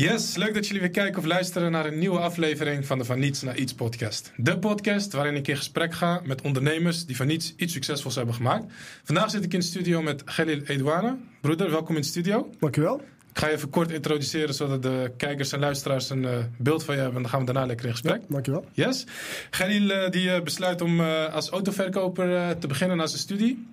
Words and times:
Yes, 0.00 0.36
leuk 0.36 0.54
dat 0.54 0.66
jullie 0.66 0.80
weer 0.80 0.90
kijken 0.90 1.18
of 1.18 1.24
luisteren 1.24 1.70
naar 1.70 1.86
een 1.86 1.98
nieuwe 1.98 2.18
aflevering 2.18 2.86
van 2.86 2.98
de 2.98 3.04
Van 3.04 3.18
Niets 3.18 3.42
naar 3.42 3.56
Iets 3.56 3.74
podcast. 3.74 4.32
De 4.36 4.58
podcast 4.58 5.12
waarin 5.12 5.34
ik 5.34 5.48
in 5.48 5.56
gesprek 5.56 5.94
ga 5.94 6.20
met 6.24 6.42
ondernemers 6.42 7.06
die 7.06 7.16
van 7.16 7.26
niets 7.26 7.54
iets 7.56 7.72
succesvols 7.72 8.14
hebben 8.14 8.34
gemaakt. 8.34 8.72
Vandaag 9.04 9.30
zit 9.30 9.44
ik 9.44 9.52
in 9.52 9.58
de 9.58 9.64
studio 9.64 10.02
met 10.02 10.24
Khalil 10.24 10.60
Edouane. 10.62 11.16
Broeder, 11.40 11.70
welkom 11.70 11.94
in 11.94 12.00
de 12.00 12.06
studio. 12.06 12.50
Dankjewel. 12.58 13.00
Ik 13.30 13.38
ga 13.38 13.46
je 13.46 13.52
even 13.54 13.70
kort 13.70 13.90
introduceren 13.90 14.54
zodat 14.54 14.82
de 14.82 15.12
kijkers 15.16 15.52
en 15.52 15.60
luisteraars 15.60 16.10
een 16.10 16.22
uh, 16.22 16.30
beeld 16.58 16.84
van 16.84 16.94
je 16.94 17.00
hebben. 17.00 17.16
En 17.16 17.22
dan 17.22 17.30
gaan 17.30 17.40
we 17.46 17.52
daarna 17.52 17.66
lekker 17.66 17.86
in 17.86 17.92
gesprek. 17.92 18.20
Ja, 18.20 18.26
dankjewel. 18.28 18.64
Yes. 18.72 19.04
Khalil 19.50 19.90
uh, 19.90 20.10
die 20.10 20.28
uh, 20.28 20.40
besluit 20.40 20.80
om 20.80 21.00
als 21.30 21.48
autoverkoper 21.48 22.58
te 22.58 22.66
beginnen 22.66 22.96
na 22.96 23.06
zijn 23.06 23.20
studie. 23.20 23.66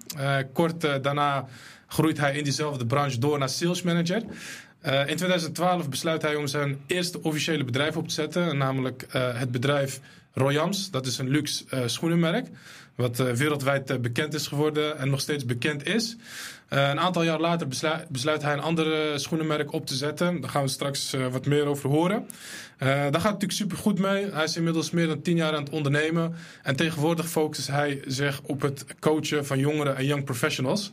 kort 0.54 0.82
daarna 0.82 1.48
groeit 1.88 2.18
hij 2.18 2.38
in 2.38 2.44
diezelfde 2.44 2.86
branche 2.86 3.20
door 3.20 3.40
naar 3.40 3.50
sales 3.50 3.82
manager. 3.82 4.24
Uh, 4.86 5.00
in 5.00 5.16
2012 5.16 5.90
besluit 5.90 6.22
hij 6.22 6.36
om 6.36 6.48
zijn 6.48 6.80
eerste 6.88 7.24
officiële 7.24 7.64
bedrijf 7.64 7.98
op 7.98 8.08
te 8.08 8.14
zetten, 8.14 8.58
namelijk 8.58 9.06
uh, 9.16 9.40
het 9.40 9.52
bedrijf 9.52 10.00
Royams. 10.34 10.92
Dat 10.92 11.06
is 11.06 11.18
een 11.18 11.30
luxe 11.30 11.64
uh, 11.74 11.80
schoenenmerk, 11.86 12.48
wat 12.96 13.18
wereldwijd 13.18 14.02
bekend 14.02 14.34
is 14.34 14.48
geworden 14.48 14.98
en 14.98 15.10
nog 15.10 15.20
steeds 15.20 15.46
bekend 15.46 15.88
is. 15.88 16.16
een 16.70 17.00
aantal 17.00 17.24
jaar 17.24 17.40
later 17.40 17.68
besluit, 18.10 18.42
hij 18.42 18.54
een 18.54 18.60
andere 18.60 19.18
schoenenmerk 19.18 19.74
op 19.74 19.86
te 19.86 19.96
zetten. 19.96 20.42
Daar 20.42 20.50
gaan 20.50 20.64
we 20.64 20.70
straks 20.70 21.16
wat 21.32 21.46
meer 21.46 21.66
over 21.66 21.90
horen. 21.90 22.28
daar 22.78 22.98
gaat 22.98 23.14
het 23.14 23.24
natuurlijk 23.24 23.52
super 23.52 23.78
goed 23.78 24.00
mee. 24.00 24.32
Hij 24.32 24.44
is 24.44 24.56
inmiddels 24.58 24.92
meer 24.92 25.08
dan 25.08 25.22
tien 25.22 25.36
jaar 25.36 25.54
aan 25.54 25.64
het 25.64 25.74
ondernemen. 25.74 26.36
En 26.64 26.76
tegenwoordig 26.76 27.30
focust 27.30 27.68
hij 27.68 28.02
zich 28.08 28.42
op 28.42 28.62
het 28.62 28.86
coachen 29.00 29.46
van 29.46 29.60
jongeren 29.60 29.96
en 29.96 30.06
young 30.06 30.24
professionals. 30.24 30.92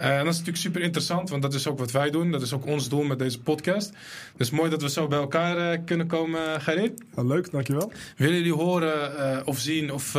Uh, 0.00 0.06
en 0.06 0.24
dat 0.24 0.32
is 0.32 0.38
natuurlijk 0.38 0.56
super 0.56 0.82
interessant, 0.82 1.30
want 1.30 1.42
dat 1.42 1.54
is 1.54 1.66
ook 1.66 1.78
wat 1.78 1.90
wij 1.90 2.10
doen. 2.10 2.30
Dat 2.30 2.42
is 2.42 2.52
ook 2.52 2.66
ons 2.66 2.88
doel 2.88 3.02
met 3.02 3.18
deze 3.18 3.40
podcast. 3.40 3.92
Dus 4.36 4.50
mooi 4.50 4.70
dat 4.70 4.82
we 4.82 4.90
zo 4.90 5.08
bij 5.08 5.18
elkaar 5.18 5.72
uh, 5.72 5.78
kunnen 5.84 6.06
komen, 6.06 6.40
uh, 6.40 6.54
Gerrit. 6.58 7.02
Ja, 7.16 7.22
leuk, 7.22 7.50
dankjewel. 7.50 7.92
Willen 8.16 8.36
jullie 8.36 8.54
horen 8.54 9.46
of 9.46 9.58
zien 9.58 9.92
of, 9.92 10.12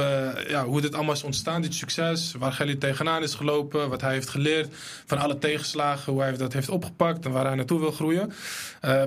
ja, 0.47 0.65
hoe 0.65 0.81
dit 0.81 0.93
allemaal 0.95 1.13
is 1.13 1.23
ontstaan, 1.23 1.61
dit 1.61 1.73
succes? 1.73 2.33
Waar 2.37 2.53
Gerrit 2.53 2.79
tegenaan 2.79 3.23
is 3.23 3.35
gelopen, 3.35 3.89
wat 3.89 4.01
hij 4.01 4.13
heeft 4.13 4.29
geleerd 4.29 4.75
van 5.05 5.17
alle 5.17 5.37
tegenslagen, 5.37 6.13
hoe 6.13 6.21
hij 6.21 6.37
dat 6.37 6.53
heeft 6.53 6.69
opgepakt 6.69 7.25
en 7.25 7.31
waar 7.31 7.45
hij 7.45 7.55
naartoe 7.55 7.79
wil 7.79 7.91
groeien? 7.91 8.33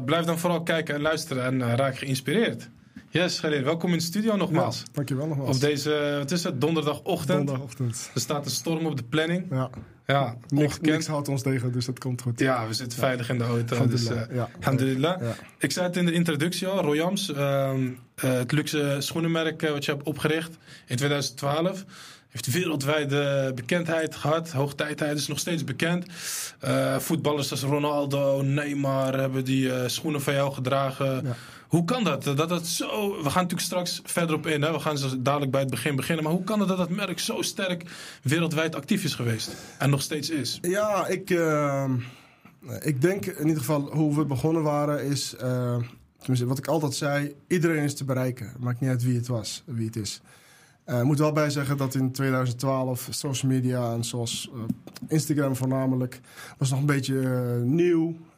blijf 0.05 0.25
dan 0.25 0.39
vooral 0.39 0.63
kijken 0.63 0.95
en 0.95 1.01
luisteren 1.01 1.45
en 1.45 1.77
raak 1.77 1.99
geïnspireerd. 1.99 2.69
Yes, 3.11 3.39
Gerrit, 3.39 3.65
welkom 3.65 3.91
in 3.91 3.99
de 3.99 4.03
studio 4.05 4.37
nogmaals. 4.37 4.79
Ja, 4.79 4.85
dankjewel 4.93 5.27
nogmaals. 5.27 5.55
Op 5.55 5.61
deze, 5.61 6.17
wat 6.19 6.31
is 6.31 6.45
het, 6.45 6.61
donderdagochtend. 6.61 7.37
Donderdagochtend. 7.37 8.11
Er 8.15 8.21
staat 8.21 8.45
een 8.45 8.51
storm 8.51 8.87
op 8.87 8.97
de 8.97 9.03
planning. 9.03 9.47
Ja. 9.51 9.71
Ja, 10.07 10.37
niks, 10.49 10.81
niks 10.81 11.07
houdt 11.07 11.29
ons 11.29 11.43
tegen, 11.43 11.73
dus 11.73 11.85
dat 11.85 11.99
komt 11.99 12.23
goed. 12.23 12.41
Ja, 12.41 12.67
we 12.67 12.75
zitten 12.75 12.99
veilig 12.99 13.29
in 13.29 13.39
de 13.39 13.45
auto. 13.45 13.87
Dus, 13.87 14.11
uh, 14.11 14.21
ja. 14.33 14.49
Alhamdulillah. 14.59 15.21
Ja. 15.21 15.35
Ik 15.59 15.73
zei 15.73 15.87
het 15.87 15.97
in 15.97 16.07
de 16.07 16.13
introductie 16.13 16.67
al, 16.67 16.83
Royams, 16.83 17.31
uh, 17.31 17.37
uh, 17.37 17.73
het 18.15 18.53
luxe 18.53 18.97
schoenenmerk 18.99 19.61
wat 19.61 19.85
je 19.85 19.91
hebt 19.91 20.07
opgericht 20.07 20.57
in 20.87 20.97
2012. 20.97 21.85
Heeft 22.29 22.53
wereldwijde 22.53 23.53
bekendheid 23.55 24.17
gehad. 24.17 24.51
Hoogtijdheid 24.51 25.19
is 25.19 25.27
nog 25.27 25.39
steeds 25.39 25.65
bekend. 25.65 26.07
voetballers 26.99 27.51
als 27.51 27.63
Ronaldo, 27.63 28.43
Neymar 28.43 29.19
hebben 29.19 29.45
die 29.45 29.89
schoenen 29.89 30.23
van 30.23 30.35
jou 30.35 30.53
gedragen. 30.53 31.35
Hoe 31.75 31.85
kan 31.85 32.05
dat? 32.05 32.25
Dat 32.25 32.49
dat 32.49 32.67
zo. 32.67 33.09
We 33.11 33.31
gaan 33.31 33.43
natuurlijk 33.43 33.61
straks 33.61 34.01
verder 34.05 34.37
op 34.37 34.47
in. 34.47 34.63
Hè? 34.63 34.73
We 34.73 34.79
gaan 34.79 34.99
zo 34.99 35.23
dadelijk 35.23 35.51
bij 35.51 35.61
het 35.61 35.71
begin 35.71 35.97
beginnen. 35.97 36.25
Maar 36.25 36.33
hoe 36.33 36.45
kan 36.45 36.59
het 36.59 36.69
dat 36.69 36.77
dat 36.77 36.89
merk 36.89 37.19
zo 37.19 37.43
sterk 37.43 37.85
wereldwijd 38.23 38.75
actief 38.75 39.05
is 39.05 39.15
geweest? 39.15 39.57
En 39.79 39.91
nog 39.91 40.03
steeds 40.03 40.31
is? 40.31 40.59
Ja, 40.63 41.07
ik, 41.07 41.31
uh, 41.31 41.91
ik 42.81 43.01
denk 43.01 43.27
in 43.27 43.47
ieder 43.47 43.59
geval 43.59 43.81
hoe 43.81 44.17
we 44.17 44.25
begonnen 44.25 44.63
waren 44.63 45.05
is. 45.05 45.35
Uh, 45.35 45.77
tenminste, 46.19 46.47
wat 46.47 46.59
ik 46.59 46.67
altijd 46.67 46.95
zei: 46.95 47.35
iedereen 47.47 47.83
is 47.83 47.95
te 47.95 48.05
bereiken. 48.05 48.53
Maakt 48.59 48.81
niet 48.81 48.91
uit 48.91 49.05
wie 49.05 49.17
het 49.17 49.27
was, 49.27 49.63
wie 49.67 49.87
het 49.87 49.97
is. 49.97 50.21
Ik 50.87 50.93
uh, 50.93 51.03
moet 51.03 51.19
wel 51.19 51.33
bij 51.33 51.51
zeggen 51.51 51.77
dat 51.77 51.95
in 51.95 52.13
2012 52.13 53.09
social 53.11 53.53
media 53.53 53.93
en 53.93 54.05
zoals 54.05 54.51
Instagram 55.09 55.57
voornamelijk 55.57 56.21
was 56.59 56.71
nog 56.71 56.79
een 56.79 56.87
beetje 56.87 57.21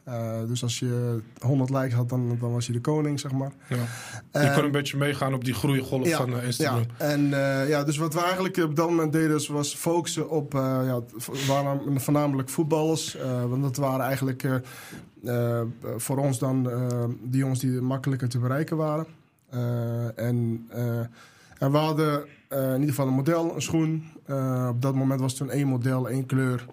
uh, 0.07 0.13
nieuw. 0.13 0.47
dus 0.47 0.63
als 0.63 0.79
je 0.79 1.21
100 1.39 1.69
likes 1.69 1.93
had, 1.93 2.09
dan, 2.09 2.37
dan 2.39 2.51
was 2.51 2.65
je 2.65 2.73
de 2.73 2.81
koning, 2.81 3.19
zeg 3.19 3.31
maar. 3.31 3.51
Ja. 3.69 4.41
Je 4.41 4.51
kon 4.55 4.63
een 4.63 4.71
beetje 4.71 4.97
meegaan 4.97 5.33
op 5.33 5.45
die 5.45 5.53
groeigolf 5.53 6.07
ja, 6.07 6.17
van 6.17 6.41
Instagram. 6.41 6.83
Ja. 6.99 7.05
En 7.05 7.29
ja, 7.67 7.83
dus 7.83 7.97
wat 7.97 8.13
we 8.13 8.21
eigenlijk 8.21 8.57
op 8.57 8.75
dat 8.75 8.89
moment 8.89 9.11
deden, 9.11 9.51
was 9.53 9.75
focussen 9.75 10.29
op 10.29 10.53
ja, 10.53 11.01
waren 11.47 12.01
voornamelijk 12.01 12.49
voetballers. 12.49 13.17
want 13.49 13.63
dat 13.63 13.77
waren 13.77 14.05
eigenlijk 14.05 14.47
voor 15.97 16.17
ons 16.17 16.39
dan 16.39 16.63
die 17.23 17.39
jongens 17.39 17.59
die 17.59 17.81
makkelijker 17.81 18.29
te 18.29 18.39
bereiken 18.39 18.77
waren. 18.77 19.05
en, 20.15 20.67
en 21.57 21.71
we 21.71 21.77
hadden 21.77 22.25
in 22.49 22.73
ieder 22.73 22.89
geval 22.89 23.07
een 23.07 23.13
model, 23.13 23.55
een 23.55 23.61
schoen. 23.61 24.03
Op 24.69 24.81
dat 24.81 24.95
moment 24.95 25.19
was 25.19 25.31
het 25.31 25.39
toen 25.39 25.51
één 25.51 25.67
model, 25.67 26.09
één 26.09 26.25
kleur. 26.25 26.65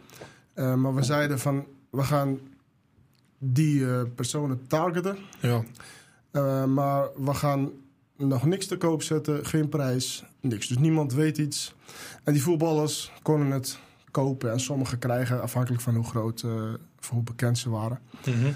Maar 0.55 0.95
we 0.95 1.03
zeiden 1.03 1.39
van, 1.39 1.65
we 1.91 2.03
gaan 2.03 2.39
die 3.53 4.07
personen 4.07 4.67
targeten. 4.67 5.17
Ja. 5.41 5.65
maar 6.67 7.09
we 7.17 7.35
gaan 7.35 7.71
nog 8.17 8.47
niks 8.47 8.67
te 8.67 8.77
koop 8.77 9.03
zetten, 9.03 9.47
geen 9.47 9.69
prijs, 9.69 10.25
niks. 10.41 10.67
Dus 10.67 10.79
niemand 10.79 11.13
weet 11.13 11.39
iets. 11.39 11.75
En 12.25 12.33
die 12.33 12.43
voetballers 12.43 13.13
konden 13.23 13.51
het 13.51 13.79
kopen 14.11 14.53
en 14.53 14.61
sommigen 14.61 14.99
krijgen, 14.99 15.43
afhankelijk 15.43 15.83
van 15.83 15.95
hoe 15.95 16.05
groot, 16.05 16.45
of 17.01 17.09
hoe 17.11 17.23
bekend 17.23 17.59
ze 17.59 17.71
waren. 17.71 17.99
Mm 18.27 18.35
-hmm. 18.35 18.55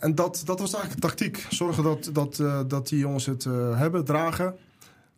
en 0.00 0.14
dat, 0.14 0.42
dat 0.44 0.58
was 0.60 0.74
eigenlijk 0.74 1.02
de 1.02 1.08
tactiek. 1.08 1.46
Zorgen 1.48 1.82
dat, 1.82 2.10
dat, 2.12 2.36
dat 2.70 2.88
die 2.88 2.98
jongens 2.98 3.26
het 3.26 3.44
hebben, 3.74 4.04
dragen. 4.04 4.54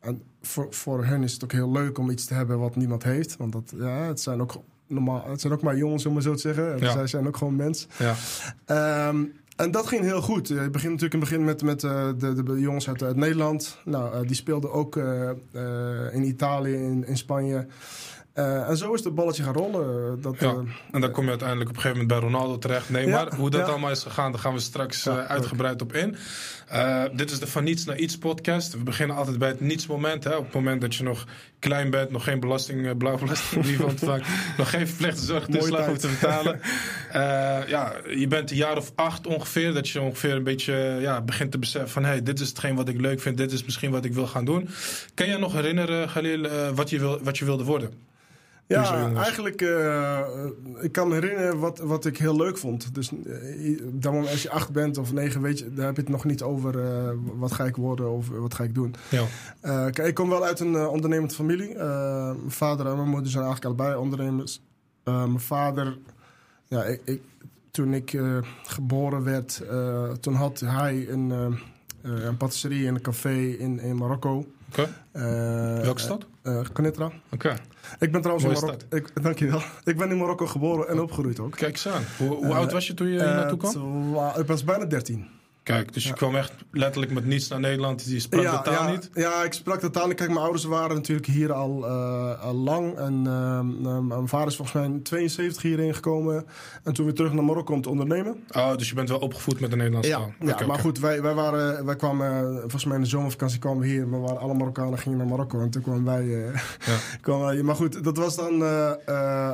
En 0.01 0.23
voor, 0.43 0.67
voor 0.71 1.05
hen 1.05 1.23
is 1.23 1.33
het 1.33 1.45
ook 1.45 1.53
heel 1.53 1.73
leuk 1.73 1.99
om 1.99 2.11
iets 2.11 2.25
te 2.25 2.35
hebben 2.35 2.59
wat 2.59 2.77
niemand 2.77 3.03
heeft. 3.03 3.37
Want 3.37 3.53
dat, 3.53 3.73
ja, 3.77 4.03
het 4.03 4.21
zijn 4.21 4.41
ook 4.41 4.63
normaal, 4.88 5.25
het 5.28 5.41
zijn 5.41 5.53
ook 5.53 5.62
maar 5.62 5.76
jongens, 5.76 6.06
om 6.06 6.12
maar 6.12 6.22
zo 6.22 6.34
te 6.34 6.41
zeggen. 6.41 6.78
Ja. 6.78 6.93
Zij 6.93 7.06
zijn 7.06 7.26
ook 7.26 7.37
gewoon 7.37 7.56
mens. 7.56 7.87
Ja. 7.99 9.09
Um, 9.09 9.32
en 9.59 9.71
dat 9.71 9.87
ging 9.87 10.03
heel 10.03 10.21
goed. 10.21 10.49
Je 10.49 10.54
begint 10.54 10.93
natuurlijk 10.93 11.15
in 11.15 11.21
het 11.21 11.28
begin 11.28 11.44
met, 11.44 11.62
met 11.62 11.82
uh, 11.82 12.09
de, 12.19 12.43
de, 12.43 12.60
jongens 12.60 12.88
uit, 12.88 13.03
uit 13.03 13.16
Nederland. 13.16 13.78
Nou, 13.84 14.15
uh, 14.15 14.21
die 14.26 14.37
speelden 14.37 14.72
ook 14.72 14.97
uh, 14.97 15.31
in 16.12 16.25
Italië, 16.25 16.75
in, 16.75 17.06
in 17.06 17.16
Spanje. 17.16 17.66
Uh, 18.38 18.69
en 18.69 18.76
zo 18.76 18.93
is 18.93 19.04
het 19.04 19.15
balletje 19.15 19.43
gaan 19.43 19.54
rollen. 19.54 20.21
Dat, 20.21 20.34
ja. 20.38 20.54
en 20.91 21.00
dan 21.00 21.10
kom 21.10 21.25
je 21.25 21.31
uiteindelijk 21.31 21.71
op 21.71 21.76
een 21.76 21.82
gegeven 21.82 22.03
moment 22.03 22.21
bij 22.21 22.31
Ronaldo 22.31 22.59
terecht. 22.59 22.91
Nee, 22.91 23.06
maar 23.06 23.34
hoe 23.34 23.50
dat 23.50 23.69
allemaal 23.69 23.91
is 23.91 24.03
gegaan, 24.03 24.32
daar 24.32 24.41
gaan 24.41 24.53
we 24.53 24.60
straks 24.60 25.06
uh, 25.06 25.26
uitgebreid 25.26 25.82
op 25.82 25.93
in. 25.93 26.16
Dit 27.12 27.31
is 27.31 27.38
de 27.38 27.47
Van 27.47 27.65
Niets 27.65 27.84
naar 27.84 27.99
Iets 27.99 28.19
podcast. 28.19 28.72
We 28.72 28.82
beginnen 28.82 29.16
altijd 29.16 29.38
bij 29.38 29.49
het 29.49 29.60
nietsmoment. 29.60 30.25
Hè? 30.25 30.37
Op 30.37 30.44
het 30.44 30.54
moment 30.54 30.81
dat 30.81 30.94
je 30.94 31.03
nog 31.03 31.26
klein 31.59 31.91
bent, 31.91 32.10
nog 32.10 32.25
geen 32.25 32.41
belasting, 32.41 32.97
blauwe 32.97 33.21
belastingbrief 33.21 33.81
ontvangt, 33.91 34.28
nog 34.56 34.70
geen 34.70 34.88
verplichte 34.88 35.25
zorgtoeslag 35.25 35.87
hoeft 35.87 36.00
te 36.00 36.09
betalen. 36.09 36.60
ja, 37.69 37.93
je 38.16 38.26
bent 38.28 38.50
een 38.50 38.56
jaar 38.56 38.76
of 38.76 38.93
acht 38.94 39.26
ongeveer, 39.26 39.75
dat 39.75 39.88
je 39.88 40.00
ongeveer 40.00 40.34
een 40.34 40.43
beetje 40.43 40.99
ja, 41.00 41.20
begint 41.20 41.50
te 41.50 41.59
beseffen 41.59 41.91
van 41.91 42.05
hey, 42.05 42.22
dit 42.22 42.41
is 42.41 42.49
hetgeen 42.49 42.75
wat 42.75 42.88
ik 42.88 43.00
leuk 43.00 43.20
vind, 43.20 43.37
dit 43.37 43.53
is 43.53 43.65
misschien 43.65 43.91
wat 43.91 44.05
ik 44.05 44.12
wil 44.12 44.26
gaan 44.26 44.44
doen. 44.44 44.69
Kan 45.15 45.28
je 45.28 45.38
nog 45.38 45.53
herinneren, 45.53 46.09
Galil, 46.09 46.72
wat, 46.75 46.91
je 46.91 46.99
wil, 46.99 47.22
wat 47.22 47.38
je 47.38 47.44
wilde 47.44 47.65
worden? 47.65 48.08
Ja, 48.69 49.12
eigenlijk, 49.15 49.62
uh, 49.62 50.21
ik 50.81 50.93
kan 50.93 51.09
me 51.09 51.15
herinneren 51.15 51.59
wat, 51.59 51.79
wat 51.79 52.05
ik 52.05 52.17
heel 52.17 52.37
leuk 52.37 52.59
vond. 52.59 52.95
Dus 52.95 53.11
uh, 53.12 53.81
dan 53.93 54.17
als 54.17 54.43
je 54.43 54.51
acht 54.51 54.71
bent 54.73 54.99
of 54.99 55.12
negen, 55.12 55.41
weet 55.41 55.59
je, 55.59 55.75
daar 55.75 55.87
heb 55.87 55.97
je 55.97 56.01
het 56.01 56.11
nog 56.11 56.25
niet 56.25 56.43
over 56.43 56.75
uh, 56.75 57.11
wat 57.39 57.53
ga 57.53 57.65
ik 57.65 57.77
worden 57.77 58.11
of 58.11 58.29
wat 58.29 58.55
ga 58.55 58.65
ik 58.65 58.75
doen. 58.75 58.95
Ja. 59.09 59.25
kijk, 59.91 60.09
ik 60.09 60.15
kom 60.15 60.29
wel 60.29 60.45
uit 60.45 60.61
een 60.61 60.77
ondernemende 60.77 61.34
familie. 61.34 61.75
mijn 61.77 62.37
vader 62.51 62.87
en 62.87 62.97
mijn 62.97 63.09
moeder 63.09 63.31
zijn 63.31 63.45
eigenlijk 63.45 63.81
allebei 63.81 64.01
ondernemers. 64.01 64.61
mijn 65.05 65.41
vader, 65.41 65.99
ja, 66.67 66.85
ik, 66.85 67.00
ik 67.05 67.23
toen 67.71 67.95
ik 67.95 68.19
geboren 68.62 69.25
werd, 69.25 69.62
toen 70.21 70.35
had 70.35 70.61
hij 70.61 71.09
een, 71.09 71.59
een 72.03 72.37
patisserie 72.37 72.87
en 72.87 72.94
een 72.94 73.00
café 73.00 73.38
in, 73.38 73.81
in 73.81 73.97
Marokko. 73.97 74.47
Oké. 74.69 74.88
Okay. 75.12 75.82
Welke 75.82 76.00
stad? 76.00 76.26
Uh. 76.43 76.59
Oké. 76.59 77.12
Okay. 77.31 77.56
Ik 77.99 78.12
ben 78.12 78.20
trouwens 78.20 78.46
in 78.46 78.52
Marokko. 78.52 78.96
Ik, 78.96 79.11
dankjewel. 79.23 79.61
Ik 79.85 79.96
ben 79.96 80.11
in 80.11 80.19
Marokko 80.19 80.46
geboren 80.46 80.88
en 80.88 81.00
opgegroeid 81.00 81.40
ook. 81.40 81.56
Kijk 81.56 81.73
eens 81.73 81.88
aan. 81.88 82.02
Hoe, 82.19 82.29
hoe 82.29 82.46
uh, 82.46 82.56
oud 82.56 82.73
was 82.73 82.87
je 82.87 82.94
toen 82.94 83.06
je 83.06 83.12
hier 83.12 83.23
naartoe 83.23 83.58
kwam? 83.58 84.17
ik 84.37 84.46
was 84.46 84.64
bijna 84.64 84.85
13. 84.85 85.38
Kijk, 85.75 85.93
dus 85.93 86.03
je 86.03 86.09
ja. 86.09 86.15
kwam 86.15 86.37
echt 86.37 86.53
letterlijk 86.70 87.12
met 87.12 87.25
niets 87.25 87.49
naar 87.49 87.61
Nederland. 87.61 88.05
Je 88.05 88.20
sprak 88.20 88.43
ja, 88.43 88.56
de 88.56 88.62
taal 88.62 88.87
ja, 88.87 88.91
niet? 88.91 89.11
Ja, 89.15 89.43
ik 89.43 89.53
sprak 89.53 89.81
de 89.81 89.91
taal 89.91 90.06
niet. 90.06 90.17
Kijk, 90.17 90.29
mijn 90.29 90.41
ouders 90.41 90.65
waren 90.65 90.97
natuurlijk 90.97 91.26
hier 91.26 91.53
al, 91.53 91.85
uh, 91.85 92.43
al 92.43 92.55
lang. 92.55 92.97
En 92.97 93.25
uh, 93.26 94.00
mijn 94.00 94.29
vader 94.29 94.47
is 94.47 94.56
volgens 94.56 94.76
mij 94.76 94.85
in 94.85 95.03
72 95.03 95.62
hierheen 95.62 95.94
gekomen. 95.94 96.47
En 96.82 96.93
toen 96.93 97.05
weer 97.05 97.15
terug 97.15 97.32
naar 97.32 97.44
Marokko 97.44 97.73
om 97.73 97.82
te 97.82 97.88
ondernemen. 97.88 98.44
Oh, 98.50 98.76
dus 98.76 98.88
je 98.88 98.94
bent 98.94 99.09
wel 99.09 99.19
opgevoed 99.19 99.61
met 99.61 99.70
de 99.70 99.76
Nederlandse 99.76 100.11
taal? 100.11 100.20
Ja, 100.20 100.53
okay, 100.53 100.67
maar 100.67 100.69
okay. 100.69 100.79
goed, 100.79 100.99
wij, 100.99 101.23
wij, 101.23 101.35
waren, 101.35 101.85
wij 101.85 101.97
kwamen, 101.97 102.61
volgens 102.61 102.85
mij 102.85 102.97
in 102.97 103.03
de 103.03 103.09
zomervakantie 103.09 103.59
kwamen 103.59 103.81
we 103.81 103.87
hier. 103.87 104.11
We 104.11 104.17
waren 104.17 104.38
alle 104.38 104.55
Marokkanen 104.55 104.99
gingen 104.99 105.19
naar 105.19 105.26
Marokko. 105.26 105.61
En 105.61 105.70
toen 105.70 105.82
kwamen 105.82 106.05
wij... 106.05 106.25
Uh, 106.25 106.61
kwamen 107.20 107.47
wij 107.47 107.62
maar 107.62 107.76
goed, 107.76 108.05
dat 108.05 108.17
was 108.17 108.37
dan 108.37 108.62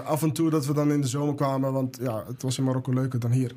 af 0.04 0.22
en 0.22 0.32
toe 0.32 0.50
dat 0.50 0.66
we 0.66 0.72
dan 0.74 0.92
in 0.92 1.00
de 1.00 1.08
zomer 1.08 1.34
kwamen. 1.34 1.72
Want 1.72 1.98
ja, 2.02 2.24
het 2.26 2.42
was 2.42 2.58
in 2.58 2.64
Marokko 2.64 2.92
leuker 2.92 3.18
dan 3.18 3.30
hier. 3.30 3.52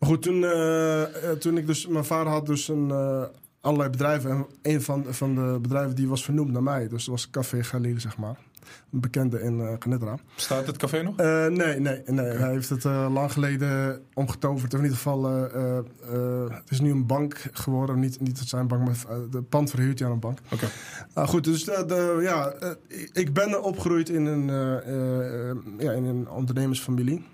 Maar 0.00 0.08
goed, 0.08 0.22
toen, 0.22 0.44
eh, 0.44 1.02
eh, 1.02 1.36
toen 1.38 1.56
ik 1.56 1.66
dus... 1.66 1.86
Mijn 1.86 2.04
vader 2.04 2.32
had 2.32 2.46
dus 2.46 2.68
een, 2.68 2.90
eh, 2.90 3.24
allerlei 3.60 3.90
bedrijven. 3.90 4.30
En 4.30 4.46
een 4.62 4.82
van, 4.82 5.04
van 5.08 5.34
de 5.34 5.58
bedrijven 5.62 5.96
die 5.96 6.08
was 6.08 6.24
vernoemd 6.24 6.52
naar 6.52 6.62
mij. 6.62 6.88
Dus 6.88 7.04
dat 7.04 7.14
was 7.14 7.30
Café 7.30 7.64
Galil, 7.64 8.00
zeg 8.00 8.16
maar. 8.16 8.38
Een 8.92 9.00
bekende 9.00 9.40
in 9.40 9.58
uh, 9.58 9.72
Genedra. 9.78 10.18
Staat 10.36 10.66
het 10.66 10.76
café 10.76 11.02
nog? 11.02 11.16
Nee, 11.16 11.80
nee, 11.80 12.02
nee. 12.06 12.26
Hij 12.26 12.50
heeft 12.50 12.68
het 12.68 12.84
lang 12.84 13.32
geleden 13.32 14.02
omgetoverd. 14.14 14.72
In 14.72 14.78
ieder 14.78 14.96
geval, 14.96 15.28
eh, 15.28 15.78
het 16.48 16.70
is 16.70 16.80
nu 16.80 16.90
een 16.90 17.06
bank 17.06 17.48
geworden. 17.52 17.98
Niet, 17.98 18.20
niet 18.20 18.38
het 18.38 18.48
zijn 18.48 18.66
bank, 18.66 18.84
maar 18.84 18.96
de 19.30 19.42
pand 19.42 19.70
verhuurt 19.70 19.98
je 19.98 20.04
aan 20.04 20.10
een 20.10 20.18
bank. 20.20 20.38
Oké. 20.52 20.68
Ah, 21.12 21.28
goed, 21.28 21.44
dus 21.44 21.64
de, 21.64 22.18
ja, 22.22 22.54
ik 23.12 23.32
ben 23.32 23.62
opgegroeid 23.62 24.08
in 24.08 24.26
een, 24.26 24.46
ja, 25.78 25.92
in 25.92 26.04
een 26.04 26.30
ondernemersfamilie. 26.30 27.24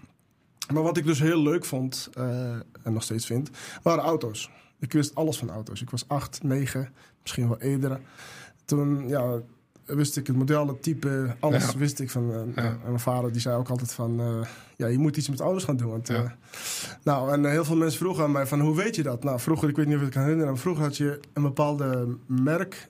Maar 0.72 0.82
wat 0.82 0.96
ik 0.96 1.04
dus 1.04 1.20
heel 1.20 1.42
leuk 1.42 1.64
vond, 1.64 2.08
eh, 2.14 2.50
en 2.82 2.92
nog 2.92 3.02
steeds 3.02 3.26
vind, 3.26 3.50
waren 3.82 4.04
auto's. 4.04 4.50
Ik 4.78 4.92
wist 4.92 5.14
alles 5.14 5.38
van 5.38 5.50
auto's. 5.50 5.82
Ik 5.82 5.90
was 5.90 6.04
acht, 6.08 6.42
negen, 6.42 6.92
misschien 7.22 7.48
wel 7.48 7.60
eerder. 7.60 8.00
Toen 8.64 9.08
ja, 9.08 9.40
wist 9.84 10.16
ik 10.16 10.26
het 10.26 10.36
model, 10.36 10.66
het 10.68 10.82
type, 10.82 11.36
alles 11.40 11.72
Ja. 11.72 11.78
wist 11.78 12.00
ik 12.00 12.10
van. 12.10 12.32
eh, 12.32 12.38
Ja. 12.54 12.62
En 12.70 12.78
mijn 12.84 13.00
vader 13.00 13.32
die 13.32 13.40
zei 13.40 13.56
ook 13.56 13.68
altijd 13.68 13.92
van, 13.92 14.20
eh, 14.20 14.48
ja, 14.76 14.86
je 14.86 14.98
moet 14.98 15.16
iets 15.16 15.28
met 15.28 15.40
auto's 15.40 15.64
gaan 15.64 15.76
doen. 15.76 15.90
Want, 15.90 16.08
Ja. 16.08 16.36
nou, 17.02 17.32
en 17.32 17.44
heel 17.50 17.64
veel 17.64 17.76
mensen 17.76 17.98
vroegen 17.98 18.24
aan 18.24 18.32
mij 18.32 18.46
van, 18.46 18.60
hoe 18.60 18.76
weet 18.76 18.96
je 18.96 19.02
dat? 19.02 19.24
Nou, 19.24 19.40
vroeger, 19.40 19.68
ik 19.68 19.76
weet 19.76 19.86
niet 19.86 19.94
of 19.94 20.00
je 20.00 20.06
het 20.06 20.14
kan 20.14 20.22
herinneren, 20.22 20.52
maar 20.52 20.60
vroeger 20.62 20.82
had 20.84 20.96
je 20.96 21.20
een 21.32 21.42
bepaalde 21.42 22.16
merk 22.26 22.88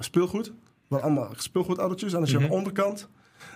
speelgoed. 0.00 0.52
Waar 0.88 1.00
allemaal 1.00 1.28
speelgoedautootjes. 1.36 2.12
En 2.12 2.20
als 2.20 2.30
je 2.30 2.34
Mhm. 2.36 2.44
aan 2.44 2.50
de 2.50 2.56
onderkant 2.56 3.08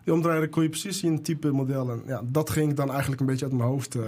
die 0.05 0.13
omdraaide, 0.15 0.49
kon 0.49 0.63
je 0.63 0.69
precies 0.69 0.99
zien 0.99 1.23
type 1.23 1.51
model. 1.51 1.91
En 1.91 2.03
ja, 2.07 2.21
dat 2.25 2.51
ging 2.51 2.75
dan 2.75 2.91
eigenlijk 2.91 3.21
een 3.21 3.27
beetje 3.27 3.45
uit 3.45 3.55
mijn 3.55 3.69
hoofd. 3.69 3.95
eh. 3.95 4.03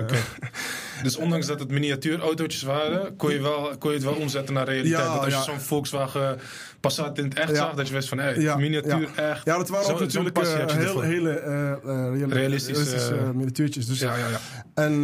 Dus 1.02 1.16
ondanks 1.16 1.46
dat 1.46 1.60
het 1.60 1.70
miniatuurautootjes 1.70 2.62
waren, 2.62 3.16
kon 3.16 3.32
je, 3.32 3.40
wel, 3.40 3.70
kon 3.78 3.90
je 3.90 3.96
het 3.96 4.04
wel 4.06 4.14
omzetten 4.14 4.54
naar 4.54 4.64
realiteit. 4.64 5.02
Ja, 5.02 5.14
dat 5.14 5.24
als 5.24 5.34
je 5.34 5.50
zo'n 5.50 5.60
Volkswagen 5.60 6.38
Passat 6.80 7.18
in 7.18 7.24
het 7.24 7.34
echt 7.34 7.48
Ja. 7.50 7.54
zag, 7.54 7.74
dat 7.74 7.88
je 7.88 7.94
wist 7.94 8.08
van, 8.08 8.18
hé, 8.18 8.56
miniatuur 8.56 9.10
echt. 9.16 9.44
Ja, 9.44 9.56
dat 9.56 9.68
waren 9.68 9.86
Zo- 9.86 9.92
ook 9.92 10.00
natuurlijk 10.00 10.36
je 10.36 10.66
heel, 10.68 11.00
hele 11.00 11.30
eh, 11.30 11.72
reali- 11.84 12.32
Realistische, 12.32 13.30
miniatuurtjes. 13.34 13.86
Dus, 13.86 13.98
Ja, 14.00 14.16
ja, 14.16 14.28
ja. 14.28 14.38
En 14.74 15.02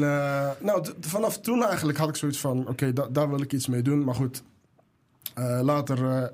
nou, 0.61 0.87
vanaf 1.01 1.41
toen 1.41 1.65
eigenlijk 1.65 1.99
had 1.99 2.09
ik 2.09 2.17
zoiets 2.17 2.39
van... 2.39 2.69
oké, 2.69 2.93
da- 2.93 3.09
daar 3.11 3.29
wil 3.31 3.41
ik 3.41 3.53
iets 3.53 3.67
mee 3.67 3.83
doen. 3.83 4.05
Maar 4.05 4.15
goed, 4.15 4.43
later 5.63 6.33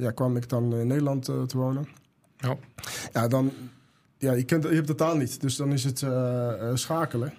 ja, 0.00 0.10
kwam 0.14 0.36
ik 0.36 0.48
dan 0.48 0.74
in 0.76 0.86
Nederland 0.86 1.24
te 1.24 1.56
wonen. 1.56 1.86
Ja. 2.42 2.56
Ja, 3.12 3.28
dan... 3.28 3.52
Ja, 4.18 4.32
je, 4.32 4.44
kent, 4.44 4.62
je 4.64 4.68
hebt 4.74 4.86
de 4.86 4.94
taal 4.94 5.16
niet, 5.16 5.40
dus 5.40 5.56
dan 5.56 5.72
is 5.72 5.84
het 5.84 6.02
eh, 6.02 6.68
eh, 6.68 6.76
schakelen. 6.76 7.32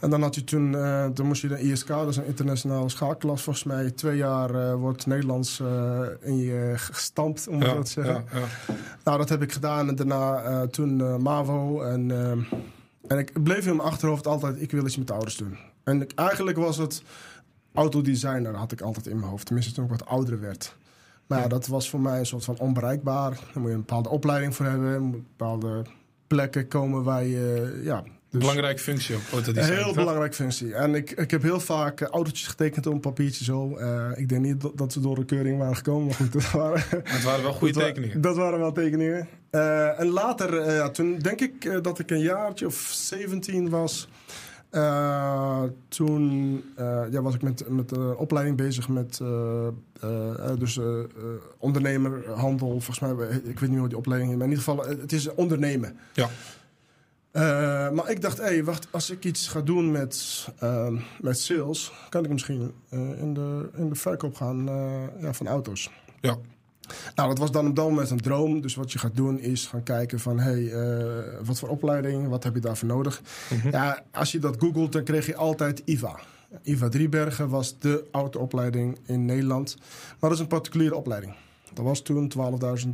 En 0.00 0.10
dan 0.10 0.22
had 0.22 0.34
je 0.34 0.44
toen, 0.44 0.74
eh, 0.76 1.06
toen 1.06 1.26
moest 1.26 1.42
je 1.42 1.48
de 1.48 1.60
ISK, 1.60 1.88
dat 1.88 2.08
is 2.08 2.16
een 2.16 2.26
internationale 2.26 2.88
schaakklas 2.88 3.42
volgens 3.42 3.64
mij. 3.64 3.90
Twee 3.90 4.16
jaar 4.16 4.54
eh, 4.54 4.74
wordt 4.74 5.06
Nederlands 5.06 5.60
in 6.20 6.36
je 6.36 6.72
gestampt, 6.76 7.48
om 7.48 7.62
Ja, 7.62 7.68
zo 7.68 7.82
te 7.82 7.90
zeggen. 7.90 8.24
ja, 8.32 8.38
ja. 8.38 8.46
Nou, 9.04 9.18
dat 9.18 9.28
heb 9.28 9.42
ik 9.42 9.52
gedaan 9.52 9.88
en 9.88 9.94
daarna 9.94 10.66
toen 10.66 11.22
MAVO. 11.22 11.82
En, 11.82 12.10
en 13.08 13.18
ik 13.18 13.42
bleef 13.42 13.66
in 13.66 13.76
mijn 13.76 13.88
achterhoofd 13.88 14.26
altijd, 14.26 14.60
ik 14.60 14.70
wil 14.70 14.86
iets 14.86 14.96
met 14.96 15.10
auto's 15.10 15.36
doen. 15.36 15.56
En 15.84 16.02
ik- 16.02 16.12
eigenlijk 16.14 16.56
was 16.56 16.76
het 16.76 17.02
autodesigner, 17.74 18.54
had 18.54 18.72
ik 18.72 18.80
altijd 18.80 19.06
in 19.06 19.16
mijn 19.18 19.30
hoofd. 19.30 19.46
Tenminste, 19.46 19.72
toen 19.72 19.84
ik 19.84 19.90
wat 19.90 20.06
ouder 20.06 20.40
werd. 20.40 20.76
Maar 21.26 21.40
ja, 21.40 21.48
dat 21.48 21.66
was 21.66 21.90
voor 21.90 22.00
mij 22.00 22.18
een 22.18 22.26
soort 22.26 22.44
van 22.44 22.58
onbereikbaar. 22.58 23.30
Daar 23.30 23.62
moet 23.62 23.68
je 23.68 23.74
een 23.74 23.80
bepaalde 23.80 24.08
opleiding 24.08 24.54
voor 24.54 24.66
hebben. 24.66 24.92
Er 24.92 25.00
moet 25.00 25.36
bepaalde 25.36 25.82
plekken 26.26 26.68
komen 26.68 27.02
waar 27.02 27.24
je... 27.24 27.80
Ja, 27.84 28.04
dus 28.30 28.40
Belangrijke 28.40 28.82
functie 28.82 29.14
ook, 29.14 29.22
autodesign. 29.32 29.72
een 29.72 29.84
heel 29.84 29.94
belangrijke 29.94 30.34
functie. 30.34 30.74
En 30.74 30.94
ik, 30.94 31.10
ik 31.10 31.30
heb 31.30 31.42
heel 31.42 31.60
vaak 31.60 32.00
eh, 32.00 32.08
autootjes 32.08 32.46
getekend 32.46 32.86
op 32.86 32.92
een 32.92 33.00
papiertje 33.00 33.44
zo. 33.44 33.76
Eh, 33.76 34.10
ik 34.14 34.28
denk 34.28 34.42
niet 34.42 34.64
dat, 34.74 34.92
ze 34.92 35.00
door 35.00 35.14
de 35.14 35.24
keuring 35.24 35.58
waren 35.58 35.76
gekomen. 35.76 36.06
Maar 36.06 36.14
goed, 36.14 36.32
dat 36.42 36.50
waren... 36.50 36.84
Het 37.04 37.22
waren 37.22 37.42
wel 37.42 37.52
goede 37.52 37.72
tekeningen. 37.72 38.20
Dat 38.20 38.36
waren 38.36 38.58
wel 38.58 38.72
tekeningen. 38.72 39.28
Eh, 39.50 40.00
en 40.00 40.06
later, 40.06 40.72
ja, 40.72 40.90
toen 40.90 41.18
denk 41.18 41.40
ik 41.40 41.82
dat 41.82 41.98
ik 41.98 42.10
een 42.10 42.20
jaartje 42.20 42.66
of 42.66 42.90
17 42.92 43.68
was. 43.68 44.08
Eh, 44.76 45.62
toen 45.88 46.62
eh, 46.76 47.02
ja, 47.10 47.22
was 47.22 47.34
ik 47.34 47.42
met, 47.42 47.68
met 47.68 47.88
de 47.88 48.14
opleiding 48.16 48.56
bezig 48.56 48.88
met 48.88 49.20
eh, 49.20 49.68
dus, 50.58 50.80
ondernemer, 51.58 52.30
handel. 52.30 52.68
Volgens 52.68 52.98
mij, 52.98 53.28
ik 53.44 53.58
weet 53.58 53.70
niet 53.70 53.78
hoe 53.78 53.88
die 53.88 53.96
opleiding 53.96 54.30
is. 54.32 54.36
Maar 54.36 54.46
in 54.46 54.52
ieder 54.52 54.64
geval, 54.64 54.86
het 54.86 55.12
is 55.12 55.34
ondernemen. 55.34 55.98
Ja. 56.12 56.28
Maar 57.90 58.10
ik 58.10 58.20
dacht, 58.20 58.38
hé, 58.38 58.44
hey, 58.44 58.64
wacht, 58.64 58.88
als 58.90 59.10
ik 59.10 59.24
iets 59.24 59.48
ga 59.48 59.60
doen 59.60 59.90
met, 59.90 60.46
eh, 60.58 60.92
met 61.20 61.38
sales, 61.38 61.92
kan 62.08 62.24
ik 62.24 62.30
misschien 62.30 62.72
in, 62.90 63.34
de, 63.34 63.68
in 63.76 63.88
de 63.88 63.94
verkoop 63.94 64.34
gaan 64.34 64.64
ja, 65.20 65.32
van 65.32 65.46
auto's. 65.46 65.90
Ja. 66.20 66.38
Nou, 67.14 67.28
dat 67.28 67.38
was 67.38 67.50
dan 67.50 67.66
op 67.66 67.76
dat 67.76 67.88
moment 67.88 68.10
een 68.10 68.20
droom. 68.20 68.60
Dus 68.60 68.74
wat 68.74 68.92
je 68.92 68.98
gaat 68.98 69.16
doen 69.16 69.38
is 69.40 69.66
gaan 69.66 69.82
kijken 69.82 70.20
van... 70.20 70.38
hé, 70.38 70.50
hey, 70.50 70.72
eh, 70.72 71.22
wat 71.44 71.58
voor 71.58 71.68
opleiding, 71.68 72.28
wat 72.28 72.44
heb 72.44 72.54
je 72.54 72.60
daarvoor 72.60 72.88
nodig? 72.88 73.20
Mhm. 73.50 73.68
Ja, 73.70 74.02
als 74.10 74.32
je 74.32 74.38
dat 74.38 74.56
googelt, 74.58 74.92
dan 74.92 75.02
kreeg 75.04 75.26
je 75.26 75.36
altijd 75.36 75.82
IVA. 75.84 76.20
IVA 76.62 76.88
Driebergen 76.88 77.48
was 77.48 77.78
de 77.78 78.04
autoopleiding 78.10 78.98
in 79.06 79.24
Nederland. 79.24 79.76
Maar 80.08 80.16
dat 80.30 80.32
is 80.32 80.38
een 80.38 80.46
particuliere 80.46 80.94
opleiding. 80.96 81.34
Dat 81.72 81.84
was 81.84 82.02
toen 82.02 82.32
12.000, 82.86 82.92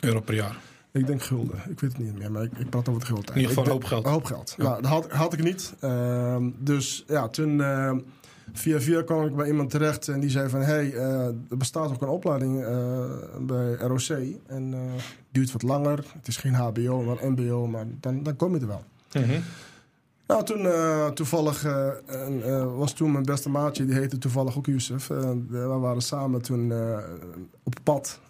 Euro 0.00 0.20
per 0.20 0.34
jaar. 0.34 0.56
ik 0.92 1.06
denk 1.06 1.22
gulden. 1.22 1.62
Ik 1.68 1.80
weet 1.80 1.92
het 1.92 1.98
niet 1.98 2.18
meer, 2.18 2.32
maar 2.32 2.42
ik, 2.42 2.52
ik 2.58 2.70
praat 2.70 2.88
over 2.88 3.00
het 3.00 3.10
guld. 3.10 3.30
In 3.30 3.36
ieder 3.36 3.48
geval 3.48 3.72
hoop 3.72 3.84
geld. 3.84 4.06
Hoop 4.06 4.24
geld. 4.24 4.54
Ja. 4.56 4.64
Nou, 4.64 4.82
dat 4.82 4.90
had, 4.90 5.10
had 5.10 5.32
ik 5.32 5.42
niet. 5.42 5.74
Ehm, 5.80 6.50
dus 6.58 7.04
ja, 7.06 7.28
toen... 7.28 7.60
ehm, 7.60 7.98
Via 8.52 8.80
via 8.80 9.02
kwam 9.02 9.26
ik 9.26 9.36
bij 9.36 9.46
iemand 9.46 9.70
terecht 9.70 10.08
en 10.08 10.20
die 10.20 10.30
zei 10.30 10.48
van... 10.48 10.60
hé, 10.60 10.66
hey, 10.66 10.94
eh, 10.94 11.26
er 11.26 11.56
bestaat 11.56 11.90
ook 11.90 12.02
een 12.02 12.08
opleiding 12.08 12.64
eh, 12.64 13.04
bij 13.40 13.74
ROC. 13.74 14.08
En 14.46 14.74
eh 14.74 14.80
duurt 15.30 15.52
wat 15.52 15.62
langer. 15.62 16.04
Het 16.16 16.28
is 16.28 16.36
geen 16.36 16.54
hbo, 16.54 17.02
maar 17.02 17.30
mbo, 17.30 17.66
maar 17.66 17.86
dan, 18.00 18.22
dan 18.22 18.36
kom 18.36 18.54
je 18.54 18.60
er 18.60 18.66
wel. 18.66 18.84
Mhm. 19.12 19.40
Nou, 20.26 20.44
toen 20.44 20.66
toevallig 21.14 21.64
en, 22.06 22.76
was 22.76 22.92
toen 22.92 23.12
mijn 23.12 23.24
beste 23.24 23.48
maatje, 23.48 23.84
die 23.84 23.94
heette 23.94 24.18
toevallig 24.18 24.56
ook 24.56 24.66
Youssef. 24.66 25.10
Eh, 25.10 25.30
we 25.48 25.58
waren 25.58 26.02
samen 26.02 26.42
toen 26.42 26.72
op 27.62 27.74
pad 27.82 28.20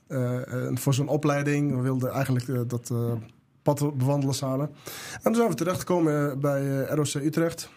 voor 0.74 0.94
zo'n 0.94 1.08
opleiding. 1.08 1.76
We 1.76 1.82
wilden 1.82 2.10
eigenlijk 2.10 2.68
dat 2.70 2.92
pad 3.62 3.96
bewandelen 3.98 4.34
samen. 4.34 4.70
En 5.12 5.22
toen 5.22 5.34
zijn 5.34 5.48
we 5.48 5.54
terechtgekomen 5.54 6.40
bij 6.40 6.86
ROC 6.86 7.14
Utrecht. 7.14 7.70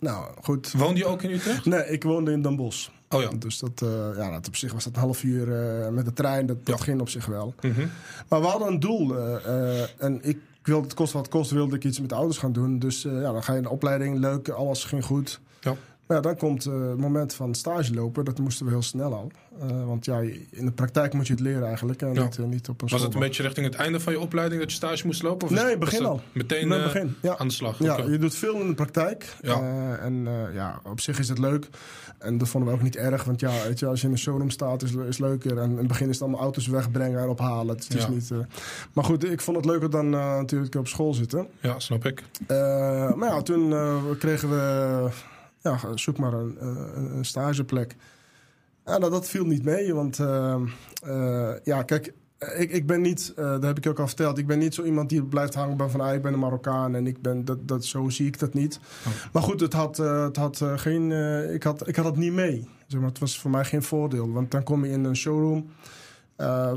Nou, 0.00 0.24
goed. 0.42 0.72
Woonde 0.72 0.98
je 0.98 1.06
ook 1.06 1.22
in 1.22 1.30
Utrecht? 1.30 1.64
Nee, 1.64 1.86
ik 1.86 2.02
woonde 2.02 2.32
in 2.32 2.42
Den 2.42 2.56
Bosch. 2.56 2.88
Oh 3.08 3.20
ja. 3.22 3.28
Dus 3.38 3.58
dat, 3.58 3.82
eh, 3.82 3.88
ja, 4.16 4.30
dat 4.30 4.46
op 4.46 4.56
zich 4.56 4.72
was 4.72 4.84
dat 4.84 4.94
een 4.94 5.00
half 5.00 5.22
uur 5.22 5.52
eh, 5.82 5.88
met 5.88 6.04
de 6.04 6.12
trein. 6.12 6.46
Dat, 6.46 6.66
dat 6.66 6.78
Ja. 6.78 6.84
ging 6.84 7.00
op 7.00 7.08
zich 7.08 7.26
wel. 7.26 7.54
Mhm. 7.60 7.86
Maar 8.28 8.40
we 8.40 8.46
hadden 8.46 8.68
een 8.68 8.80
doel. 8.80 9.16
eh, 9.18 10.02
en 10.02 10.18
ik 10.22 10.38
wilde, 10.62 10.82
het 10.84 10.94
kost 10.94 11.12
wat 11.12 11.28
kost, 11.28 11.50
wilde 11.50 11.76
ik 11.76 11.84
iets 11.84 12.00
met 12.00 12.08
de 12.08 12.14
auto's 12.14 12.38
gaan 12.38 12.52
doen. 12.52 12.78
Dus 12.78 13.02
ja, 13.02 13.32
dan 13.32 13.42
ga 13.42 13.52
je 13.52 13.58
in 13.58 13.64
de 13.64 13.70
opleiding, 13.70 14.18
leuk, 14.18 14.48
alles 14.48 14.84
ging 14.84 15.04
goed. 15.04 15.40
Ja. 15.60 15.74
Ja, 16.10 16.20
dan 16.20 16.36
komt 16.36 16.66
eh, 16.66 16.88
het 16.88 16.98
moment 16.98 17.34
van 17.34 17.54
stage 17.54 17.94
lopen. 17.94 18.24
Dat 18.24 18.38
moesten 18.38 18.66
we 18.66 18.72
heel 18.72 18.82
snel 18.82 19.14
al. 19.14 19.30
Eh, 19.60 19.86
want 19.86 20.04
ja, 20.04 20.20
in 20.50 20.64
de 20.64 20.72
praktijk 20.72 21.12
moet 21.12 21.26
je 21.26 21.32
het 21.32 21.42
leren 21.42 21.66
eigenlijk. 21.66 22.02
En 22.02 22.14
Ja. 22.14 22.22
niet, 22.22 22.38
eh, 22.38 22.44
niet 22.44 22.68
op 22.68 22.82
een 22.82 22.88
Was 22.88 23.02
het 23.02 23.14
een 23.14 23.20
beetje 23.20 23.42
richting 23.42 23.66
het 23.66 23.74
einde 23.74 24.00
van 24.00 24.12
je 24.12 24.20
opleiding 24.20 24.60
dat 24.60 24.70
je 24.70 24.76
stage 24.76 25.06
moest 25.06 25.22
lopen? 25.22 25.48
Of 25.48 25.54
Nee, 25.54 25.78
begin 25.78 26.04
al. 26.04 26.20
Meteen 26.32 26.68
Nee, 26.68 26.82
begin. 26.82 27.16
Ja. 27.22 27.36
aan 27.38 27.48
de 27.48 27.54
slag. 27.54 27.78
Ja, 27.78 27.96
je 27.96 28.18
doet 28.18 28.34
veel 28.34 28.60
in 28.60 28.66
de 28.66 28.74
praktijk. 28.74 29.36
Ja. 29.42 29.96
En 30.00 30.28
ja, 30.52 30.80
op 30.84 31.00
zich 31.00 31.18
is 31.18 31.28
het 31.28 31.38
leuk. 31.38 31.68
En 32.18 32.38
dat 32.38 32.48
vonden 32.48 32.70
we 32.70 32.76
ook 32.76 32.82
niet 32.82 32.96
erg. 32.96 33.24
Want 33.24 33.40
ja, 33.40 33.52
weet 33.66 33.78
je, 33.78 33.86
als 33.86 34.00
je 34.00 34.06
in 34.06 34.12
een 34.12 34.18
showroom 34.18 34.50
staat, 34.50 34.82
is, 34.82 34.94
is 34.94 35.18
leuker. 35.18 35.58
En 35.58 35.70
in 35.70 35.76
het 35.76 35.86
begin 35.86 36.08
is 36.08 36.14
het 36.14 36.22
allemaal 36.22 36.40
auto's 36.40 36.66
wegbrengen 36.66 37.20
en 37.22 37.28
ophalen. 37.28 37.74
Het 37.76 37.94
is 37.94 38.08
niet, 38.08 38.30
maar 38.92 39.04
goed, 39.04 39.24
ik 39.24 39.40
vond 39.40 39.56
het 39.56 39.66
leuker 39.66 39.90
dan 39.90 40.10
natuurlijk 40.10 40.74
op 40.74 40.88
school 40.88 41.14
zitten. 41.14 41.46
Ja, 41.60 41.78
snap 41.78 42.04
ik. 42.06 42.22
Maar 43.16 43.28
ja, 43.28 43.42
toen 43.42 43.74
kregen 44.18 44.50
we... 44.50 45.08
Ja, 45.62 45.78
zoek 45.94 46.18
maar 46.18 46.32
een, 46.32 46.58
eh, 46.58 46.66
een, 46.94 47.16
een 47.16 47.24
stageplek. 47.24 47.96
Ja, 48.84 48.98
nou, 48.98 49.10
dat 49.10 49.28
viel 49.28 49.44
niet 49.44 49.64
mee, 49.64 49.94
want... 49.94 50.18
eh, 50.18 50.54
eh, 51.02 51.52
ja, 51.64 51.82
kijk, 51.82 52.14
ik, 52.38 52.70
ik 52.70 52.86
ben 52.86 53.00
niet... 53.00 53.32
dat 53.36 53.62
heb 53.62 53.76
ik 53.76 53.84
je 53.84 53.90
ook 53.90 53.98
al 53.98 54.06
verteld. 54.06 54.38
Ik 54.38 54.46
ben 54.46 54.58
niet 54.58 54.74
zo 54.74 54.82
iemand 54.82 55.08
die 55.08 55.24
blijft 55.24 55.54
hangen 55.54 55.76
bij 55.76 55.88
van... 55.88 56.00
Ah, 56.00 56.14
ik 56.14 56.22
ben 56.22 56.32
een 56.32 56.38
Marokkaan 56.38 56.94
en 56.94 57.06
ik 57.06 57.22
ben... 57.22 57.44
Dat, 57.44 57.68
dat, 57.68 57.84
zo 57.84 58.08
zie 58.08 58.26
ik 58.26 58.38
dat 58.38 58.54
niet. 58.54 58.80
Oh. 59.06 59.12
Maar 59.32 59.42
goed, 59.42 59.60
het 59.60 59.72
had, 59.72 59.96
het 59.96 60.36
had 60.36 60.62
geen... 60.76 61.12
ik, 61.52 61.62
had, 61.62 61.88
ik 61.88 61.96
had 61.96 62.04
het 62.04 62.16
niet 62.16 62.32
mee. 62.32 62.68
Zeg 62.86 63.00
maar, 63.00 63.08
het 63.08 63.18
was 63.18 63.38
voor 63.38 63.50
mij 63.50 63.64
geen 63.64 63.82
voordeel. 63.82 64.32
Want 64.32 64.50
dan 64.50 64.62
kom 64.62 64.84
je 64.84 64.90
in 64.90 65.04
een 65.04 65.16
showroom... 65.16 65.70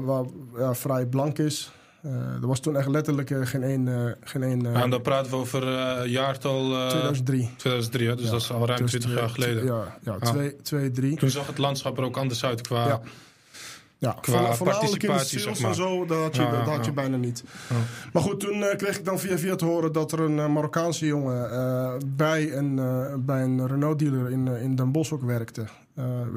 waar 0.06 0.26
ja, 0.58 0.74
vrij 0.74 1.06
blank 1.06 1.40
is... 1.40 1.74
Eh, 2.04 2.12
er 2.12 2.48
was 2.48 2.60
toen 2.60 2.76
echt 2.78 2.88
letterlijk 2.88 3.30
eh, 3.32 3.46
geen 3.46 3.64
één... 3.64 3.88
eh, 3.88 4.12
geen 4.24 4.44
één 4.44 4.76
en 4.76 4.90
dan 4.90 5.02
praten 5.02 5.32
we 5.32 5.38
over 5.38 5.64
jaartal 6.08 6.74
eh, 6.76 6.88
2003. 6.88 7.50
2003, 7.58 8.08
hè? 8.08 8.16
dus 8.16 8.26
Ja, 8.26 8.32
dat 8.32 8.42
is 8.42 8.52
al 8.52 8.66
ruim 8.68 8.80
Dus 8.82 8.90
20 8.90 9.14
jaar 9.20 9.30
geleden. 9.30 9.66
Ja, 9.66 9.98
ja 10.02 10.12
Ah. 10.20 10.32
twee, 10.32 10.56
twee, 10.62 10.92
drie. 10.92 11.18
Toen 11.18 11.30
zag 11.30 11.48
het 11.48 11.58
landschap 11.58 11.98
er 11.98 12.04
ook 12.04 12.18
anders 12.18 12.46
uit 12.46 12.62
qua... 12.62 12.88
Ja. 12.88 13.02
Ja, 13.98 14.18
Qua 14.22 14.52
in 14.52 14.58
participatie, 14.58 15.40
zeg 15.40 15.60
maar. 15.60 15.70
en 15.70 15.76
zo, 15.76 16.06
dat 16.06 16.18
had 16.22 16.36
je, 16.36 16.42
Ja, 16.42 16.52
dat 16.52 16.60
had 16.68 16.76
ja. 16.78 16.84
je 16.84 16.92
bijna 16.92 17.18
niet. 17.18 17.44
Ja. 17.70 17.76
Maar 18.14 18.22
goed, 18.22 18.40
toen 18.40 18.64
kreeg 18.78 18.98
ik 18.98 19.06
dan 19.06 19.20
via 19.20 19.38
via 19.38 19.56
te 19.56 19.66
horen 19.66 19.92
dat 19.92 20.12
er 20.12 20.20
een 20.20 20.36
Marokkaanse 20.54 21.06
jongen 21.06 21.52
eh, 21.52 21.94
bij, 22.06 22.54
een, 22.54 22.76
bij 23.26 23.44
een 23.44 23.68
Renault-dealer 23.68 24.32
in, 24.32 24.48
eh, 24.48 24.62
in 24.62 24.76
Den 24.76 24.92
Bosch 24.92 25.12
ook 25.12 25.24
werkte. 25.24 25.66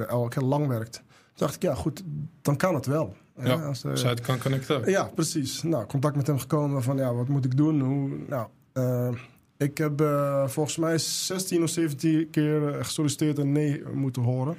al 0.08 0.30
heel 0.34 0.48
lang 0.48 0.66
werkte. 0.66 0.98
Toen 0.98 1.06
dacht 1.46 1.54
ik, 1.54 1.62
ja 1.62 1.74
goed, 1.74 2.02
dan 2.42 2.56
kan 2.56 2.74
het 2.74 2.86
wel. 2.86 3.16
Ja, 3.42 3.54
als, 3.54 3.84
kan 4.22 4.38
connecten. 4.38 4.90
ja, 4.90 5.04
precies. 5.14 5.62
Nou, 5.62 5.86
contact 5.86 6.16
met 6.16 6.26
hem 6.26 6.38
gekomen 6.38 6.82
van 6.82 6.96
ja, 6.96 7.14
wat 7.14 7.28
moet 7.28 7.44
ik 7.44 7.56
doen? 7.56 7.80
Hoe, 7.80 8.18
nou, 8.28 8.48
eh, 8.72 9.08
ik 9.56 9.78
heb 9.78 10.00
eh, 10.00 10.48
volgens 10.48 10.76
mij 10.76 10.98
16 10.98 11.62
of 11.62 11.70
17 11.70 12.30
keer 12.30 12.84
gesolliciteerd 12.84 13.38
en 13.38 13.52
nee 13.52 13.82
moeten 13.94 14.22
horen. 14.22 14.56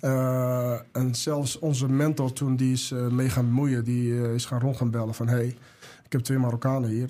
Eh, 0.00 0.78
en 0.92 1.14
zelfs 1.14 1.58
onze 1.58 1.88
mentor 1.88 2.32
toen 2.32 2.56
die 2.56 2.72
is 2.72 2.94
mee 3.10 3.28
gaan 3.28 3.46
bemoeien, 3.46 3.84
die 3.84 4.32
is 4.32 4.44
gaan 4.44 4.60
rond 4.60 4.76
gaan 4.76 4.90
bellen 4.90 5.14
van 5.14 5.28
hey, 5.28 5.46
ik 6.04 6.12
heb 6.12 6.20
twee 6.20 6.38
Marokkanen 6.38 6.90
hier, 6.90 7.08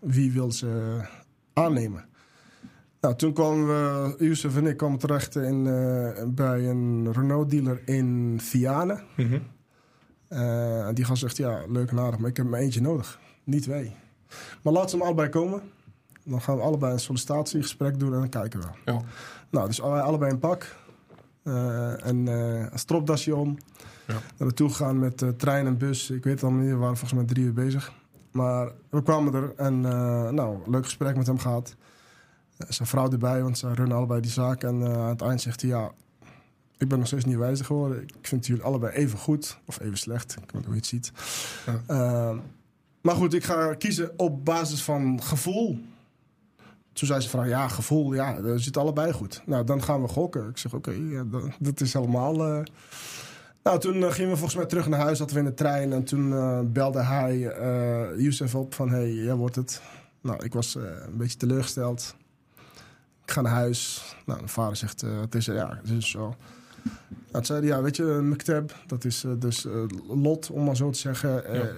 wie 0.00 0.32
wil 0.32 0.52
ze 0.52 1.00
aannemen? 1.52 2.04
Nou, 3.02 3.14
toen 3.14 3.32
kwamen 3.32 3.66
we, 3.66 4.14
Youssef 4.24 4.56
en 4.56 4.66
ik 4.66 4.76
kwamen 4.76 4.98
terecht 4.98 5.36
in, 5.36 5.66
eh, 5.66 6.24
bij 6.26 6.68
een 6.68 7.12
Renault 7.12 7.50
dealer 7.50 7.82
in 7.84 8.38
Vianen. 8.40 9.02
Mhm. 9.16 9.38
Eh, 10.28 10.86
en 10.86 10.94
die 10.94 11.04
gast 11.04 11.20
zegt, 11.20 11.36
ja, 11.36 11.64
leuk 11.68 11.90
en 11.90 11.98
aardig, 11.98 12.18
maar 12.18 12.30
ik 12.30 12.36
heb 12.36 12.46
maar 12.46 12.60
eentje 12.60 12.80
nodig. 12.80 13.20
Niet 13.44 13.62
twee. 13.62 13.92
Maar 14.62 14.72
laat 14.72 14.90
ze 14.90 14.96
hem 14.96 15.04
allebei 15.04 15.28
komen. 15.28 15.62
Dan 16.24 16.40
gaan 16.40 16.56
we 16.56 16.62
allebei 16.62 16.92
een 16.92 16.98
sollicitatiegesprek 17.00 17.98
doen 17.98 18.12
en 18.12 18.18
dan 18.18 18.28
kijken 18.28 18.60
we. 18.60 18.66
Ja. 18.84 19.00
Nou, 19.50 19.66
dus 19.66 19.78
wij 19.78 20.00
allebei 20.00 20.32
een 20.32 20.38
pak. 20.38 20.76
eh, 21.42 22.06
en 22.06 22.26
een 22.26 22.78
stropdasje 22.78 23.36
om. 23.36 23.56
Ja. 24.06 24.12
Naar 24.12 24.22
naartoe 24.36 24.68
gegaan 24.68 24.98
met 24.98 25.24
trein 25.36 25.66
en 25.66 25.78
bus. 25.78 26.10
Ik 26.10 26.24
weet 26.24 26.34
het 26.34 26.42
allemaal 26.42 26.62
niet, 26.62 26.70
we 26.70 26.76
waren 26.76 26.96
volgens 26.96 27.20
mij 27.20 27.28
drie 27.28 27.44
uur 27.44 27.52
bezig. 27.52 27.92
Maar 28.32 28.72
we 28.90 29.02
kwamen 29.02 29.34
er 29.34 29.52
en 29.56 29.80
nou, 30.34 30.58
leuk 30.70 30.84
gesprek 30.84 31.16
met 31.16 31.26
hem 31.26 31.38
gehad. 31.38 31.76
Zijn 32.68 32.88
vrouw 32.88 33.10
erbij, 33.10 33.42
want 33.42 33.58
ze 33.58 33.74
runnen 33.74 33.96
allebei 33.96 34.20
die 34.20 34.30
zaak. 34.30 34.62
En 34.62 34.82
eh, 34.82 34.92
aan 34.92 35.08
het 35.08 35.22
eind 35.22 35.40
zegt 35.40 35.60
hij, 35.60 35.70
ja, 35.70 35.90
ik 36.78 36.88
ben 36.88 36.98
nog 36.98 37.06
steeds 37.06 37.24
niet 37.24 37.36
wijzer 37.36 37.64
geworden. 37.66 38.02
Ik 38.02 38.26
vind 38.26 38.46
jullie 38.46 38.62
allebei 38.62 38.92
even 38.92 39.18
goed. 39.18 39.58
Of 39.66 39.80
even 39.80 39.98
slecht, 39.98 40.32
ik 40.32 40.38
weet 40.38 40.54
niet 40.54 40.64
hoe 40.64 40.74
je 40.74 40.80
het 40.80 40.86
ziet. 40.86 41.12
Ja. 41.66 41.82
Eh, 41.86 42.38
maar 43.00 43.14
goed, 43.14 43.34
ik 43.34 43.44
ga 43.44 43.74
kiezen 43.74 44.10
op 44.16 44.44
basis 44.44 44.82
van 44.82 45.22
gevoel. 45.22 45.78
Toen 46.92 47.06
zei 47.06 47.20
ze 47.20 47.28
van, 47.28 47.48
ja, 47.48 47.68
gevoel, 47.68 48.14
ja, 48.14 48.40
dat 48.40 48.60
zit 48.60 48.76
allebei 48.76 49.12
goed. 49.12 49.42
Nou, 49.46 49.64
dan 49.64 49.82
gaan 49.82 50.02
we 50.02 50.08
gokken. 50.08 50.48
Ik 50.48 50.58
zeg, 50.58 50.74
oké, 50.74 50.90
ja, 50.90 51.24
dat, 51.24 51.42
dat 51.58 51.80
is 51.80 51.92
helemaal... 51.92 52.46
eh. 52.46 52.62
Nou, 53.62 53.78
toen 53.78 53.94
eh, 54.04 54.10
gingen 54.10 54.30
we 54.30 54.36
volgens 54.36 54.56
mij 54.56 54.66
terug 54.66 54.88
naar 54.88 55.00
huis, 55.00 55.18
zaten 55.18 55.34
we 55.34 55.40
in 55.40 55.46
de 55.46 55.54
trein. 55.54 55.92
En 55.92 56.04
toen 56.04 56.28
belde 56.72 57.02
hij 57.02 57.38
Youssef 58.16 58.54
op 58.54 58.74
van, 58.74 58.90
hey, 58.90 59.12
jij 59.12 59.34
wordt 59.34 59.56
het. 59.56 59.80
Nou, 60.20 60.44
ik 60.44 60.52
was 60.52 60.74
een 60.74 61.16
beetje 61.16 61.36
teleurgesteld. 61.36 62.14
Ik 63.24 63.30
ga 63.30 63.40
naar 63.40 63.52
huis. 63.52 64.02
Nou, 64.26 64.38
mijn 64.38 64.50
vader 64.50 64.76
zegt, 64.76 65.02
eh, 65.02 65.20
het 65.20 65.34
is, 65.34 65.44
ja, 65.46 65.78
het 65.82 65.90
is 65.90 66.10
zo. 66.10 66.34
Nou, 66.82 66.94
toen 67.32 67.44
zei 67.44 67.58
hij, 67.58 67.68
ja, 67.68 67.82
weet 67.82 67.96
je, 67.96 68.02
Mektab, 68.04 68.74
dat 68.86 69.04
is 69.04 69.24
eh, 69.24 69.30
dus 69.38 69.66
eh, 69.66 69.72
lot, 70.08 70.50
om 70.50 70.64
maar 70.64 70.76
zo 70.76 70.90
te 70.90 70.98
zeggen. 70.98 71.30
Ja. 71.30 71.68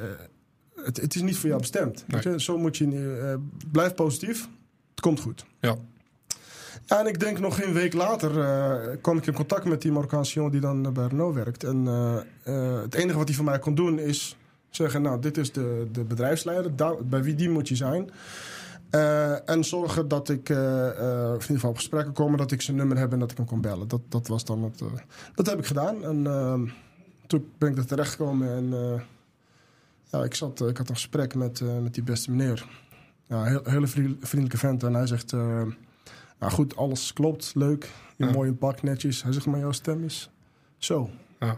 het, 0.85 1.01
het 1.01 1.15
is 1.15 1.23
niet 1.23 1.37
voor 1.37 1.49
jou 1.49 1.61
bestemd. 1.61 2.05
Weet 2.07 2.25
Nee. 2.25 2.33
je? 2.35 2.41
Zo 2.41 2.59
moet 2.59 2.77
je, 2.77 2.87
niet, 2.87 3.19
eh, 3.19 3.35
blijf 3.73 3.95
positief. 3.95 4.49
Het 4.91 5.01
komt 5.01 5.21
goed. 5.21 5.45
Ja. 5.61 5.77
Ja, 6.87 7.01
en 7.01 7.07
ik 7.07 7.21
denk 7.21 7.39
nog 7.39 7.55
geen 7.57 7.73
week 7.73 7.93
later 7.93 8.31
kwam 8.99 9.17
ik 9.17 9.27
in 9.27 9.33
contact 9.35 9.65
met 9.65 9.83
die 9.83 9.93
Marokkaanse 9.93 10.35
jongen 10.35 10.51
die 10.53 10.61
dan 10.61 10.93
bij 10.93 11.07
Renault 11.07 11.35
werkt. 11.35 11.65
En 11.65 11.87
het 12.83 12.95
enige 12.95 13.19
wat 13.19 13.27
hij 13.29 13.37
van 13.37 13.45
mij 13.45 13.59
kon 13.59 13.75
doen 13.75 13.99
is 13.99 14.37
zeggen, 14.71 15.03
nou, 15.03 15.21
dit 15.21 15.37
is 15.37 15.53
de, 15.53 15.87
de 15.93 16.05
bedrijfsleider, 16.05 16.77
daar- 16.77 17.05
bij 17.05 17.23
wie 17.23 17.35
die 17.35 17.51
moet 17.51 17.69
je 17.69 17.77
zijn. 17.77 18.11
Eh, 18.95 19.49
en 19.51 19.65
zorgen 19.65 20.09
dat 20.09 20.29
ik, 20.29 20.49
of 20.51 20.55
in 20.57 21.41
ieder 21.41 21.45
geval 21.47 21.71
op 21.71 21.77
gesprekken 21.77 22.13
komen, 22.13 22.39
dat 22.39 22.51
ik 22.53 22.63
zijn 22.63 22.77
nummer 22.77 22.99
heb 22.99 23.13
en 23.13 23.19
dat 23.19 23.31
ik 23.31 23.37
hem 23.37 23.47
kon 23.47 23.61
bellen. 23.61 23.89
Dat, 23.89 24.01
dat 24.09 24.27
was 24.27 24.45
dan 24.45 24.63
het. 24.63 24.83
dat 25.35 25.47
heb 25.47 25.59
ik 25.59 25.67
gedaan. 25.67 26.05
En 26.05 26.27
eh, 26.27 26.61
toen 27.27 27.49
ben 27.59 27.71
ik 27.71 27.77
er 27.79 27.87
terechtgekomen 27.87 28.49
en 28.57 28.73
eh, 28.73 29.01
ja, 30.11 30.25
ik, 30.25 30.35
zat, 30.35 30.61
ik 30.69 30.77
had 30.77 30.89
een 30.89 30.95
gesprek 30.95 31.35
met, 31.35 31.61
met 31.83 31.95
die 31.95 32.03
beste 32.03 32.31
meneer. 32.31 32.67
Ja, 33.27 33.45
heel, 33.45 33.61
hele 33.65 33.87
vri- 33.87 34.17
vriendelijke 34.21 34.59
vent. 34.67 34.83
En 34.83 34.95
hij 34.95 35.07
zegt, 35.07 35.33
nou 35.33 36.53
goed, 36.53 36.77
alles 36.77 37.13
klopt, 37.13 37.53
leuk. 37.55 37.91
Je 38.17 38.25
Ja. 38.25 38.31
mooi 38.33 38.49
in 38.49 38.59
pak, 38.59 38.83
netjes. 38.83 39.23
Hij 39.23 39.33
zegt, 39.33 39.47
maar 39.47 39.59
jouw 39.61 39.73
stem 39.73 40.05
is 40.05 40.31
zo. 40.79 41.11
Ja. 41.41 41.57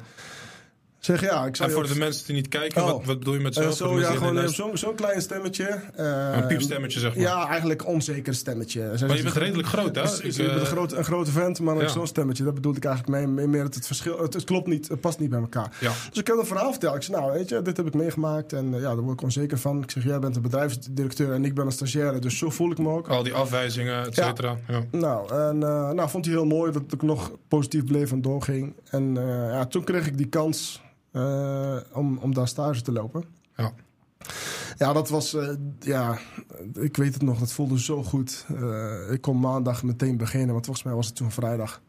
Zeg 1.06 1.20
ja, 1.20 1.46
ik 1.46 1.56
zou 1.56 1.68
En 1.68 1.75
voor 1.75 1.84
ook- 1.84 1.92
de 1.92 1.98
mensen 1.98 2.26
die 2.26 2.34
niet 2.34 2.48
kijken, 2.48 2.82
Oh. 2.82 2.90
wat, 2.90 3.04
wat 3.04 3.18
bedoel 3.18 3.34
je 3.34 3.40
met 3.40 3.54
zo? 3.54 3.68
De 3.68 3.75
zo, 3.75 4.00
ja, 4.00 4.10
gewoon 4.10 4.78
zo'n 4.78 4.94
klein 4.94 5.20
stemmetje. 5.22 5.80
eh, 5.94 6.30
Een 6.36 6.46
piepstemmetje, 6.46 7.00
zeg 7.00 7.14
maar. 7.14 7.22
Ja, 7.25 7.48
eigenlijk 7.48 7.86
onzeker 7.86 8.34
stemmetje. 8.34 8.80
Maar 9.06 9.16
je 9.16 9.22
bent 9.22 9.34
redelijk 9.36 9.68
groot, 9.68 9.94
hè? 9.96 10.02
Dus, 10.02 10.20
Ik, 10.20 10.32
je 10.32 10.42
bent 10.42 10.50
eh, 10.54 10.60
een, 10.60 10.66
grote, 10.66 10.96
een 10.96 11.04
grote 11.04 11.30
vent, 11.30 11.60
maar 11.60 11.76
ja. 11.76 11.88
zo'n 11.88 12.06
stemmetje. 12.06 12.44
Dat 12.44 12.54
bedoelde 12.54 12.78
ik 12.78 12.84
eigenlijk 12.84 13.16
mee. 13.16 13.26
mee- 13.26 13.46
Meer 13.46 13.62
het, 13.62 13.75
het 13.75 13.86
verschil. 13.86 14.18
Het, 14.22 14.34
het 14.34 14.44
klopt 14.44 14.66
niet, 14.66 14.88
het 14.88 15.00
past 15.00 15.18
niet 15.18 15.30
bij 15.30 15.40
elkaar. 15.40 15.76
Ja. 15.80 15.92
Dus 16.10 16.18
ik 16.18 16.26
heb 16.26 16.36
een 16.38 16.46
verhaal 16.46 16.70
verteld. 16.70 16.94
Ik 16.96 17.02
zei, 17.02 17.20
nou, 17.20 17.32
weet 17.32 17.48
je, 17.48 17.62
dit 17.62 17.76
heb 17.76 17.86
ik 17.86 17.94
meegemaakt. 17.94 18.52
En 18.52 18.75
eh, 18.75 18.80
ja, 18.80 18.86
daar 18.86 19.00
word 19.00 19.12
ik 19.18 19.22
onzeker 19.22 19.58
van. 19.58 19.82
Ik 19.82 19.90
zeg, 19.90 20.04
jij 20.04 20.18
bent 20.18 20.36
een 20.36 20.42
bedrijfsdirecteur 20.42 21.32
en 21.32 21.44
ik 21.44 21.54
ben 21.54 21.66
een 21.66 21.72
stagiaire. 21.72 22.18
Dus 22.18 22.38
zo 22.38 22.50
voel 22.50 22.70
ik 22.70 22.78
me 22.78 22.88
ook. 22.88 23.08
Al 23.08 23.22
die 23.22 23.34
afwijzingen, 23.34 24.06
et 24.06 24.14
cetera. 24.14 24.56
Ja. 24.68 24.80
Nou, 24.90 25.34
en 25.34 25.58
nou, 25.58 26.08
vond 26.10 26.25
hij 26.25 26.34
heel 26.34 26.44
mooi 26.46 26.72
dat 26.72 26.82
ik 26.92 27.02
nog 27.02 27.30
positief 27.48 27.84
bleef 27.84 28.12
en 28.12 28.20
doorging. 28.22 28.75
En 28.90 29.14
ja, 29.50 29.66
toen 29.66 29.84
kreeg 29.84 30.06
ik 30.06 30.16
die 30.16 30.28
kans 30.28 30.84
om, 31.92 32.18
om 32.18 32.35
daar 32.35 32.49
stage 32.49 32.82
te 32.82 32.92
lopen. 32.92 33.25
Ja. 33.56 33.73
Ja, 34.78 34.92
dat 34.92 35.08
was, 35.08 35.35
eh, 35.35 35.49
ja, 35.80 36.18
ik 36.75 36.96
weet 36.96 37.14
het 37.14 37.23
nog, 37.23 37.38
dat 37.38 37.52
voelde 37.52 37.80
zo 37.80 38.02
goed. 38.02 38.46
Eh, 38.61 39.12
ik 39.12 39.20
kon 39.20 39.40
maandag 39.40 39.82
meteen 39.82 40.16
beginnen, 40.16 40.52
want 40.52 40.64
volgens 40.64 40.87
mij 40.87 40.94
was 40.94 41.06
het 41.06 41.16
toen 41.16 41.30
vrijdag. 41.30 41.80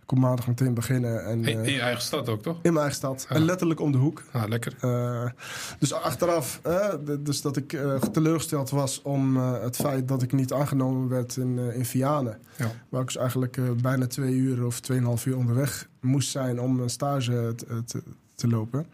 Ik 0.00 0.12
kon 0.12 0.20
maandag 0.20 0.46
meteen 0.46 0.74
beginnen 0.74 1.24
en, 1.24 1.44
In, 1.44 1.58
eh, 1.58 1.66
in 1.66 1.72
je 1.72 1.80
eigen 1.80 2.02
stad 2.02 2.28
ook, 2.28 2.42
toch? 2.42 2.54
in 2.54 2.60
mijn 2.62 2.76
eigen 2.76 2.94
stad. 2.96 3.26
Ja. 3.28 3.34
En 3.36 3.42
letterlijk 3.44 3.80
om 3.80 3.92
de 3.92 3.98
hoek. 3.98 4.22
Ah, 4.32 4.48
lekker. 4.48 4.74
Eh, 4.80 5.30
dus 5.78 5.92
achteraf, 5.92 6.60
eh, 6.62 6.94
dus 7.20 7.40
dat 7.40 7.56
ik 7.56 7.72
eh, 7.72 7.94
teleurgesteld 7.96 8.70
was 8.70 9.02
om 9.02 9.36
eh, 9.36 9.62
het 9.62 9.76
feit 9.76 10.08
dat 10.08 10.22
ik 10.22 10.32
niet 10.32 10.52
aangenomen 10.52 11.08
werd 11.08 11.36
in, 11.36 11.58
eh, 11.58 11.76
in 11.76 11.84
Vianen. 11.84 12.38
Ja. 12.56 12.70
Waar 12.88 13.00
ik 13.00 13.06
dus 13.06 13.16
eigenlijk 13.16 13.56
eh, 13.56 13.64
bijna 13.82 14.06
twee 14.06 14.34
uur 14.34 14.64
of 14.66 14.80
tweeënhalf 14.80 15.26
uur 15.26 15.36
onderweg 15.36 15.88
moest 16.00 16.30
zijn 16.30 16.60
om 16.60 16.80
een 16.80 16.90
stage 16.90 17.52
te, 17.56 17.84
te, 17.84 18.02
te 18.36 18.48
lopen. 18.48 18.86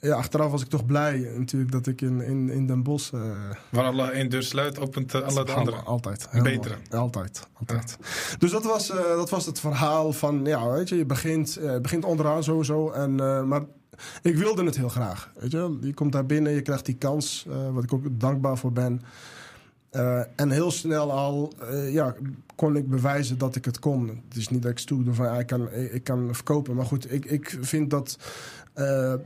Ja, 0.00 0.14
achteraf 0.14 0.50
was 0.50 0.62
ik 0.62 0.68
toch 0.68 0.86
blij 0.86 1.32
natuurlijk 1.36 1.72
dat 1.72 1.86
ik 1.86 2.00
in, 2.00 2.20
in, 2.20 2.50
in 2.50 2.66
Den 2.66 2.82
Bosch... 2.82 3.12
eh, 3.12 3.20
Waar 3.70 3.84
Allah 3.84 4.08
één 4.08 4.28
deur 4.30 4.42
sluit, 4.42 4.78
opent 4.78 5.14
uh, 5.14 5.22
alle 5.22 5.44
de 5.44 5.52
andere. 5.52 5.76
Altijd. 5.76 6.28
Betere. 6.42 6.74
Altijd. 6.90 7.48
altijd. 7.52 7.96
Dus 8.38 8.50
dat 8.50 8.64
was, 8.64 8.90
eh, 8.90 8.96
dat 8.96 9.30
was 9.30 9.46
het 9.46 9.60
verhaal 9.60 10.12
van, 10.12 10.44
ja, 10.44 10.70
weet 10.70 10.88
je, 10.88 10.96
je 10.96 11.06
begint, 11.06 11.56
eh, 11.56 11.78
begint 11.78 12.04
onderaan 12.04 12.44
sowieso. 12.44 12.90
En, 12.90 13.20
eh, 13.20 13.42
maar 13.42 13.62
ik 14.22 14.36
wilde 14.36 14.64
het 14.64 14.76
heel 14.76 14.88
graag. 14.88 15.32
Weet 15.38 15.50
je, 15.50 15.78
je 15.80 15.94
komt 15.94 16.12
daar 16.12 16.26
binnen, 16.26 16.52
je 16.52 16.62
krijgt 16.62 16.86
die 16.86 16.96
kans, 16.96 17.46
eh, 17.48 17.74
wat 17.74 17.82
ik 17.84 17.92
ook 17.92 18.04
dankbaar 18.10 18.58
voor 18.58 18.72
ben. 18.72 19.02
Eh, 19.90 20.20
en 20.36 20.50
heel 20.50 20.70
snel 20.70 21.12
al 21.12 21.52
eh, 21.70 21.92
ja, 21.92 22.14
kon 22.54 22.76
ik 22.76 22.88
bewijzen 22.88 23.38
dat 23.38 23.56
ik 23.56 23.64
het 23.64 23.78
kon. 23.78 24.08
Het 24.28 24.36
is 24.36 24.48
niet 24.48 24.62
dat 24.62 24.70
ik 24.70 24.78
stoer 24.78 25.04
doe 25.04 25.14
van 25.14 25.26
ja, 25.26 25.38
ik, 25.38 25.46
kan, 25.46 25.70
ik 25.72 26.04
kan 26.04 26.28
verkopen. 26.34 26.74
Maar 26.74 26.84
goed, 26.86 27.12
ik, 27.12 27.24
ik 27.24 27.58
vind 27.60 27.90
dat 27.90 28.16
eh, 28.74 29.12
eh, 29.12 29.18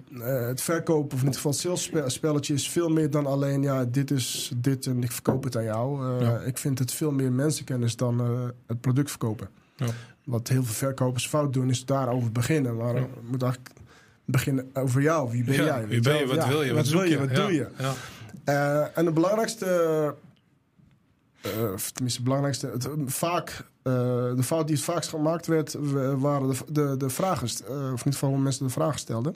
het 0.47 0.61
verkopen, 0.61 1.07
of 1.17 1.23
in 1.23 1.27
ieder 1.27 1.41
geval 1.41 2.35
het 2.35 2.51
is 2.51 2.71
veel 2.71 2.89
meer 2.89 3.11
dan 3.11 3.27
alleen 3.27 3.63
ja, 3.63 3.85
dit 3.85 4.11
is 4.11 4.53
dit 4.57 4.87
en 4.87 5.03
ik 5.03 5.13
verkoop 5.13 5.45
het 5.45 5.57
aan 5.57 5.65
jou. 5.65 6.07
Eh, 6.15 6.21
Ja. 6.21 6.39
Ik 6.41 6.59
vind 6.59 6.79
het 6.79 6.93
veel 6.93 7.11
meer 7.13 7.33
mensenkennis 7.33 7.97
dan 7.97 8.19
het 8.67 8.81
product 8.81 9.11
verkopen. 9.11 9.49
Ja. 9.77 9.87
Wat 10.25 10.49
heel 10.49 10.65
veel 10.65 10.75
verkopers 10.75 11.29
fout 11.29 11.53
doen, 11.53 11.71
is 11.71 11.85
daarover 11.85 12.33
beginnen. 12.33 12.77
Maar 12.77 12.95
Ja. 12.97 13.07
moet 13.23 13.43
eigenlijk 13.43 13.75
beginnen 14.25 14.71
over 14.75 15.03
jou. 15.03 15.31
Wie 15.31 15.45
ben 15.45 15.55
Ja, 15.55 15.65
jij? 15.65 15.87
wie 15.87 16.01
ben 16.01 16.17
je? 16.17 16.27
Wat 16.27 16.47
wil 16.47 16.63
je? 16.63 16.73
Wat 16.75 16.89
wil 16.89 17.01
zoek 17.01 17.09
je? 17.09 17.19
Wat 17.19 17.35
doe 17.35 17.53
je? 17.53 17.69
Ja. 18.45 18.91
En 18.95 19.05
de 19.05 19.13
belangrijkste, 19.13 20.15
of 21.75 21.91
tenminste, 21.91 22.21
het 22.21 22.25
belangrijkste, 22.25 22.67
het, 22.67 22.89
vaak, 23.07 23.65
eh, 23.87 23.93
de 24.37 24.43
fout 24.43 24.67
die 24.67 24.77
het 24.77 24.85
vaakst 24.85 25.11
gemaakt 25.11 25.47
werd, 25.47 25.77
waren 26.17 26.49
de, 26.49 26.57
de, 26.73 26.97
de 26.97 27.11
vragen, 27.11 27.49
eh, 27.69 27.93
of 27.93 28.03
geval 28.03 28.29
hoe 28.29 28.39
mensen 28.39 28.67
de 28.67 28.73
vragen 28.73 28.99
stelden. 28.99 29.35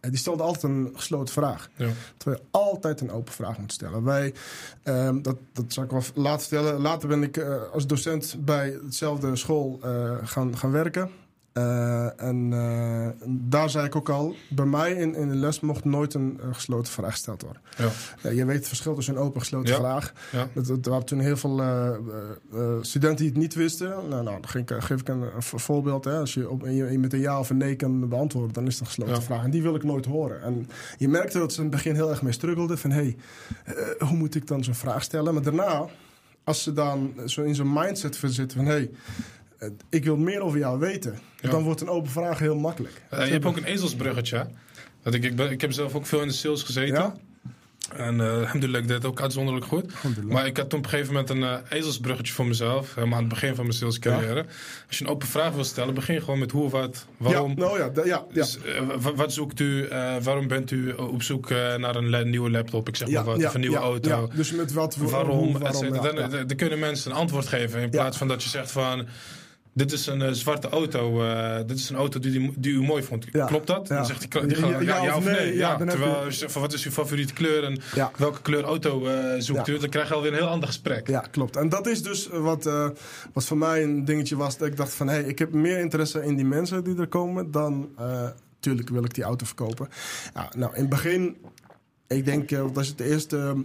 En 0.00 0.10
die 0.10 0.18
stelden 0.18 0.46
altijd 0.46 0.62
een 0.72 0.90
gesloten 0.94 1.34
vraag. 1.34 1.68
Ja. 1.76 1.88
Terwijl 2.16 2.42
je 2.42 2.58
altijd 2.58 3.00
een 3.00 3.10
open 3.10 3.32
vraag 3.32 3.58
moet 3.58 3.72
stellen. 3.72 4.04
Wij, 4.04 4.34
ehm, 4.82 5.22
dat, 5.22 5.36
dat 5.52 5.64
zal 5.68 5.84
ik 5.84 5.90
wel 5.90 6.02
later 6.14 6.40
vertellen. 6.40 6.80
Later 6.80 7.08
ben 7.08 7.22
ik 7.22 7.36
eh, 7.36 7.62
als 7.72 7.86
docent 7.86 8.36
bij 8.38 8.78
hetzelfde 8.84 9.36
school 9.36 9.78
eh, 9.82 10.16
gaan, 10.22 10.56
gaan 10.56 10.70
werken. 10.70 11.10
Eh, 11.52 12.22
en 12.22 12.52
eh, 12.52 13.26
daar 13.28 13.70
zei 13.70 13.86
ik 13.86 13.96
ook 13.96 14.08
al, 14.08 14.34
bij 14.48 14.64
mij 14.64 14.92
in, 14.92 15.14
in 15.14 15.28
de 15.28 15.34
les 15.34 15.60
mocht 15.60 15.84
nooit 15.84 16.14
een, 16.14 16.40
gesloten 16.52 16.92
vraag 16.92 17.10
gesteld 17.10 17.42
worden. 17.42 17.62
Ja. 17.76 17.88
Ja, 18.22 18.30
je 18.30 18.44
weet 18.44 18.56
het 18.56 18.68
verschil 18.68 18.94
tussen 18.94 19.14
een 19.14 19.20
open 19.20 19.34
en 19.34 19.40
gesloten 19.40 19.72
Ja. 19.72 19.78
vraag. 19.78 20.12
Ja. 20.32 20.48
Dat, 20.54 20.66
dat, 20.66 20.84
er 20.84 20.90
waren 20.90 21.06
toen 21.06 21.18
heel 21.18 21.36
veel 21.36 21.60
eh, 21.60 21.88
eh, 21.88 21.94
eh, 22.52 22.76
studenten 22.80 23.18
die 23.18 23.28
het 23.28 23.36
niet 23.36 23.54
wisten. 23.54 23.88
Nou, 23.88 24.08
nou 24.08 24.24
dan 24.24 24.48
geef 24.48 24.60
ik, 24.62 24.70
geef 24.78 25.00
ik 25.00 25.08
een, 25.08 25.20
een 25.34 25.42
vo- 25.42 25.58
voorbeeld. 25.58 26.04
Hè. 26.04 26.18
Als 26.18 26.34
je, 26.34 26.50
op, 26.50 26.66
je, 26.66 26.98
met 26.98 27.12
een 27.12 27.20
ja 27.20 27.38
of 27.38 27.50
een 27.50 27.56
nee 27.56 27.76
kan 27.76 28.08
beantwoorden, 28.08 28.52
dan 28.52 28.66
is 28.66 28.72
het 28.72 28.80
een 28.80 28.86
gesloten 28.86 29.22
vraag. 29.22 29.44
En 29.44 29.50
die 29.50 29.62
wil 29.62 29.74
ik 29.74 29.84
nooit 29.84 30.06
horen. 30.06 30.42
En 30.42 30.68
je 30.98 31.08
merkte 31.08 31.38
dat 31.38 31.52
ze 31.52 31.56
in 31.58 31.66
het 31.66 31.74
begin 31.74 31.94
heel 31.94 32.10
erg 32.10 32.22
mee 32.22 32.32
struggelden. 32.32 32.78
Van, 32.78 32.90
hé, 32.90 32.96
hey, 33.02 33.16
eh, 33.98 34.08
hoe 34.08 34.16
moet 34.16 34.34
ik 34.34 34.46
dan 34.46 34.64
zo'n 34.64 34.74
vraag 34.74 35.02
stellen? 35.02 35.34
Maar 35.34 35.42
daarna, 35.42 35.86
als 36.44 36.62
ze 36.62 36.72
dan 36.72 37.12
zo 37.26 37.42
in 37.42 37.54
zo'n 37.54 37.72
mindset 37.72 38.16
zitten 38.22 38.56
van... 38.56 38.66
hé, 38.66 38.72
hey, 38.72 38.82
eh, 38.82 38.88
ik 39.88 40.04
wil 40.04 40.16
meer 40.16 40.40
over 40.40 40.58
jou 40.58 40.78
weten. 40.78 41.18
Ja. 41.40 41.50
Dan 41.50 41.62
wordt 41.62 41.80
een 41.80 41.88
open 41.88 42.10
vraag 42.10 42.38
heel 42.38 42.56
makkelijk. 42.56 43.02
Eh, 43.10 43.26
je 43.26 43.32
hebt 43.32 43.44
ook 43.44 43.56
een 43.56 43.64
ezelsbruggetje. 43.64 44.46
Want 45.02 45.14
ik, 45.14 45.24
ik, 45.24 45.36
ben, 45.36 45.50
ik 45.50 45.60
heb 45.60 45.72
zelf 45.72 45.94
ook 45.94 46.06
veel 46.06 46.20
in 46.20 46.28
de 46.28 46.34
sales 46.34 46.62
gezeten. 46.62 46.94
Ja? 46.94 47.14
En 47.96 48.20
eh 48.20 48.26
alhamdulillah, 48.40 48.82
ik 48.82 48.88
deed 48.88 49.04
ook 49.04 49.20
uitzonderlijk 49.20 49.66
goed. 49.66 49.92
Maar 50.26 50.46
ik 50.46 50.56
had 50.56 50.70
toen 50.70 50.78
op 50.78 50.84
een 50.84 50.90
gegeven 50.90 51.12
moment 51.12 51.30
een 51.30 51.42
eh, 51.42 51.56
ezelsbruggetje 51.78 52.32
voor 52.32 52.46
mezelf. 52.46 52.94
Helemaal 52.94 53.16
aan 53.18 53.24
het 53.24 53.32
begin 53.32 53.54
van 53.54 53.64
mijn 53.64 53.76
salescarrière. 53.76 54.46
Als 54.88 54.98
je 54.98 55.04
een 55.04 55.10
open 55.10 55.28
vraag 55.28 55.52
wil 55.54 55.64
stellen, 55.64 55.94
begin 55.94 56.20
gewoon 56.20 56.38
met 56.38 56.50
hoe, 56.50 56.70
wat, 56.70 57.06
waarom. 57.16 57.50
Ja, 57.50 57.56
nou 57.56 57.78
ja, 57.78 57.90
ja, 57.94 58.04
ja. 58.04 58.24
Dus, 58.32 58.58
eh, 58.62 58.80
wa- 59.00 59.14
wat 59.14 59.32
zoekt 59.32 59.60
u? 59.60 59.84
eh, 59.86 60.16
waarom 60.22 60.48
bent 60.48 60.70
u 60.70 60.92
op 60.92 61.22
zoek 61.22 61.50
eh, 61.50 61.74
naar 61.76 61.96
een 61.96 62.30
nieuwe 62.30 62.50
laptop? 62.50 62.88
Ik 62.88 62.96
zeg 62.96 63.08
maar 63.10 63.24
wat, 63.24 63.44
of 63.44 63.54
een 63.54 63.60
nieuwe 63.60 63.76
auto. 63.76 64.08
ja. 64.08 64.36
Dus 64.36 64.52
met 64.52 64.72
wat, 64.72 64.96
voor- 64.96 65.10
Waarom? 65.10 65.58
waarom 65.58 65.90
dan- 65.92 66.30
dan 66.46 66.56
kunnen 66.56 66.78
mensen 66.78 67.10
een 67.10 67.16
antwoord 67.16 67.46
geven. 67.46 67.80
In 67.80 67.90
plaats 67.90 68.16
van 68.16 68.28
dat 68.28 68.42
je 68.42 68.48
zegt 68.48 68.70
van... 68.70 69.06
Dit 69.80 69.92
is 69.92 70.06
een 70.06 70.22
eh, 70.22 70.32
zwarte 70.32 70.68
auto. 70.68 71.22
eh, 71.22 71.56
dit 71.66 71.78
is 71.78 71.88
een 71.90 71.96
auto 71.96 72.18
die, 72.18 72.52
die, 72.56 72.72
u 72.72 72.82
mooi 72.82 73.02
vond. 73.02 73.26
Ja. 73.32 73.46
Klopt 73.46 73.66
dat? 73.66 73.88
Ja. 73.88 73.96
Dan 73.96 74.06
zegt 74.06 74.20
die, 74.32 74.46
die 74.46 74.56
Ja, 74.56 74.56
gewoon, 74.56 74.84
ja, 74.84 75.16
of 75.16 75.24
nee. 75.24 75.34
nee. 75.34 75.52
Ja, 75.56 75.70
Ja, 75.70 75.76
dan 75.76 75.88
heb 75.88 75.96
terwijl 75.96 76.30
je- 76.30 76.48
van 76.48 76.62
wat 76.62 76.72
is 76.72 76.84
uw 76.84 76.90
favoriete 76.90 77.32
kleur 77.32 77.64
en 77.64 77.78
welke 78.16 78.42
kleur 78.42 78.62
auto 78.64 79.06
eh, 79.06 79.34
zoekt 79.40 79.68
u, 79.68 79.78
dan 79.78 79.88
krijg 79.88 80.08
je 80.08 80.14
alweer 80.14 80.30
een 80.32 80.38
heel 80.38 80.46
ander 80.48 80.68
gesprek. 80.68 81.08
Ja, 81.08 81.20
klopt. 81.30 81.56
En 81.56 81.68
dat 81.68 81.86
is 81.86 82.02
dus 82.02 82.28
wat, 82.32 82.64
wat 83.32 83.44
voor 83.44 83.58
mij 83.58 83.82
een 83.82 84.04
dingetje 84.04 84.36
was. 84.36 84.56
Dat 84.58 84.68
ik 84.68 84.76
dacht 84.76 84.92
van, 84.92 85.08
hé, 85.08 85.14
hey, 85.14 85.24
ik 85.24 85.38
heb 85.38 85.52
meer 85.52 85.78
interesse 85.78 86.24
in 86.24 86.36
die 86.36 86.44
mensen 86.44 86.84
die 86.84 86.96
er 86.98 87.06
komen 87.08 87.50
dan... 87.50 87.88
tuurlijk 88.60 88.88
wil 88.88 89.04
ik 89.04 89.14
die 89.14 89.24
auto 89.24 89.46
verkopen. 89.46 89.88
Nou, 90.56 90.74
in 90.74 90.80
het 90.80 90.88
begin, 90.88 91.36
ik 92.06 92.24
denk 92.24 92.48
dat 92.74 92.86
je 92.86 92.94
de 92.94 93.04
eerste 93.04 93.64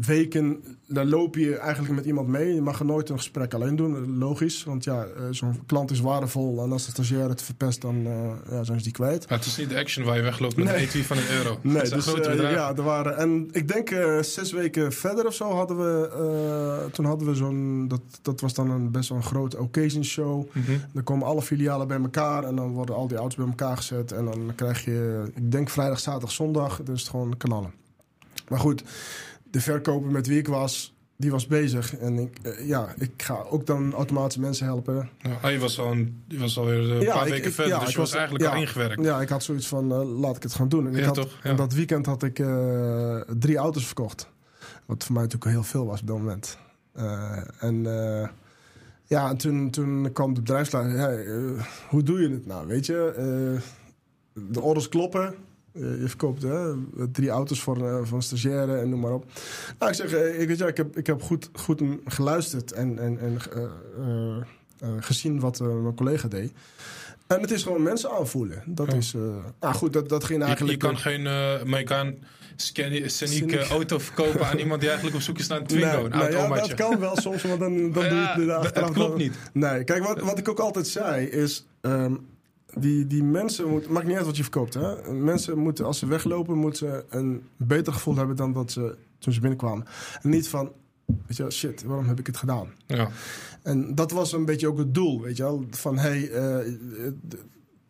weken, 0.00 0.64
dan 0.86 1.08
loop 1.08 1.36
je 1.36 1.56
eigenlijk 1.56 1.94
met 1.94 2.04
iemand 2.04 2.28
mee. 2.28 2.54
Je 2.54 2.60
mag 2.60 2.78
er 2.78 2.84
nooit 2.84 3.08
een 3.08 3.16
gesprek 3.16 3.54
alleen 3.54 3.76
doen, 3.76 4.18
logisch. 4.18 4.64
Want 4.64 4.84
ja, 4.84 5.04
eh, 5.04 5.22
zo'n 5.30 5.62
klant 5.66 5.90
is 5.90 6.00
waardevol. 6.00 6.62
En 6.62 6.72
als 6.72 6.84
de 6.84 6.90
stagiair 6.90 7.28
het 7.28 7.42
verpest, 7.42 7.80
dan 7.80 8.06
eh, 8.06 8.30
ja, 8.50 8.64
zijn 8.64 8.78
ze 8.78 8.84
die 8.84 8.92
kwijt. 8.92 9.28
Maar 9.28 9.38
het 9.38 9.46
is 9.46 9.56
niet 9.56 9.68
de 9.68 9.78
action 9.78 10.04
waar 10.04 10.16
je 10.16 10.22
wegloopt 10.22 10.56
met 10.56 10.64
Nee. 10.64 10.74
een 10.74 10.80
etui 10.82 11.04
van 11.04 11.16
een 11.16 11.30
euro. 11.30 11.58
Nee, 11.62 11.88
dus 11.88 12.06
grote 12.06 12.28
eh, 12.30 12.52
ja, 12.52 12.76
er 12.76 12.82
waren. 12.82 13.16
En 13.16 13.48
ik 13.50 13.68
denk 13.68 13.88
zes 14.24 14.52
weken 14.52 14.92
verder 14.92 15.26
of 15.26 15.34
zo 15.34 15.50
hadden 15.50 15.76
we. 15.78 16.88
toen 16.92 17.04
hadden 17.04 17.28
we 17.28 17.34
zo'n. 17.34 17.88
Dat, 17.88 18.02
dat 18.22 18.40
was 18.40 18.54
dan 18.54 18.70
een 18.70 18.90
best 18.90 19.08
wel 19.08 19.18
een 19.18 19.24
grote 19.24 19.58
occasion 19.58 20.04
show. 20.04 20.48
Mhm. 20.52 20.72
Dan 20.92 21.04
komen 21.04 21.26
alle 21.26 21.42
filialen 21.42 21.88
bij 21.88 22.00
elkaar 22.00 22.44
en 22.44 22.56
dan 22.56 22.70
worden 22.70 22.94
al 22.94 23.08
die 23.08 23.16
auto's 23.16 23.36
bij 23.36 23.46
elkaar 23.46 23.76
gezet. 23.76 24.12
En 24.12 24.24
dan 24.24 24.52
krijg 24.54 24.84
je, 24.84 25.22
ik 25.34 25.52
denk 25.52 25.70
vrijdag, 25.70 26.00
zaterdag, 26.00 26.32
zondag. 26.32 26.82
Dus 26.82 27.00
het 27.00 27.10
gewoon 27.10 27.36
knallen. 27.36 27.72
Maar 28.48 28.60
goed, 28.60 28.82
de 29.52 29.60
verkoper 29.60 30.10
met 30.10 30.26
wie 30.26 30.38
ik 30.38 30.48
was, 30.48 30.94
die 31.16 31.30
was 31.30 31.46
bezig. 31.46 31.96
En 31.96 32.18
ik, 32.18 32.38
eh, 32.42 32.66
ja, 32.66 32.94
ik 32.98 33.22
ga 33.22 33.34
ook 33.50 33.66
dan 33.66 33.92
automatisch 33.94 34.36
mensen 34.36 34.66
helpen. 34.66 35.08
Ja, 35.18 35.38
ah, 35.42 35.50
je 35.50 35.58
was 35.58 35.78
al 35.78 35.92
een, 35.92 36.22
je 36.28 36.38
was 36.38 36.58
alweer 36.58 36.78
een 36.90 37.00
Ja, 37.00 37.12
paar 37.14 37.26
ik- 37.26 37.32
weken 37.32 37.48
ik- 37.48 37.54
verder, 37.54 37.72
ja, 37.72 37.78
dus 37.78 37.88
ik 37.88 37.94
je 37.94 38.00
was, 38.00 38.10
was- 38.10 38.18
eigenlijk 38.18 38.50
al 38.54 38.60
ingewerkt. 38.60 39.02
Ja, 39.04 39.20
ik 39.20 39.28
had 39.28 39.42
zoiets 39.42 39.66
van, 39.68 39.92
eh, 39.92 40.18
laat 40.20 40.36
ik 40.36 40.42
het 40.42 40.54
gaan 40.54 40.68
doen. 40.68 40.86
En, 40.86 40.94
ik 40.94 41.04
had, 41.04 41.14
toch? 41.14 41.38
En 41.42 41.56
dat 41.56 41.72
weekend 41.72 42.06
had 42.06 42.22
ik 42.22 42.38
eh, 42.38 43.20
drie 43.38 43.56
auto's 43.56 43.86
verkocht. 43.86 44.30
Wat 44.86 45.04
voor 45.04 45.14
mij 45.14 45.22
natuurlijk 45.22 45.50
heel 45.52 45.62
veel 45.62 45.86
was 45.86 46.00
op 46.00 46.06
dat 46.06 46.18
moment. 46.18 46.58
Eh, 46.92 47.38
en 47.58 47.86
eh, 47.86 48.28
ja, 49.04 49.28
en 49.28 49.36
toen, 49.36 49.70
toen 49.70 50.12
kwam 50.12 50.34
de 50.34 50.40
bedrijfsleider. 50.40 51.26
Eh, 51.26 51.64
hoe 51.88 52.02
doe 52.02 52.20
je 52.20 52.28
het 52.30 52.46
nou? 52.46 52.66
Weet 52.66 52.86
je, 52.86 53.12
eh, 53.16 53.62
de 54.52 54.60
orders 54.60 54.88
kloppen. 54.88 55.34
Eh, 55.72 55.82
je 56.00 56.08
verkoopt 56.08 56.42
hè, 56.42 56.72
drie 57.12 57.28
auto's 57.28 57.62
voor, 57.62 57.86
eh, 57.88 57.98
voor 58.02 58.16
een 58.16 58.22
stagiaire 58.22 58.76
en 58.76 58.88
noem 58.88 59.00
maar 59.00 59.12
op. 59.12 59.24
Nou, 59.78 59.90
ik 59.90 59.96
zeg, 59.96 60.12
eh, 60.12 60.40
ik, 60.40 60.48
weet 60.48 60.58
je, 60.58 60.66
ik 60.66 60.76
heb, 60.76 60.96
ik 60.96 61.06
heb 61.06 61.22
goed, 61.22 61.48
goed 61.52 61.80
geluisterd 62.06 62.72
en, 62.72 62.98
en, 62.98 63.18
en 63.18 63.36
eh, 63.54 63.62
eh, 63.98 64.36
eh, 64.80 64.88
gezien 65.00 65.40
wat 65.40 65.60
eh, 65.60 65.66
mijn 65.66 65.94
collega 65.94 66.28
deed. 66.28 66.52
En 67.26 67.40
het 67.40 67.50
is 67.50 67.62
gewoon 67.62 67.82
mensen 67.82 68.10
aanvoelen. 68.10 68.62
Dat 68.66 68.86
Ja. 68.90 68.96
is. 68.96 69.14
eh 69.14 69.20
nou 69.60 69.74
goed, 69.74 69.92
dat, 69.92 70.08
dat 70.08 70.24
ging 70.24 70.40
Je, 70.40 70.44
eigenlijk. 70.46 70.82
je 70.82 70.88
kan 70.88 70.98
geen 70.98 71.20
uh, 71.24 71.62
Mekaan 71.62 72.14
scenieke 72.56 73.08
Scenic. 73.08 73.54
auto 73.60 73.98
verkopen 73.98 74.46
aan 74.46 74.58
iemand 74.58 74.80
die 74.80 74.88
eigenlijk 74.88 75.18
op 75.18 75.22
zoek 75.24 75.38
is 75.38 75.46
naar 75.46 75.58
een 75.60 75.66
Twingo, 75.72 75.96
Nee, 75.96 76.04
een 76.04 76.10
nou 76.10 76.32
ja, 76.32 76.48
dat 76.60 76.74
kan 76.74 76.98
wel 76.98 77.16
soms, 77.16 77.42
maar 77.42 77.58
dan, 77.58 77.76
dan 77.92 77.92
doe 77.92 78.02
je 78.04 78.44
Ja, 78.46 78.60
het 78.62 78.74
dat- 78.74 78.90
klopt 78.92 79.16
niet. 79.16 79.34
Nee, 79.52 79.84
kijk, 79.84 80.04
wat, 80.04 80.20
wat 80.20 80.38
ik 80.38 80.48
ook 80.48 80.58
altijd 80.58 80.86
zei 80.86 81.26
is. 81.26 81.66
ehm, 81.80 82.14
die, 82.78 83.06
die 83.06 83.22
mensen 83.22 83.68
moeten. 83.68 83.92
Maakt 83.92 84.06
niet 84.06 84.16
uit 84.16 84.26
wat 84.26 84.36
je 84.36 84.42
verkoopt, 84.42 84.74
hè? 84.74 85.12
Mensen 85.12 85.58
moeten, 85.58 85.84
als 85.84 85.98
ze 85.98 86.06
weglopen, 86.06 86.56
moeten 86.56 86.78
ze 86.88 87.04
een 87.08 87.42
beter 87.56 87.92
gevoel 87.92 88.16
hebben 88.16 88.36
dan 88.36 88.52
dat 88.52 88.72
ze 88.72 88.96
toen 89.18 89.32
ze 89.32 89.40
binnenkwamen. 89.40 89.86
En 90.22 90.30
niet 90.30 90.48
van. 90.48 90.72
Weet 91.04 91.36
je, 91.36 91.42
wel, 91.42 91.52
shit, 91.52 91.82
waarom 91.82 92.06
heb 92.06 92.18
ik 92.18 92.26
het 92.26 92.36
gedaan? 92.36 92.68
Ja. 92.86 93.08
En 93.62 93.94
dat 93.94 94.10
was 94.10 94.32
een 94.32 94.44
beetje 94.44 94.68
ook 94.68 94.78
het 94.78 94.94
doel, 94.94 95.20
weet 95.20 95.36
je 95.36 95.42
wel. 95.42 95.64
Van, 95.70 95.98
hey, 95.98 96.30
eh, 96.30 96.72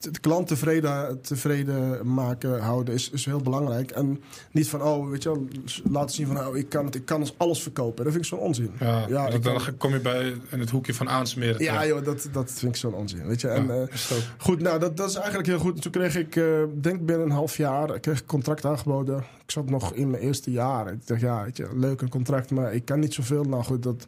de, 0.03 0.21
klant 0.21 0.49
tevreden, 0.49 1.21
tevreden 1.21 2.13
maken, 2.15 2.61
houden 2.61 2.95
is, 2.95 3.11
is 3.11 3.25
heel 3.25 3.41
belangrijk. 3.41 3.91
En 3.91 4.23
niet 4.51 4.69
van, 4.69 4.83
oh, 4.83 5.11
weet 5.11 5.23
je 5.23 5.29
wel, 5.29 5.47
laten 5.91 6.15
zien 6.15 6.27
van, 6.27 6.47
oh, 6.47 6.57
ik 6.57 6.69
kan 6.69 6.85
het, 6.85 6.95
ik 6.95 7.05
kan 7.05 7.21
ons 7.21 7.35
alles 7.37 7.63
verkopen. 7.63 8.05
Dat 8.05 8.13
vind 8.13 8.25
ik 8.25 8.31
zo'n 8.31 8.39
onzin. 8.39 8.71
Ja, 8.81 9.05
Ja, 9.09 9.31
dat- 9.31 9.43
dan 9.43 9.57
kan- 9.65 9.77
kom 9.77 9.93
je 9.93 10.01
bij 10.01 10.35
in 10.51 10.61
het 10.61 10.71
hoekje 10.71 10.95
van 10.95 11.09
aansmeren. 11.09 11.63
Ja, 11.63 11.87
joh, 11.87 12.05
dat, 12.05 12.29
dat 12.33 12.51
vind 12.51 12.73
ik 12.75 12.81
zo'n 12.81 12.95
onzin, 12.95 13.27
weet 13.27 13.41
je. 13.41 13.49
En, 13.49 13.67
Ja, 13.67 13.73
eh. 13.83 14.17
Goed, 14.39 14.61
nou, 14.61 14.79
dat, 14.79 14.97
dat 14.97 15.09
is 15.09 15.15
eigenlijk 15.15 15.47
heel 15.47 15.59
goed. 15.59 15.83
Toen 15.83 15.93
kreeg 15.93 16.17
ik, 16.17 16.37
eh, 16.37 16.45
denk 16.81 17.07
binnen 17.07 17.27
een 17.27 17.33
half 17.33 17.57
jaar, 17.57 17.95
ik 17.95 18.01
kreeg 18.01 18.19
ik 18.21 18.27
contract 18.27 18.65
aangeboden. 18.65 19.19
Ik 19.19 19.51
zat 19.51 19.71
nog 19.71 19.93
in 19.95 20.11
mijn 20.11 20.23
eerste 20.23 20.51
jaar. 20.51 20.93
Ik 20.93 21.07
dacht, 21.07 21.21
ja, 21.21 21.45
weet 21.45 21.57
je, 21.57 21.69
leuk 21.75 22.01
een 22.01 22.09
contract, 22.09 22.51
maar 22.51 22.75
ik 22.75 22.85
kan 22.85 23.01
niet 23.01 23.15
zoveel. 23.15 23.45
Nou 23.45 23.63
goed, 23.65 23.83
dat, 23.83 23.99
dat 23.99 24.07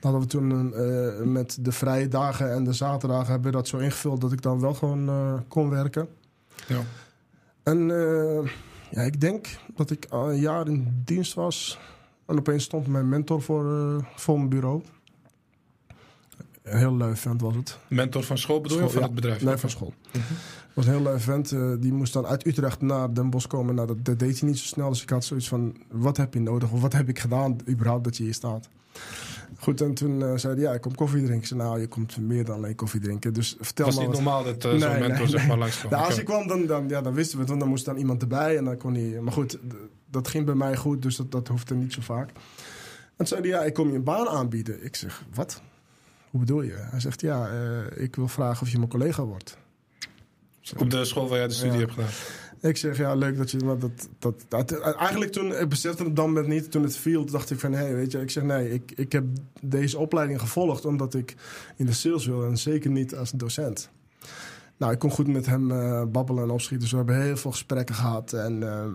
hadden 0.00 0.20
we 0.20 0.26
toen 0.26 0.74
eh, 0.74 1.24
met 1.26 1.58
de 1.60 1.72
vrije 1.72 2.08
dagen 2.08 2.52
en 2.52 2.64
de 2.64 2.72
zaterdagen 2.72 3.30
hebben 3.32 3.50
we 3.50 3.56
dat 3.56 3.68
zo 3.68 3.78
ingevuld 3.78 4.20
dat 4.20 4.32
ik 4.32 4.42
dan 4.42 4.60
wel 4.60 4.74
gewoon 4.74 5.08
kon 5.48 5.70
werken. 5.70 6.08
Ja. 6.66 6.80
En 7.62 7.90
eh, 7.90 8.50
ja, 8.90 9.02
ik 9.02 9.20
denk 9.20 9.46
dat 9.74 9.90
ik 9.90 10.06
al 10.10 10.30
een 10.30 10.40
jaar 10.40 10.68
in 10.68 11.02
dienst 11.04 11.34
was. 11.34 11.78
En 12.26 12.38
opeens 12.38 12.64
stond 12.64 12.86
mijn 12.86 13.08
mentor 13.08 13.42
voor, 13.42 13.74
eh, 13.74 14.04
voor 14.16 14.36
mijn 14.36 14.48
bureau. 14.48 14.82
Een 16.62 16.78
heel 16.78 16.96
leuk 16.96 17.16
vent 17.16 17.40
was 17.40 17.54
het. 17.54 17.78
Mentor 17.88 18.22
van 18.22 18.38
school 18.38 18.60
bedoel 18.60 18.78
je 18.78 18.84
of 18.84 18.92
van 18.92 19.00
ja. 19.00 19.06
het 19.06 19.14
bedrijf? 19.14 19.42
Nee, 19.42 19.56
van 19.56 19.70
school. 19.70 19.92
Mhm. 20.12 20.18
Het 20.18 20.74
was 20.74 20.86
een 20.86 20.92
heel 20.92 21.02
leuk 21.02 21.20
vent. 21.20 21.52
eh, 21.52 21.72
die 21.78 21.92
moest 21.92 22.12
dan 22.12 22.26
uit 22.26 22.46
Utrecht 22.46 22.80
naar 22.80 23.14
Den 23.14 23.30
Bosch 23.30 23.46
komen. 23.46 23.74
Nou, 23.74 23.86
dat, 23.86 24.04
dat 24.04 24.18
deed 24.18 24.40
hij 24.40 24.48
niet 24.48 24.58
zo 24.58 24.66
snel. 24.66 24.88
Dus 24.88 25.02
ik 25.02 25.10
had 25.10 25.24
zoiets 25.24 25.48
van, 25.48 25.76
wat 25.90 26.16
heb 26.16 26.34
je 26.34 26.40
nodig? 26.40 26.70
Of 26.72 26.80
wat 26.80 26.92
heb 26.92 27.08
ik 27.08 27.18
gedaan 27.18 27.56
überhaupt 27.68 28.04
dat 28.04 28.16
je 28.16 28.22
hier 28.22 28.34
staat? 28.34 28.68
Goed, 29.58 29.80
en 29.80 29.94
toen 29.94 30.22
eh, 30.22 30.36
zei 30.36 30.54
hij, 30.54 30.62
ja, 30.62 30.72
ik 30.72 30.80
kom 30.80 30.94
koffie 30.94 31.18
drinken. 31.18 31.38
Ik 31.40 31.46
zei, 31.46 31.60
nou, 31.60 31.80
je 31.80 31.86
komt 31.86 32.16
meer 32.18 32.44
dan 32.44 32.56
alleen 32.56 32.74
koffie 32.74 33.00
drinken. 33.00 33.32
Dus 33.32 33.56
vertel 33.60 33.84
was 33.84 33.94
me 33.94 34.00
niet 34.00 34.10
wat. 34.10 34.20
normaal 34.20 34.44
dat 34.44 34.64
eh, 34.64 34.70
Nee, 34.70 34.80
zo'n 34.80 34.90
mentor 34.98 35.18
nee, 35.18 35.28
zeg 35.28 35.46
maar 35.46 35.58
langskwam. 35.58 35.90
Nou, 35.92 36.04
als 36.04 36.18
ik 36.18 36.24
kwam, 36.24 36.46
dan, 36.46 36.66
dan, 36.66 36.88
ja, 36.88 37.00
dan 37.02 37.14
wisten 37.14 37.34
we 37.34 37.40
het. 37.40 37.48
Want 37.48 37.60
dan 37.60 37.68
moest 37.68 37.84
dan 37.84 37.96
iemand 37.96 38.22
erbij 38.22 38.56
en 38.56 38.64
dan 38.64 38.76
kon 38.76 38.94
hij... 38.94 39.20
Maar 39.20 39.32
goed, 39.32 39.58
dat 40.10 40.28
ging 40.28 40.44
bij 40.44 40.54
mij 40.54 40.76
goed, 40.76 41.02
dus 41.02 41.16
dat, 41.16 41.32
dat 41.32 41.48
hoefde 41.48 41.74
niet 41.74 41.92
zo 41.92 42.00
vaak. 42.00 42.28
En 42.28 42.34
toen 43.16 43.26
zei 43.26 43.40
hij, 43.40 43.50
ja, 43.50 43.62
ik 43.62 43.74
kom 43.74 43.88
je 43.90 43.94
een 43.94 44.04
baan 44.04 44.28
aanbieden. 44.28 44.84
Ik 44.84 44.96
zeg, 44.96 45.24
wat? 45.34 45.62
Hoe 46.30 46.40
bedoel 46.40 46.62
je? 46.62 46.74
Hij 46.76 47.00
zegt, 47.00 47.20
ja, 47.20 47.48
eh, 47.48 48.02
ik 48.02 48.16
wil 48.16 48.28
vragen 48.28 48.62
of 48.62 48.70
je 48.70 48.78
mijn 48.78 48.90
collega 48.90 49.24
wordt. 49.24 49.56
Op 50.76 50.90
de 50.90 51.04
school 51.04 51.28
waar 51.28 51.38
jij 51.38 51.46
de 51.48 51.54
studie 51.54 51.72
Ja. 51.72 51.78
hebt 51.78 51.92
gedaan. 51.92 52.10
Ik 52.68 52.76
zeg, 52.76 52.96
ja, 52.96 53.14
leuk 53.14 53.36
dat 53.36 53.50
je... 53.50 53.58
Maar 53.58 53.78
dat, 53.78 54.08
dat, 54.48 54.80
eigenlijk 54.96 55.32
toen, 55.32 55.54
ik 55.54 55.68
besefte 55.68 56.04
het 56.04 56.16
dan 56.16 56.32
met 56.32 56.46
niet, 56.46 56.70
toen 56.70 56.82
het 56.82 56.96
viel, 56.96 57.24
dacht 57.24 57.50
ik 57.50 57.60
van, 57.60 57.72
hé, 57.72 57.84
hey, 57.84 57.94
weet 57.94 58.12
je, 58.12 58.20
ik 58.20 58.30
zeg, 58.30 58.42
nee, 58.42 58.72
ik, 58.72 58.92
ik 58.96 59.12
heb 59.12 59.24
deze 59.60 59.98
opleiding 59.98 60.40
gevolgd 60.40 60.84
omdat 60.84 61.14
ik 61.14 61.34
in 61.76 61.86
de 61.86 61.92
sales 61.92 62.26
wil 62.26 62.44
en 62.44 62.58
zeker 62.58 62.90
niet 62.90 63.16
als 63.16 63.30
docent. 63.30 63.90
Nou, 64.76 64.92
ik 64.92 64.98
kon 64.98 65.10
goed 65.10 65.26
met 65.28 65.46
hem 65.46 65.70
eh, 65.70 66.04
babbelen 66.04 66.42
en 66.42 66.50
opschieten, 66.50 66.80
dus 66.80 66.90
we 66.90 66.96
hebben 66.96 67.22
heel 67.22 67.36
veel 67.36 67.50
gesprekken 67.50 67.94
gehad 67.94 68.32
en... 68.32 68.62
eh, 68.62 68.86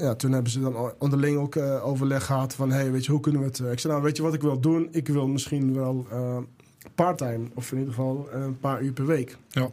ja, 0.00 0.14
toen 0.14 0.32
hebben 0.32 0.52
ze 0.52 0.60
dan 0.60 0.92
onderling 0.98 1.38
ook 1.38 1.56
eh, 1.56 1.86
overleg 1.86 2.26
gehad 2.26 2.54
van... 2.54 2.70
hey, 2.70 2.92
weet 2.92 3.04
je, 3.04 3.12
hoe 3.12 3.20
kunnen 3.20 3.40
we 3.40 3.46
het... 3.46 3.58
ik 3.58 3.78
zei, 3.78 3.92
nou, 3.92 4.04
weet 4.04 4.16
je 4.16 4.22
wat 4.22 4.34
ik 4.34 4.42
wil 4.42 4.60
doen? 4.60 4.88
Ik 4.90 5.08
wil 5.08 5.28
misschien 5.28 5.74
wel 5.74 6.06
eh 6.10 6.38
parttime, 6.94 7.46
of 7.54 7.72
in 7.72 7.78
ieder 7.78 7.94
geval 7.94 8.28
een 8.32 8.58
paar 8.58 8.82
uur 8.82 8.92
per 8.92 9.06
week. 9.06 9.36
Ja. 9.48 9.70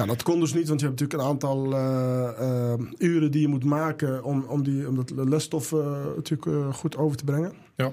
Ja, 0.00 0.06
dat 0.06 0.22
kon 0.22 0.40
dus 0.40 0.54
niet, 0.54 0.68
want 0.68 0.80
je 0.80 0.86
hebt 0.86 1.00
natuurlijk 1.00 1.22
een 1.28 1.28
aantal 1.34 1.72
eh, 1.72 2.72
eh, 2.72 2.80
uren 2.98 3.30
die 3.30 3.40
je 3.40 3.48
moet 3.48 3.64
maken 3.64 4.24
om, 4.24 4.44
om, 4.48 4.62
die, 4.62 4.88
om 4.88 4.96
dat 4.96 5.10
lesstof 5.10 5.72
eh, 5.72 6.04
natuurlijk 6.16 6.74
goed 6.74 6.96
over 6.96 7.16
te 7.16 7.24
brengen. 7.24 7.52
Ja. 7.76 7.90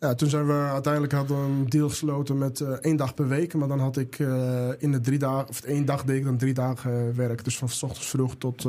Ja, 0.00 0.14
toen 0.14 0.28
zijn 0.28 0.46
we 0.46 0.52
uiteindelijk 0.52 1.12
hadden 1.12 1.36
een 1.36 1.68
deal 1.68 1.88
gesloten 1.88 2.38
met 2.38 2.60
eh, 2.60 2.70
één 2.70 2.96
dag 2.96 3.14
per 3.14 3.28
week. 3.28 3.54
Maar 3.54 3.68
dan 3.68 3.80
had 3.80 3.96
ik 3.96 4.18
in 4.78 4.92
de 4.92 5.00
drie 5.00 5.18
dagen, 5.18 5.48
of 5.48 5.62
één 5.62 5.84
dag 5.84 6.04
deed 6.04 6.16
ik 6.16 6.24
dan 6.24 6.36
drie 6.36 6.54
dagen 6.54 7.16
werk. 7.16 7.44
Dus 7.44 7.58
van 7.58 7.68
's 7.68 7.82
ochtends 7.82 8.08
vroeg 8.08 8.36
tot 8.36 8.62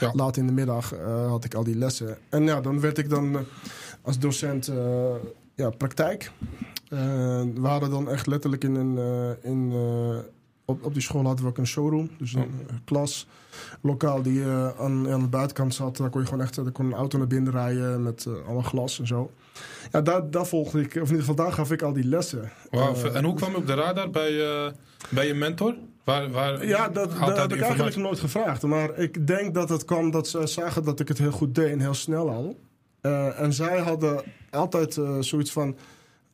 Ja. 0.00 0.10
laat 0.12 0.36
in 0.36 0.46
de 0.46 0.52
middag 0.52 0.94
had 1.28 1.44
ik 1.44 1.54
al 1.54 1.64
die 1.64 1.76
lessen. 1.76 2.16
En 2.28 2.44
ja, 2.44 2.60
dan 2.60 2.80
werd 2.80 2.98
ik 2.98 3.08
dan 3.08 3.36
als 4.02 4.18
docent 4.18 4.72
ja, 5.54 5.70
praktijk. 5.70 6.30
We 6.88 7.60
hadden 7.62 7.90
dan 7.90 8.08
echt 8.10 8.26
letterlijk 8.26 8.64
in 8.64 8.74
een. 8.74 8.98
in, 9.42 9.72
op, 10.70 10.84
op 10.84 10.92
die 10.92 11.02
school 11.02 11.24
hadden 11.24 11.44
we 11.44 11.50
ook 11.50 11.58
een 11.58 11.66
showroom. 11.66 12.10
Dus 12.18 12.32
een 12.32 12.40
Oh. 12.42 12.46
eh, 12.68 12.74
klas. 12.84 13.26
Lokaal 13.80 14.22
die 14.22 14.42
eh, 14.42 14.68
aan, 14.80 15.10
aan 15.10 15.20
de 15.20 15.28
buitenkant 15.28 15.74
zat. 15.74 15.96
Daar 15.96 16.10
kon 16.10 16.20
je 16.20 16.26
gewoon 16.26 16.42
echt 16.42 16.54
daar 16.54 16.70
kon 16.72 16.86
een 16.86 16.92
auto 16.94 17.18
naar 17.18 17.26
binnen 17.26 17.52
rijden 17.52 18.02
met 18.02 18.24
eh, 18.26 18.32
allemaal 18.44 18.62
glas 18.62 18.98
en 19.00 19.06
zo. 19.06 19.30
Ja, 19.90 20.00
daar, 20.00 20.30
daar 20.30 20.46
volgde 20.46 20.80
ik, 20.80 20.86
of 20.86 20.94
in 20.94 21.00
ieder 21.00 21.18
geval 21.18 21.34
daar 21.34 21.52
gaf 21.52 21.70
ik 21.72 21.82
al 21.82 21.92
die 21.92 22.04
lessen. 22.04 22.50
Wauw, 22.70 22.94
Eh, 22.94 23.16
en 23.16 23.24
hoe 23.24 23.34
kwam 23.34 23.50
je 23.50 23.56
op 23.56 23.66
de 23.66 23.74
radar 23.74 24.10
bij, 24.10 24.32
bij 25.08 25.26
je 25.26 25.34
mentor? 25.34 25.74
Waar, 26.04 26.30
waar 26.30 26.66
Ja, 26.66 26.88
dat, 26.88 27.10
dat 27.18 27.38
heb 27.38 27.52
ik 27.52 27.60
eigenlijk 27.60 27.96
nooit 27.96 28.18
gevraagd. 28.20 28.62
Maar 28.62 28.98
ik 28.98 29.26
denk 29.26 29.54
dat 29.54 29.68
het 29.68 29.84
kwam 29.84 30.10
dat 30.10 30.28
ze 30.28 30.46
zagen 30.46 30.84
dat 30.84 31.00
ik 31.00 31.08
het 31.08 31.18
heel 31.18 31.30
goed 31.32 31.54
deed 31.54 31.72
en 31.72 31.80
heel 31.80 31.94
snel 31.94 32.30
al. 32.30 32.58
En 33.36 33.52
zij 33.52 33.78
hadden 33.78 34.22
altijd 34.50 35.00
zoiets 35.20 35.52
van... 35.52 35.76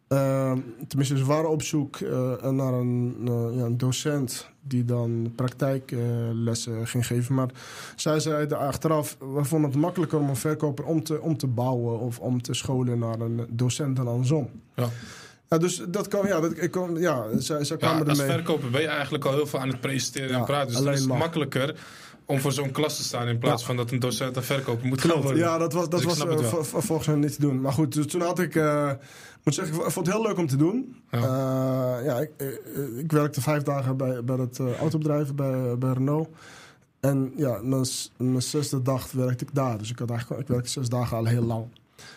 eh, 0.09 0.53
tenminste, 0.89 1.17
ze 1.19 1.25
waren 1.25 1.51
op 1.51 1.63
zoek 1.63 1.97
eh, 1.97 2.51
naar 2.51 2.73
een, 2.73 3.17
eh, 3.25 3.57
ja, 3.57 3.65
een 3.65 3.77
docent 3.79 4.49
die 4.63 4.85
dan 4.85 5.33
praktijklessen 5.37 6.87
ging 6.87 7.07
geven. 7.07 7.35
Maar 7.35 7.49
zij 7.97 8.21
zeiden 8.21 8.59
achteraf, 8.59 9.17
we 9.35 9.45
vonden 9.45 9.71
het 9.71 9.79
makkelijker 9.81 10.19
om 10.19 10.29
een 10.29 10.37
verkoper 10.37 10.85
om 10.85 11.03
te, 11.05 11.21
om 11.21 11.37
te 11.37 11.47
bouwen... 11.47 11.99
of 12.01 12.19
om 12.19 12.43
te 12.43 12.55
scholen 12.55 12.99
naar 12.99 13.21
een 13.21 13.47
docent 13.51 13.97
dan 13.97 14.09
andersom. 14.09 14.51
Ja. 14.75 14.89
Ja, 15.49 15.59
dus 15.59 15.83
dat 15.89 16.09
kwam, 16.09 16.27
ja, 16.27 16.41
dat, 16.41 16.53
ik 16.63 16.71
kon, 16.71 16.97
ja 17.01 17.25
zij, 17.39 17.65
zij 17.65 17.77
Ja, 17.81 17.87
kwamen 17.87 18.09
als 18.09 18.19
ermee. 18.19 18.35
verkoper 18.37 18.71
ben 18.71 18.81
je 18.81 18.87
eigenlijk 18.87 19.25
al 19.25 19.33
heel 19.33 19.47
veel 19.47 19.59
aan 19.61 19.69
het 19.69 19.81
presenteren 19.81 20.31
en 20.31 20.39
Ja, 20.39 20.45
praten. 20.45 20.85
Dus 20.85 20.93
is 20.95 20.99
het 20.99 21.09
maar. 21.09 21.19
makkelijker 21.19 21.75
om 22.25 22.39
voor 22.41 22.53
zo'n 22.53 22.71
klas 22.71 22.97
te 22.97 23.05
staan 23.05 23.29
in 23.29 23.39
plaats 23.39 23.61
Ja. 23.61 23.67
van 23.67 23.77
dat 23.77 23.91
een 23.91 23.99
docent 23.99 24.37
een 24.37 24.43
verkoper 24.43 24.87
moet 24.87 25.01
gaan 25.01 25.11
Klopt, 25.11 25.25
worden. 25.25 25.43
ja, 25.43 25.59
dat 25.59 25.73
was, 25.73 25.89
dat 25.89 26.01
Dus 26.03 26.19
was 26.19 26.21
eh, 26.21 26.63
volgens 26.63 27.07
mij 27.09 27.17
niet 27.17 27.35
te 27.35 27.41
doen. 27.41 27.61
Maar 27.61 27.73
goed, 27.73 27.93
dus 27.95 28.07
toen 28.07 28.21
had 28.21 28.39
ik, 28.39 28.55
eh, 28.55 28.91
moet 29.47 29.55
zeggen, 29.55 29.85
ik 29.85 29.91
vond 29.91 30.07
het 30.07 30.15
heel 30.15 30.25
leuk 30.25 30.39
om 30.39 30.47
te 30.47 30.57
doen. 30.57 31.03
Ja. 31.11 31.19
Ja, 31.19 31.99
ja 31.99 32.21
ik, 32.21 32.31
eh, 32.37 32.47
eh, 32.49 32.99
ik 32.99 33.13
werkte 33.13 33.41
vijf 33.41 33.63
dagen 33.63 33.97
bij, 33.97 34.25
bij 34.25 34.37
het 34.37 34.59
eh, 34.59 34.79
autobedrijf, 34.79 35.35
bij, 35.35 35.79
bij 35.79 35.93
Renault. 35.93 36.29
En 37.01 37.33
ja, 37.37 37.61
mijn, 37.63 37.85
mijn 38.17 38.43
zesde 38.43 38.83
dag 38.83 39.13
werkte 39.13 39.45
ik 39.45 39.55
daar. 39.55 39.79
Dus 39.79 39.91
ik, 39.91 39.99
had 39.99 40.11
eigenlijk, 40.11 40.41
ik 40.41 40.49
werkte 40.49 40.71
zes 40.71 40.89
dagen 40.89 41.17
al 41.17 41.25
heel 41.25 41.43
lang. 41.43 41.67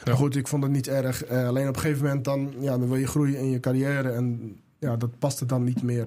Maar 0.05 0.15
goed, 0.15 0.35
ik 0.35 0.47
vond 0.47 0.63
het 0.63 0.71
niet 0.71 0.87
erg. 0.87 1.23
Eh, 1.23 1.47
alleen 1.47 1.67
op 1.67 1.75
een 1.75 1.81
gegeven 1.81 2.03
moment 2.03 2.23
dan, 2.23 2.53
ja, 2.59 2.77
dan 2.77 2.87
wil 2.87 2.97
je 2.97 3.07
groeien 3.07 3.39
in 3.39 3.49
je 3.49 3.59
carrière. 3.59 4.09
En 4.09 4.57
ja, 4.79 4.95
dat 4.95 5.19
paste 5.19 5.45
dan 5.45 5.63
niet 5.63 5.83
meer. 5.83 6.05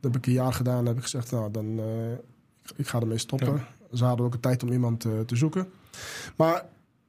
Dat 0.00 0.12
heb 0.12 0.16
ik 0.16 0.26
een 0.26 0.32
jaar 0.32 0.52
gedaan. 0.52 0.76
Dan 0.76 0.86
heb 0.86 0.96
ik 0.96 1.02
gezegd, 1.02 1.30
nou, 1.30 1.50
dan, 1.50 1.78
eh, 1.78 2.12
ik, 2.76 2.86
ga 2.86 3.00
ermee 3.00 3.18
stoppen. 3.18 3.64
Ze 3.92 4.04
hadden 4.04 4.26
ook 4.26 4.34
een 4.34 4.40
tijd 4.40 4.62
om 4.62 4.72
iemand 4.72 5.04
eh, 5.04 5.20
te 5.20 5.36
zoeken. 5.36 5.68
Maar 6.36 6.64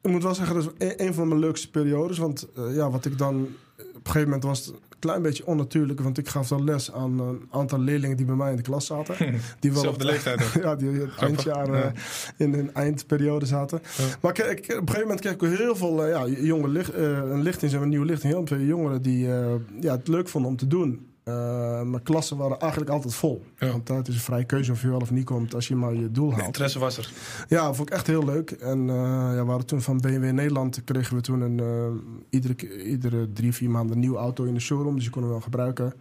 ik 0.07 0.13
moet 0.13 0.23
wel 0.23 0.35
zeggen, 0.35 0.55
dat 0.55 0.63
is 0.77 0.87
een, 0.87 1.05
een 1.07 1.13
van 1.13 1.27
mijn 1.27 1.39
leukste 1.39 1.69
periodes. 1.69 2.17
Want 2.17 2.47
eh, 2.55 2.75
ja, 2.75 2.89
wat 2.89 3.05
ik 3.05 3.17
dan... 3.17 3.47
Op 3.77 4.13
een 4.13 4.19
gegeven 4.21 4.23
moment 4.23 4.43
was 4.43 4.65
het 4.65 4.75
een 4.75 4.99
klein 4.99 5.21
beetje 5.21 5.45
onnatuurlijk. 5.45 6.01
Want 6.01 6.17
ik 6.17 6.27
gaf 6.27 6.47
dan 6.47 6.63
les 6.63 6.91
aan 6.91 7.19
een 7.19 7.47
aantal 7.51 7.79
leerlingen 7.79 8.17
die 8.17 8.25
bij 8.25 8.35
mij 8.35 8.49
in 8.49 8.55
de 8.55 8.61
klas 8.61 8.85
zaten. 8.85 9.15
Die 9.59 9.73
wel 9.73 9.87
op- 9.87 10.01
leeftijd 10.01 10.41
ook. 10.45 10.63
ja, 10.63 10.75
die 10.75 10.89
het 10.89 10.97
Grappig. 11.11 11.19
eindjaar 11.27 11.71
Ja. 11.75 11.83
eh, 11.83 11.91
in 12.37 12.53
hun 12.53 12.73
eindperiode 12.73 13.45
zaten. 13.45 13.79
Ja. 13.97 14.03
Maar 14.21 14.31
ik, 14.31 14.37
ik- 14.37 14.59
op 14.63 14.69
een 14.69 14.75
gegeven 14.87 15.01
moment 15.01 15.19
kreeg 15.19 15.33
ik 15.33 15.41
heel 15.57 15.75
veel 15.75 16.03
eh, 16.03 16.09
ja, 16.09 16.27
jonge 16.41 16.67
licht, 16.67 16.93
eh, 16.93 17.03
een 17.11 17.41
lichting, 17.41 17.71
een 17.73 17.89
nieuwe 17.89 18.05
lichting. 18.05 18.33
Heel 18.33 18.47
veel 18.47 18.59
jongeren 18.59 19.01
die 19.01 19.33
eh, 19.33 19.53
ja, 19.79 19.91
het 19.95 20.07
leuk 20.07 20.29
vonden 20.29 20.51
om 20.51 20.57
te 20.57 20.67
doen. 20.67 21.07
Eh, 21.27 21.81
mijn 21.81 22.03
klassen 22.03 22.37
waren 22.37 22.59
eigenlijk 22.59 22.91
altijd 22.91 23.13
vol. 23.13 23.43
Ja. 23.59 23.71
Want 23.71 23.87
het 23.87 24.07
is 24.07 24.13
een 24.15 24.19
vrije 24.21 24.43
keuze 24.43 24.71
of 24.71 24.81
je 24.81 24.89
wel 24.89 24.99
of 24.99 25.11
niet 25.11 25.25
komt 25.25 25.53
als 25.55 25.67
je 25.67 25.75
maar 25.75 25.93
je 25.93 26.11
doel 26.11 26.27
De 26.29 26.33
haalt. 26.35 26.45
interesse 26.45 26.79
was 26.79 26.97
er. 26.97 27.11
Ja, 27.47 27.65
dat 27.65 27.75
vond 27.75 27.89
ik 27.89 27.95
echt 27.95 28.07
heel 28.07 28.25
leuk. 28.25 28.51
En 28.51 28.89
eh, 28.89 28.95
ja, 28.95 29.35
we 29.35 29.43
waren 29.43 29.65
toen 29.65 29.81
van 29.81 29.97
BMW 29.99 30.31
Nederland 30.31 30.83
kregen 30.83 31.15
we 31.15 31.21
toen 31.21 31.41
een, 31.41 31.59
eh, 31.59 31.87
iedere, 32.29 32.83
iedere 32.83 33.33
drie, 33.33 33.53
vier 33.53 33.69
maanden 33.69 33.93
een 33.95 34.01
nieuwe 34.01 34.17
auto 34.17 34.43
in 34.43 34.53
de 34.53 34.59
showroom. 34.59 34.93
Dus 34.93 35.03
die 35.03 35.11
konden 35.11 35.29
we 35.29 35.35
wel 35.35 35.45
gebruiken. 35.45 35.93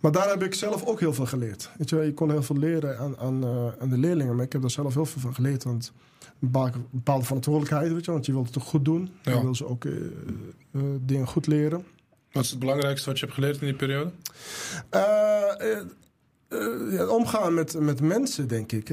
Maar 0.00 0.12
daar 0.12 0.28
heb 0.28 0.42
ik 0.42 0.54
zelf 0.54 0.84
ook 0.84 1.00
heel 1.00 1.14
veel 1.14 1.26
geleerd. 1.26 1.70
Weet 1.78 1.90
je, 1.90 1.96
je 1.96 2.14
kon 2.14 2.30
heel 2.30 2.42
veel 2.42 2.56
leren 2.56 2.98
aan, 2.98 3.16
aan, 3.18 3.44
aan 3.80 3.88
de 3.88 3.98
leerlingen. 3.98 4.36
Maar 4.36 4.44
ik 4.44 4.52
heb 4.52 4.60
daar 4.60 4.70
zelf 4.70 4.94
heel 4.94 5.06
veel 5.06 5.20
van 5.20 5.34
geleerd. 5.34 5.64
Want 5.64 5.92
een 6.20 6.32
bepaal- 6.50 6.66
een 6.66 6.84
bepaalde 6.90 7.24
verantwoordelijkheid, 7.24 7.92
weet 7.92 8.04
je, 8.04 8.10
want 8.10 8.26
je 8.26 8.32
wilt 8.32 8.44
het 8.44 8.54
toch 8.54 8.64
goed 8.64 8.84
doen. 8.84 9.08
Ja. 9.22 9.32
Je 9.34 9.40
wil 9.42 9.54
ze 9.54 9.66
ook 9.66 9.86
dingen 11.00 11.26
goed 11.26 11.46
leren. 11.46 11.84
Wat 12.32 12.44
is 12.44 12.50
het 12.50 12.58
belangrijkste 12.58 13.08
wat 13.08 13.18
je 13.18 13.24
hebt 13.24 13.36
geleerd 13.36 13.60
in 13.60 13.66
die 13.66 13.76
periode? 13.76 14.10
Eh, 14.88 15.00
eh, 15.00 15.78
eh, 16.48 16.92
ja, 16.92 17.06
omgaan 17.06 17.54
met, 17.54 17.80
met 17.80 18.00
mensen, 18.00 18.48
denk 18.48 18.72
ik. 18.72 18.88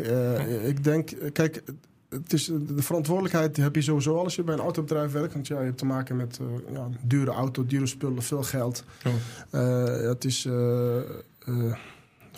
Ik 0.63 0.84
denk, 0.84 1.34
kijk, 1.34 1.63
het 2.10 2.34
is, 2.34 2.45
de 2.45 2.82
verantwoordelijkheid 2.82 3.58
heb 3.58 3.76
je 3.76 3.82
sowieso 3.82 4.15
al 4.15 4.23
als 4.23 4.36
je 4.36 4.43
bij 4.43 4.54
een 4.54 4.60
autobedrijf 4.60 5.12
werkt. 5.12 5.34
Want 5.34 5.47
ja, 5.47 5.60
je 5.60 5.65
hebt 5.65 5.78
te 5.78 5.86
maken 5.86 6.15
met 6.15 6.39
ja, 6.73 6.89
dure 7.02 7.32
auto, 7.32 7.65
dure 7.65 7.88
spullen, 7.88 8.23
veel 8.23 8.43
geld. 8.43 8.84
Het 9.52 10.26
is 10.26 10.47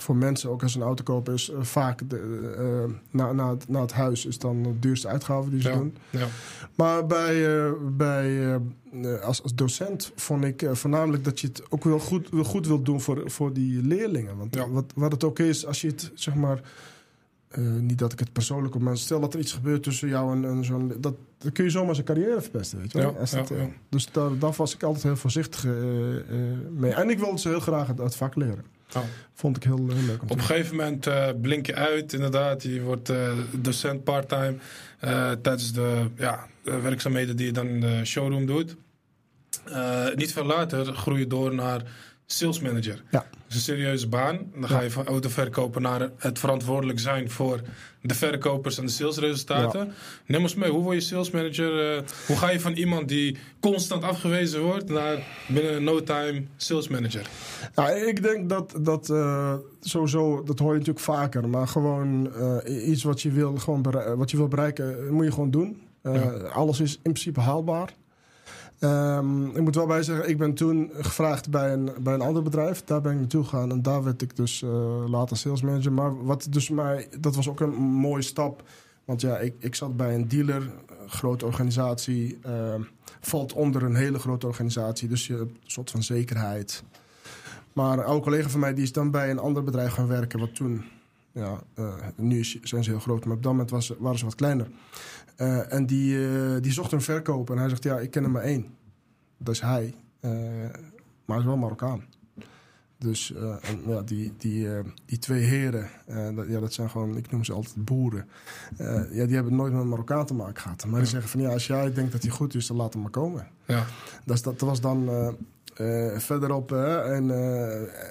voor 0.02 0.16
mensen, 0.16 0.50
ook 0.50 0.64
als 0.64 0.76
een 0.76 0.82
auto 0.82 1.04
kopen, 1.04 1.34
is 1.34 1.50
eh, 1.50 1.62
vaak 1.62 2.10
de, 2.10 2.18
eh, 2.58 2.94
na, 3.12 3.32
na, 3.32 3.50
het, 3.50 3.68
na 3.70 3.82
het 3.82 3.92
huis 3.92 4.26
is 4.26 4.38
dan 4.40 4.64
de 4.64 4.80
duurste 4.80 5.08
uitgave 5.08 5.50
die 5.50 5.62
ze 5.62 5.70
Ja. 5.70 5.76
doen. 5.76 5.96
Ja. 6.10 6.28
Maar 6.76 7.06
bij, 7.06 7.58
eh, 7.66 7.72
bij, 7.98 8.26
eh, 8.26 8.56
eh, 9.14 9.22
als, 9.22 9.44
als 9.44 9.56
docent 9.56 10.12
vond 10.16 10.44
ik 10.44 10.62
eh, 10.62 10.74
voornamelijk 10.74 11.24
dat 11.24 11.40
je 11.40 11.48
het 11.48 11.64
ook 11.70 11.84
wel 11.84 12.00
goed, 12.00 12.30
wel 12.30 12.44
goed 12.44 12.68
wilt 12.68 12.86
doen 12.86 13.02
voor, 13.02 13.22
voor 13.32 13.54
die 13.54 13.84
leerlingen. 13.84 14.38
Want 14.38 14.56
Ja. 14.56 14.70
wat, 14.70 14.86
wat 14.96 15.12
het 15.12 15.24
ook 15.24 15.40
is, 15.40 15.66
als 15.66 15.82
je 15.82 15.88
het 15.88 16.12
zeg 16.14 16.36
maar. 16.36 16.62
eh, 17.50 17.64
niet 17.64 18.00
dat 18.00 18.14
ik 18.14 18.20
het 18.20 18.34
persoonlijk 18.34 18.76
op, 18.76 18.82
maar 18.82 18.98
stel 18.98 19.20
dat 19.20 19.34
er 19.34 19.40
iets 19.40 19.54
gebeurt 19.54 19.84
tussen 19.84 20.08
jou 20.08 20.36
en, 20.36 20.46
en 20.46 20.66
zo'n. 20.66 20.88
Dat, 21.00 21.16
dan 21.38 21.52
kun 21.52 21.64
je 21.64 21.70
zomaar 21.70 21.94
zijn 21.96 22.08
carrière 22.08 22.42
verpesten. 22.42 22.80
Weet 22.80 22.92
je 22.92 22.98
wel? 22.98 23.12
Ja, 23.14 23.38
dat, 23.38 23.52
eh. 23.52 23.64
Dus 23.90 24.12
daar, 24.12 24.38
daar 24.40 24.54
was 24.58 24.74
ik 24.76 24.84
altijd 24.84 25.04
heel 25.04 25.16
voorzichtig 25.16 25.66
eh, 25.66 25.72
eh, 26.18 26.24
mee. 26.72 26.92
En 26.94 27.10
ik 27.10 27.20
wilde 27.20 27.40
ze 27.40 27.48
heel 27.50 27.60
graag 27.60 27.88
het, 27.88 27.98
het 27.98 28.16
vak 28.16 28.36
leren. 28.36 28.66
Ja. 28.90 29.04
Vond 29.34 29.58
ik 29.58 29.64
heel, 29.64 29.78
heel 29.78 30.06
leuk 30.06 30.22
om 30.22 30.28
te 30.28 30.34
Op 30.34 30.40
een 30.40 30.46
gegeven 30.46 30.76
moment 30.76 31.08
eh, 31.08 31.28
blink 31.42 31.66
je 31.66 31.76
uit, 31.76 32.14
inderdaad. 32.14 32.64
Je 32.64 32.82
wordt 32.82 33.10
eh, 33.10 33.32
docent 33.52 34.04
parttime 34.04 34.56
eh, 35.00 35.32
tijdens 35.32 35.74
de 35.74 36.06
ja, 36.16 36.48
de 36.64 36.80
werkzaamheden 36.80 37.36
die 37.36 37.46
je 37.46 37.52
dan 37.52 37.68
in 37.68 37.82
de 37.82 38.06
showroom 38.06 38.46
doet. 38.46 38.76
Eh, 39.66 40.06
niet 40.16 40.34
veel 40.34 40.46
later 40.46 40.86
groei 40.86 41.20
je 41.20 41.28
door 41.28 41.56
naar 41.56 41.82
sales 42.32 42.60
manager. 42.60 43.04
Ja. 43.12 43.20
Dat 43.20 43.48
is 43.50 43.56
een 43.56 43.62
serieuze 43.62 44.08
baan. 44.08 44.40
Dan 44.56 44.70
ga 44.70 44.82
je 44.82 44.92
van 44.92 45.06
autoverkoper 45.06 45.82
naar 45.82 46.10
het 46.18 46.40
verantwoordelijk 46.40 47.00
zijn 47.00 47.30
voor 47.30 47.62
de 48.02 48.14
verkopers 48.14 48.78
en 48.78 48.86
de 48.86 48.92
salesresultaten. 48.92 49.94
Neem 50.26 50.42
ons 50.42 50.56
mee, 50.56 50.70
hoe 50.70 50.84
word 50.84 50.96
je 50.96 51.02
sales 51.02 51.32
manager? 51.32 51.96
eh, 51.96 52.04
hoe 52.28 52.38
ga 52.38 52.50
je 52.50 52.60
van 52.60 52.74
iemand 52.74 53.08
die 53.08 53.38
constant 53.60 54.04
afgewezen 54.04 54.62
wordt 54.62 54.90
naar 54.90 55.18
binnen 55.48 55.84
no 55.84 56.04
time 56.04 56.44
sales 56.58 56.88
manager? 56.88 57.30
Ja, 57.76 57.90
ik 57.90 58.24
denk 58.24 58.50
dat 58.50 58.74
dat 58.82 59.10
eh, 59.10 59.54
sowieso, 59.82 60.44
dat 60.44 60.60
hoor 60.60 60.72
je 60.72 60.78
natuurlijk 60.78 61.06
vaker, 61.06 61.50
maar 61.50 61.68
gewoon 61.68 62.34
eh, 62.34 62.90
iets 62.90 63.04
wat 63.04 63.22
je 63.22 63.32
wil, 63.32 63.56
gewoon 63.58 63.86
wat 64.16 64.32
je 64.32 64.38
wil 64.38 64.48
bereiken, 64.48 65.14
moet 65.14 65.26
je 65.26 65.32
gewoon 65.32 65.52
doen. 65.52 65.82
Ja. 66.04 66.32
Alles 66.54 66.80
is 66.80 66.94
in 66.94 67.00
principe 67.02 67.40
haalbaar. 67.40 67.94
Ehm, 68.80 69.46
ik 69.46 69.62
moet 69.62 69.76
wel 69.76 69.86
bij 69.86 70.04
zeggen, 70.04 70.30
ik 70.30 70.38
ben 70.38 70.54
toen 70.54 70.92
gevraagd 70.94 71.50
bij 71.50 71.74
een, 71.74 71.92
bij 72.00 72.14
een 72.14 72.22
ander 72.22 72.44
bedrijf. 72.44 72.84
Daar 72.84 73.02
ben 73.02 73.12
ik 73.12 73.20
naartoe 73.20 73.44
gegaan 73.44 73.72
en 73.72 73.82
daar 73.82 74.04
werd 74.04 74.22
ik 74.22 74.36
dus 74.36 74.62
eh, 74.62 75.04
later 75.10 75.38
sales 75.38 75.62
manager. 75.62 75.92
Maar 75.92 76.26
wat 76.26 76.48
dus 76.50 76.70
mij, 76.70 77.08
dat 77.20 77.36
was 77.36 77.50
ook 77.50 77.60
een 77.60 77.74
mooie 77.76 78.22
stap. 78.22 78.64
Want 79.06 79.22
ja, 79.22 79.38
ik, 79.38 79.54
ik 79.60 79.76
zat 79.76 79.98
bij 79.98 80.16
een 80.16 80.28
dealer, 80.28 80.62
een 81.02 81.10
grote 81.10 81.46
organisatie. 81.46 82.38
ehm, 82.42 82.82
valt 83.20 83.54
onder 83.54 83.84
een 83.84 83.96
hele 83.96 84.20
grote 84.20 84.48
organisatie. 84.48 85.08
Dus 85.08 85.28
je 85.28 85.34
hebt 85.34 85.50
een 85.50 85.58
soort 85.66 85.92
van 85.92 86.04
zekerheid. 86.04 86.84
Maar 87.74 87.98
een 87.98 88.06
oude 88.06 88.24
collega 88.24 88.50
van 88.50 88.60
mij 88.60 88.74
die 88.74 88.84
is 88.84 88.92
dan 88.92 89.12
bij 89.12 89.30
een 89.30 89.40
ander 89.40 89.64
bedrijf 89.64 89.92
gaan 89.92 90.08
werken. 90.08 90.40
Wat 90.40 90.56
toen, 90.56 90.84
ja, 91.32 91.64
eh, 91.74 91.94
nu 92.16 92.44
zijn 92.44 92.84
ze 92.84 92.90
heel 92.90 93.00
groot, 93.00 93.26
maar 93.26 93.36
op 93.36 93.44
dat 93.44 93.52
moment 93.52 93.70
was, 93.70 93.94
waren 94.00 94.20
ze 94.20 94.26
wat 94.26 94.36
kleiner. 94.36 94.68
Eh, 95.40 95.74
en 95.74 95.86
die, 95.86 96.28
eh, 96.28 96.62
die 96.62 96.72
zocht 96.72 96.92
een 96.92 97.02
verkoper. 97.02 97.54
En 97.56 97.60
hij 97.62 97.70
zegt, 97.70 97.84
ja, 97.84 98.00
ik 98.00 98.12
ken 98.12 98.24
er 98.24 98.30
maar 98.32 98.42
één. 98.42 98.66
Dat 99.38 99.54
is 99.54 99.62
hij. 99.62 99.94
Eh, 100.20 100.32
maar 101.26 101.38
hij 101.38 101.38
is 101.38 101.44
wel 101.46 101.58
Marokkaan. 101.58 102.04
Dus 102.98 103.34
en, 103.62 103.80
ja, 103.88 104.02
die, 104.02 104.34
die, 104.38 104.68
die 105.06 105.18
twee 105.20 105.44
heren, 105.44 105.90
dat, 106.36 106.48
ja, 106.48 106.60
dat 106.60 106.74
zijn 106.74 106.90
gewoon, 106.90 107.18
ik 107.18 107.32
noem 107.32 107.44
ze 107.44 107.54
altijd 107.54 107.86
boeren. 107.86 108.28
Ja, 109.12 109.26
die 109.26 109.36
hebben 109.36 109.56
nooit 109.56 109.72
met 109.74 109.82
een 109.82 109.88
Marokkaan 109.90 110.26
te 110.26 110.34
maken 110.34 110.62
gehad. 110.62 110.86
Maar 110.86 111.00
die 111.00 111.10
zeggen 111.10 111.30
van, 111.30 111.42
ja, 111.42 111.50
als 111.50 111.68
jij 111.68 111.94
denkt 111.94 112.12
dat 112.12 112.22
hij 112.22 112.32
goed 112.32 112.56
is, 112.56 112.68
dan 112.68 112.78
laat 112.78 112.94
hem 112.94 113.02
maar 113.02 113.12
komen. 113.12 113.48
Ja. 113.66 113.86
Dat, 114.26 114.36
is- 114.36 114.42
dat 114.42 114.60
was 114.60 114.82
dan 114.82 115.10
verderop 116.18 116.72
en, 116.72 117.32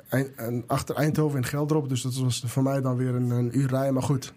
eind- 0.08 0.34
en 0.36 0.64
achter 0.66 0.94
Eindhoven 0.94 1.38
in 1.38 1.44
Geldrop. 1.44 1.88
Dus 1.88 2.02
dat 2.02 2.16
was 2.16 2.42
voor 2.46 2.62
mij 2.62 2.80
dan 2.80 2.96
weer 2.96 3.14
een, 3.14 3.30
een 3.30 3.58
uur 3.58 3.68
rijden. 3.68 3.94
Maar 3.94 4.02
goed, 4.02 4.32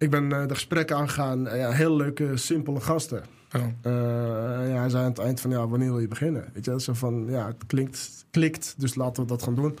ik 0.00 0.10
ben 0.10 0.32
eh, 0.32 0.46
de 0.46 0.54
gesprekken 0.54 0.96
aangegaan. 0.96 1.48
Eh, 1.48 1.58
ja, 1.58 1.70
heel 1.70 1.96
leuke, 1.96 2.36
simpele 2.36 2.80
gasten. 2.80 3.22
Ja. 3.50 3.74
Eh, 3.82 4.68
ja, 4.68 4.78
hij 4.78 4.88
zei 4.88 5.04
aan 5.04 5.10
het 5.10 5.18
eind 5.18 5.40
van, 5.40 5.50
ja, 5.50 5.68
wanneer 5.68 5.90
wil 5.90 6.00
je 6.00 6.08
beginnen? 6.08 6.50
Weet 6.54 6.64
je, 6.64 6.80
zo 6.80 6.92
van, 6.92 7.26
ja, 7.28 7.46
het 7.46 7.66
klinkt, 7.66 8.24
klikt, 8.30 8.74
dus 8.78 8.94
laten 8.94 9.22
we 9.22 9.28
dat 9.28 9.42
gaan 9.42 9.54
doen. 9.54 9.78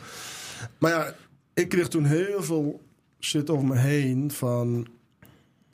Maar 0.78 0.90
ja, 0.90 1.14
ik 1.54 1.68
kreeg 1.68 1.88
toen 1.88 2.04
heel 2.04 2.42
veel 2.42 2.80
shit 3.20 3.50
over 3.50 3.66
me 3.66 3.76
heen 3.76 4.30
van... 4.30 4.86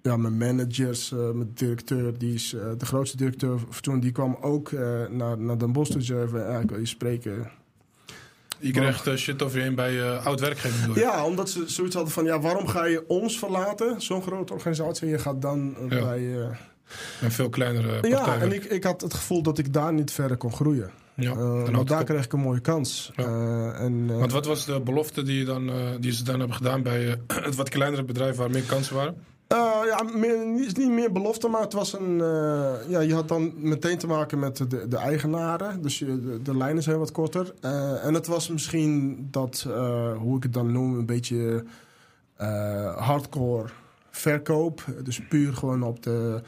Ja, 0.02 0.16
mijn 0.16 0.37
managers, 0.37 1.11
mijn 1.11 1.50
directeur, 1.54 2.18
die 2.18 2.35
is 2.35 2.56
de 2.78 2.87
grootste 2.87 3.16
directeur 3.16 3.61
toen, 3.80 4.00
die 4.00 4.12
kwam 4.12 4.37
ook 4.40 4.72
naar, 5.11 5.38
naar 5.38 5.59
Den 5.59 5.72
Bosch 5.72 5.90
toe. 5.90 6.00
Zei 6.00 6.28
van, 6.28 6.40
ja, 6.40 6.59
ik 6.59 6.70
wil 6.70 6.78
je 6.78 6.87
spreken. 6.87 7.50
Je 8.58 8.70
kreeg 8.70 9.06
uh, 9.06 9.14
shit 9.14 9.42
over 9.42 9.58
je 9.58 9.62
heen 9.64 9.74
bij 9.74 9.92
je 9.92 10.18
oud 10.24 10.40
werkgever. 10.40 10.80
bedoel 10.80 10.94
je? 10.94 11.00
Ja, 11.00 11.24
omdat 11.24 11.50
ze 11.50 11.62
zoiets 11.66 11.94
hadden 11.94 12.12
van, 12.12 12.24
ja, 12.24 12.40
waarom 12.40 12.66
ga 12.68 12.84
je 12.84 13.08
ons 13.08 13.38
verlaten? 13.38 14.00
Zo'n 14.02 14.22
grote 14.22 14.52
organisatie. 14.52 15.08
Je 15.08 15.18
gaat 15.18 15.42
dan 15.42 15.76
eh, 15.90 15.98
Ja. 15.98 16.04
bij... 16.04 16.18
eh, 16.40 16.56
Een 17.22 17.30
veel 17.32 17.48
kleinere 17.48 17.88
partij. 17.92 18.10
ja, 18.10 18.38
en 18.38 18.52
ik, 18.52 18.64
ik 18.64 18.84
had 18.84 19.00
het 19.00 19.14
gevoel 19.14 19.42
dat 19.42 19.58
ik 19.58 19.72
daar 19.72 19.92
niet 19.92 20.10
verder 20.12 20.36
kon 20.36 20.52
groeien. 20.52 20.90
ja. 21.14 21.30
Eh, 21.32 21.66
En 21.66 21.76
ook- 21.76 21.88
daar 21.88 22.04
kreeg 22.04 22.24
ik 22.24 22.32
een 22.32 22.40
mooie 22.40 22.60
kans. 22.60 23.12
Ja. 23.16 23.24
Eh, 23.24 23.80
en, 23.84 24.06
eh, 24.10 24.18
Want 24.18 24.32
wat 24.32 24.46
was 24.46 24.64
de 24.64 24.80
belofte 24.80 25.22
die, 25.22 25.38
je 25.38 25.44
dan, 25.44 25.68
eh, 25.68 25.74
die 26.00 26.12
ze 26.12 26.24
dan 26.24 26.38
hebben 26.38 26.56
gedaan 26.56 26.82
bij 26.82 27.08
eh, 27.08 27.14
het 27.44 27.54
wat 27.54 27.68
kleinere 27.68 28.04
bedrijf 28.04 28.36
waar 28.36 28.50
meer 28.50 28.62
kansen 28.62 28.94
waren? 28.94 29.16
Eh, 29.46 29.80
ja, 29.87 30.02
niet, 30.44 30.88
meer 30.88 31.12
belofte, 31.12 31.48
maar 31.48 31.61
het 31.61 31.72
was 31.72 31.92
een. 31.92 32.20
eh, 32.20 32.88
ja, 32.88 33.00
je 33.00 33.14
had 33.14 33.28
dan 33.28 33.52
meteen 33.56 33.98
te 33.98 34.06
maken 34.06 34.38
met 34.38 34.56
de, 34.56 34.88
de 34.88 34.96
eigenaren. 34.96 35.82
Dus 35.82 35.98
de, 35.98 36.40
de 36.42 36.56
lijnen 36.56 36.82
zijn 36.82 36.98
wat 36.98 37.12
korter. 37.12 37.54
Eh, 37.61 38.04
en 38.04 38.14
het 38.14 38.26
was 38.26 38.48
misschien 38.48 39.18
dat, 39.30 39.66
hoe 40.18 40.37
ik 40.37 40.42
het 40.42 40.52
dan 40.52 40.72
noem, 40.72 40.98
een 40.98 41.06
beetje 41.06 41.64
hardcore 42.96 43.68
verkoop. 44.11 44.85
Dus 45.02 45.20
puur 45.28 45.54
gewoon 45.54 45.82
op 45.82 46.02
de. 46.02 46.42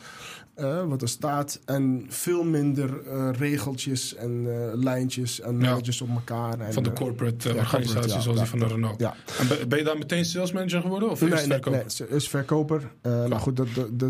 Wat 0.88 1.02
er 1.02 1.08
staat. 1.08 1.60
En 1.64 2.06
veel 2.08 2.44
minder 2.44 3.00
eh, 3.06 3.28
regeltjes 3.32 4.14
en 4.14 4.46
eh, 4.46 4.74
lijntjes 4.74 5.40
en 5.40 5.52
Ja. 5.60 5.70
managers 5.70 6.00
op 6.00 6.08
elkaar. 6.08 6.60
En, 6.60 6.72
Van 6.72 6.82
de 6.82 6.90
eh, 6.90 6.94
corporate 6.96 7.48
organisatie 7.48 7.84
corporate, 7.86 8.08
ja, 8.14 8.20
zoals 8.20 8.38
die 8.38 8.48
van 8.48 8.58
de 8.58 8.66
Renault. 8.66 9.00
ja. 9.00 9.14
En 9.38 9.68
ben- 9.68 9.78
je 9.78 9.84
daar 9.84 9.98
meteen 9.98 10.24
sales 10.24 10.52
manager 10.52 10.80
geworden? 10.80 11.10
Of 11.10 11.20
Nee, 11.20 11.30
nee, 11.30 11.40
verkoop? 11.40 11.72
nee, 11.72 12.08
is 12.08 12.28
verkoper. 12.28 12.82
Nou 13.02 13.34
goed, 13.34 13.56
dat, 13.56 13.68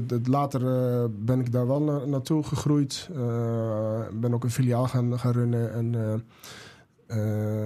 dat, 0.08 0.26
later 0.26 0.60
ben 1.10 1.40
ik 1.40 1.52
daar 1.52 1.66
wel 1.66 1.82
na- 1.82 2.04
naartoe 2.04 2.42
gegroeid. 2.44 3.08
Ben 4.12 4.34
ook 4.34 4.44
een 4.44 4.50
filiaal 4.50 4.86
gaan, 4.88 5.18
gaan 5.18 5.32
runnen. 5.32 5.72
En 5.72 5.94
eh, 7.08 7.16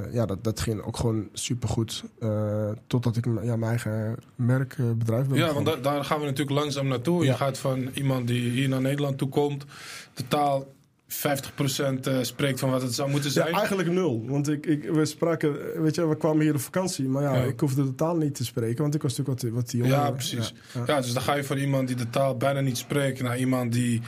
eh, 0.04 0.12
ja, 0.14 0.26
dat, 0.26 0.44
dat 0.44 0.60
ging 0.60 0.82
ook 0.82 0.96
gewoon 0.96 1.28
supergoed. 1.32 2.04
Eh 2.20 2.70
totdat 2.86 3.16
ik 3.16 3.24
ja, 3.24 3.56
mijn 3.56 3.62
eigen 3.62 4.16
merkbedrijf 4.36 5.26
ben 5.26 5.38
Ja, 5.38 5.52
want 5.52 5.66
da- 5.66 5.76
daar 5.76 6.04
gaan 6.04 6.18
we 6.20 6.24
natuurlijk 6.24 6.58
langzaam 6.58 6.86
naartoe. 6.88 7.24
Je 7.24 7.34
gaat 7.34 7.58
van 7.58 7.88
iemand 7.94 8.26
die 8.26 8.50
hier 8.50 8.68
naar 8.68 8.80
Nederland 8.80 9.18
toe 9.18 9.28
komt, 9.28 9.64
totaal 10.12 10.66
50% 11.08 12.06
eh, 12.06 12.18
spreekt 12.20 12.60
van 12.60 12.70
wat 12.70 12.82
het 12.82 12.94
zou 12.94 13.10
moeten 13.10 13.30
Ja, 13.30 13.34
zijn. 13.42 13.54
eigenlijk 13.54 13.90
nul. 13.90 14.24
Want 14.26 14.48
ik, 14.48 14.66
ik, 14.66 14.84
we 14.90 15.04
spraken, 15.04 15.56
weet 15.82 15.94
je, 15.94 16.06
we 16.08 16.16
kwamen 16.16 16.42
hier 16.42 16.54
op 16.54 16.60
vakantie. 16.60 17.08
Maar 17.08 17.22
ja, 17.22 17.34
Ja. 17.34 17.42
ik 17.42 17.60
hoefde 17.60 17.84
de 17.84 17.94
taal 17.94 18.16
niet 18.16 18.34
te 18.34 18.44
spreken. 18.44 18.82
Want 18.82 18.94
ik 18.94 19.02
was 19.02 19.16
natuurlijk 19.16 19.42
wat, 19.42 19.52
wat 19.52 19.72
jonger. 19.72 19.88
Ja, 19.88 20.10
precies. 20.10 20.54
Ja, 20.86 21.00
dus 21.00 21.12
dan 21.12 21.22
ga 21.22 21.34
je 21.34 21.44
van 21.44 21.56
iemand 21.56 21.86
die 21.86 21.96
de 21.96 22.10
taal 22.10 22.36
bijna 22.36 22.60
niet 22.60 22.78
spreekt 22.78 23.22
naar 23.22 23.38
iemand 23.38 23.72
die 23.72 24.00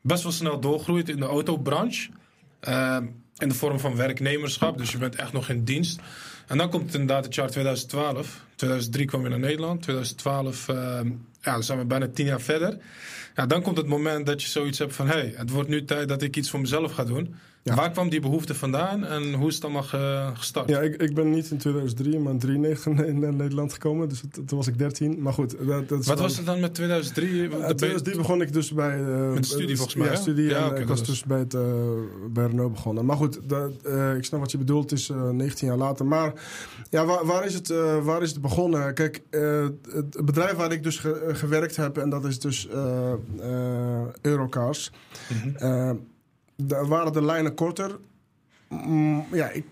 best 0.00 0.22
wel 0.22 0.32
snel 0.32 0.60
doorgroeit 0.60 1.08
in 1.08 1.16
de 1.16 1.26
autobranche. 1.26 2.10
Eh, 2.60 2.96
in 3.38 3.48
de 3.48 3.54
vorm 3.54 3.80
van 3.80 3.96
werknemerschap, 3.96 4.78
dus 4.78 4.92
je 4.92 4.98
bent 4.98 5.16
echt 5.16 5.32
nog 5.32 5.48
in 5.48 5.64
dienst. 5.64 6.00
En 6.46 6.58
dan 6.58 6.70
komt 6.70 6.84
het 6.84 6.92
inderdaad 6.92 7.24
het 7.24 7.34
jaar 7.34 7.50
2012. 7.50 8.44
2003 8.54 9.06
kwam 9.06 9.22
je 9.22 9.28
naar 9.28 9.38
Nederland. 9.38 9.82
2012, 9.82 10.68
eh, 10.68 10.76
ja, 11.40 11.52
dan 11.52 11.62
zijn 11.62 11.78
we 11.78 11.84
bijna 11.84 12.08
tien 12.08 12.26
jaar 12.26 12.40
verder. 12.40 12.78
Ja, 13.34 13.46
dan 13.46 13.62
komt 13.62 13.76
het 13.76 13.86
moment 13.86 14.26
dat 14.26 14.42
je 14.42 14.48
zoiets 14.48 14.78
hebt 14.78 14.94
van... 14.94 15.06
hé, 15.06 15.12
hey, 15.12 15.32
het 15.36 15.50
wordt 15.50 15.68
nu 15.68 15.84
tijd 15.84 16.08
dat 16.08 16.22
ik 16.22 16.36
iets 16.36 16.50
voor 16.50 16.60
mezelf 16.60 16.92
ga 16.92 17.04
doen. 17.04 17.34
Ja. 17.68 17.74
Waar 17.74 17.90
kwam 17.90 18.08
die 18.08 18.20
behoefte 18.20 18.54
vandaan 18.54 19.04
en 19.04 19.32
hoe 19.34 19.48
is 19.48 19.54
het 19.54 19.64
allemaal 19.64 19.82
ge- 19.82 20.30
gestart? 20.34 20.68
Ja, 20.68 20.80
ik, 20.80 21.02
ik 21.02 21.14
ben 21.14 21.30
niet 21.30 21.50
in 21.50 21.58
2003, 21.58 22.18
maar 22.18 22.32
in 22.32 22.38
1993 22.38 23.30
in, 23.30 23.36
Nederland 23.36 23.72
gekomen. 23.72 24.08
Dus 24.08 24.22
toen 24.46 24.58
was 24.58 24.66
ik 24.66 24.78
13. 24.78 25.22
Maar 25.22 25.32
goed, 25.32 25.50
dat, 25.66 25.88
Wat 25.88 26.04
dan- 26.04 26.16
was 26.16 26.36
het 26.36 26.46
dan 26.46 26.60
met 26.60 26.74
2003? 26.74 27.28
In 27.28 27.38
Want 27.38 27.50
dan 27.50 27.58
ben 27.60 27.68
je- 27.68 27.74
2003 27.74 28.16
begon 28.16 28.40
ik 28.40 28.52
dus 28.52 28.72
bij... 28.72 28.98
eh, 29.00 29.28
Met 29.32 29.42
de 29.42 29.48
studie 29.48 29.76
volgens 29.76 29.96
mij, 29.96 30.08
Ja, 30.08 30.14
studie. 30.14 30.48
Ja, 30.48 30.56
en, 30.58 30.64
oké, 30.64 30.80
ik 30.80 30.86
dat 30.86 30.98
was 30.98 31.06
dus 31.08 31.24
bij, 31.24 31.38
het, 31.38 31.54
eh, 31.54 31.62
bij 32.30 32.46
Renault 32.46 32.72
begonnen. 32.72 33.04
Maar 33.04 33.16
goed, 33.16 33.40
dat, 33.44 33.70
eh, 33.84 34.14
ik 34.16 34.24
snap 34.24 34.40
wat 34.40 34.50
je 34.50 34.58
bedoelt. 34.58 34.90
Het 34.90 34.98
is 34.98 35.08
eh, 35.08 35.28
19 35.30 35.68
jaar 35.68 35.76
later. 35.76 36.06
Maar 36.06 36.32
ja, 36.90 37.04
waar, 37.04 37.26
waar, 37.26 37.44
is, 37.46 37.54
het, 37.54 37.70
eh, 37.70 38.04
waar 38.04 38.22
is 38.22 38.30
het 38.30 38.40
begonnen? 38.40 38.94
Kijk, 38.94 39.22
eh, 39.30 39.66
het 39.92 40.24
bedrijf 40.24 40.52
waar 40.52 40.72
ik 40.72 40.82
dus 40.82 40.98
ge- 40.98 41.12
eh, 41.28 41.34
gewerkt 41.34 41.76
heb... 41.76 41.98
en 41.98 42.10
dat 42.10 42.24
is 42.24 42.38
dus 42.40 42.68
eh, 42.68 43.12
eh, 43.40 44.00
Eurocars... 44.22 44.90
Eh, 45.56 45.90
daar 46.62 46.86
waren 46.86 47.12
de 47.12 47.22
lijnen 47.22 47.54
korter. 47.54 47.98
Mm, 48.68 49.26
ja, 49.32 49.50
ik 49.50 49.64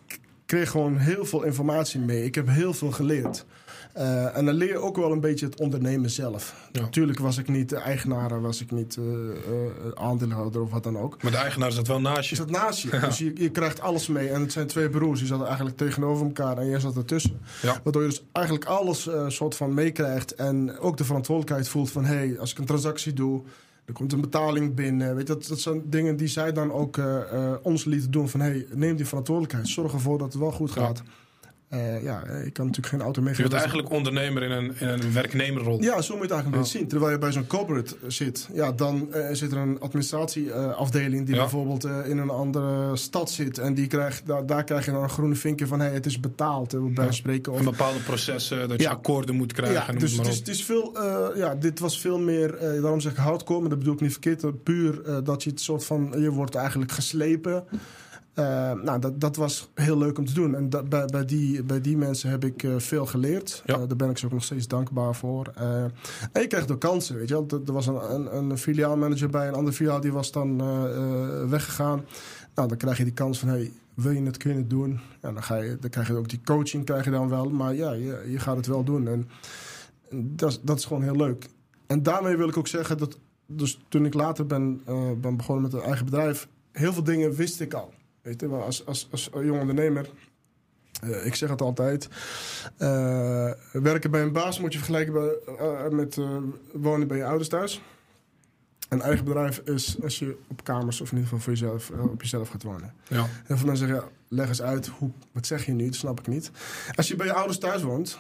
kreeg 0.47 0.71
gewoon 0.71 0.97
heel 0.97 1.25
veel 1.25 1.43
informatie 1.43 2.01
mee. 2.01 2.25
Ik 2.25 2.35
heb 2.35 2.49
heel 2.49 2.75
veel 2.75 2.91
geleerd. 2.91 3.47
Eh, 3.93 4.37
en 4.37 4.45
dan 4.45 4.55
leer 4.55 4.69
je 4.69 4.79
ook 4.79 4.97
wel 4.97 5.13
een 5.13 5.21
beetje 5.21 5.47
het 5.47 5.61
ondernemen 5.61 6.11
zelf. 6.11 6.69
Ja. 6.73 6.81
Natuurlijk 6.81 7.19
was 7.19 7.39
ik 7.39 7.49
niet 7.49 7.69
de 7.69 7.77
eigenaar, 7.77 8.41
was 8.41 8.61
ik 8.61 8.71
niet 8.71 8.97
eh, 8.97 9.05
eh, 9.05 9.93
aandeelhouder 9.95 10.63
of 10.63 10.71
wat 10.71 10.83
dan 10.83 10.99
ook. 10.99 11.23
Maar 11.23 11.33
de 11.33 11.39
eigenaar 11.39 11.73
zat 11.73 11.87
wel 11.87 12.01
naast 12.01 12.29
Je 12.29 12.37
zat 12.37 12.51
naast 12.51 12.83
je, 12.83 12.99
dus 13.07 13.19
je, 13.19 13.33
je 13.35 13.51
krijgt 13.51 13.81
alles 13.81 14.09
mee. 14.09 14.29
En 14.29 14.41
het 14.41 14.53
zijn 14.53 14.67
twee 14.67 14.91
broers, 14.91 15.19
die 15.19 15.29
zaten 15.29 15.47
eigenlijk 15.47 15.77
tegenover 15.77 16.27
elkaar 16.27 16.59
en 16.59 16.69
jij 16.69 16.81
zat 16.81 16.97
ertussen. 16.97 17.41
Ja. 17.63 17.81
Waardoor 17.83 18.03
je 18.03 18.09
dus 18.09 18.25
eigenlijk 18.33 18.65
alles 18.65 19.09
soort 19.29 19.57
van 19.57 19.75
meekrijgt. 19.75 20.35
En 20.35 20.79
ook 20.79 20.97
de 20.97 21.05
verantwoordelijkheid 21.05 21.69
voelt 21.69 21.91
van... 21.91 22.05
hé, 22.05 22.15
hey, 22.15 22.39
als 22.39 22.51
ik 22.51 22.59
een 22.59 22.65
transactie 22.65 23.13
doe, 23.13 23.43
er 23.87 23.93
komt 23.93 24.13
een 24.13 24.21
betaling 24.21 24.75
binnen. 24.75 25.15
Weet 25.15 25.29
je, 25.29 25.35
dat, 25.35 25.47
dat 25.47 25.61
zijn 25.61 25.83
dingen 25.91 26.17
die 26.17 26.29
zij 26.29 26.53
dan 26.53 26.73
ook 26.73 26.97
eh, 26.97 27.33
eh, 27.33 27.57
ons 27.63 27.85
lieten 27.85 28.11
doen. 28.11 28.29
Van 28.29 28.41
hé, 28.41 28.49
hey, 28.49 28.67
neem 28.73 28.97
die 28.97 29.07
verantwoordelijkheid. 29.07 29.69
Zorg 29.69 29.93
ervoor 29.93 30.19
dat 30.19 30.33
het 30.33 30.43
wel 30.43 30.53
goed 30.53 30.75
Ja. 30.75 30.93
Eh, 31.69 32.03
ja, 32.03 32.23
ik 32.25 32.53
kan 32.53 32.67
natuurlijk 32.67 32.95
geen 32.95 33.01
auto 33.03 33.21
Je 33.21 33.27
meegeven. 33.27 33.51
bent 33.51 33.61
eigenlijk 33.63 33.91
ondernemer 33.93 34.43
in 34.43 34.51
een, 34.51 34.75
in 34.81 34.89
een 34.89 35.13
werknemerrol. 35.13 35.83
Ja, 35.83 36.01
zo 36.03 36.17
moet 36.17 36.29
je 36.29 36.35
het 36.35 36.45
eigenlijk 36.45 36.45
een 36.47 36.51
beetje 36.63 36.79
zien. 36.79 36.89
Terwijl 36.89 37.13
je 37.13 37.19
bij 37.19 37.33
zo'n 37.33 37.47
corporate 37.47 37.97
zit, 38.07 38.49
ja, 38.53 38.73
dan 38.73 39.13
eh, 39.13 39.29
zit 39.33 39.53
er 39.53 39.59
een 39.59 39.81
administratieafdeling 39.81 41.27
die 41.27 41.35
Ja. 41.35 41.41
bijvoorbeeld 41.41 41.85
eh, 41.85 42.09
in 42.09 42.19
een 42.19 42.31
andere 42.31 42.97
stad 42.97 43.31
zit. 43.31 43.59
En 43.59 43.75
die 43.75 43.87
krijgt, 43.87 44.27
daar, 44.27 44.47
daar 44.47 44.65
krijg 44.65 44.85
je 44.85 44.91
dan 44.91 45.03
een 45.03 45.09
groene 45.11 45.35
vinkje 45.35 45.67
van 45.67 45.81
hey, 45.81 45.91
het 45.93 46.07
is 46.07 46.21
betaald. 46.21 46.95
bij 46.95 47.05
Ja. 47.05 47.11
spreken. 47.13 47.53
Of, 47.53 47.59
En 47.59 47.65
bepaalde 47.65 47.99
processen, 48.01 48.69
dat 48.69 48.77
je 48.81 48.87
Ja. 48.87 48.91
akkoorden 48.91 49.35
moet 49.35 49.53
krijgen. 49.53 49.75
ja, 49.77 49.89
en 49.89 49.99
dus 49.99 50.17
het 50.17 50.27
is, 50.27 50.37
het 50.39 50.49
is 50.49 50.65
veel, 50.65 50.93
ja, 51.37 51.55
dit 51.55 51.79
was 51.79 52.01
veel 52.01 52.19
meer, 52.19 52.59
daarom 52.61 53.01
zeg 53.01 53.13
ik 53.13 53.19
hardcore, 53.19 53.61
maar 53.61 53.69
dat 53.69 53.79
bedoel 53.79 53.95
ik 53.95 54.01
niet 54.01 54.13
verkeerd. 54.13 54.63
Puur 54.63 55.01
dat 55.25 55.43
je 55.43 55.51
het 55.51 55.61
soort 55.61 55.85
van, 55.85 56.15
je 56.19 56.31
wordt 56.31 56.55
eigenlijk 56.55 56.93
geslepen. 56.93 57.65
Eh, 58.37 58.73
nou, 58.73 58.99
dat, 59.01 59.21
dat 59.21 59.37
was 59.37 59.71
heel 59.75 59.99
leuk 59.99 60.19
om 60.19 60.25
te 60.27 60.33
doen. 60.35 60.55
En 60.55 60.71
dat, 60.71 60.89
bij, 60.89 61.07
bij, 61.07 61.25
die, 61.25 61.63
bij 61.63 61.81
die 61.81 61.97
mensen 61.97 62.31
heb 62.31 62.45
ik 62.45 62.63
eh, 62.63 62.75
veel 62.79 63.07
geleerd. 63.07 63.63
Ja. 63.67 63.75
Eh, 63.75 63.79
daar 63.89 63.97
ben 63.97 64.11
ik 64.11 64.19
ze 64.19 64.27
ook 64.27 64.33
nog 64.33 64.45
steeds 64.45 64.69
dankbaar 64.69 65.15
voor. 65.15 65.53
En 66.33 66.41
je 66.43 66.47
krijgt 66.47 66.71
ook 66.73 66.81
kansen, 66.81 67.17
weet 67.17 67.29
je 67.29 67.35
wel. 67.35 67.61
Er, 67.67 67.73
was 67.73 67.87
een, 67.87 68.15
een, 68.15 68.35
een 68.51 68.59
filiaalmanager 68.59 69.31
bij 69.31 69.49
een 69.49 69.55
andere 69.55 69.77
filiaal, 69.77 70.01
die 70.01 70.13
was 70.13 70.33
dan 70.33 70.57
weggegaan. 71.51 72.05
Nou, 72.55 72.69
dan 72.69 72.77
krijg 72.77 72.99
je 72.99 73.05
die 73.05 73.13
kans 73.13 73.39
van, 73.39 73.49
hey, 73.49 73.73
wil 73.95 74.13
je 74.13 74.23
het, 74.23 74.37
kun 74.37 74.51
je 74.51 74.57
het 74.57 74.71
doen? 74.71 75.01
Ja, 75.23 75.33
dan, 75.33 75.43
ga 75.43 75.57
je, 75.57 75.77
dan 75.81 75.91
krijg 75.91 76.09
je 76.09 76.15
ook 76.15 76.29
die 76.29 76.41
coaching, 76.45 76.85
krijg 76.85 77.05
je 77.05 77.11
dan 77.11 77.29
wel. 77.29 77.51
Maar 77.51 77.75
ja, 77.75 77.93
je, 77.93 78.25
je 78.29 78.39
gaat 78.39 78.57
het 78.57 78.67
wel 78.67 78.85
doen. 78.85 79.09
En 79.09 79.29
dat, 80.11 80.51
is- 80.51 80.61
dat 80.63 80.79
is 80.79 80.85
gewoon 80.85 81.03
heel 81.03 81.17
leuk. 81.17 81.49
En 81.87 82.03
daarmee 82.03 82.37
wil 82.37 82.49
ik 82.49 82.57
ook 82.57 82.69
zeggen 82.69 82.99
dat, 82.99 83.19
dus 83.47 83.81
toen 83.89 84.05
ik 84.05 84.15
later 84.15 84.47
ben, 84.47 84.83
ben 85.21 85.37
begonnen 85.37 85.65
met 85.65 85.73
een 85.73 85.81
eigen 85.87 86.05
bedrijf, 86.05 86.49
heel 86.73 86.93
veel 86.93 87.05
dingen 87.05 87.33
wist 87.35 87.61
ik 87.61 87.75
al. 87.75 87.93
Weet 88.27 88.41
je, 88.41 88.49
als, 88.49 88.87
als, 88.87 89.09
als 89.11 89.31
jong 89.33 89.61
ondernemer, 89.61 90.09
eh, 91.03 91.27
ik 91.27 91.35
zeg 91.35 91.51
het 91.51 91.61
altijd, 91.61 92.09
eh, 92.77 93.51
werken 93.73 94.11
bij 94.11 94.23
een 94.23 94.33
baas 94.33 94.61
moet 94.61 94.73
je 94.73 94.79
vergelijken 94.79 95.13
bij, 95.13 95.57
eh, 95.59 95.89
met 95.89 96.19
wonen 96.73 97.09
bij 97.09 97.17
je 97.17 97.25
ouders 97.25 97.49
thuis. 97.49 97.81
Een 98.89 99.01
eigen 99.01 99.25
bedrijf 99.25 99.59
is 99.59 99.97
als 100.03 100.19
je 100.19 100.37
op 100.49 100.65
kamers 100.65 101.01
of 101.01 101.13
in 101.13 101.17
ieder 101.17 101.29
geval 101.29 101.45
voor 101.45 101.53
jezelf, 101.53 101.91
op 101.91 102.23
jezelf 102.23 102.49
gaat 102.49 102.63
wonen. 102.63 102.95
Ja. 103.09 103.27
Heel 103.45 103.57
veel 103.57 103.67
mensen 103.67 103.89
zeggen, 103.89 104.05
ja, 104.05 104.13
leg 104.29 104.49
eens 104.49 104.63
uit, 104.63 104.87
hoe, 104.87 105.11
wat 105.33 105.47
zeg 105.47 105.67
je 105.67 105.73
nu? 105.73 105.85
Dat 105.85 105.95
snap 105.95 106.21
ik 106.21 106.27
niet. 106.27 106.51
Als 106.95 107.09
je 107.09 107.17
bij 107.17 107.27
je 107.27 107.33
ouders 107.33 107.59
thuis 107.59 107.83
woont, 107.83 108.19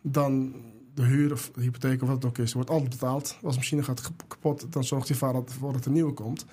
dan 0.00 0.54
de 0.94 1.04
huur 1.04 1.32
of 1.32 1.50
de 1.54 1.60
hypotheek 1.60 2.02
of 2.02 2.08
wat 2.08 2.16
het 2.16 2.24
ook 2.24 2.38
is, 2.38 2.52
wordt 2.52 2.70
altijd 2.70 2.90
betaald. 2.90 3.38
Als 3.42 3.54
de 3.54 3.60
machine 3.60 3.82
gaat 3.82 4.00
kap- 4.00 4.24
kapot, 4.28 4.72
dan 4.72 4.84
zorgt 4.84 5.08
je 5.08 5.14
vader 5.14 5.42
ervoor 5.44 5.72
dat 5.72 5.80
er 5.80 5.86
een 5.86 5.92
nieuwe 5.92 6.12
komt. 6.12 6.44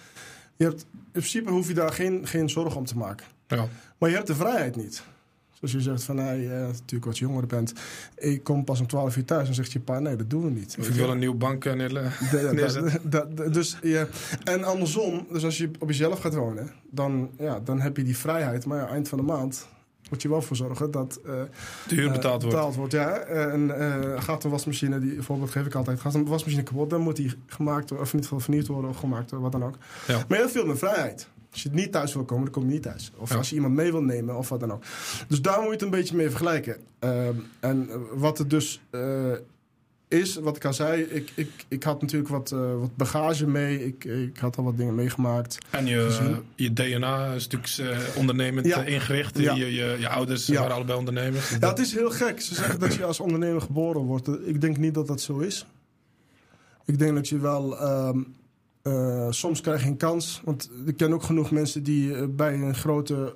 Je 0.59 0.65
hebt, 0.65 0.85
in 0.91 1.09
principe 1.11 1.49
hoef 1.49 1.67
je 1.67 1.73
daar 1.73 1.91
geen, 1.91 2.27
geen 2.27 2.49
zorgen 2.49 2.77
om 2.77 2.85
te 2.85 2.97
maken. 2.97 3.25
Ja. 3.47 3.67
Maar 3.97 4.09
je 4.09 4.15
hebt 4.15 4.27
de 4.27 4.35
vrijheid 4.35 4.75
niet. 4.75 5.03
Zoals 5.51 5.73
je 5.73 5.81
zegt 5.81 6.03
van, 6.03 6.15
nee, 6.15 6.53
eh, 6.53 6.59
natuurlijk 6.59 7.05
wat 7.05 7.17
jonger 7.17 7.45
bent. 7.45 7.73
Ik 8.17 8.43
kom 8.43 8.63
pas 8.63 8.79
om 8.79 8.87
12 8.87 9.17
uur 9.17 9.25
thuis 9.25 9.47
en 9.47 9.53
zegt 9.53 9.71
je 9.71 9.79
pa, 9.79 9.99
nee, 9.99 10.15
dat 10.15 10.29
doen 10.29 10.43
we 10.43 10.51
niet. 10.51 10.75
Of 10.79 10.87
ik 10.87 10.93
wil 10.93 11.09
een 11.09 11.19
nieuwe 11.19 11.35
bank 11.35 11.65
eh, 11.65 11.73
neerleggen. 11.81 13.51
Dus, 13.51 13.77
ja. 13.81 14.07
En 14.43 14.63
andersom, 14.63 15.27
dus 15.31 15.43
als 15.43 15.57
je 15.57 15.71
op 15.79 15.87
jezelf 15.87 16.19
gaat 16.19 16.35
wonen, 16.35 16.71
dan, 16.91 17.29
ja, 17.37 17.59
dan 17.59 17.79
heb 17.79 17.97
je 17.97 18.03
die 18.03 18.17
vrijheid. 18.17 18.65
Maar 18.65 18.77
ja, 18.77 18.87
eind 18.87 19.09
van 19.09 19.17
de 19.17 19.23
maand 19.23 19.67
moet 20.09 20.21
je 20.21 20.29
wel 20.29 20.41
voor 20.41 20.55
zorgen 20.55 20.91
dat 20.91 21.19
eh, 21.25 21.33
De 21.87 21.95
huur 21.95 22.05
eh, 22.07 22.11
betaald 22.11 22.41
wordt. 22.41 22.55
betaald 22.55 22.75
wordt. 22.75 22.93
Ja, 22.93 23.17
en 23.19 23.79
eh, 23.79 24.21
gaat 24.21 24.43
een 24.43 24.49
wasmachine, 24.49 24.99
die 24.99 25.21
voorbeeld 25.21 25.51
geef 25.51 25.65
ik 25.65 25.75
altijd, 25.75 25.99
gaat 25.99 26.13
een 26.13 26.25
wasmachine 26.25 26.63
kapot, 26.63 26.89
dan 26.89 27.01
moet 27.01 27.15
die 27.15 27.33
gemaakt 27.45 27.89
worden, 27.89 28.07
of 28.07 28.11
geval 28.21 28.39
vernieuwd 28.39 28.67
worden 28.67 28.89
of 28.89 28.97
gemaakt 28.97 29.31
worden, 29.31 29.51
wat 29.51 29.59
dan 29.61 29.69
ook. 29.69 29.75
Ja. 30.07 30.23
Maar 30.27 30.37
heel 30.37 30.49
veel 30.49 30.65
met 30.65 30.77
vrijheid. 30.77 31.27
Als 31.51 31.63
je 31.63 31.69
niet 31.71 31.91
thuis 31.91 32.13
wil 32.13 32.23
komen, 32.23 32.43
dan 32.43 32.53
kom 32.53 32.63
je 32.63 32.69
niet 32.69 32.83
thuis. 32.83 33.11
Of 33.17 33.29
Ja. 33.29 33.35
als 33.35 33.49
je 33.49 33.55
iemand 33.55 33.73
mee 33.73 33.91
wil 33.91 34.03
nemen, 34.03 34.37
of 34.37 34.49
wat 34.49 34.59
dan 34.59 34.71
ook. 34.71 34.83
Dus 35.27 35.41
daar 35.41 35.55
moet 35.57 35.65
je 35.65 35.71
het 35.71 35.81
een 35.81 35.89
beetje 35.89 36.15
mee 36.15 36.29
vergelijken. 36.29 36.77
Ehm, 36.99 37.33
en 37.59 37.89
wat 38.13 38.37
het 38.37 38.49
dus 38.49 38.81
is, 40.09 40.35
wat 40.35 40.55
ik 40.55 40.65
al 40.65 40.73
zei, 40.73 41.01
ik, 41.01 41.31
ik, 41.35 41.49
ik 41.67 41.83
had 41.83 42.01
natuurlijk 42.01 42.29
wat, 42.29 42.51
eh, 42.51 42.79
wat 42.79 42.95
bagage 42.95 43.47
mee. 43.47 43.85
Ik, 43.85 44.03
ik 44.03 44.37
had 44.37 44.57
al 44.57 44.63
wat 44.63 44.77
dingen 44.77 44.95
meegemaakt. 44.95 45.57
En 45.69 45.85
je, 45.85 46.35
je 46.55 46.73
DNA 46.73 47.33
is 47.33 47.47
natuurlijk 47.47 47.97
eh, 47.99 48.17
ondernemend 48.17 48.65
Ja. 48.65 48.83
eh, 48.85 48.93
ingericht. 48.93 49.37
Ja. 49.37 49.53
Je, 49.55 49.73
je, 49.73 49.95
je 49.99 50.09
ouders 50.09 50.45
Ja. 50.45 50.59
waren 50.59 50.75
allebei 50.75 50.97
ondernemers. 50.97 51.41
Dus 51.43 51.49
Ja, 51.51 51.57
dat- 51.59 51.69
het 51.77 51.79
is 51.87 51.93
heel 51.93 52.11
gek. 52.11 52.41
Ze 52.41 52.55
zeggen 52.55 52.79
dat 52.79 52.93
je 52.93 53.03
als 53.03 53.19
ondernemer 53.19 53.61
geboren 53.61 54.01
wordt. 54.01 54.27
Ik 54.47 54.61
denk 54.61 54.77
niet 54.77 54.93
dat 54.93 55.07
dat 55.07 55.21
zo 55.21 55.39
is. 55.39 55.65
Ik 56.85 56.99
denk 56.99 57.15
dat 57.15 57.27
je 57.29 57.37
wel... 57.39 57.77
ehm, 57.79 58.19
eh, 58.81 59.27
soms 59.29 59.61
krijg 59.61 59.81
je 59.83 59.87
een 59.89 59.97
kans. 59.97 60.41
Want 60.43 60.69
ik 60.85 60.97
ken 60.97 61.13
ook 61.13 61.23
genoeg 61.23 61.51
mensen 61.51 61.83
die 61.83 62.27
bij 62.27 62.53
een 62.53 62.75
grote 62.75 63.35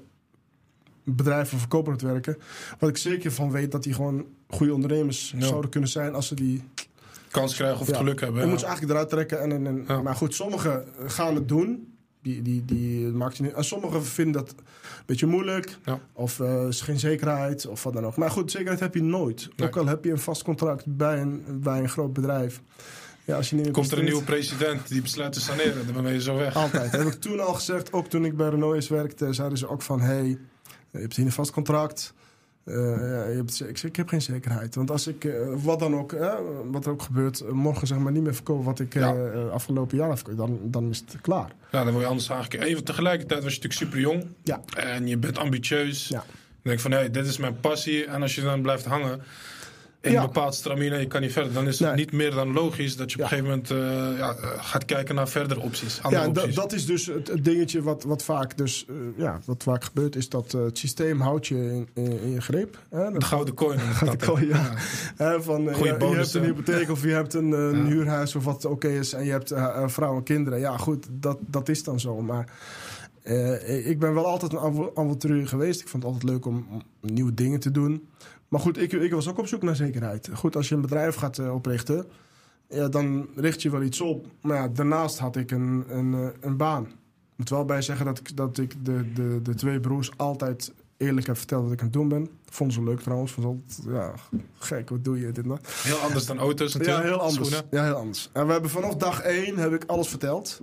bedrijf 1.03 1.53
of 1.53 1.59
verkoper 1.59 1.95
werken. 2.03 2.37
Wat 2.79 2.89
ik 2.89 2.97
zeker 2.97 3.31
van 3.31 3.51
weet 3.51 3.71
dat 3.71 3.83
die 3.83 3.93
gewoon 3.93 4.25
goede 4.47 4.73
ondernemers 4.73 5.33
Ja. 5.37 5.45
zouden 5.45 5.69
kunnen 5.69 5.89
zijn 5.89 6.15
als 6.15 6.27
ze 6.27 6.35
die 6.35 6.63
kans 7.31 7.55
krijgen 7.55 7.79
of 7.81 7.87
Ja. 7.87 7.97
geluk 7.97 8.19
hebben. 8.19 8.37
Dan 8.37 8.45
ja. 8.45 8.51
moet 8.51 8.59
je 8.59 8.65
eigenlijk 8.65 8.95
eruit 8.95 9.11
trekken. 9.11 9.41
En, 9.41 9.51
en, 9.51 9.67
en- 9.67 9.83
Ja. 9.87 10.01
Maar 10.01 10.15
goed, 10.15 10.35
sommigen 10.35 10.85
gaan 11.05 11.35
het 11.35 11.47
doen. 11.47 11.87
Die, 12.21 12.41
die, 12.41 12.65
die 12.65 13.07
maakt 13.07 13.37
je 13.37 13.43
niet. 13.43 13.53
En 13.53 13.63
sommigen 13.63 14.05
vinden 14.05 14.33
dat 14.33 14.49
een 14.57 14.63
beetje 15.05 15.25
moeilijk. 15.25 15.77
Of 16.13 16.39
eh 16.39 16.67
is 16.67 16.81
geen 16.81 16.99
zekerheid. 16.99 17.65
Of 17.67 17.83
wat 17.83 17.93
dan 17.93 18.05
ook. 18.05 18.15
Maar 18.17 18.31
goed, 18.31 18.51
zekerheid 18.51 18.79
heb 18.79 18.93
je 18.93 19.03
nooit. 19.03 19.49
Nee. 19.55 19.67
Ook 19.67 19.77
al 19.77 19.85
heb 19.85 20.03
je 20.03 20.11
een 20.11 20.19
vast 20.19 20.43
contract 20.43 20.83
bij 20.97 21.21
een, 21.21 21.43
bij 21.63 21.79
een 21.79 21.89
groot 21.89 22.13
bedrijf. 22.13 22.61
Ja, 23.25 23.35
als 23.35 23.49
je 23.49 23.55
niet 23.55 23.71
Komt 23.71 23.91
er 23.91 23.97
een 23.97 24.03
nieuwe 24.03 24.23
president 24.23 24.87
die 24.87 25.01
besluit 25.01 25.33
te 25.33 25.41
saneren, 25.41 25.93
dan 25.93 26.03
ben 26.03 26.13
je 26.13 26.21
zo 26.21 26.35
weg. 26.37 26.55
Altijd. 26.55 26.91
Dat 26.91 27.03
heb 27.03 27.13
ik 27.13 27.19
toen 27.21 27.39
al 27.39 27.53
gezegd. 27.53 27.93
Ook 27.93 28.07
toen 28.07 28.25
ik 28.25 28.37
bij 28.37 28.49
Renault 28.49 28.75
eens 28.75 28.87
werkte, 28.87 29.33
zeiden 29.33 29.57
ze 29.57 29.67
ook 29.69 29.81
van... 29.81 30.01
Hey, 30.01 30.37
je 30.93 30.99
hebt 30.99 31.15
hier 31.15 31.25
een 31.25 31.31
vast 31.31 31.51
contract. 31.51 32.13
Eh, 32.63 32.75
ja, 32.75 33.25
je 33.27 33.35
hebt, 33.35 33.61
ik, 33.69 33.81
ik 33.83 33.95
heb 33.95 34.07
geen 34.07 34.21
zekerheid. 34.21 34.75
Want 34.75 34.91
als 34.91 35.07
ik, 35.07 35.23
eh, 35.25 35.33
wat 35.63 35.79
dan 35.79 35.95
ook, 35.95 36.15
wat 36.71 36.85
er 36.85 36.91
ook 36.91 37.01
gebeurt... 37.01 37.41
eh, 37.41 37.51
morgen 37.51 37.87
zeg 37.87 37.97
maar 37.97 38.11
niet 38.11 38.23
meer 38.23 38.35
verkopen 38.35 38.63
wat 38.65 38.79
ik 38.79 38.93
Ja. 38.93 39.11
afgelopen 39.51 39.97
jaar 39.97 40.09
heb 40.09 40.29
dan, 40.35 40.59
dan 40.63 40.89
is 40.89 40.99
het 40.99 41.21
klaar. 41.21 41.51
Ja, 41.71 41.83
dan 41.83 41.91
word 41.91 42.03
je 42.03 42.09
anders 42.09 42.31
aangekeken. 42.31 42.65
Even 42.67 42.83
tegelijkertijd 42.83 43.43
was 43.43 43.53
je 43.55 43.59
natuurlijk 43.61 43.91
super 43.91 43.99
jong. 44.11 44.25
Ja. 44.43 44.61
En 44.75 45.07
je 45.07 45.17
bent 45.17 45.37
ambitieus. 45.37 46.07
Ja. 46.07 46.17
Dan 46.17 46.27
denk 46.61 46.75
ik 46.75 46.81
van, 46.81 46.91
hé, 46.91 47.11
dit 47.11 47.25
is 47.25 47.37
mijn 47.37 47.59
passie. 47.59 48.05
En 48.05 48.21
als 48.21 48.35
je 48.35 48.41
dan 48.41 48.61
blijft 48.61 48.85
hangen 48.85 49.21
in 50.03 50.11
Ja. 50.11 50.19
een 50.21 50.25
bepaald 50.25 50.55
stramine 50.55 50.95
en 50.95 51.01
je 51.01 51.07
kan 51.07 51.21
niet 51.21 51.31
verder... 51.31 51.53
dan 51.53 51.67
is 51.67 51.79
het 51.79 51.87
Nee. 51.87 51.97
niet 51.97 52.11
meer 52.11 52.31
dan 52.31 52.53
logisch 52.53 52.95
dat 52.95 53.11
je 53.11 53.17
op 53.17 53.23
een 53.23 53.27
gegeven 53.29 53.49
moment 53.49 53.71
eh, 53.71 54.17
ja, 54.17 54.35
gaat 54.57 54.85
kijken 54.85 55.15
naar 55.15 55.27
verdere 55.27 55.59
opties. 55.59 56.01
Andere 56.01 56.21
Ja, 56.23 56.27
opties. 56.29 56.55
dat 56.55 56.73
is 56.73 56.85
dus 56.85 57.05
het, 57.05 57.27
het 57.27 57.43
dingetje 57.45 57.81
wat, 57.81 58.03
wat 58.03 58.23
vaak 58.23 58.57
dus, 58.57 58.85
eh, 58.89 58.95
ja, 59.17 59.39
wat 59.45 59.63
vaak 59.63 59.83
gebeurt... 59.83 60.15
is 60.15 60.29
dat 60.29 60.53
eh, 60.53 60.61
het 60.63 60.77
systeem 60.77 61.19
houdt 61.21 61.47
je 61.47 61.55
in, 61.55 61.87
in, 61.93 62.19
in 62.21 62.31
je 62.31 62.41
greep. 62.41 62.79
Hè? 62.89 63.11
de 63.11 63.21
gouden 63.21 63.53
coin. 63.53 63.79
ik 63.79 63.85
Gouden 64.01 64.27
coin, 64.27 64.47
ja. 64.47 64.73
Van, 65.41 65.63
ja, 65.63 65.71
je 65.77 66.15
hebt 66.15 66.33
een 66.33 66.43
hypotheek 66.43 66.89
of 66.89 67.03
je 67.03 67.09
hebt 67.09 67.33
een, 67.33 67.85
huurhuis 67.85 68.35
of 68.35 68.43
wat 68.43 68.65
oké 68.65 68.87
is. 68.87 69.13
En 69.13 69.25
je 69.25 69.31
hebt 69.31 69.51
eh, 69.51 69.73
een 69.75 69.89
vrouw 69.89 70.15
en 70.15 70.23
kinderen. 70.23 70.59
Ja, 70.59 70.77
goed, 70.77 71.07
dat, 71.11 71.37
dat 71.47 71.69
is 71.69 71.83
dan 71.83 71.99
zo. 71.99 72.21
Maar 72.21 72.47
ik 73.85 73.99
ben 73.99 74.13
wel 74.13 74.25
altijd 74.25 74.51
een 74.53 74.59
avo- 74.59 74.91
avonturier 74.95 75.47
geweest. 75.47 75.81
Ik 75.81 75.87
vond 75.87 76.03
het 76.03 76.11
altijd 76.13 76.31
leuk 76.31 76.45
om, 76.45 76.65
om 76.71 76.81
nieuwe 77.13 77.33
dingen 77.33 77.59
te 77.59 77.71
doen. 77.71 78.07
Maar 78.53 78.61
goed, 78.61 78.81
ik, 78.81 78.91
ik 78.91 79.11
was 79.11 79.27
ook 79.27 79.37
op 79.37 79.47
zoek 79.47 79.61
naar 79.61 79.75
zekerheid. 79.75 80.29
Goed, 80.33 80.55
als 80.55 80.69
je 80.69 80.75
een 80.75 80.81
bedrijf 80.81 81.15
gaat 81.15 81.37
eh, 81.37 81.53
oprichten, 81.53 82.05
ja, 82.69 82.87
dan 82.87 83.27
richt 83.35 83.61
je 83.61 83.69
wel 83.69 83.81
iets 83.81 84.01
op. 84.01 84.27
Maar 84.41 84.57
ja, 84.57 84.67
daarnaast 84.67 85.19
had 85.19 85.35
ik 85.35 85.51
een, 85.51 85.83
een, 85.87 86.13
eh, 86.13 86.27
een 86.41 86.57
baan. 86.57 86.83
Ik 86.83 86.91
moet 87.35 87.49
wel 87.49 87.65
bij 87.65 87.81
zeggen 87.81 88.05
dat 88.05 88.19
ik, 88.19 88.37
dat 88.37 88.57
ik 88.57 88.85
de, 88.85 89.13
de, 89.13 89.39
de 89.43 89.53
twee 89.53 89.79
broers 89.79 90.17
altijd 90.17 90.73
eerlijk 90.97 91.27
heb 91.27 91.37
verteld 91.37 91.63
wat 91.63 91.71
ik 91.71 91.79
aan 91.79 91.85
het 91.85 91.93
doen 91.93 92.07
ben. 92.07 92.29
Vonden 92.49 92.75
ze 92.75 92.83
leuk 92.83 92.99
trouwens. 92.99 93.31
Vonden 93.31 93.63
ze 93.67 93.91
ja, 93.91 94.13
gek, 94.57 94.89
wat 94.89 95.03
doe 95.03 95.19
je 95.19 95.31
dit 95.31 95.47
dat. 95.47 95.59
Heel 95.83 95.97
anders 95.97 96.25
dan 96.25 96.39
auto's 96.39 96.71
Ja, 96.71 96.77
natuurlijk. 96.77 97.05
heel 97.05 97.19
anders. 97.19 97.47
Schoenen. 97.47 97.67
Ja, 97.71 97.83
heel 97.83 97.95
anders. 97.95 98.29
En 98.33 98.45
we 98.45 98.51
hebben 98.51 98.69
vanaf 98.69 98.95
dag 98.95 99.21
één 99.21 99.57
heb 99.57 99.73
ik 99.73 99.83
alles 99.85 100.07
verteld. 100.07 100.61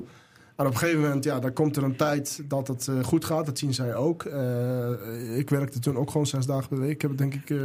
En 0.61 0.67
op 0.67 0.73
een 0.73 0.79
gegeven 0.79 1.01
moment, 1.01 1.25
ja, 1.25 1.39
dan 1.39 1.53
komt 1.53 1.77
er 1.77 1.83
een 1.83 1.97
tijd 1.97 2.43
dat 2.45 2.69
het 2.69 2.89
eh, 2.89 3.05
goed 3.05 3.25
gaat. 3.25 3.47
Dat 3.47 3.59
zien 3.59 3.75
zij 3.75 3.95
ook. 3.95 4.25
Eh, 4.25 5.39
ik 5.39 5.51
werkte 5.51 5.79
toen 5.79 5.97
ook 5.97 6.11
gewoon 6.11 6.27
zes 6.27 6.47
dagen 6.47 6.69
per 6.69 6.79
week. 6.79 6.91
Ik 6.91 7.03
heb 7.03 7.17
denk 7.17 7.35
ik 7.35 7.51
eh 7.51 7.59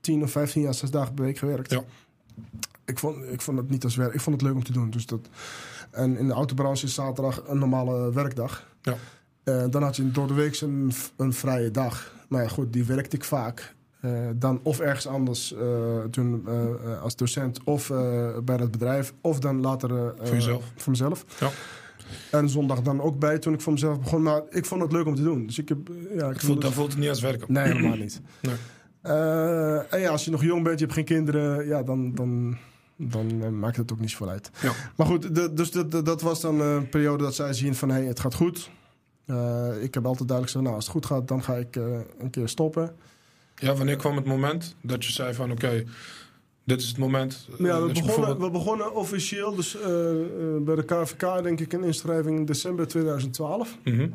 10 0.00 0.22
of 0.22 0.30
15 0.30 0.62
jaar 0.62 0.74
zes 0.74 0.90
dagen 0.90 1.14
per 1.14 1.24
week 1.24 1.38
gewerkt. 1.38 1.70
Ja. 1.70 1.82
Ik, 2.84 2.98
vond, 2.98 3.16
ik 3.30 3.40
vond 3.40 3.58
het 3.58 3.70
niet 3.70 3.84
als 3.84 3.96
werk. 3.96 4.14
Ik 4.14 4.20
vond 4.20 4.36
het 4.36 4.44
leuk 4.44 4.54
om 4.54 4.64
te 4.64 4.72
doen. 4.72 4.90
Dus 4.90 5.06
dat, 5.06 5.28
en 5.90 6.16
in 6.16 6.26
de 6.26 6.32
autobranche 6.32 6.86
is 6.86 6.94
zaterdag 6.94 7.42
een 7.46 7.58
normale 7.58 8.12
werkdag. 8.12 8.68
Ja. 8.82 8.96
Dan 9.68 9.82
had 9.82 9.96
je 9.96 10.10
door 10.10 10.26
de 10.26 10.34
week 10.34 10.60
een, 10.60 10.92
een 11.16 11.32
vrije 11.32 11.70
dag. 11.70 12.14
Maar 12.28 12.42
ja, 12.42 12.48
goed, 12.48 12.72
die 12.72 12.84
werkte 12.84 13.16
ik 13.16 13.24
vaak. 13.24 13.74
Dan 14.34 14.60
of 14.62 14.80
ergens 14.80 15.06
anders 15.06 15.54
toen, 16.10 16.46
als 17.02 17.16
docent 17.16 17.64
of 17.64 17.88
bij 18.44 18.56
dat 18.56 18.70
bedrijf. 18.70 19.12
Of 19.20 19.38
dan 19.38 19.60
later 19.60 20.14
Voor 20.22 20.62
voor 20.76 20.90
mezelf. 20.90 21.24
Ja. 21.40 21.50
En 22.30 22.48
zondag 22.48 22.82
dan 22.82 23.00
ook 23.00 23.18
bij 23.18 23.38
toen 23.38 23.54
ik 23.54 23.60
voor 23.60 23.72
mezelf 23.72 24.00
begon. 24.00 24.22
Maar 24.22 24.42
ik 24.50 24.64
vond 24.66 24.82
het 24.82 24.92
leuk 24.92 25.06
om 25.06 25.14
te 25.14 25.22
doen. 25.22 25.46
Dus 25.46 25.58
ik 25.58 25.68
heb... 25.68 25.78
eh, 25.88 26.16
Ja, 26.18 26.30
ik 26.30 26.40
Voelt, 26.40 26.62
het- 26.62 26.72
voelt 26.72 26.90
het 26.90 26.98
niet 26.98 27.08
als 27.08 27.20
werken. 27.20 27.52
Nee, 27.52 27.64
helemaal 27.64 27.96
niet. 27.96 28.20
Nee. 28.40 28.54
Eh, 29.02 29.92
en 29.92 30.00
ja, 30.00 30.10
als 30.10 30.24
je 30.24 30.30
nog 30.30 30.42
jong 30.42 30.62
bent, 30.64 30.78
je 30.78 30.84
hebt 30.84 30.96
geen 30.96 31.04
kinderen, 31.04 31.66
ja, 31.66 31.82
dan, 31.82 32.14
dan, 32.14 32.56
dan 32.96 33.42
eh, 33.42 33.48
maakt 33.48 33.76
het 33.76 33.92
ook 33.92 34.00
niet 34.00 34.10
zoveel 34.10 34.28
uit. 34.28 34.50
Ja. 34.62 34.72
Maar 34.96 35.06
goed, 35.06 35.34
de- 35.34 35.52
dus 35.54 35.70
dat- 35.70 35.90
dat- 35.90 36.06
dat 36.06 36.22
was 36.22 36.40
dan 36.40 36.60
een 36.60 36.88
periode 36.88 37.24
dat 37.24 37.34
zij 37.34 37.52
zien 37.52 37.74
van, 37.74 37.88
hé, 37.88 37.94
hey, 37.94 38.04
het 38.06 38.20
gaat 38.20 38.34
goed. 38.34 38.70
Ik 39.80 39.94
heb 39.94 40.06
altijd 40.06 40.28
duidelijk 40.28 40.42
gezegd, 40.46 40.62
nou, 40.64 40.74
als 40.74 40.84
het 40.84 40.92
goed 40.92 41.06
gaat, 41.06 41.28
dan 41.28 41.42
ga 41.42 41.54
ik 41.56 41.76
een 42.18 42.30
keer 42.30 42.48
stoppen. 42.48 42.94
Ja, 43.56 43.74
wanneer 43.74 43.96
kwam 43.96 44.16
het 44.16 44.24
moment 44.24 44.76
dat 44.82 45.04
je 45.04 45.12
zei 45.12 45.34
van 45.34 45.50
oké, 45.50 45.84
dit 46.64 46.80
is 46.80 46.88
het 46.88 46.98
moment. 46.98 47.48
eh, 47.58 47.66
Ja, 47.66 47.80
we 47.82 47.94
je 47.94 48.02
begonnen, 48.02 48.40
we 48.40 48.50
begonnen 48.50 48.94
officieel, 48.94 49.54
dus 49.54 49.76
eh, 49.80 50.10
eh, 50.10 50.62
bij 50.62 50.74
de 50.74 50.84
KVK, 50.84 51.42
denk 51.42 51.60
ik, 51.60 51.72
een 51.72 51.84
inschrijving 51.84 52.38
in 52.38 52.44
december 52.44 52.88
2012. 52.88 53.78
Mhm. 53.84 54.08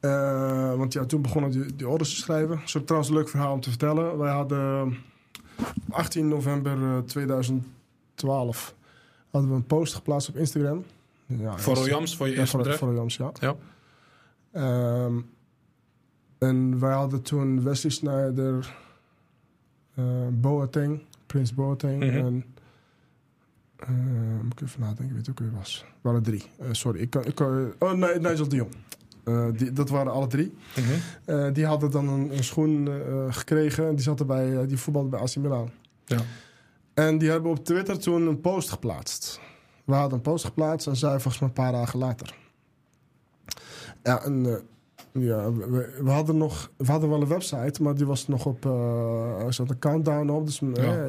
Eh, 0.00 0.74
want 0.76 0.92
ja, 0.92 1.04
toen 1.04 1.22
begonnen 1.22 1.50
die, 1.50 1.76
die 1.76 1.88
orders 1.88 2.10
te 2.14 2.16
schrijven. 2.20 2.56
Dat 2.56 2.64
is 2.66 2.76
ook 2.76 2.84
trouwens 2.84 3.10
een 3.10 3.16
leuk 3.16 3.28
verhaal 3.28 3.52
om 3.52 3.60
te 3.60 3.68
vertellen. 3.68 4.18
Wij 4.18 4.30
hadden 4.32 4.96
18 5.90 6.28
november 6.28 6.82
eh, 6.82 6.98
2012 6.98 8.74
hadden 9.30 9.50
we 9.50 9.56
een 9.56 9.66
post 9.66 9.94
geplaatst 9.94 10.28
op 10.28 10.36
Instagram. 10.36 10.84
Ja, 11.26 11.58
Voor 11.58 11.74
Royams, 11.74 12.16
voor 12.16 12.26
je 12.26 12.32
Ja, 12.32 12.38
eerste 12.38 12.50
voor, 12.50 12.60
bedrijf. 12.60 12.78
voor 12.80 12.92
Royams, 12.92 13.16
ja. 13.16 13.32
Ja. 13.40 13.56
Ehm, 14.52 15.14
en 16.38 16.78
wij 16.80 16.92
hadden 16.94 17.22
toen 17.22 17.62
Wesley 17.62 17.92
Snyder, 17.92 18.58
eh 18.58 18.70
Boateng, 20.30 21.00
Prins 21.26 21.54
Boateng 21.54 22.04
Mhm. 22.04 22.16
en... 22.16 22.44
eh, 23.76 23.88
moet 24.42 24.60
ik 24.60 24.66
even 24.68 24.80
nadenken, 24.80 25.14
weet 25.14 25.30
ook 25.30 25.38
wie 25.38 25.48
het 25.48 25.56
was. 25.56 25.84
Er 25.86 25.94
waren 26.00 26.22
drie. 26.22 26.42
Eh, 26.58 26.66
sorry, 26.72 27.00
ik 27.00 27.10
kan... 27.10 27.24
Ik 27.24 27.34
kan 27.34 27.72
oh, 27.78 27.92
nee, 27.92 28.18
Nigel 28.20 28.48
de 28.48 28.56
Jong. 28.56 28.72
Eh, 29.24 29.46
die, 29.56 29.72
dat 29.72 29.88
waren 29.88 30.12
alle 30.12 30.26
drie. 30.26 30.54
Mhm. 30.76 30.90
Eh, 31.24 31.52
die 31.52 31.66
hadden 31.66 31.90
dan 31.90 32.08
een, 32.08 32.36
een 32.36 32.44
schoen 32.44 32.88
eh, 32.88 33.24
gekregen. 33.34 33.90
Die, 33.94 34.02
zat 34.04 34.20
eh, 34.20 34.60
die 34.66 34.78
voetbalde 34.78 35.08
bij 35.08 35.20
AC 35.20 35.36
Milan. 35.36 35.70
Ja. 36.04 36.18
En 36.94 37.18
die 37.18 37.30
hebben 37.30 37.50
op 37.50 37.64
Twitter 37.64 37.98
toen 37.98 38.26
een 38.26 38.40
post 38.40 38.70
geplaatst. 38.70 39.40
We 39.84 39.94
hadden 39.94 40.12
een 40.14 40.20
post 40.22 40.44
geplaatst 40.44 40.86
en 40.86 40.96
zij 40.96 41.10
volgens 41.10 41.38
mij 41.38 41.48
een 41.48 41.54
paar 41.54 41.72
dagen 41.72 41.98
later. 41.98 42.34
Ja, 44.02 44.22
en, 44.24 44.46
eh, 44.46 44.54
ja 45.18 45.52
we, 45.52 45.98
we 46.02 46.10
hadden 46.10 46.36
nog, 46.36 46.70
we 46.76 46.90
hadden 46.90 47.08
wel 47.10 47.20
een 47.20 47.28
website, 47.28 47.82
maar 47.82 47.94
die 47.94 48.06
was 48.06 48.28
nog 48.28 48.46
op, 48.46 48.66
eh, 48.66 49.44
er 49.46 49.52
zat 49.54 49.70
een 49.70 49.78
countdown 49.78 50.28
op. 50.28 50.46
Dus 50.46 50.60
eh, 50.62 50.68
Ja. 50.84 51.06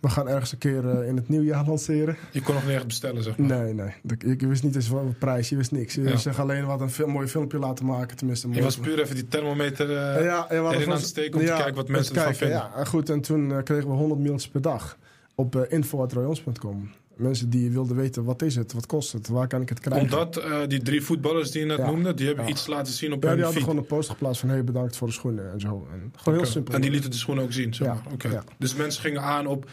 we 0.00 0.08
gaan 0.08 0.28
ergens 0.28 0.52
een 0.52 0.58
keer 0.58 0.88
eh, 0.88 1.08
in 1.08 1.16
het 1.16 1.28
nieuwjaar 1.28 1.66
lanceren. 1.66 2.16
Je 2.32 2.42
kon 2.42 2.54
nog 2.54 2.64
nergens 2.64 2.86
bestellen, 2.86 3.22
zeg 3.22 3.36
maar. 3.38 3.48
Nee, 3.48 3.72
nee. 3.74 3.92
Ik, 4.06 4.22
ik 4.22 4.40
wist 4.40 4.62
niet 4.62 4.74
eens 4.74 4.88
wat 4.88 5.02
een 5.02 5.18
prijs, 5.18 5.48
je 5.48 5.56
wist 5.56 5.72
niks. 5.72 5.94
Je 5.94 6.02
Ja. 6.02 6.16
zegt 6.16 6.38
alleen 6.38 6.66
wat 6.66 6.80
een 6.80 6.90
veel, 6.90 7.06
mooi 7.08 7.26
filmpje 7.28 7.58
laten 7.58 7.86
maken, 7.86 8.16
tenminste. 8.16 8.48
Je 8.50 8.62
was 8.62 8.78
puur 8.78 9.00
even 9.00 9.14
die 9.14 9.28
thermometer 9.28 9.90
eh, 9.96 10.24
ja, 10.24 10.50
erin 10.50 10.86
aan 10.86 10.90
het 10.96 11.02
steken 11.06 11.40
om 11.40 11.46
te 11.46 11.52
kijken 11.52 11.74
wat 11.74 11.88
mensen 11.88 12.16
ervan 12.16 12.34
vinden. 12.34 12.56
Ja, 12.56 12.84
goed. 12.84 13.10
En 13.10 13.20
toen 13.20 13.62
kregen 13.62 13.88
we 13.88 13.94
100 13.94 14.20
mails 14.20 14.48
per 14.48 14.60
dag 14.62 14.98
op 15.34 15.54
uh, 15.56 15.62
info.royons.com. 15.68 16.90
Mensen 17.16 17.50
die 17.50 17.70
wilden 17.70 17.96
weten, 17.96 18.24
wat 18.24 18.42
is 18.42 18.56
het, 18.56 18.72
wat 18.72 18.86
kost 18.86 19.12
het, 19.12 19.28
waar 19.28 19.46
kan 19.46 19.60
ik 19.60 19.68
het 19.68 19.80
krijgen. 19.80 20.02
Omdat 20.02 20.36
eh, 20.36 20.58
die 20.68 20.82
drie 20.82 21.02
voetballers 21.02 21.50
die 21.50 21.60
je 21.60 21.66
net 21.66 21.78
Ja. 21.78 21.86
noemde, 21.86 22.14
die 22.14 22.26
hebben 22.26 22.44
Ja. 22.44 22.50
iets 22.50 22.66
laten 22.66 22.92
zien 22.92 23.12
op 23.12 23.22
ja, 23.22 23.26
hun 23.28 23.36
die 23.36 23.44
hadden 23.44 23.62
gewoon 23.62 23.78
een 23.78 23.86
post 23.86 24.08
geplaatst 24.08 24.40
van, 24.40 24.48
hey, 24.48 24.64
bedankt 24.64 24.96
voor 24.96 25.06
de 25.06 25.12
schoenen 25.12 25.52
en 25.52 25.60
zo. 25.60 25.86
En 25.92 26.12
gewoon 26.16 26.38
heel 26.38 26.48
simpel. 26.48 26.74
En 26.74 26.80
die 26.80 26.90
lieten 26.90 27.10
de 27.10 27.16
schoenen 27.16 27.44
ook 27.44 27.52
zien, 27.52 27.74
zeg 27.74 27.86
Ja, 27.86 27.94
maar. 27.94 28.12
Oké. 28.12 28.28
ja. 28.28 28.44
Dus 28.58 28.74
mensen 28.74 29.02
gingen 29.02 29.22
aan 29.22 29.46
op, 29.46 29.70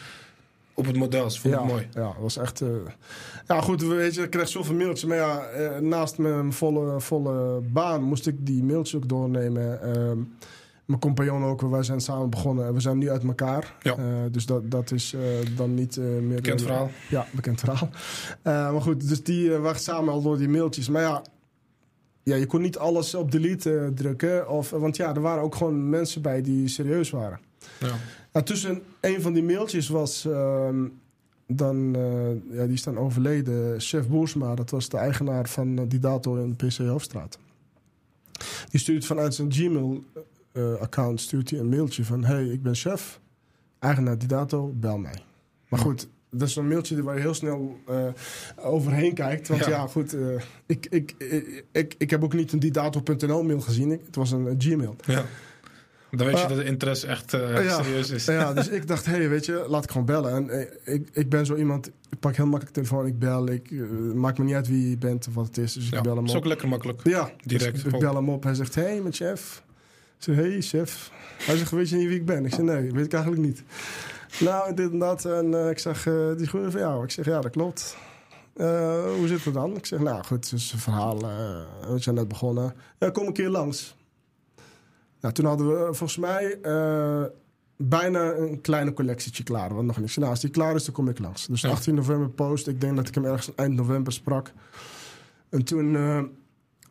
op 0.74 0.86
het 0.86 0.96
model. 0.98 1.30
Ja, 1.44 1.50
het 1.60 1.68
mooi. 1.68 1.88
Ja, 1.94 2.02
dat 2.02 2.16
was 2.20 2.38
echt... 2.38 2.62
eh, 2.62 2.68
Ja, 3.48 3.62
goed, 3.62 3.82
weet 3.84 4.16
je, 4.16 4.22
ik 4.22 4.30
kreeg 4.30 4.48
zoveel 4.48 4.76
mailtjes. 4.76 5.06
Maar 5.06 5.18
ja, 5.18 5.40
eh, 5.46 5.80
naast 5.80 6.18
mijn 6.18 6.54
volle, 6.54 7.00
volle 7.02 7.60
baan 7.62 8.04
moest 8.04 8.28
ik 8.28 8.36
die 8.46 8.64
mailtjes 8.64 8.96
ook 8.96 9.10
doornemen. 9.10 9.82
Ehm, 9.82 10.18
mijn 10.92 11.04
compagnon 11.04 11.44
ook. 11.44 11.62
Wij 11.62 11.84
zijn 11.84 12.02
samen 12.02 12.30
begonnen 12.30 12.66
en 12.66 12.74
we 12.74 12.80
zijn 12.80 12.98
nu 12.98 13.10
uit 13.10 13.24
elkaar. 13.24 13.76
Ja. 13.82 13.96
Eh, 13.98 14.06
dus 14.32 14.46
dat, 14.46 14.72
dat 14.72 14.92
is 14.92 15.14
eh, 15.14 15.22
dan 15.56 15.74
niet 15.74 15.98
eh, 15.98 16.04
meer... 16.04 16.36
Bekend 16.36 16.62
verhaal. 16.62 16.92
Ja, 17.10 17.26
bekend 17.32 17.60
verhaal. 17.60 17.90
Maar 18.74 18.82
goed, 18.82 19.08
dus 19.08 19.24
die 19.24 19.52
wacht 19.52 19.84
samen 19.84 20.14
al 20.14 20.22
door 20.22 20.38
die 20.38 20.50
mailtjes. 20.50 20.90
Maar 20.90 21.02
ja, 21.02 21.22
ja 22.24 22.36
je 22.36 22.46
kon 22.46 22.62
niet 22.62 22.78
alles 22.78 23.16
op 23.16 23.32
delete 23.32 23.92
drukken. 23.96 24.50
Of, 24.50 24.70
want 24.70 24.96
ja, 24.96 25.16
er 25.16 25.22
waren 25.22 25.44
ook 25.44 25.56
gewoon 25.56 25.90
mensen 25.90 26.22
bij 26.22 26.42
die 26.42 26.68
serieus 26.68 27.10
waren. 27.10 27.40
Ja. 27.80 27.96
Nou, 28.34 28.46
tussen 28.46 28.82
een 29.02 29.22
van 29.22 29.34
die 29.34 29.44
mailtjes 29.44 29.90
was... 29.90 30.26
Uh, 30.26 30.70
dan, 31.54 31.98
ja, 32.52 32.64
die 32.66 32.74
is 32.74 32.84
dan 32.84 32.98
overleden, 32.98 33.80
Chef 33.80 34.08
Boersma. 34.08 34.56
Dat 34.56 34.70
was 34.70 34.90
de 34.90 34.98
eigenaar 34.98 35.50
van 35.50 35.88
die 35.88 36.00
dato 36.00 36.36
in 36.36 36.56
PC 36.56 36.78
Hoofdstraat. 36.78 37.38
Die 38.70 38.80
stuurt 38.80 39.06
vanuit 39.06 39.36
zijn 39.36 39.54
Gmail-account 39.54 40.31
uh, 40.54 41.12
stuurt 41.16 41.50
hij 41.50 41.60
een 41.60 41.70
mailtje 41.70 42.06
van... 42.06 42.24
Hey, 42.24 42.46
ik 42.46 42.62
ben 42.62 42.76
chef, 42.76 43.20
eigenaar 43.80 44.18
die 44.18 44.28
dato, 44.28 44.74
bel 44.76 44.98
mij. 44.98 45.24
Maar 45.70 45.80
goed, 45.80 46.08
dat 46.30 46.48
is 46.48 46.56
een 46.56 46.68
mailtje 46.68 47.04
waar 47.04 47.16
je 47.16 47.22
heel 47.22 47.34
snel 47.34 47.80
uh, 47.90 48.06
overheen 48.56 49.14
kijkt. 49.14 49.48
Want 49.48 49.66
ja, 49.66 49.70
ja 49.70 49.88
goed, 49.88 50.14
uh, 50.14 50.42
ik, 50.66 50.88
ik, 50.90 51.16
ik, 51.18 51.66
ik, 51.72 51.96
ik 51.98 52.10
heb 52.10 52.24
ook 52.24 52.34
niet 52.34 52.52
een 52.52 52.60
didato.nl 52.60 53.44
mail 53.44 53.62
gezien. 53.62 53.92
Ik, 53.92 54.02
het 54.06 54.16
was 54.16 54.32
een 54.32 54.56
Gmail. 54.58 54.96
Ja. 55.06 55.26
Dan 56.12 56.28
weet 56.28 56.40
je 56.40 56.48
dat 56.48 56.58
de 56.58 56.64
interesse 56.64 57.08
echt 57.08 57.32
ja, 57.32 57.84
serieus 57.84 58.10
is. 58.10 58.26
Ja, 58.26 58.54
dus 58.54 58.68
ik 58.70 58.88
dacht, 58.88 59.06
hé, 59.06 59.12
hey, 59.12 59.30
weet 59.30 59.46
je, 59.46 59.66
laat 59.68 59.84
ik 59.84 59.92
gewoon 59.92 60.06
bellen. 60.06 60.50
En 60.52 60.70
ik, 60.84 61.10
ik 61.14 61.30
ben 61.30 61.46
zo 61.46 61.56
iemand, 61.56 61.88
ik 61.88 62.20
pak 62.20 62.36
heel 62.36 62.46
makkelijk 62.46 62.76
de 62.76 62.82
telefoon, 62.82 63.06
ik 63.06 63.20
bel. 63.20 63.50
Ik, 63.50 63.72
maakt 64.14 64.38
me 64.38 64.44
niet 64.44 64.54
uit 64.54 64.68
wie 64.68 64.90
je 64.90 64.98
bent 64.98 65.28
of 65.28 65.34
wat 65.34 65.46
het 65.46 65.58
is. 65.58 65.74
Dus 65.74 65.86
ik 65.86 65.94
ja, 65.94 66.02
bel 66.02 66.16
hem 66.16 66.24
op. 66.24 66.30
is 66.30 66.36
ook 66.36 66.46
lekker 66.46 66.68
makkelijk. 66.68 67.02
Ja, 67.04 67.32
direct. 67.44 67.84
Dus 67.84 67.94
ik 67.94 68.00
bel 68.00 68.16
hem 68.16 68.30
op. 68.30 68.44
Hij 68.44 68.54
zegt, 68.54 68.76
hé, 68.76 68.82
hey, 68.82 69.02
mijn 69.02 69.14
chef. 69.14 69.64
Zeg, 70.24 70.36
hey, 70.36 70.62
chef. 70.62 71.12
Hij 71.38 71.58
zegt, 71.58 71.72
weet 71.72 71.90
je 71.90 71.96
niet 71.96 72.08
wie 72.08 72.20
ik 72.20 72.26
ben? 72.26 72.46
Ik 72.46 72.54
zeg, 72.54 72.62
nee, 72.62 72.92
weet 72.92 73.06
ik 73.06 73.14
eigenlijk 73.14 73.46
niet. 73.46 73.64
Nou, 74.40 74.74
dit 74.74 74.92
en 74.92 75.00
dat. 75.00 75.26
En 75.26 75.52
uh, 75.52 75.70
ik 75.70 75.80
zeg, 75.80 76.06
uh, 76.06 76.36
die 76.38 76.48
schoenen 76.48 76.72
van 76.72 76.82
jou. 76.82 77.04
Ik 77.04 77.12
zeg, 77.12 77.26
ja, 77.26 77.42
dat 77.42 77.52
klopt. 77.52 77.98
Uh, 78.56 79.04
hoe 79.18 79.28
zit 79.28 79.44
het 79.44 79.54
dan? 79.54 79.76
Ik 79.76 79.86
zeg, 79.86 80.00
nou 80.00 80.24
goed, 80.24 80.50
het 80.50 80.60
is 80.60 80.72
een 80.72 80.80
verhaal. 80.80 81.20
we 81.88 81.96
zijn 82.00 82.16
net 82.16 82.28
begonnen. 82.28 82.74
Ja, 83.00 83.10
kom 83.10 83.28
een 83.28 83.34
keer 83.34 83.50
langs. 83.50 83.96
Nou, 85.20 85.34
toen 85.34 85.46
hadden 85.46 85.68
we 85.68 85.94
volgens 85.94 86.18
mij 86.18 86.58
bijna 87.78 88.34
een 88.34 88.62
kleine 88.62 88.94
collectietje 88.94 89.44
klaar. 89.44 89.74
Want 89.74 89.88
nog 89.88 90.00
niks. 90.00 90.18
Nou, 90.18 90.30
als 90.30 90.40
die 90.40 90.50
klaar 90.50 90.76
is, 90.76 90.86
dan 90.86 90.94
kom 90.94 91.10
ik 91.10 91.20
langs. 91.20 91.48
Dus 91.48 91.62
Ja. 91.62 91.70
18 91.70 91.96
november 91.96 92.30
post. 92.30 92.68
Ik 92.68 92.82
denk 92.82 92.96
dat 92.96 93.08
ik 93.08 93.16
hem 93.16 93.26
ergens 93.26 93.56
eind 93.56 93.76
november 93.76 94.14
sprak. 94.14 94.52
En 95.50 95.64
toen, 95.64 95.96
eh 95.96 96.22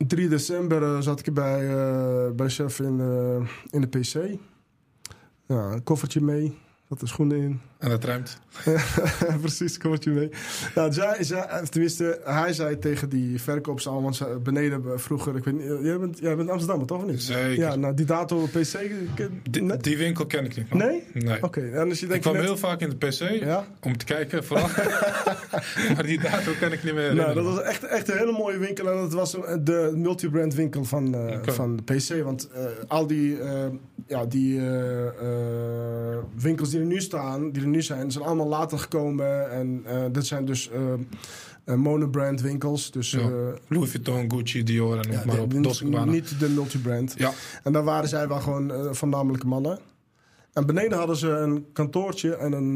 3 0.06 0.28
december, 0.28 0.82
eh, 0.82 1.00
zat 1.00 1.26
ik 1.26 1.34
bij, 1.34 1.68
eh, 1.68 2.30
bij 2.30 2.48
chef 2.48 2.80
in, 2.80 3.00
eh, 3.00 3.48
in 3.70 3.80
de 3.80 3.86
PC. 3.86 4.38
Ja, 5.46 5.72
een 5.72 5.82
koffertje 5.82 6.20
mee. 6.20 6.58
Zat 6.88 7.00
de 7.00 7.06
schoenen 7.06 7.38
in. 7.38 7.60
En 7.80 7.88
dat 7.88 8.04
ruimt. 8.04 8.38
Precies, 9.40 9.78
koffertje 9.78 10.10
mee. 10.10 10.30
Nou, 10.74 10.92
zij, 10.92 11.16
zij, 11.24 11.46
tenminste, 11.70 12.20
hij 12.24 12.52
zei 12.52 12.78
tegen 12.78 13.08
die 13.08 13.40
verkoopsal, 13.40 14.02
want 14.02 14.16
ze- 14.16 14.38
beneden 14.42 15.00
vroeger, 15.00 15.36
ik 15.36 15.44
weet 15.44 15.54
niet, 15.54 15.78
jij 15.82 15.98
bent, 15.98 16.18
jij 16.18 16.36
bent 16.36 16.50
Amsterdam, 16.50 16.86
toch 16.86 17.02
of 17.02 17.06
niet? 17.10 17.22
Zeker. 17.22 17.56
Ja, 17.58 17.74
nou, 17.76 17.94
die 17.94 18.06
dato 18.06 18.46
PC. 18.52 18.90
Die, 19.50 19.76
die 19.76 19.96
winkel 19.98 20.26
ken 20.26 20.44
ik 20.44 20.56
niet. 20.56 20.68
man. 20.70 20.78
Nee? 20.78 21.02
Nee. 21.12 21.42
Oké, 21.42 21.60
en 21.60 21.88
als 21.88 22.00
je 22.00 22.06
Ik 22.06 22.20
kwam 22.20 22.32
net- 22.34 22.42
heel 22.42 22.56
vaak 22.56 22.80
in 22.80 22.88
de 22.90 22.96
PC 23.06 23.42
Ja? 23.44 23.66
om 23.80 23.96
te 23.96 24.04
kijken, 24.04 24.44
vooral. 24.44 24.68
maar 25.94 26.06
die 26.06 26.20
datum 26.20 26.52
ken 26.58 26.72
ik 26.72 26.84
niet 26.84 26.94
meer. 26.94 27.14
Nou, 27.14 27.34
dat 27.34 27.44
was 27.44 27.60
echt, 27.62 27.84
echt 27.84 28.08
een 28.10 28.18
hele 28.18 28.32
mooie 28.32 28.58
winkel. 28.58 28.90
En 28.90 28.96
dat 28.96 29.12
was 29.12 29.30
de 29.60 29.92
multibrand 29.96 30.54
winkel 30.54 30.84
van, 30.84 31.14
eh, 31.14 31.38
van 31.42 31.76
de 31.76 31.82
PC. 31.94 32.22
Want 32.24 32.48
eh, 32.54 32.62
al 32.88 33.06
die, 33.06 33.40
eh, 33.40 33.66
ja, 34.06 34.24
die 34.26 34.58
eh, 34.60 35.06
eh, 35.06 36.18
winkels 36.36 36.70
die 36.70 36.80
er 36.80 36.86
nu 36.86 37.00
staan, 37.00 37.50
die 37.52 37.62
er 37.62 37.68
nu 37.70 37.82
zijn, 37.82 38.10
zijn 38.10 38.24
allemaal 38.24 38.46
later 38.48 38.78
gekomen. 38.78 39.50
En 39.50 39.82
eh 39.84 40.04
dat 40.12 40.26
zijn 40.26 40.44
dus 40.44 40.70
eh, 40.70 41.74
monobrand 41.74 42.40
winkels. 42.40 42.90
Dus 42.90 43.10
Ja. 43.10 43.30
Louis 43.68 43.90
Vuitton, 43.90 44.32
Gucci, 44.32 44.62
Dior 44.62 44.98
en 44.98 45.12
ja, 45.12 45.22
maar 45.26 45.40
op. 45.40 45.52
Gabbana. 45.52 46.04
niet 46.04 46.40
de 46.40 46.48
multibrand. 46.48 47.14
Ja, 47.16 47.32
En 47.62 47.72
daar 47.72 47.84
waren 47.84 48.08
zij 48.08 48.28
wel 48.28 48.40
gewoon 48.40 48.94
voornamelijke 48.94 49.46
mannen. 49.46 49.78
En 50.52 50.66
beneden 50.66 50.98
hadden 50.98 51.16
ze 51.16 51.28
een 51.28 51.66
kantoortje 51.72 52.34
en 52.34 52.52
een, 52.52 52.72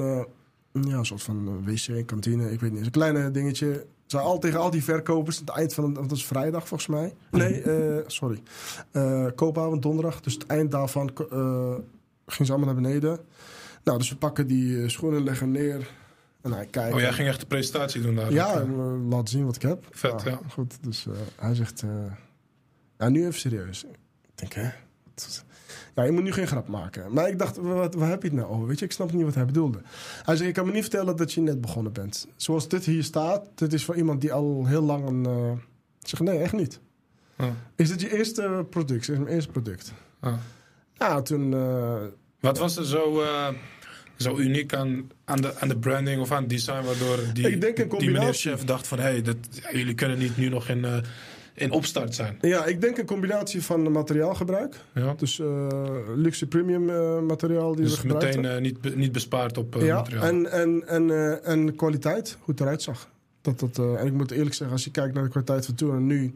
ja, 0.73 0.97
een 0.99 1.07
soort 1.07 1.23
van 1.23 1.65
wc, 1.65 2.07
kantine, 2.07 2.51
ik 2.53 2.61
weet 2.61 2.73
niet. 2.73 2.85
Een 2.85 2.91
kleine 2.91 3.31
dingetje. 3.31 3.87
Ze 4.07 4.19
al 4.19 4.39
tegen 4.39 4.61
al 4.61 4.71
die 4.71 4.85
verkopers, 4.85 5.39
het 5.39 5.49
eind 5.49 5.75
van, 5.75 5.95
dat 5.95 6.11
is 6.13 6.25
vrijdag 6.27 6.69
volgens 6.69 6.89
mij. 6.89 7.15
Nee, 7.31 7.63
eh, 7.63 8.03
sorry. 8.07 8.43
Eh 8.91 9.27
koopavond, 9.35 9.83
donderdag. 9.83 10.21
Dus 10.21 10.35
het 10.35 10.47
eind 10.47 10.71
daarvan 10.71 11.11
eh 11.31 11.75
ging 12.27 12.47
ze 12.47 12.55
allemaal 12.55 12.75
naar 12.75 12.83
beneden. 12.83 13.19
Nou, 13.85 13.99
dus 13.99 14.09
we 14.09 14.17
pakken 14.17 14.47
die 14.47 14.83
eh, 14.83 14.89
schoenen, 14.89 15.25
leggen 15.25 15.51
neer. 15.51 15.91
En 16.43 16.53
hij 16.53 16.67
kijkt. 16.67 16.95
oh, 16.95 17.01
jij 17.01 17.13
ging 17.13 17.29
echt 17.29 17.41
de 17.41 17.47
presentatie 17.47 18.01
doen 18.01 18.15
daar. 18.15 18.33
Ja, 18.33 18.61
en, 18.61 18.69
eh. 18.71 19.09
laat 19.11 19.29
zien 19.29 19.45
wat 19.45 19.57
ik 19.57 19.63
heb. 19.63 19.87
Vet, 19.91 20.23
ja. 20.23 20.41
Goed, 20.49 20.79
dus 20.81 21.07
eh, 21.07 21.13
hij 21.37 21.55
zegt... 21.55 21.83
eh, 21.83 21.89
ja, 22.99 23.09
nu 23.09 23.21
even 23.27 23.41
serieus. 23.41 23.85
Ik 23.85 23.91
denk, 24.35 24.53
hè? 24.53 24.69
Ja, 25.95 26.03
je 26.03 26.11
moet 26.11 26.23
nu 26.23 26.33
geen 26.33 26.47
grap 26.47 26.69
maken. 26.69 27.13
Maar 27.13 27.29
ik 27.29 27.39
dacht, 27.39 27.57
wat, 27.57 27.95
waar 27.95 28.09
heb 28.09 28.23
je 28.23 28.29
het 28.29 28.37
nou 28.37 28.49
over? 28.53 28.67
Weet 28.67 28.79
je, 28.79 28.85
ik 28.85 28.93
snap 28.93 29.13
niet 29.13 29.25
wat 29.25 29.35
hij 29.35 29.45
bedoelde. 29.45 29.81
Hij 30.23 30.37
zegt, 30.37 30.49
ik 30.49 30.55
kan 30.55 30.67
me 30.67 30.73
niet 30.73 30.83
vertellen 30.83 31.17
dat 31.17 31.33
je 31.33 31.41
net 31.41 31.61
begonnen 31.61 31.93
bent. 31.93 32.29
Zoals 32.37 32.69
dit 32.69 32.85
hier 32.85 33.05
staat, 33.05 33.47
dit 33.55 33.73
is 33.73 33.85
voor 33.85 33.97
iemand 33.97 34.21
die 34.21 34.33
al 34.33 34.67
heel 34.67 34.83
lang 34.83 35.07
een... 35.07 35.25
ik 36.01 36.09
zeg, 36.09 36.21
nee, 36.21 36.39
echt 36.39 36.53
niet. 36.53 36.81
Ah, 37.37 37.47
Is 37.77 37.89
dit 37.89 38.01
je 38.01 38.17
eerste 38.17 38.67
product? 38.71 39.09
Is 39.09 39.19
mijn 39.19 39.35
eerste 39.35 39.51
product? 39.51 39.93
ah. 40.21 40.35
Ja, 40.95 41.23
toen... 41.23 41.51
Wat 42.41 42.59
was 42.59 42.77
er 42.77 42.87
zo, 42.87 43.23
zo 44.17 44.39
uniek 44.39 44.75
aan, 44.75 45.11
aan, 45.25 45.41
de, 45.41 45.55
aan 45.59 45.69
de 45.69 45.77
branding 45.79 46.21
of 46.21 46.33
aan 46.33 46.41
het 46.41 46.51
design 46.51 46.85
waardoor 46.85 47.19
die, 47.33 47.51
Ik 47.51 47.61
denk 47.61 47.79
een 47.79 47.99
die 47.99 48.11
meneer 48.11 48.33
chef 48.33 48.65
dacht 48.65 48.87
van 48.87 48.99
hé, 48.99 49.05
hey, 49.05 49.23
dat- 49.23 49.37
jullie 49.73 49.95
kunnen 49.95 50.19
niet 50.19 50.37
nu 50.37 50.49
nog 50.49 50.69
in, 50.69 50.85
eh, 50.85 50.97
in 51.55 51.71
opstart 51.71 52.15
zijn. 52.15 52.39
ja, 52.41 52.65
ik 52.65 52.81
denk 52.81 52.99
een 52.99 53.07
combinatie 53.07 53.63
van 53.63 53.93
materiaalgebruik. 53.93 54.75
Ja? 54.95 55.15
Dus 55.17 55.39
eh, 55.39 55.67
luxe 56.17 56.47
premium 56.47 56.91
eh, 56.91 57.21
materiaal 57.21 57.75
die 57.75 57.85
we 57.85 57.91
Dus 57.91 57.99
gebruikten. 57.99 58.41
meteen 58.41 58.57
eh, 58.57 58.61
niet, 58.63 58.97
niet 58.97 59.13
bespaard 59.13 59.59
op 59.59 59.75
ja, 59.81 59.97
materiaal. 59.97 60.23
en, 60.25 60.51
en, 60.53 60.83
en, 60.89 61.45
en 61.45 61.75
kwaliteit, 61.77 62.37
hoe 62.41 62.55
het 62.55 62.61
eruit 62.61 62.83
zag. 62.83 63.09
Dat, 63.43 63.61
dat, 63.61 63.79
en 63.99 64.07
ik 64.07 64.13
moet 64.13 64.31
eerlijk 64.31 64.55
zeggen, 64.55 64.77
als 64.77 64.85
je 64.85 64.91
kijkt 64.91 65.15
naar 65.15 65.23
de 65.25 65.31
kwaliteit 65.31 65.67
van 65.67 65.75
toen 65.75 65.95
en 65.97 66.07
nu... 66.07 66.35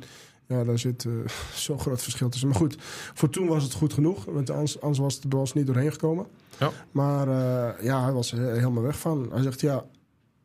Ja, 0.49 0.65
daar 0.65 0.79
zit 0.79 1.05
eh, 1.05 1.13
zo'n 1.55 1.81
groot 1.81 2.03
verschil 2.03 2.29
tussen. 2.29 2.49
Maar 2.49 2.59
goed, 2.59 2.77
voor 3.15 3.31
toen 3.31 3.47
was 3.47 3.63
het 3.63 3.73
goed 3.73 3.93
genoeg. 3.93 4.25
Want 4.25 4.51
anders, 4.51 4.81
anders 4.81 4.99
was 4.99 5.15
het 5.15 5.33
er 5.33 5.39
ons 5.39 5.53
niet 5.55 5.67
doorheen 5.67 5.93
gekomen. 5.93 6.27
Ja. 6.59 6.71
Maar 6.91 7.29
eh, 7.29 7.85
ja, 7.85 8.03
hij 8.03 8.13
was 8.13 8.33
er 8.33 8.39
helemaal 8.53 8.83
weg 8.83 8.99
van. 8.99 9.29
Hij 9.33 9.43
zegt, 9.43 9.61
ja, 9.61 9.85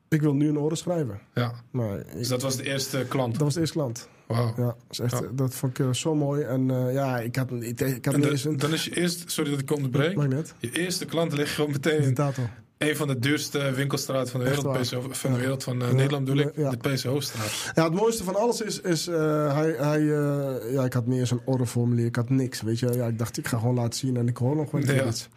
ik 0.09 0.21
wil 0.21 0.33
nu 0.33 0.47
een 0.49 0.59
oren 0.59 0.77
schrijven. 0.77 1.19
ja. 1.33 1.53
Maar 1.71 1.99
ik- 1.99 2.11
Dus 2.13 2.27
dat 2.27 2.41
was 2.41 2.55
de 2.57 2.63
eerste 2.63 3.05
klant. 3.09 3.33
dat 3.33 3.41
was 3.41 3.53
de 3.53 3.59
eerste 3.59 3.75
klant. 3.77 4.07
Wauw. 4.27 4.53
Ja, 4.57 4.75
dat, 4.87 4.99
echt, 4.99 5.11
Ja. 5.19 5.27
dat 5.33 5.55
vond 5.55 5.79
ik 5.79 5.85
eh, 5.85 5.93
zo 5.93 6.15
mooi. 6.15 6.41
En 6.43 6.71
eh, 6.71 6.93
ja, 6.93 7.19
ik 7.19 7.35
had, 7.35 7.51
ik, 7.51 7.79
ik 7.81 8.05
had 8.05 8.15
de- 8.21 8.29
eens 8.31 8.45
een... 8.45 8.57
dan 8.57 8.73
is 8.73 8.85
je 8.85 8.95
eerste, 8.95 9.23
sorry 9.25 9.49
dat 9.51 9.59
ik 9.59 9.71
onderbreek, 9.71 10.15
Maakt 10.15 10.29
net. 10.29 10.53
je 10.59 10.71
eerste 10.71 11.05
klant 11.05 11.33
ligt 11.33 11.51
gewoon 11.55 11.71
meteen 11.71 12.01
De 12.01 12.13
dato. 12.13 12.41
Een 12.89 12.95
van 12.95 13.07
de 13.07 13.19
duurste 13.19 13.71
winkelstraten 13.71 14.31
van 14.31 14.39
de 14.39 14.45
wereld, 14.45 14.87
van 15.17 15.33
de 15.33 15.39
wereld 15.39 15.63
van. 15.63 15.77
Nederland 15.77 16.25
bedoel 16.25 16.39
ik, 16.39 16.55
de 16.55 16.77
PC 16.77 17.03
Hoofdstraat. 17.03 17.71
Ja, 17.75 17.83
het 17.83 17.93
mooiste 17.93 18.23
van 18.23 18.35
alles 18.35 18.61
is, 18.61 18.81
is 18.81 19.07
eh, 19.07 19.53
hij, 19.55 19.71
hij 19.71 19.99
eh, 19.99 20.73
ja, 20.73 20.83
ik 20.85 20.93
had 20.93 21.05
niet 21.05 21.19
eens 21.19 21.31
een 21.31 21.41
orderformulier, 21.45 22.05
ik 22.05 22.15
had 22.15 22.29
niks, 22.29 22.61
weet 22.61 22.79
je. 22.79 22.91
Ja, 22.93 23.07
ik 23.07 23.17
dacht, 23.17 23.37
ik 23.37 23.47
ga 23.47 23.57
gewoon 23.57 23.75
laten 23.75 23.99
zien 23.99 24.17
en 24.17 24.27
ik 24.27 24.37
hoor 24.37 24.55
nog 24.55 24.71
wel 24.71 24.81
Ja. 24.81 25.05
iets. 25.05 25.29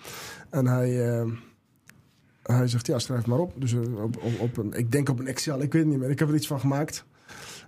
En 0.51 0.66
hij, 0.66 1.18
eh, 1.18 1.26
hij 2.42 2.68
zegt, 2.68 2.86
ja, 2.86 2.99
schrijf 2.99 3.26
maar 3.26 3.38
op. 3.38 3.53
Dus 3.57 3.72
op, 3.72 4.16
op, 4.22 4.40
op 4.40 4.57
een, 4.57 4.72
ik 4.72 4.92
denk 4.92 5.09
op 5.09 5.18
een 5.18 5.26
Excel, 5.26 5.62
ik 5.62 5.72
weet 5.72 5.82
het 5.82 5.90
niet 5.90 6.01
meer. 6.01 6.11
Ik 6.11 6.18
heb 6.18 6.28
er 6.28 6.34
iets 6.34 6.47
van 6.47 6.61
gemaakt. 6.61 7.05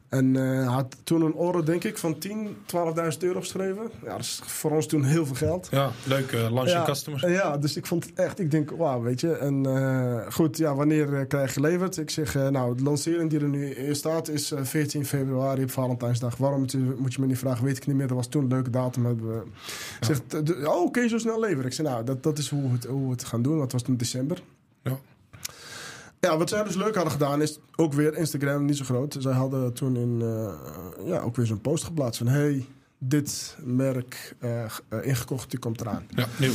En 0.08 0.34
hij 0.34 0.64
had 0.64 0.96
toen 1.04 1.22
een 1.22 1.32
order, 1.34 1.64
denk 1.64 1.84
ik, 1.84 1.98
van 1.98 2.18
10, 2.18 2.56
12.000 2.76 3.18
euro 3.18 3.40
geschreven. 3.40 3.90
Ja, 4.04 4.10
dat 4.10 4.20
is 4.20 4.40
voor 4.44 4.70
ons 4.70 4.86
toen 4.86 5.04
heel 5.04 5.26
veel 5.26 5.34
geld. 5.34 5.68
Ja, 5.70 5.90
leuk 6.06 6.32
eh 6.32 6.40
launching 6.40 6.68
Ja, 6.78 6.84
customer. 6.84 7.30
Ja, 7.30 7.56
dus 7.58 7.76
ik 7.76 7.86
vond 7.86 8.04
het 8.04 8.14
echt, 8.14 8.38
ik 8.38 8.50
denk, 8.50 8.70
wauw, 8.70 9.00
weet 9.02 9.20
je. 9.20 9.32
En 9.32 9.66
eh, 9.66 10.32
goed, 10.32 10.56
ja, 10.56 10.74
wanneer 10.74 11.26
krijg 11.26 11.46
je 11.46 11.52
geleverd? 11.52 11.96
Ik 11.96 12.10
zeg, 12.10 12.34
nou, 12.34 12.76
de 12.76 12.82
lancering 12.82 13.30
die 13.30 13.40
er 13.40 13.48
nu 13.48 13.70
in 13.70 13.96
staat 13.96 14.28
is 14.28 14.50
eh, 14.50 14.64
14 14.64 15.06
februari 15.06 15.62
op 15.62 15.70
Valentijnsdag. 15.70 16.36
Waarom 16.36 16.60
moet 16.60 16.72
je, 16.72 16.94
moet 16.98 17.14
je 17.14 17.20
me 17.20 17.26
niet 17.26 17.38
vragen, 17.38 17.64
weet 17.64 17.76
ik 17.76 17.86
niet 17.86 17.96
meer. 17.96 18.06
Dat 18.06 18.16
was 18.16 18.26
toen 18.28 18.42
een 18.42 18.48
leuke 18.48 18.70
datum. 18.70 19.04
Hebben 19.04 19.28
we. 19.28 19.42
Ik 20.00 20.04
zeg, 20.04 20.20
eh, 20.28 20.40
de- 20.44 20.68
oh, 20.70 20.82
oké, 20.82 21.08
zo 21.08 21.18
snel 21.18 21.40
leveren. 21.40 21.64
Ik 21.66 21.72
zeg, 21.72 21.86
nou, 21.86 22.04
dat, 22.04 22.22
dat 22.22 22.38
is 22.38 22.48
hoe 22.48 22.62
we, 22.62 22.68
het, 22.68 22.84
hoe 22.84 23.04
we 23.04 23.10
het 23.10 23.24
gaan 23.24 23.42
doen. 23.42 23.60
Het 23.60 23.72
was 23.72 23.82
toen 23.82 23.96
december. 23.96 24.42
Ja. 26.20 26.36
Wat 26.36 26.48
zij 26.48 26.64
dus 26.64 26.74
leuk 26.74 26.94
hadden 26.94 27.12
gedaan 27.12 27.42
is 27.42 27.58
ook 27.76 27.92
weer 27.92 28.16
Instagram, 28.16 28.64
niet 28.64 28.76
zo 28.76 28.84
groot. 28.84 29.16
Zij 29.18 29.32
hadden 29.32 29.72
toen 29.72 29.96
in, 29.96 30.22
eh, 30.22 31.06
ja, 31.06 31.20
ook 31.20 31.36
weer 31.36 31.46
zo'n 31.46 31.60
post 31.60 31.84
geplaatst 31.84 32.18
van... 32.18 32.26
hey, 32.26 32.66
dit 32.98 33.56
merk 33.64 34.34
eh, 34.38 34.64
eh, 34.64 34.70
ingekocht, 35.02 35.50
die 35.50 35.58
komt 35.58 35.80
eraan. 35.80 36.06
Ja, 36.14 36.26
nieuw. 36.38 36.52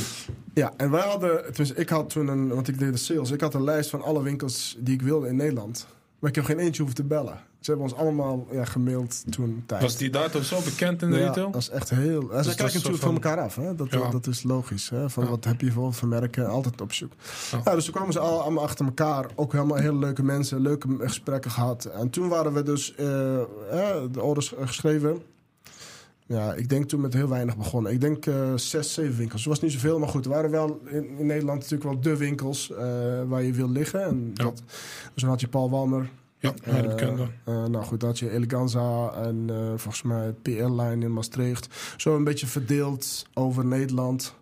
Ja, 0.54 0.72
en 0.76 0.90
wij 0.90 1.02
hadden, 1.02 1.44
tenminste, 1.44 1.74
ik 1.74 1.88
had 1.88 2.10
toen 2.10 2.28
een, 2.28 2.48
want 2.48 2.68
ik 2.68 2.78
deed 2.78 2.92
de 2.92 2.98
sales, 2.98 3.30
ik 3.30 3.40
had 3.40 3.54
een 3.54 3.64
lijst 3.64 3.90
van 3.90 4.02
alle 4.02 4.22
winkels 4.22 4.76
die 4.78 4.94
ik 4.94 5.02
wilde 5.02 5.28
in 5.28 5.36
Nederland. 5.36 5.86
Maar 6.18 6.30
ik 6.30 6.36
heb 6.36 6.44
geen 6.44 6.58
eentje 6.58 6.82
hoeven 6.82 7.02
te 7.02 7.08
bellen. 7.08 7.38
Ze 7.64 7.70
hebben 7.70 7.88
ons 7.90 7.98
allemaal 7.98 8.46
ja, 8.50 8.64
gemaild 8.64 9.32
toen 9.32 9.62
tijd. 9.66 9.82
Was 9.82 9.96
die 9.96 10.10
dato 10.10 10.42
zo 10.42 10.60
bekend 10.64 11.02
in 11.02 11.10
de 11.10 11.16
ja, 11.18 11.26
retail? 11.26 11.50
dat 11.50 11.60
is 11.60 11.68
echt 11.70 11.90
heel... 11.90 12.20
dat 12.28 12.44
Ze 12.44 12.48
kijken 12.48 12.64
natuurlijk 12.64 12.84
van 12.84 12.98
van- 12.98 13.14
elkaar 13.14 13.38
af. 13.44 13.56
Hè? 13.56 13.74
Dat, 13.74 13.90
Ja. 13.90 14.10
dat 14.10 14.26
is 14.26 14.42
logisch. 14.42 14.88
Hè? 14.90 15.10
Van 15.10 15.24
Ja. 15.24 15.30
wat 15.30 15.44
heb 15.44 15.60
je 15.60 15.72
voor 15.72 15.94
vermerken? 15.94 16.46
Altijd 16.48 16.80
op 16.80 16.92
zoek. 16.92 17.12
Ja. 17.50 17.60
Ja. 17.64 17.74
dus 17.74 17.84
toen 17.84 17.94
kwamen 17.94 18.12
ze 18.12 18.18
al- 18.18 18.42
allemaal 18.42 18.62
achter 18.62 18.84
elkaar. 18.84 19.26
Ook 19.34 19.52
helemaal 19.52 19.76
hele 19.76 19.96
leuke 19.98 20.22
mensen. 20.22 20.60
Leuke 20.60 20.88
gesprekken 21.00 21.50
gehad. 21.50 21.84
En 21.84 22.10
toen 22.10 22.28
waren 22.28 22.52
we 22.52 22.62
dus 22.62 22.94
eh, 22.94 23.06
de 24.10 24.22
orders 24.22 24.52
geschreven. 24.60 25.22
Ja, 26.26 26.54
ik 26.54 26.68
denk 26.68 26.88
toen 26.88 27.00
met 27.00 27.14
heel 27.14 27.28
weinig 27.28 27.56
begonnen. 27.56 27.92
Ik 27.92 28.00
denk 28.00 28.26
eh, 28.26 28.34
zes, 28.54 28.94
zeven 28.94 29.16
winkels. 29.16 29.40
Het 29.40 29.48
was 29.50 29.60
niet 29.60 29.72
zoveel, 29.72 29.98
maar 29.98 30.08
goed. 30.08 30.24
Er 30.24 30.30
waren 30.30 30.50
wel 30.50 30.80
in, 30.86 31.18
in 31.18 31.26
Nederland 31.26 31.58
natuurlijk 31.60 31.90
wel 31.90 32.00
de 32.00 32.16
winkels 32.16 32.70
eh, 32.70 32.76
waar 33.26 33.42
je 33.42 33.52
wil 33.52 33.70
liggen. 33.70 34.02
En 34.04 34.30
Ja. 34.34 34.44
dat, 34.44 34.62
dus 35.12 35.22
dan 35.22 35.28
had 35.30 35.40
je 35.40 35.48
Paul 35.48 35.70
Walmer. 35.70 36.10
Ja, 36.44 36.54
hele 36.62 36.78
Eh, 36.88 36.88
bekende. 36.88 37.26
eh, 37.44 37.64
nou 37.64 37.84
goed, 37.84 38.02
had 38.02 38.18
je 38.18 38.30
Eleganza 38.30 39.10
en 39.12 39.44
eh, 39.48 39.56
volgens 39.68 40.02
mij 40.02 40.32
PR-line 40.42 41.04
in 41.04 41.12
Maastricht. 41.12 41.94
Zo 41.96 42.16
een 42.16 42.24
beetje 42.24 42.46
verdeeld 42.46 43.26
over 43.34 43.64
Nederland. 43.64 44.34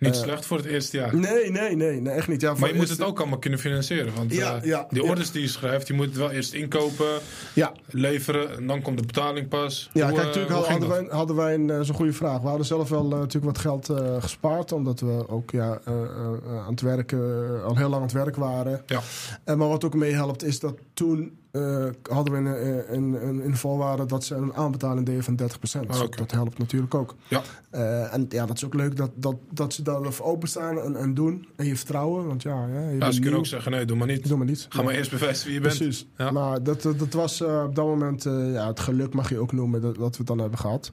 Niet 0.00 0.14
eh, 0.14 0.20
slecht 0.20 0.46
voor 0.46 0.56
het 0.56 0.66
eerste 0.66 0.96
jaar. 0.96 1.16
Nee, 1.16 1.50
nee, 1.50 1.76
nee, 1.76 2.00
nee 2.00 2.14
echt 2.14 2.28
niet. 2.28 2.40
Ja, 2.40 2.54
Maar 2.54 2.68
je 2.68 2.74
moet 2.74 2.88
het 2.88 3.02
ook 3.02 3.18
allemaal 3.18 3.38
kunnen 3.38 3.58
financieren. 3.58 4.14
Want 4.14 4.34
Ja, 4.34 4.56
eh, 4.56 4.64
ja, 4.64 4.86
die 4.90 5.02
orders 5.02 5.30
die 5.30 5.42
je 5.42 5.48
schrijft, 5.48 5.86
je 5.86 5.92
moet 5.92 6.06
het 6.06 6.16
wel 6.16 6.30
eerst 6.30 6.52
inkopen, 6.52 7.06
Ja, 7.54 7.72
leveren. 7.90 8.56
En 8.56 8.66
dan 8.66 8.82
komt 8.82 8.98
de 8.98 9.06
betaling 9.06 9.48
pas. 9.48 9.90
ja 9.92 10.08
Hoe, 10.08 10.12
kijk, 10.12 10.20
eh, 10.20 10.26
natuurlijk 10.26 10.52
hadden, 10.52 10.70
hadden 10.70 10.88
wij, 10.88 11.06
hadden 11.16 11.36
wij 11.36 11.54
een 11.54 11.84
zo'n 11.84 11.94
goede 11.94 12.12
vraag. 12.12 12.40
We 12.40 12.48
hadden 12.48 12.66
zelf 12.66 12.88
wel 12.88 13.04
natuurlijk 13.04 13.44
wat 13.44 13.58
geld 13.58 13.92
gespaard. 14.20 14.72
Omdat 14.72 15.00
we 15.00 15.28
ook 15.28 15.50
ja, 15.50 15.80
aan 15.84 16.70
het 16.70 16.80
werken, 16.80 17.18
al 17.64 17.76
heel 17.76 17.88
lang 17.88 17.94
aan 17.94 18.02
het 18.02 18.12
werk 18.12 18.36
waren. 18.36 18.82
Ja. 18.86 19.00
En 19.44 19.58
maar 19.58 19.68
wat 19.68 19.84
ook 19.84 19.94
meehelpt 19.94 20.44
is 20.44 20.60
dat 20.60 20.74
toen 20.94 21.38
eh, 21.50 21.86
hadden 22.02 22.32
we 22.32 22.50
een, 22.50 22.56
eh, 22.56 22.94
een, 22.94 23.26
een, 23.28 23.44
een 23.44 23.56
voorwaarde 23.56 24.06
dat 24.06 24.24
ze 24.24 24.34
een 24.34 24.54
aanbetaling 24.54 25.06
deden 25.06 25.24
van 25.24 25.36
30%. 25.36 25.88
Ah. 25.88 26.10
Dat 26.10 26.30
helpt 26.30 26.58
natuurlijk 26.58 26.94
ook. 26.94 27.14
Ja. 27.28 27.42
Eh, 27.70 28.14
en 28.14 28.26
ja, 28.28 28.46
dat 28.46 28.56
is 28.56 28.64
ook 28.64 28.74
leuk 28.74 28.96
dat, 28.96 29.10
dat, 29.14 29.36
dat 29.50 29.72
ze 29.72 29.82
daarvoor 29.82 30.26
openstaan 30.26 30.80
en, 30.80 30.96
en 30.96 31.14
doen. 31.14 31.48
En 31.56 31.66
je 31.66 31.76
vertrouwen. 31.76 32.26
Want 32.26 32.42
ja, 32.42 32.66
ja 32.66 32.88
je 32.88 32.96
Ja, 32.98 33.10
ze 33.10 33.20
kunnen 33.20 33.38
ook 33.38 33.46
zeggen, 33.46 33.72
nee, 33.72 33.84
doe 33.84 33.96
maar 33.96 34.06
niet. 34.06 34.28
Doe 34.28 34.36
maar 34.36 34.46
niet. 34.46 34.66
Ga 34.68 34.82
maar 34.82 34.94
eerst 34.94 35.10
bewijzen 35.10 35.46
wie 35.46 35.54
je 35.54 35.60
bent. 35.60 35.76
Precies. 35.76 36.06
Ja. 36.16 36.30
Maar 36.30 36.62
dat, 36.62 36.82
dat 36.82 37.12
was 37.12 37.40
op 37.40 37.74
dat 37.74 37.86
moment 37.86 38.22
ja, 38.52 38.66
het 38.66 38.80
geluk, 38.80 39.14
mag 39.14 39.28
je 39.28 39.38
ook 39.38 39.52
noemen, 39.52 39.80
dat, 39.80 39.96
dat 39.96 40.10
we 40.10 40.16
het 40.16 40.26
dan 40.26 40.38
hebben 40.38 40.58
gehad. 40.58 40.92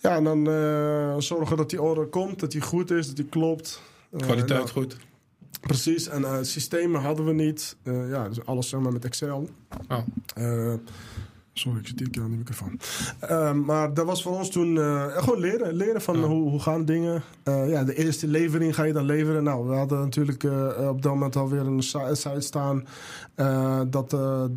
Ja, 0.00 0.16
en 0.16 0.24
dan 0.24 0.44
zorgen 1.22 1.56
dat 1.56 1.70
die 1.70 1.82
order 1.82 2.06
komt, 2.06 2.40
dat 2.40 2.50
die 2.50 2.60
goed 2.60 2.90
is, 2.90 3.06
dat 3.06 3.16
die 3.16 3.24
klopt. 3.24 3.82
Kwaliteit 4.16 4.48
nou, 4.48 4.68
goed. 4.68 4.96
Precies, 5.60 6.08
en 6.08 6.24
eh, 6.24 6.38
systemen 6.42 7.00
hadden 7.00 7.24
we 7.24 7.32
niet. 7.32 7.76
Eh, 7.82 8.08
ja, 8.10 8.28
dus 8.28 8.44
alles 8.46 8.68
zeg 8.68 8.80
maar 8.80 8.92
met 8.92 9.04
Excel. 9.04 9.48
Ja. 9.88 10.04
Eh, 10.34 10.74
sorry, 11.52 11.78
ik 11.78 11.86
zit 11.86 11.98
hier 12.14 12.22
aan 12.22 12.28
die 12.30 12.38
microfoon. 12.38 12.80
Maar 13.64 13.94
dat 13.94 14.06
was 14.06 14.22
voor 14.22 14.36
ons 14.36 14.50
toen 14.50 14.76
gewoon 15.22 15.38
leren. 15.40 15.74
Leren 15.74 16.00
van 16.02 16.24
hoe, 16.24 16.50
hoe 16.50 16.60
gaan 16.60 16.84
dingen. 16.84 17.22
Ja, 17.44 17.84
de 17.84 17.94
eerste 17.94 18.26
levering 18.26 18.74
ga 18.74 18.82
je 18.82 18.92
dan 18.92 19.04
leveren. 19.04 19.42
Nou, 19.44 19.68
we 19.68 19.74
hadden 19.74 19.98
natuurlijk 20.00 20.42
op 20.88 21.02
dat 21.02 21.12
moment 21.12 21.36
alweer 21.36 21.66
een 21.66 21.82
si- 21.82 21.98
site 22.14 22.40
staan. 22.40 22.86
dat 23.90 24.10
de, 24.10 24.50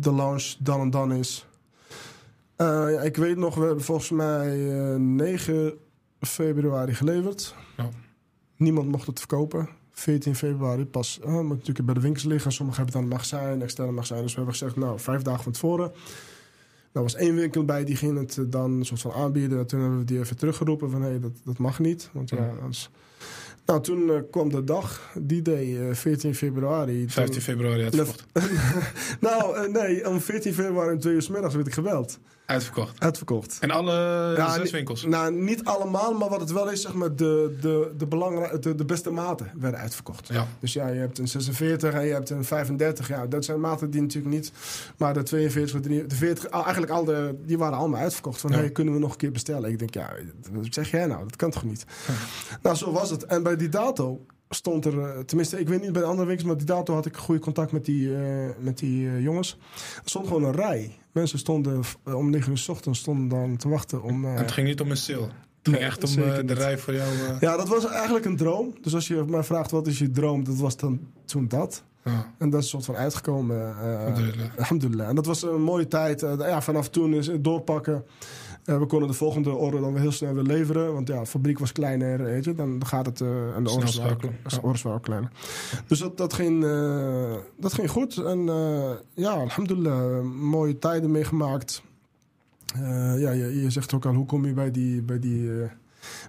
de 0.00 0.12
launch 0.14 0.54
dan 0.58 0.80
en 0.80 0.90
dan 0.90 1.12
is. 1.12 1.46
Ik 3.02 3.16
weet 3.16 3.36
nog, 3.36 3.54
we 3.54 3.64
hebben 3.64 3.84
volgens 3.84 4.10
mij 4.10 4.70
eh, 4.92 4.96
9 4.96 5.72
februari 6.20 6.94
geleverd. 6.94 7.54
Ja. 7.76 7.88
Niemand 8.60 8.88
mocht 8.88 9.06
het 9.06 9.18
verkopen. 9.18 9.68
14 9.92 10.34
februari 10.34 10.86
pas. 10.86 11.20
Uh, 11.26 11.40
moet 11.40 11.48
natuurlijk 11.48 11.86
bij 11.86 11.94
de 11.94 12.00
winkels 12.00 12.24
liggen. 12.24 12.52
Sommigen 12.52 12.82
hebben 12.82 13.00
het 13.00 13.12
aan 13.12 13.18
het 13.18 13.30
magazijn, 13.30 13.62
externe 13.62 13.92
magazijn. 13.92 14.22
Dus 14.22 14.30
we 14.30 14.36
hebben 14.36 14.54
gezegd, 14.54 14.76
nou, 14.76 14.98
vijf 15.00 15.22
dagen 15.22 15.42
van 15.42 15.52
tevoren. 15.52 15.92
Er 16.92 17.02
was 17.02 17.14
één 17.14 17.34
winkel 17.34 17.64
bij, 17.64 17.84
die 17.84 17.96
ging 17.96 18.18
het 18.18 18.38
eh, 18.38 18.44
dan 18.48 18.70
een 18.70 18.84
soort 18.84 19.00
van 19.00 19.12
aanbieden. 19.12 19.58
En 19.58 19.66
toen 19.66 19.80
hebben 19.80 19.98
we 19.98 20.04
die 20.04 20.18
even 20.18 20.36
teruggeroepen 20.36 20.90
van, 20.90 21.02
hé, 21.02 21.20
dat, 21.20 21.32
dat 21.44 21.58
mag 21.58 21.78
niet. 21.78 22.10
Want 22.12 22.30
ja, 22.30 22.36
Ja. 22.36 22.52
anders... 22.60 22.90
Nou, 23.70 23.82
toen 23.82 24.10
eh, 24.10 24.16
kwam 24.30 24.50
de 24.50 24.64
dag, 24.64 25.10
die 25.18 25.42
day, 25.42 25.88
eh, 25.88 25.94
14 25.94 26.34
februari. 26.34 26.98
Toen- 27.00 27.10
15 27.10 27.42
februari 27.42 27.82
uitverkocht. 27.82 28.26
nou, 29.20 29.56
eh, 29.56 29.72
nee, 29.82 30.08
om 30.08 30.20
14 30.20 30.54
februari 30.54 30.92
om 30.92 30.98
twee 31.00 31.14
uur 31.14 31.22
's 31.22 31.28
middags 31.28 31.54
werd 31.54 31.66
ik 31.66 31.74
gebeld. 31.74 32.18
Uitverkocht. 32.46 33.00
Uitverkocht. 33.00 33.56
En 33.60 33.70
alle 33.70 33.92
Ja, 34.36 34.54
zes 34.54 34.70
winkels. 34.70 35.04
Nou, 35.04 35.32
niet 35.34 35.64
allemaal, 35.64 36.14
maar 36.14 36.28
wat 36.28 36.40
het 36.40 36.52
wel 36.52 36.70
is, 36.70 36.80
zeg 36.82 36.94
maar, 36.94 37.16
de, 37.16 37.56
de, 37.60 37.90
de, 37.98 38.06
belangrij- 38.06 38.58
de, 38.58 38.74
de 38.74 38.84
beste 38.84 39.10
maten 39.10 39.50
werden 39.58 39.80
uitverkocht. 39.80 40.28
Ja. 40.28 40.46
Dus 40.60 40.72
ja, 40.72 40.88
je 40.88 40.98
hebt 41.00 41.18
een 41.18 41.28
46 41.28 41.92
en 41.94 42.06
je 42.06 42.12
hebt 42.12 42.30
een 42.30 42.44
35. 42.44 43.08
Ja, 43.08 43.26
dat 43.26 43.44
zijn 43.44 43.60
maten 43.60 43.90
die 43.90 44.00
natuurlijk 44.00 44.34
niet. 44.34 44.52
Maar 44.96 45.14
de 45.14 45.22
42, 45.22 45.80
de 45.80 45.88
3 45.88 46.06
de 46.06 46.14
40, 46.14 46.50
al- 46.50 46.62
eigenlijk 46.62 46.92
al 46.92 47.04
de, 47.04 47.34
die 47.46 47.58
waren 47.58 47.78
allemaal 47.78 48.00
uitverkocht. 48.00 48.40
Van, 48.40 48.50
Ja. 48.50 48.56
hey, 48.56 48.70
kunnen 48.70 48.94
we 48.94 49.00
nog 49.00 49.10
een 49.12 49.16
keer 49.18 49.32
bestellen? 49.32 49.70
Ik 49.70 49.78
denk, 49.78 49.94
ja, 49.94 50.10
wat 50.52 50.66
zeg 50.70 50.90
jij 50.90 51.06
nou? 51.06 51.22
Dat 51.22 51.36
kan 51.36 51.50
toch 51.50 51.64
niet? 51.64 51.84
Nou, 52.62 52.76
zo 52.76 52.92
was 52.92 53.10
het. 53.10 53.24
En 53.24 53.42
bij 53.42 53.56
die 53.60 53.68
dato 53.68 54.26
stond 54.48 54.84
er, 54.84 55.00
eh, 55.00 55.18
tenminste, 55.18 55.60
ik 55.60 55.68
weet 55.68 55.80
niet 55.82 55.92
bij 55.92 56.02
de 56.02 56.08
andere 56.08 56.26
winkels, 56.26 56.48
maar 56.48 56.56
die 56.56 56.66
dato 56.66 56.94
had 56.94 57.06
ik 57.06 57.16
goede 57.16 57.40
contact 57.40 57.72
met 57.72 57.84
die, 57.84 58.14
eh, 58.16 58.22
met 58.58 58.78
die 58.78 59.08
eh, 59.08 59.22
jongens. 59.22 59.58
Er 59.74 60.00
stond 60.08 60.26
gewoon 60.26 60.44
een 60.44 60.52
rij. 60.52 60.98
Mensen 61.12 61.38
stonden 61.38 61.82
om 62.04 62.30
9 62.30 62.50
uur 62.50 62.58
s 62.58 62.68
ochtends 62.68 62.98
stonden 62.98 63.28
dan 63.28 63.56
te 63.56 63.68
wachten 63.68 64.02
om. 64.02 64.24
het 64.24 64.52
ging 64.52 64.66
niet 64.66 64.80
om 64.80 64.90
een 64.90 64.96
sale. 64.96 65.20
Het 65.22 65.30
ging 65.62 65.76
Nee, 65.76 65.84
echt 65.86 66.04
om 66.04 66.14
de 66.14 66.42
niet. 66.42 66.50
rij 66.50 66.78
voor 66.78 66.94
jou. 66.94 67.08
ja, 67.40 67.56
dat 67.56 67.68
was 67.68 67.86
eigenlijk 67.86 68.24
een 68.24 68.36
droom. 68.36 68.74
Dus 68.82 68.94
als 68.94 69.08
je 69.08 69.24
mij 69.26 69.42
vraagt 69.42 69.70
wat 69.70 69.86
is 69.86 69.98
je 69.98 70.10
droom, 70.10 70.44
dat 70.44 70.56
was 70.56 70.76
dan 70.76 71.00
toen 71.24 71.48
dat. 71.48 71.84
ja. 72.04 72.32
En 72.38 72.50
dat 72.50 72.58
is 72.60 72.64
een 72.64 72.70
soort 72.70 72.84
van 72.84 72.96
uitgekomen. 73.04 73.76
Alhamdulillah. 73.76 74.56
alhamdulillah. 74.58 75.08
En 75.08 75.14
dat 75.14 75.26
was 75.26 75.42
een 75.42 75.62
mooie 75.62 75.88
tijd. 75.88 76.20
Ja, 76.20 76.62
vanaf 76.62 76.88
toen 76.88 77.14
is 77.14 77.26
het 77.26 77.44
doorpakken. 77.44 78.04
Eh, 78.70 78.78
we 78.78 78.86
konden 78.86 79.08
de 79.08 79.14
volgende 79.14 79.50
order 79.50 79.80
dan 79.80 79.92
weer 79.92 80.00
heel 80.02 80.12
snel 80.12 80.34
weer 80.34 80.42
leveren. 80.42 80.92
Want 80.92 81.08
ja, 81.08 81.20
de 81.20 81.26
fabriek 81.26 81.58
was 81.58 81.72
kleiner, 81.72 82.22
weet 82.22 82.44
je. 82.44 82.54
Dan 82.54 82.86
gaat 82.86 83.06
het... 83.06 83.20
eh 83.20 83.28
en 83.28 83.62
de 83.62 83.68
Snel 83.68 83.74
orders 83.74 83.96
waren, 83.96 84.18
de 84.20 84.62
orders 84.62 84.82
waren 84.82 84.98
ook 84.98 85.04
kleiner. 85.04 85.30
Dus 85.86 85.98
dat, 85.98 86.16
dat, 86.16 86.32
ging, 86.32 86.64
eh, 86.64 87.34
dat 87.58 87.72
ging 87.74 87.90
goed. 87.90 88.16
En 88.16 88.48
eh, 88.48 88.90
ja, 89.14 89.30
alhamdulillah. 89.32 90.22
Mooie 90.34 90.78
tijden 90.78 91.10
meegemaakt. 91.10 91.82
Eh, 92.74 92.80
ja, 93.20 93.30
je, 93.30 93.62
je 93.62 93.70
zegt 93.70 93.94
ook 93.94 94.04
al, 94.06 94.14
hoe 94.14 94.26
kom 94.26 94.46
je 94.46 94.52
bij 94.52 94.70
die, 94.70 95.02
bij 95.02 95.18
die, 95.18 95.50
eh, 95.62 95.68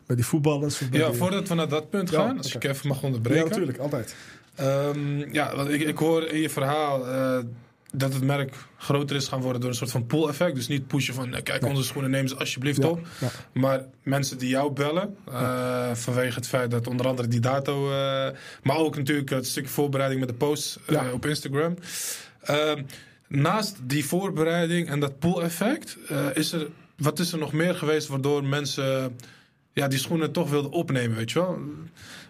bij 0.05 0.15
die 0.15 0.25
voetballers? 0.25 0.89
bij 0.89 0.99
Ja, 0.99 1.07
die- 1.09 1.17
voordat 1.17 1.47
we 1.47 1.53
naar 1.55 1.69
dat 1.69 1.89
punt 1.89 2.09
Ja, 2.09 2.17
gaan, 2.19 2.37
als 2.37 2.55
ik 2.55 2.63
even 2.63 2.87
mag 2.87 3.03
onderbreken. 3.03 3.43
Ja, 3.43 3.49
natuurlijk, 3.49 3.77
altijd. 3.77 4.15
Ehm, 4.55 5.33
ja, 5.33 5.55
want 5.55 5.69
ik, 5.69 5.81
ik 5.81 5.97
hoor 5.97 6.23
in 6.23 6.39
je 6.41 6.49
verhaal 6.49 7.07
eh, 7.07 7.37
dat 7.91 8.13
het 8.13 8.23
merk 8.23 8.55
groter 8.77 9.15
is 9.15 9.27
gaan 9.27 9.41
worden 9.41 9.61
door 9.61 9.69
een 9.69 9.75
soort 9.75 9.91
van 9.91 10.05
pull-effect. 10.05 10.55
Dus 10.55 10.67
niet 10.67 10.87
pushen 10.87 11.13
van, 11.13 11.33
eh, 11.35 11.43
kijk, 11.43 11.65
onze 11.65 11.83
schoenen 11.83 12.11
nemen 12.11 12.29
ze 12.29 12.35
alsjeblieft 12.35 12.81
Ja, 12.81 12.87
op. 12.87 12.99
ja. 13.19 13.29
Maar 13.53 13.85
mensen 14.03 14.37
die 14.37 14.49
jou 14.49 14.71
bellen, 14.71 15.15
eh, 15.31 15.91
vanwege 15.93 16.35
het 16.35 16.47
feit 16.47 16.71
dat 16.71 16.87
onder 16.87 17.07
andere 17.07 17.27
die 17.27 17.39
dato, 17.39 17.91
eh, 17.91 18.29
maar 18.63 18.77
ook 18.77 18.95
natuurlijk 18.97 19.29
het 19.29 19.47
stukje 19.47 19.69
voorbereiding 19.69 20.19
met 20.19 20.29
de 20.29 20.35
posts 20.35 20.79
Ja. 20.87 21.11
op 21.11 21.25
Instagram. 21.25 21.75
Ehm, 22.41 22.83
naast 23.27 23.77
die 23.83 24.05
voorbereiding 24.05 24.89
en 24.89 24.99
dat 24.99 25.19
pull-effect, 25.19 25.97
eh, 26.07 26.25
is 26.33 26.51
er, 26.51 26.67
wat 26.97 27.19
is 27.19 27.31
er 27.31 27.37
nog 27.39 27.53
meer 27.53 27.75
geweest 27.75 28.07
waardoor 28.07 28.43
mensen 28.43 29.15
ja, 29.73 29.87
die 29.87 29.99
schoenen 29.99 30.31
toch 30.31 30.49
wilden 30.49 30.71
opnemen, 30.71 31.17
weet 31.17 31.31
je 31.31 31.39
wel? 31.39 31.59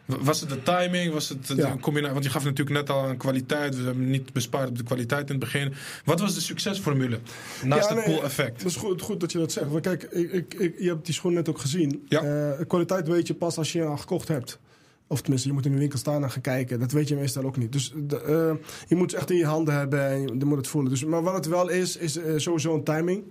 Was 0.06 0.40
het 0.42 0.50
de 0.50 0.64
timing? 0.64 1.14
Was 1.14 1.30
het 1.30 1.54
Ja. 1.56 1.78
combinatie? 1.82 2.14
Want 2.14 2.26
je 2.26 2.32
gaf 2.32 2.44
natuurlijk 2.44 2.78
net 2.78 2.90
al 2.90 3.04
aan 3.08 3.18
kwaliteit. 3.18 3.76
We 3.78 3.84
hebben 3.84 4.10
niet 4.10 4.34
bespaard 4.34 4.70
op 4.70 4.78
de 4.78 4.84
kwaliteit 4.84 5.22
in 5.30 5.36
het 5.36 5.40
begin. 5.40 5.74
Wat 6.06 6.20
was 6.20 6.36
de 6.36 6.42
succesformule? 6.42 7.20
Naast 7.64 7.90
Ja, 7.90 7.96
het 7.96 8.06
nee, 8.06 8.16
pull-effect. 8.16 8.58
Dat 8.62 8.72
is 8.72 8.76
goed, 8.78 9.02
goed 9.02 9.20
dat 9.20 9.32
je 9.32 9.38
dat 9.38 9.52
zegt. 9.52 9.68
Want 9.70 9.82
kijk, 9.82 10.04
ik, 10.04 10.32
ik, 10.32 10.54
ik- 10.54 10.76
je 10.80 10.88
hebt 10.88 11.06
die 11.06 11.14
schoen 11.14 11.34
net 11.34 11.50
ook 11.50 11.60
gezien. 11.60 12.06
Ja. 12.08 12.22
Eh, 12.22 12.66
kwaliteit 12.68 13.08
weet 13.08 13.28
je 13.28 13.34
pas 13.34 13.58
als 13.58 13.72
je 13.72 13.84
al 13.84 13.98
gekocht 13.98 14.28
hebt. 14.28 14.60
Of 15.08 15.22
tenminste, 15.22 15.48
je 15.48 15.54
moet 15.54 15.66
in 15.66 15.72
de 15.72 15.78
winkel 15.78 15.98
staan 16.00 16.24
en 16.24 16.32
gaan 16.32 16.42
kijken. 16.42 16.80
Dat 16.80 16.92
weet 16.92 17.08
je 17.08 17.16
meestal 17.16 17.44
ook 17.44 17.58
niet. 17.58 17.72
Dus 17.72 17.94
de, 17.96 18.22
eh, 18.22 18.68
je 18.88 18.96
moet 18.96 19.12
het 19.12 19.20
echt 19.20 19.30
in 19.32 19.38
je 19.38 19.46
handen 19.46 19.74
hebben 19.78 20.08
en 20.10 20.22
je, 20.22 20.36
je 20.40 20.46
moet 20.46 20.58
het 20.58 20.68
voelen. 20.68 20.92
Dus, 20.92 21.06
maar 21.06 21.24
wat 21.24 21.34
het 21.34 21.46
wel 21.48 21.70
is, 21.70 21.98
is 21.98 22.18
eh, 22.18 22.34
sowieso 22.38 22.74
een 22.76 22.84
timing. 22.84 23.24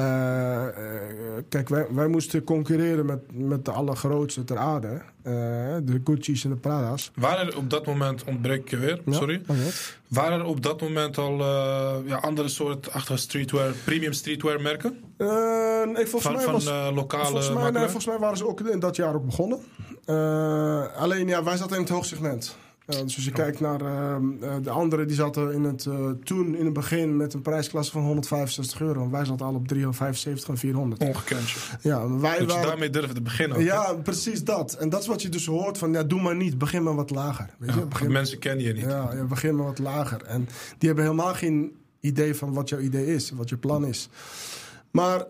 Eh, 0.00 0.66
eh, 0.66 1.42
kijk, 1.48 1.68
wij, 1.68 1.86
wij 1.90 2.06
moesten 2.06 2.44
concurreren 2.44 3.06
met, 3.06 3.18
met 3.32 3.64
de 3.64 3.70
allergrootste 3.70 4.44
ter 4.44 4.56
aarde. 4.56 5.02
Eh, 5.22 5.32
de 5.82 6.00
Gucci's 6.04 6.44
en 6.44 6.50
de 6.50 6.56
Prada's. 6.56 7.10
Waren 7.14 7.46
er 7.46 7.56
op 7.56 7.70
dat 7.70 7.86
moment, 7.86 8.24
ontbreek 8.24 8.60
ik 8.60 8.70
je 8.70 8.76
weer, 8.76 9.00
Ja, 9.06 9.12
sorry. 9.12 9.42
Waren 10.08 10.38
er 10.38 10.44
op 10.44 10.62
dat 10.62 10.80
moment 10.80 11.18
al 11.18 11.38
ja, 12.06 12.16
andere 12.20 12.48
soort 12.48 12.92
achtige 12.92 13.18
streetwear, 13.18 13.72
premium 13.84 14.12
streetwear 14.12 14.60
merken? 14.60 14.98
Nee, 15.18 16.06
volgens 16.06 16.22
Van, 16.22 16.32
mij 16.32 16.42
van 16.42 16.52
was... 16.52 16.66
eh, 16.66 16.88
lokale 16.94 17.24
Volgens 17.24 17.48
mij, 17.48 17.70
nee, 17.70 17.82
volgens 17.82 18.06
mij 18.06 18.18
waren 18.18 18.36
ze 18.36 18.46
ook 18.46 18.60
in 18.60 18.78
dat 18.78 18.96
jaar 18.96 19.14
ook 19.14 19.26
begonnen. 19.26 19.58
Alleen 20.96 21.28
ja, 21.28 21.42
wij 21.44 21.56
zaten 21.56 21.76
in 21.76 21.82
het 21.82 21.90
hoogsegment. 21.90 22.56
Uh, 22.94 23.00
dus 23.00 23.16
als 23.16 23.24
je 23.24 23.30
kijkt 23.30 23.60
naar 23.60 23.82
uh, 23.82 24.16
de 24.62 24.70
anderen, 24.70 25.06
die 25.06 25.16
zaten 25.16 25.52
in 25.52 25.64
het, 25.64 25.84
uh, 25.84 26.10
toen 26.24 26.56
in 26.56 26.64
het 26.64 26.74
begin 26.74 27.16
met 27.16 27.34
een 27.34 27.42
prijsklasse 27.42 27.92
van 27.92 28.02
165 28.02 28.80
euro. 28.80 29.04
En 29.04 29.10
wij 29.10 29.24
zaten 29.24 29.46
al 29.46 29.54
op 29.54 29.68
375 29.68 30.48
en 30.48 30.58
400. 30.58 31.02
Ongekend. 31.02 31.48
Ja, 31.82 32.08
wij 32.08 32.38
dat 32.38 32.48
waren... 32.48 32.62
je 32.62 32.66
daarmee 32.66 32.90
durfde 32.90 33.14
te 33.14 33.22
beginnen. 33.22 33.56
Ook, 33.56 33.62
ja, 33.62 33.94
precies 33.94 34.44
dat. 34.44 34.72
En 34.72 34.88
dat 34.88 35.00
is 35.00 35.06
wat 35.06 35.22
je 35.22 35.28
dus 35.28 35.46
hoort 35.46 35.78
van, 35.78 35.92
ja, 35.92 36.02
doe 36.02 36.20
maar 36.20 36.36
niet. 36.36 36.58
Begin 36.58 36.82
maar 36.82 36.94
wat 36.94 37.10
lager. 37.10 37.50
Weet 37.58 37.70
ja, 37.70 37.76
je? 37.76 37.86
Begin... 37.86 38.12
Mensen 38.12 38.38
kennen 38.38 38.64
je 38.64 38.72
niet. 38.72 38.84
Ja, 38.84 39.12
ja, 39.14 39.24
begin 39.24 39.56
maar 39.56 39.66
wat 39.66 39.78
lager. 39.78 40.22
En 40.22 40.48
die 40.78 40.88
hebben 40.88 41.04
helemaal 41.04 41.34
geen 41.34 41.72
idee 42.00 42.34
van 42.34 42.52
wat 42.52 42.68
jouw 42.68 42.78
idee 42.78 43.06
is. 43.06 43.30
Wat 43.30 43.48
je 43.48 43.56
plan 43.56 43.86
is. 43.86 44.08
Maar 44.90 45.24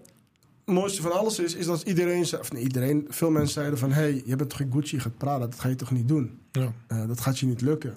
mooiste 0.72 1.02
van 1.02 1.12
alles 1.12 1.38
is, 1.38 1.54
is 1.54 1.66
dat 1.66 1.82
iedereen, 1.82 2.20
of 2.40 2.52
nee, 2.52 2.62
iedereen, 2.62 3.06
veel 3.08 3.30
mensen 3.30 3.52
zeiden 3.52 3.78
van... 3.78 3.92
hé, 3.92 4.00
hey, 4.00 4.22
je 4.24 4.36
bent 4.36 4.50
toch 4.50 4.58
geen 4.58 4.72
Gucci, 4.72 4.96
je 4.96 5.02
gaat 5.02 5.16
Prada, 5.16 5.46
dat 5.46 5.60
ga 5.60 5.68
je 5.68 5.74
toch 5.74 5.90
niet 5.90 6.08
doen? 6.08 6.38
Ja. 6.52 6.72
Uh, 6.88 7.06
dat 7.06 7.20
gaat 7.20 7.38
je 7.38 7.46
niet 7.46 7.60
lukken. 7.60 7.94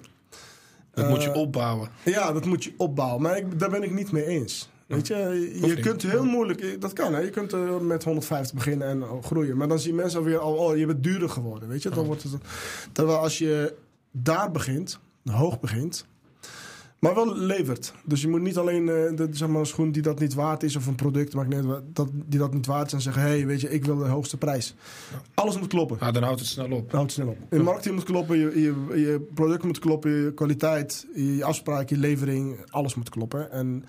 Dat 0.90 1.08
moet 1.08 1.22
je 1.22 1.28
Uh, 1.28 1.36
opbouwen. 1.36 1.88
Ja, 2.04 2.32
dat 2.32 2.44
moet 2.44 2.64
je 2.64 2.74
opbouwen. 2.76 3.22
Maar 3.22 3.36
ik, 3.36 3.58
daar 3.58 3.70
ben 3.70 3.82
ik 3.82 3.92
niet 3.92 4.12
mee 4.12 4.24
eens. 4.24 4.68
Weet 4.86 5.06
je, 5.06 5.58
je 5.66 5.80
kunt 5.80 6.02
heel 6.02 6.24
moeilijk, 6.24 6.80
dat 6.80 6.92
kan 6.92 7.14
hè. 7.14 7.20
Je 7.20 7.30
kunt 7.30 7.52
uh, 7.52 7.78
met 7.78 8.04
150 8.04 8.54
beginnen 8.54 8.88
en 8.88 9.22
groeien. 9.22 9.56
Maar 9.56 9.68
dan 9.68 9.78
zien 9.78 9.94
mensen 9.94 10.18
alweer 10.18 10.38
al, 10.38 10.54
oh, 10.54 10.76
je 10.76 10.86
bent 10.86 11.02
duurder 11.02 11.28
geworden. 11.28 11.68
Weet 11.68 11.82
je, 11.82 11.88
dan 11.88 12.04
wordt 12.04 12.22
het. 12.22 12.32
Terwijl 12.92 13.18
als 13.18 13.38
je 13.38 13.74
daar 14.10 14.50
begint, 14.50 14.98
hoog 15.24 15.60
begint, 15.60 16.06
maar 17.04 17.14
wel 17.14 17.36
levert. 17.36 17.92
Dus 18.04 18.20
je 18.20 18.28
moet 18.28 18.40
niet 18.40 18.56
alleen 18.56 18.82
uh, 18.82 19.16
de, 19.16 19.28
zeg 19.30 19.48
maar, 19.48 19.60
een 19.60 19.66
schoen 19.66 19.92
die 19.92 20.02
dat 20.02 20.20
niet 20.20 20.34
waard 20.34 20.62
is 20.62 20.76
of 20.76 20.86
een 20.86 20.94
product 20.94 21.34
maakt 21.34 21.48
net, 21.48 21.64
dat, 21.92 22.08
die 22.12 22.38
dat 22.38 22.54
niet 22.54 22.66
waard 22.66 22.86
is 22.86 22.92
en 22.92 23.00
zeggen: 23.00 23.22
hé, 23.22 23.28
hey, 23.28 23.46
weet 23.46 23.60
je, 23.60 23.70
ik 23.70 23.84
wil 23.84 23.96
de 23.96 24.04
hoogste 24.04 24.36
prijs. 24.36 24.74
Ja. 25.10 25.22
Alles 25.34 25.58
moet 25.58 25.68
kloppen. 25.68 25.96
Ja, 26.00 26.10
dan 26.10 26.22
houdt 26.22 26.40
het 26.40 26.48
snel 26.48 26.64
op. 26.64 26.70
Dan 26.70 26.98
houdt 27.00 27.16
het 27.16 27.24
snel 27.24 27.28
op. 27.28 27.36
Je 27.50 27.62
marketing 27.62 27.94
moet 27.94 28.04
kloppen, 28.04 28.38
je, 28.38 28.60
je, 28.60 29.00
je 29.00 29.28
product 29.34 29.64
moet 29.64 29.78
kloppen, 29.78 30.10
je 30.10 30.34
kwaliteit, 30.34 31.06
je 31.14 31.44
afspraak, 31.44 31.88
je 31.88 31.96
levering, 31.96 32.56
alles 32.70 32.94
moet 32.94 33.08
kloppen. 33.08 33.50
En, 33.52 33.84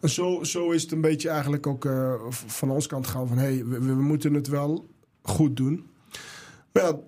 en 0.00 0.10
zo, 0.10 0.44
zo 0.44 0.70
is 0.70 0.82
het 0.82 0.92
een 0.92 1.00
beetje 1.00 1.28
eigenlijk 1.28 1.66
ook 1.66 1.84
uh, 1.84 2.14
van 2.46 2.70
ons 2.70 2.86
kant 2.86 3.06
gaan 3.06 3.28
van: 3.28 3.38
hé, 3.38 3.44
hey, 3.44 3.64
we, 3.64 3.78
we, 3.78 4.02
moeten 4.02 4.34
het 4.34 4.48
wel 4.48 4.86
goed 5.22 5.56
doen. 5.56 5.86
Maar 6.72 6.82
ja, 6.82 6.98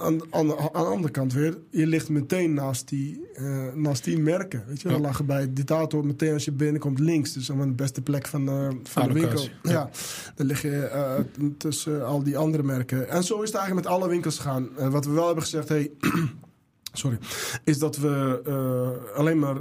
aan, 0.00 0.20
aan, 0.30 0.50
aan, 0.58 0.72
de 0.72 0.90
andere 0.90 1.10
kant 1.10 1.32
weer, 1.32 1.58
je 1.70 1.86
ligt 1.86 2.08
meteen 2.08 2.54
naast 2.54 2.88
die, 2.88 3.26
uh, 3.40 3.72
naast 3.74 4.04
die 4.04 4.18
merken. 4.18 4.64
Weet 4.66 4.80
je, 4.80 4.88
ja. 4.88 4.94
dan 4.94 5.02
lag 5.02 5.24
bij 5.24 5.52
Dictator 5.52 6.06
meteen 6.06 6.32
als 6.32 6.44
je 6.44 6.52
binnenkomt 6.52 6.98
links. 6.98 7.32
Dus 7.32 7.50
aan 7.50 7.58
de 7.58 7.72
beste 7.72 8.02
plek 8.02 8.26
van, 8.26 8.48
uh, 8.48 8.68
van 8.82 9.06
de 9.08 9.12
winkel. 9.12 9.42
Ja. 9.62 9.70
ja. 9.70 9.90
dan 10.34 10.46
lig 10.46 10.62
je 10.62 10.90
uh, 11.38 11.46
tussen 11.58 12.06
al 12.06 12.22
die 12.22 12.38
andere 12.38 12.62
merken. 12.62 13.08
En 13.08 13.24
zo 13.24 13.42
is 13.42 13.48
het 13.48 13.56
eigenlijk 13.56 13.86
met 13.86 13.96
alle 13.96 14.08
winkels 14.08 14.36
gegaan. 14.36 14.68
wat 14.90 15.04
we 15.04 15.10
wel 15.10 15.26
hebben 15.26 15.42
gezegd, 15.42 15.68
hey, 15.68 15.90
sorry, 16.92 17.18
is 17.64 17.78
dat 17.78 17.96
we 17.96 19.10
alleen 19.14 19.38
maar 19.38 19.56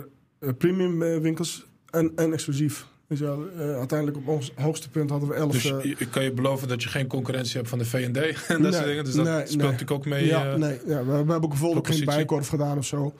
premium 0.58 1.00
winkels 1.22 1.68
en, 1.90 2.12
en 2.16 2.34
exclusief 2.34 2.88
dus 3.08 3.20
ja, 3.20 3.36
uh, 3.36 3.78
uiteindelijk 3.78 4.18
op 4.18 4.28
ons 4.28 4.52
hoogste 4.56 4.90
punt 4.90 5.10
hadden 5.10 5.30
we 5.30 5.36
11. 5.36 5.52
Dus 5.52 5.66
ik 5.98 6.08
kan 6.12 6.24
je 6.24 6.32
beloven 6.32 6.68
dat 6.68 6.84
je 6.84 6.90
geen 6.90 7.08
concurrentie 7.08 7.58
hebt 7.58 7.70
van 7.70 7.78
de 7.78 7.86
V&D 7.86 8.18
en 8.48 8.62
dat 8.62 8.74
soort 8.74 8.86
dingen. 8.86 9.04
Dus 9.04 9.14
dat 9.14 9.26
nee, 9.26 9.34
speelt 9.34 9.50
nee. 9.50 9.72
natuurlijk 9.72 9.92
ook 9.92 10.06
mee. 10.06 10.26
Ja, 10.26 10.52
uh, 10.52 10.56
nee, 10.56 10.80
ja, 10.86 10.98
we, 10.98 11.12
we, 11.12 11.16
hebben 11.16 11.44
ook 11.44 11.50
bijvoorbeeld 11.50 11.88
geen 11.88 12.06
bijkorf 12.06 12.48
gedaan 12.48 12.78
of 12.78 12.86
zo. 12.86 13.14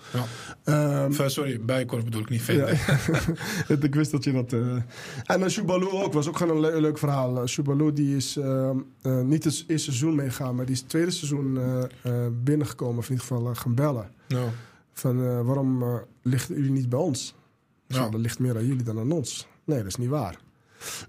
Ja. 0.64 1.04
Um, 1.04 1.20
of, 1.20 1.32
sorry, 1.32 1.62
bijkorf 1.62 2.04
bedoel 2.04 2.22
ik 2.22 2.30
niet 2.30 2.42
V&D. 2.42 2.78
Ja. 3.68 3.76
ik 3.88 3.96
wist 3.96 4.12
dat 4.12 4.24
je 4.24 4.32
dat... 4.32 4.54
En 5.24 5.52
Shubalu 5.52 5.90
ook, 5.90 6.14
was 6.14 6.28
ook 6.28 6.38
gewoon 6.38 6.56
een 6.56 6.62
le 6.62 6.82
leuk 6.82 6.98
verhaal. 6.98 7.48
Shubalu 7.48 7.94
die 7.94 8.16
is 8.16 8.40
niet 9.24 9.44
het 9.44 9.64
eerste 9.68 9.92
seizoen 9.92 10.16
meegegaan, 10.16 10.56
maar 10.56 10.66
die 10.66 10.74
is 10.74 10.80
het 10.80 10.90
tweede 10.90 11.12
seizoen 11.12 11.60
binnengekomen. 12.44 12.98
Of 12.98 13.10
in 13.10 13.12
ieder 13.12 13.26
geval 13.28 13.56
gaan 13.56 13.76
bellen. 13.76 14.12
No. 14.28 14.50
Van 14.94 15.44
waarom 15.44 15.84
ligt 16.22 16.48
jullie 16.48 16.72
niet 16.72 16.90
bij 16.90 17.00
ons? 17.00 17.36
Ja. 17.88 18.10
Dat 18.10 18.20
ligt 18.20 18.40
meer 18.40 18.56
aan 18.56 18.66
jullie 18.66 18.84
dan 18.84 19.00
aan 19.00 19.12
ons. 19.12 19.48
Nee, 19.66 19.78
dat 19.78 19.88
is 19.88 19.96
niet 19.96 20.10
waar. 20.10 20.44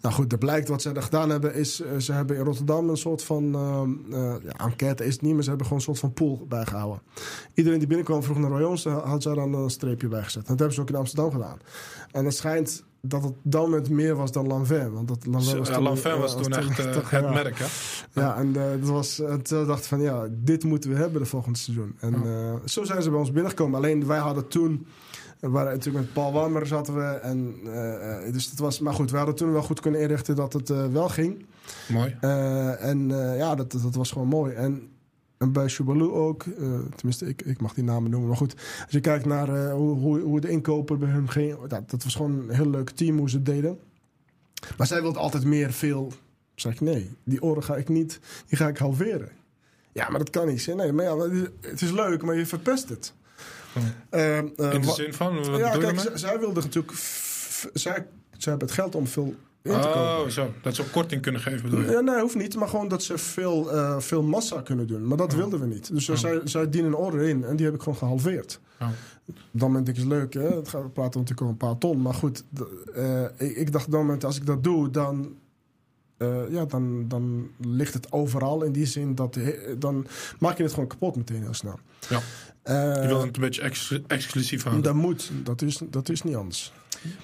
Nou 0.00 0.14
goed, 0.14 0.30
dat 0.30 0.38
blijkt 0.38 0.68
wat 0.68 0.82
ze 0.82 0.92
gedaan 0.94 1.30
hebben 1.30 1.54
is... 1.54 1.80
Uh, 1.80 1.98
ze 1.98 2.12
hebben 2.12 2.36
in 2.36 2.44
Rotterdam 2.44 2.88
een 2.88 2.96
soort 2.96 3.22
van... 3.22 3.44
Uh, 3.44 4.18
uh, 4.18 4.34
ja, 4.42 4.52
enquête 4.52 5.04
is 5.04 5.12
het 5.12 5.22
niet, 5.22 5.34
maar 5.34 5.42
ze 5.42 5.48
hebben 5.48 5.66
gewoon 5.66 5.82
een 5.82 5.88
soort 5.88 5.98
van 5.98 6.12
pool 6.12 6.46
bijgehouden. 6.48 7.02
Iedereen 7.54 7.78
die 7.78 7.88
binnenkwam 7.88 8.22
vroeg 8.22 8.38
naar 8.38 8.50
Royons, 8.50 8.84
had 8.84 9.22
ze 9.22 9.34
dan 9.34 9.54
een 9.54 9.70
streepje 9.70 10.08
bijgezet. 10.08 10.46
Dat 10.46 10.58
hebben 10.58 10.74
ze 10.74 10.80
ook 10.80 10.88
in 10.88 10.94
Amsterdam 10.94 11.30
gedaan. 11.30 11.58
En 12.10 12.24
het 12.24 12.34
schijnt 12.34 12.84
dat 13.00 13.22
het 13.22 13.32
dan 13.42 13.70
met 13.70 13.90
meer 13.90 14.14
was 14.14 14.32
dan 14.32 14.46
Lanvin. 14.46 14.92
Want 14.92 15.08
dat 15.08 15.26
Lanvin 15.26 15.58
was 15.58 15.68
toen, 15.68 15.82
Lanvin 15.82 16.18
was 16.18 16.36
toen 16.36 16.52
echt 16.52 16.76
het 16.76 17.10
ja. 17.10 17.30
merk, 17.30 17.58
hè? 17.58 17.66
Ja, 18.20 18.36
en 18.36 18.52
dat 18.52 18.88
was, 18.88 19.22
toen 19.42 19.66
dacht 19.66 19.86
van 19.86 20.00
ja, 20.00 20.28
dit 20.30 20.64
moeten 20.64 20.90
we 20.90 20.96
hebben 20.96 21.20
de 21.20 21.28
volgende 21.28 21.58
seizoen. 21.58 21.96
En 22.00 22.14
zo 22.64 22.84
zijn 22.84 23.02
ze 23.02 23.10
bij 23.10 23.18
ons 23.18 23.32
binnengekomen. 23.32 23.76
Alleen 23.76 24.06
wij 24.06 24.18
hadden 24.18 24.48
toen... 24.48 24.86
We 25.40 25.48
waren 25.48 25.72
natuurlijk 25.72 26.04
met 26.04 26.12
Paul 26.12 26.32
Warmer 26.32 26.66
zaten 26.66 26.94
we. 26.94 27.02
En, 27.02 27.56
uh, 27.64 28.32
dus 28.32 28.50
het 28.50 28.58
was, 28.58 28.80
maar 28.80 28.94
goed, 28.94 29.10
we 29.10 29.16
hadden 29.16 29.34
toen 29.34 29.52
wel 29.52 29.62
goed 29.62 29.80
kunnen 29.80 30.00
inrichten 30.00 30.36
dat 30.36 30.52
het 30.52 30.70
uh, 30.70 30.86
wel 30.86 31.08
ging. 31.08 31.46
Mooi. 31.88 32.16
En 32.80 33.08
ja, 33.36 33.54
dat, 33.54 33.72
dat 33.72 33.94
was 33.94 34.10
gewoon 34.10 34.28
mooi. 34.28 34.54
En, 34.54 34.88
en 35.38 35.52
bij 35.52 35.68
Shubalu 35.68 36.10
ook, 36.10 36.44
tenminste, 36.94 37.26
ik, 37.26 37.42
ik 37.42 37.60
mag 37.60 37.74
die 37.74 37.84
namen 37.84 38.10
noemen. 38.10 38.28
Maar 38.28 38.38
goed, 38.38 38.54
als 38.82 38.92
je 38.92 39.00
kijkt 39.00 39.26
naar 39.26 39.70
hoe, 39.70 39.98
hoe, 39.98 40.20
hoe 40.20 40.40
de 40.40 40.48
inkoper 40.48 40.98
bij 40.98 41.08
hun 41.08 41.30
ging. 41.30 41.66
Dat, 41.66 41.90
dat 41.90 42.04
was 42.04 42.14
gewoon 42.14 42.32
een 42.32 42.54
heel 42.54 42.70
leuk 42.70 42.90
team 42.90 43.18
hoe 43.18 43.30
ze 43.30 43.36
het 43.36 43.46
deden. 43.46 43.78
Maar 44.76 44.86
zij 44.86 45.02
wilde 45.02 45.18
altijd 45.18 45.44
meer, 45.44 45.72
veel. 45.72 46.12
Zeg 46.54 46.72
ik 46.72 46.80
nee, 46.80 47.10
die 47.24 47.42
oren 47.42 47.62
ga 47.62 47.76
ik 47.76 47.88
niet, 47.88 48.20
die 48.46 48.58
ga 48.58 48.68
ik 48.68 48.76
halveren. 48.76 49.28
Ja, 49.92 50.08
maar 50.08 50.18
dat 50.18 50.30
kan 50.30 50.46
niet. 50.46 50.74
Nee, 50.74 50.92
maar 50.92 51.04
ja, 51.04 51.18
het 51.60 51.80
is 51.80 51.90
leuk, 51.90 52.22
maar 52.22 52.36
je 52.36 52.46
verpest 52.46 52.88
het. 52.88 53.14
Uh, 54.10 54.36
uh, 54.36 54.72
in 54.72 54.80
de 54.80 54.92
zin 54.94 55.14
van? 55.14 55.50
Wat 55.50 55.58
ja, 55.58 55.76
kijk, 55.76 56.10
zij 56.14 56.38
wilden 56.38 56.62
natuurlijk... 56.62 56.92
Zij, 57.72 58.06
zij 58.30 58.50
hebben 58.50 58.66
het 58.66 58.72
geld 58.72 58.94
om 58.94 59.06
veel 59.06 59.34
in 59.62 59.72
te 59.72 59.86
kopen. 59.86 60.00
Oh, 60.00 60.26
zo. 60.26 60.52
Dat 60.62 60.74
ze 60.74 60.82
ook 60.82 60.92
korting 60.92 61.22
kunnen 61.22 61.40
geven, 61.40 61.62
bedoel 61.62 61.80
je? 61.80 61.90
Ja, 61.90 62.00
nee, 62.00 62.20
hoeft 62.20 62.34
niet. 62.34 62.56
Maar 62.56 62.68
gewoon 62.68 62.88
dat 62.88 63.02
ze 63.02 63.18
veel, 63.18 63.74
uh, 63.74 63.98
veel 63.98 64.22
massa 64.22 64.60
kunnen 64.60 64.86
doen. 64.86 65.06
Maar 65.06 65.16
dat 65.16 65.32
oh. 65.32 65.38
wilden 65.38 65.60
we 65.60 65.66
niet. 65.66 65.92
Dus 65.92 66.08
oh. 66.08 66.16
zij, 66.16 66.40
zij 66.44 66.70
dienen 66.70 66.90
een 66.90 66.96
order 66.96 67.22
in. 67.22 67.44
En 67.44 67.56
die 67.56 67.66
heb 67.66 67.74
ik 67.74 67.82
gewoon 67.82 67.98
gehalveerd. 67.98 68.60
Oh. 68.80 68.88
Dan 69.50 69.72
ben 69.72 69.84
ik 69.86 69.96
eens 69.96 70.06
leuk, 70.06 70.34
hè. 70.34 70.56
Het 70.56 70.68
gaat, 70.68 70.82
we 70.82 70.88
praten 70.88 71.20
natuurlijk 71.20 71.40
over 71.40 71.52
een 71.52 71.68
paar 71.68 71.78
ton. 71.78 72.02
Maar 72.02 72.14
goed, 72.14 72.44
uh, 72.96 73.22
ik, 73.22 73.56
ik 73.56 73.72
dacht 73.72 73.90
dan, 73.90 74.22
als 74.22 74.36
ik 74.36 74.46
dat 74.46 74.64
doe, 74.64 74.90
dan... 74.90 75.34
Uh, 76.18 76.50
ja, 76.50 76.64
dan, 76.64 77.08
dan 77.08 77.50
ligt 77.60 77.94
het 77.94 78.12
overal 78.12 78.62
in 78.62 78.72
die 78.72 78.86
zin 78.86 79.14
dat 79.14 79.38
dan 79.78 80.06
maak 80.38 80.56
je 80.56 80.62
het 80.62 80.72
gewoon 80.72 80.88
kapot 80.88 81.16
meteen 81.16 81.42
heel 81.42 81.54
snel. 81.54 81.78
Ja. 82.08 82.20
Uh, 82.68 83.02
je 83.02 83.06
wilt 83.06 83.22
het 83.22 83.36
een 83.36 83.42
beetje 83.42 83.62
ex 83.62 84.00
exclusief 84.06 84.62
houden. 84.62 84.84
Dat 84.84 84.94
moet, 84.94 85.30
dat 85.42 85.62
is, 85.62 85.80
dat 85.90 86.08
is 86.08 86.22
niet 86.22 86.34
anders. 86.34 86.72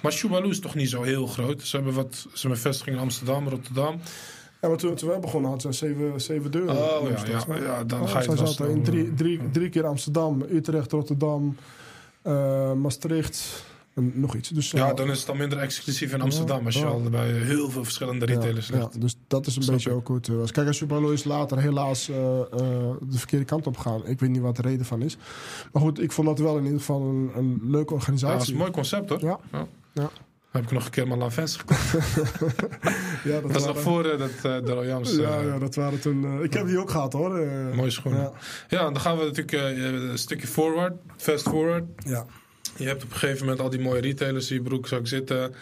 Maar 0.00 0.12
Shubalu 0.12 0.48
is 0.48 0.60
toch 0.60 0.74
niet 0.74 0.88
zo 0.88 1.02
heel 1.02 1.26
groot? 1.26 1.62
Ze 1.62 1.76
hebben 1.76 1.94
wat, 1.94 2.14
ze 2.14 2.40
hebben 2.40 2.58
vestiging 2.58 2.96
in 2.96 3.02
Amsterdam, 3.02 3.48
Rotterdam. 3.48 4.00
Ja, 4.60 4.68
maar 4.68 4.76
toen, 4.76 4.94
toen 4.94 5.10
we 5.10 5.18
begonnen 5.18 5.50
hadden 5.50 5.74
ze 5.74 5.86
zeven, 5.86 6.20
zeven 6.20 6.50
deuren. 6.50 6.76
Oh 6.76 7.08
ja, 7.08 7.44
ja, 7.48 7.56
ja, 7.56 7.84
dan 7.84 8.00
oh, 8.00 8.08
ga 8.08 8.20
je 8.20 8.28
het 8.28 8.38
wel 8.38 8.46
zaten 8.46 8.74
in 8.74 8.82
drie, 8.82 9.14
drie, 9.14 9.40
drie 9.52 9.68
keer 9.68 9.86
Amsterdam, 9.86 10.42
Utrecht, 10.50 10.92
Rotterdam, 10.92 11.56
uh, 12.22 12.72
Maastricht. 12.72 13.64
En 13.94 14.12
nog 14.14 14.34
iets. 14.34 14.48
Dus, 14.48 14.70
ja, 14.70 14.94
dan 14.94 15.10
is 15.10 15.18
het 15.18 15.26
dan 15.26 15.36
minder 15.36 15.58
exclusief 15.58 16.12
in 16.12 16.20
Amsterdam. 16.20 16.66
Als 16.66 16.74
je 16.74 16.84
al 16.84 17.00
bij 17.00 17.30
heel 17.30 17.70
veel 17.70 17.84
verschillende 17.84 18.24
retailers 18.24 18.68
ja, 18.68 18.76
ligt. 18.76 18.94
Ja, 18.94 19.00
dus 19.00 19.16
dat 19.26 19.46
is 19.46 19.56
een 19.56 19.62
Snap 19.62 19.74
beetje 19.74 19.90
ik. 19.90 19.96
ook 19.96 20.06
hoe 20.06 20.16
het 20.16 20.28
was. 20.28 20.50
Kijk, 20.50 20.66
als 20.66 20.76
Subaru 20.76 21.12
is 21.12 21.24
later 21.24 21.58
helaas 21.58 22.08
uh, 22.08 22.16
uh, 22.16 22.46
de 23.00 23.18
verkeerde 23.18 23.44
kant 23.44 23.66
op 23.66 23.76
gegaan. 23.76 24.06
Ik 24.06 24.20
weet 24.20 24.30
niet 24.30 24.40
wat 24.40 24.56
de 24.56 24.62
reden 24.62 24.86
van 24.86 25.02
is. 25.02 25.16
Maar 25.72 25.82
goed, 25.82 26.00
ik 26.00 26.12
vond 26.12 26.26
dat 26.26 26.38
wel 26.38 26.56
in 26.56 26.64
ieder 26.64 26.78
geval 26.78 27.00
een, 27.00 27.30
een 27.34 27.60
leuke 27.62 27.94
organisatie. 27.94 28.26
Ja, 28.26 28.38
dat 28.38 28.42
is 28.42 28.52
een 28.52 28.58
mooi 28.58 28.70
concept 28.70 29.08
hoor. 29.08 29.20
Ja. 29.20 29.40
ja. 29.92 30.10
Heb 30.50 30.62
ik 30.62 30.70
nog 30.70 30.84
een 30.84 30.90
keer 30.90 31.06
mijn 31.06 31.18
Lanvens 31.18 31.56
gekocht. 31.56 31.92
ja, 33.24 33.40
dat, 33.40 33.42
dat 33.42 33.52
was 33.52 33.66
nog 33.66 33.80
voor 33.80 34.06
uh, 34.06 34.18
dat, 34.18 34.30
uh, 34.30 34.42
de 34.42 34.72
Royals. 34.72 35.14
Ja, 35.16 35.40
ja, 35.40 35.58
dat 35.58 35.74
waren 35.74 36.00
toen... 36.00 36.42
ik 36.42 36.52
heb 36.52 36.66
die 36.66 36.78
ook 36.78 36.90
gehad 36.90 37.12
hoor. 37.12 37.46
Mooie 37.74 37.90
schoenen. 37.90 38.20
Ja. 38.20 38.32
ja, 38.68 38.82
dan 38.82 39.00
gaan 39.00 39.18
we 39.18 39.24
natuurlijk 39.24 39.78
een 39.78 40.18
stukje 40.18 40.46
forward. 40.46 40.92
Fast 41.16 41.48
forward. 41.48 41.84
Ja. 41.96 42.26
Je 42.76 42.86
hebt 42.86 43.04
op 43.04 43.10
een 43.10 43.16
gegeven 43.16 43.40
moment 43.40 43.60
al 43.60 43.70
die 43.70 43.80
mooie 43.80 44.00
retailers 44.00 44.46
die 44.46 44.56
je 44.56 44.62
broekzak 44.62 45.06
zitten. 45.06 45.54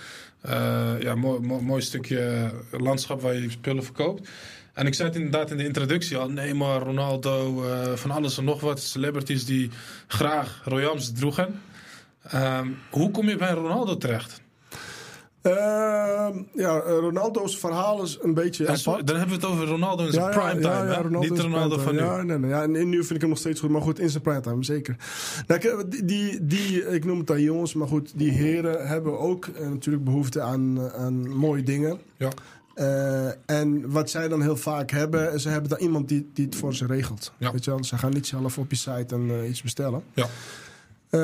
Uh, 0.47 0.93
ja, 1.01 1.15
mooi, 1.15 1.41
mooi, 1.63 1.83
stukje 1.83 2.51
landschap 2.71 3.21
waar 3.21 3.35
je 3.35 3.51
spullen 3.51 3.85
verkoopt. 3.85 4.29
En 4.73 4.87
ik 4.87 4.95
zei 4.95 5.09
het 5.09 5.17
inderdaad 5.17 5.51
in 5.51 5.57
de 5.57 5.65
introductie 5.65 6.17
al. 6.17 6.31
Neymar, 6.31 6.83
Ronaldo, 6.83 7.65
uh, 7.65 7.93
van 7.95 8.11
alles 8.11 8.39
en 8.39 8.45
nog 8.45 8.61
wat. 8.61 8.81
Celebrities 8.81 9.45
die 9.45 9.71
graag 10.07 10.61
Royals 10.65 11.13
droegen. 11.13 11.61
Um, 12.35 12.79
hoe 12.91 13.11
kom 13.11 13.29
je 13.29 13.37
bij 13.37 13.53
Ronaldo 13.53 13.97
terecht? 13.97 14.41
Uh, 15.43 16.29
ja, 16.55 16.79
Ronaldo's 16.79 17.59
verhaal 17.59 18.03
is 18.03 18.19
een 18.23 18.35
beetje 18.35 18.77
zo, 18.77 19.03
Dan 19.05 19.17
hebben 19.17 19.41
we 19.41 19.47
het 19.47 19.53
over 19.55 19.67
Ronaldo 19.67 20.05
in 20.05 20.13
zijn 20.13 20.25
ja, 20.25 20.31
prime 20.31 20.61
time. 20.61 20.75
Ja, 20.75 20.85
ja, 20.85 21.03
Ronaldo 21.03 21.29
Niet 21.29 21.39
Ronaldo 21.39 21.79
van 21.79 21.95
nu. 21.95 22.01
Ja, 22.01 22.23
nee, 22.23 22.39
nee, 22.39 22.51
ja, 22.51 22.63
en 22.63 22.89
nu 22.89 22.97
vind 22.97 23.11
ik 23.11 23.21
hem 23.21 23.29
nog 23.29 23.39
steeds 23.39 23.61
goed. 23.61 23.71
Maar 23.71 23.83
goed, 23.83 23.99
in 23.99 24.11
zijn 24.11 24.23
prime 24.23 24.41
time, 24.41 24.65
zeker. 24.65 24.97
Nou, 25.47 25.89
die, 26.05 26.47
die, 26.47 26.89
ik 26.89 27.05
noem 27.05 27.19
het 27.19 27.27
dan 27.27 27.43
jongens, 27.43 27.75
maar 27.75 27.89
goed, 27.89 28.13
die 28.15 28.31
heren 28.31 28.87
hebben 28.87 29.19
ook 29.19 29.47
uh, 29.47 29.69
natuurlijk 29.69 30.05
behoefte 30.05 30.41
aan, 30.41 30.93
aan 30.93 31.37
mooie 31.37 31.63
dingen. 31.63 31.99
Ja. 32.17 32.31
Uh, 32.75 33.31
en 33.47 33.91
wat 33.91 34.11
zij 34.11 34.29
dan 34.29 34.43
heel 34.43 34.57
vaak 34.57 34.91
hebben, 34.91 35.41
ze 35.41 35.49
hebben 35.49 35.71
dan 35.71 35.79
iemand 35.79 36.09
die, 36.09 36.31
die 36.35 36.45
het 36.45 36.57
voor 36.57 36.75
ze 36.75 36.87
regelt. 36.87 37.33
Ja. 37.39 37.53
Weet 37.53 37.65
je 37.65 37.71
wel? 37.71 37.85
Ze 37.85 37.99
gaan 37.99 38.13
niet 38.13 38.27
zelf 38.27 38.59
op 38.59 38.71
je 38.71 38.77
site 38.77 39.15
en 39.15 39.49
iets 39.49 39.63
bestellen. 39.63 40.03
Ja. 40.15 40.27
Eh, 41.11 41.21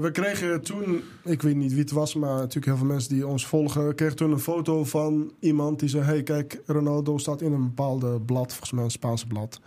we 0.00 0.08
kregen 0.12 0.62
toen, 0.62 1.02
ik 1.24 1.42
weet 1.42 1.56
niet 1.56 1.70
wie 1.70 1.80
het 1.80 1.90
was, 1.90 2.14
maar 2.14 2.34
natuurlijk 2.34 2.66
heel 2.66 2.76
veel 2.76 2.86
mensen 2.86 3.14
die 3.14 3.26
ons 3.26 3.46
volgen, 3.46 3.94
kregen 3.94 4.16
toen 4.16 4.30
een 4.30 4.40
foto 4.40 4.84
van 4.84 5.32
iemand 5.40 5.80
die 5.80 5.88
zei: 5.88 6.04
Hey, 6.04 6.22
kijk, 6.22 6.60
Ronaldo 6.66 7.18
staat 7.18 7.40
in 7.40 7.52
een 7.52 7.62
bepaalde 7.62 8.20
blad, 8.20 8.48
volgens 8.48 8.72
mij 8.72 8.84
een 8.84 8.90
Spaanse 8.90 9.26
blad, 9.26 9.60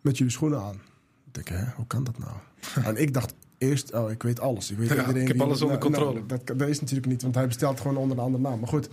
met 0.00 0.18
jullie 0.18 0.32
schoenen 0.32 0.60
aan. 0.60 0.74
Ik 1.26 1.34
denk, 1.34 1.48
hè, 1.48 1.64
hoe 1.76 1.86
kan 1.86 2.04
dat 2.04 2.18
nou? 2.18 2.32
en 2.88 2.96
ik 2.96 3.14
dacht 3.14 3.34
eerst, 3.58 3.94
oh, 3.94 4.10
ik 4.10 4.22
weet 4.22 4.40
alles. 4.40 4.70
Ik, 4.70 4.78
weet 4.78 4.88
Ja, 4.88 4.96
iedereen 4.96 5.22
ik 5.22 5.28
heb 5.28 5.40
alles 5.40 5.62
onder 5.62 5.78
nou, 5.78 5.90
controle. 5.90 6.14
nou, 6.14 6.26
dat, 6.26 6.58
dat 6.58 6.68
is 6.68 6.80
natuurlijk 6.80 7.06
niet, 7.06 7.22
want 7.22 7.34
hij 7.34 7.46
bestelt 7.46 7.80
gewoon 7.80 7.96
onder 7.96 8.18
een 8.18 8.24
andere 8.24 8.42
naam. 8.42 8.58
Maar 8.58 8.68
goed. 8.68 8.88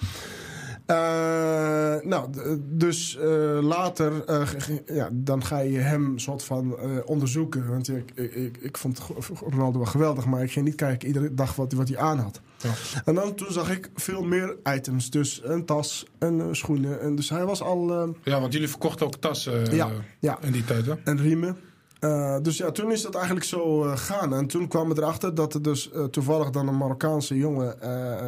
Eh, 0.92 2.10
nou, 2.10 2.30
dus 2.60 3.18
eh, 3.18 3.60
later, 3.62 4.26
eh, 4.26 4.48
ja, 4.86 5.10
dan 5.12 5.44
ga 5.44 5.60
je 5.60 5.78
hem 5.78 6.20
soort 6.20 6.44
van 6.44 6.78
onderzoeken. 7.06 7.70
Want 7.70 7.90
ik, 7.90 8.12
ik, 8.16 8.36
ik, 8.36 8.58
ik 8.58 8.78
vond 8.78 9.02
Ronaldo 9.50 9.78
wel 9.78 9.88
geweldig, 9.88 10.26
maar 10.26 10.44
ik 10.44 10.52
ging 10.52 10.66
niet 10.66 10.76
kijken 10.76 11.08
iedere 11.08 11.34
dag 11.34 11.56
wat, 11.56 11.74
wat 11.74 11.88
hij 11.88 11.98
aan 11.98 12.20
had. 12.20 12.42
Ja. 12.58 12.72
En 13.06 13.16
dan 13.16 13.36
toen 13.36 13.52
zag 13.52 13.72
ik 13.72 13.90
veel 13.96 14.24
meer 14.24 14.56
items. 14.64 15.10
Dus 15.10 15.42
een 15.44 15.66
tas 15.66 16.06
en 16.20 16.56
schoenen. 16.56 17.02
En 17.02 17.16
dus 17.16 17.30
hij 17.30 17.46
was 17.46 17.62
al... 17.62 18.16
Ja, 18.24 18.40
want 18.40 18.54
jullie 18.54 18.70
verkochten 18.70 19.06
ook 19.06 19.16
tassen 19.16 19.76
Ja, 19.76 19.90
ja. 20.20 20.38
in 20.42 20.52
die 20.52 20.66
tijd, 20.66 20.86
hè? 20.86 20.94
en 21.04 21.18
riemen. 21.18 21.58
Eh, 22.02 22.38
dus 22.42 22.58
ja, 22.58 22.72
toen 22.72 22.92
is 22.92 23.02
dat 23.02 23.16
eigenlijk 23.16 23.46
zo 23.46 23.86
eh 23.86 23.98
gaan. 23.98 24.34
En 24.34 24.48
toen 24.48 24.68
kwamen 24.68 24.96
we 24.96 25.02
erachter 25.02 25.36
dat 25.36 25.54
er 25.54 25.62
dus 25.62 25.92
eh, 25.92 26.04
toevallig 26.04 26.50
dan 26.50 26.68
een 26.68 26.78
Marokkaanse 26.78 27.38
jongen... 27.38 27.76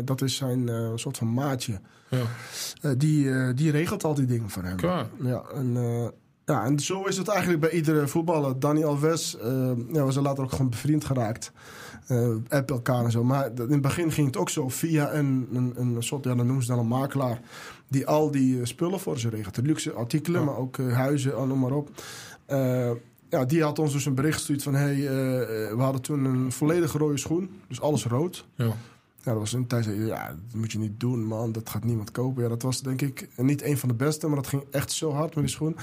dat 0.05 0.21
is 0.21 0.35
zijn 0.35 0.69
soort 0.99 1.17
van 1.17 1.33
maatje. 1.33 1.79
Ja. 2.09 2.93
Die, 2.95 3.53
die 3.53 3.71
regelt 3.71 4.03
al 4.03 4.13
die 4.13 4.25
dingen 4.25 4.49
voor 4.49 4.63
hem. 4.63 4.75
Klaar. 4.75 5.05
Ja, 5.21 5.43
en, 5.53 5.73
ja, 6.45 6.65
en 6.65 6.79
zo 6.79 7.03
is 7.03 7.17
het 7.17 7.27
eigenlijk 7.27 7.59
bij 7.59 7.71
iedere 7.71 8.07
voetballer. 8.07 8.59
Dani 8.59 8.83
Alves, 8.83 9.37
ja, 9.91 10.05
we 10.05 10.11
zijn 10.11 10.25
later 10.25 10.43
ook 10.43 10.51
gewoon 10.51 10.69
bevriend 10.69 11.05
geraakt. 11.05 11.51
Appen 12.47 12.75
elkaar 12.75 13.03
en 13.03 13.11
zo. 13.11 13.23
Maar 13.23 13.51
in 13.55 13.71
het 13.71 13.81
begin 13.81 14.11
ging 14.11 14.27
het 14.27 14.37
ook 14.37 14.49
zo 14.49 14.69
via 14.69 15.13
een, 15.13 15.47
een, 15.53 15.73
een 15.75 16.03
soort, 16.03 16.23
ja, 16.23 16.35
dan 16.35 16.45
noemen 16.45 16.63
ze 16.63 16.69
dan 16.69 16.79
een 16.79 16.87
makelaar. 16.87 17.39
Die 17.87 18.07
al 18.07 18.31
die 18.31 18.65
spullen 18.65 18.99
voor 18.99 19.19
ze 19.19 19.29
regelt. 19.29 19.55
De 19.55 19.61
luxe 19.61 19.91
artikelen, 19.91 20.39
Ja. 20.39 20.45
maar 20.45 20.57
ook 20.57 20.77
huizen, 20.77 21.37
oh, 21.37 21.47
noem 21.47 21.59
maar 21.59 21.71
op. 21.71 21.89
Ja, 23.33 23.45
die 23.45 23.63
had 23.63 23.79
ons 23.79 23.91
dus 23.91 24.05
een 24.05 24.15
bericht 24.15 24.35
gestuurd 24.35 24.63
van... 24.63 24.73
Hey, 24.73 25.07
eh, 25.07 25.41
eh, 25.41 25.75
we 25.75 25.81
hadden 25.81 26.01
toen 26.01 26.25
een 26.25 26.51
volledig 26.51 26.91
rode 26.91 27.17
schoen. 27.17 27.49
Dus 27.67 27.81
alles 27.81 28.05
rood. 28.05 28.45
Ja. 28.55 28.65
Ja, 28.65 29.31
dat 29.31 29.39
was 29.39 29.53
een 29.53 29.67
tijd. 29.67 29.83
zei 29.83 30.05
Ja, 30.05 30.27
dat 30.27 30.59
moet 30.59 30.71
je 30.71 30.79
niet 30.79 30.99
doen, 30.99 31.23
man. 31.23 31.51
Dat 31.51 31.69
gaat 31.69 31.83
niemand 31.83 32.11
kopen. 32.11 32.43
Ja, 32.43 32.49
dat 32.49 32.61
was 32.61 32.81
denk 32.81 33.01
ik 33.01 33.29
niet 33.37 33.63
een 33.63 33.77
van 33.77 33.89
de 33.89 33.95
beste, 33.95 34.27
maar 34.27 34.35
dat 34.35 34.47
ging 34.47 34.63
echt 34.71 34.91
zo 34.91 35.11
hard 35.11 35.35
met 35.35 35.43
die 35.43 35.53
schoen. 35.53 35.75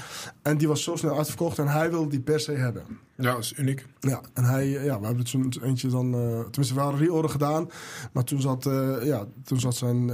En 0.42 0.58
die 0.58 0.68
was 0.68 0.82
zo 0.82 0.96
snel 0.96 1.16
uitverkocht 1.16 1.58
en 1.58 1.68
hij 1.68 1.90
wilde 1.90 2.10
die 2.10 2.20
per 2.20 2.40
se 2.40 2.52
hebben. 2.52 2.82
ja, 3.16 3.32
dat 3.32 3.42
is 3.42 3.58
uniek. 3.58 3.86
Ja, 4.00 4.20
en 4.32 4.44
hij, 4.44 4.76
eh, 4.76 4.84
ja, 4.84 5.00
we 5.00 5.06
hebben 5.06 5.22
het 5.22 5.30
toen 5.30 5.54
eentje 5.62 5.88
dan, 5.88 6.10
tenminste, 6.50 6.74
we 6.74 6.80
hadden 6.80 7.00
reorder 7.00 7.30
gedaan. 7.30 7.70
Maar 8.12 8.24
toen 8.24 8.40
zat, 8.40 8.64
ja, 9.02 9.26
toen 9.44 9.60
zat 9.60 9.74
zijn, 9.74 10.08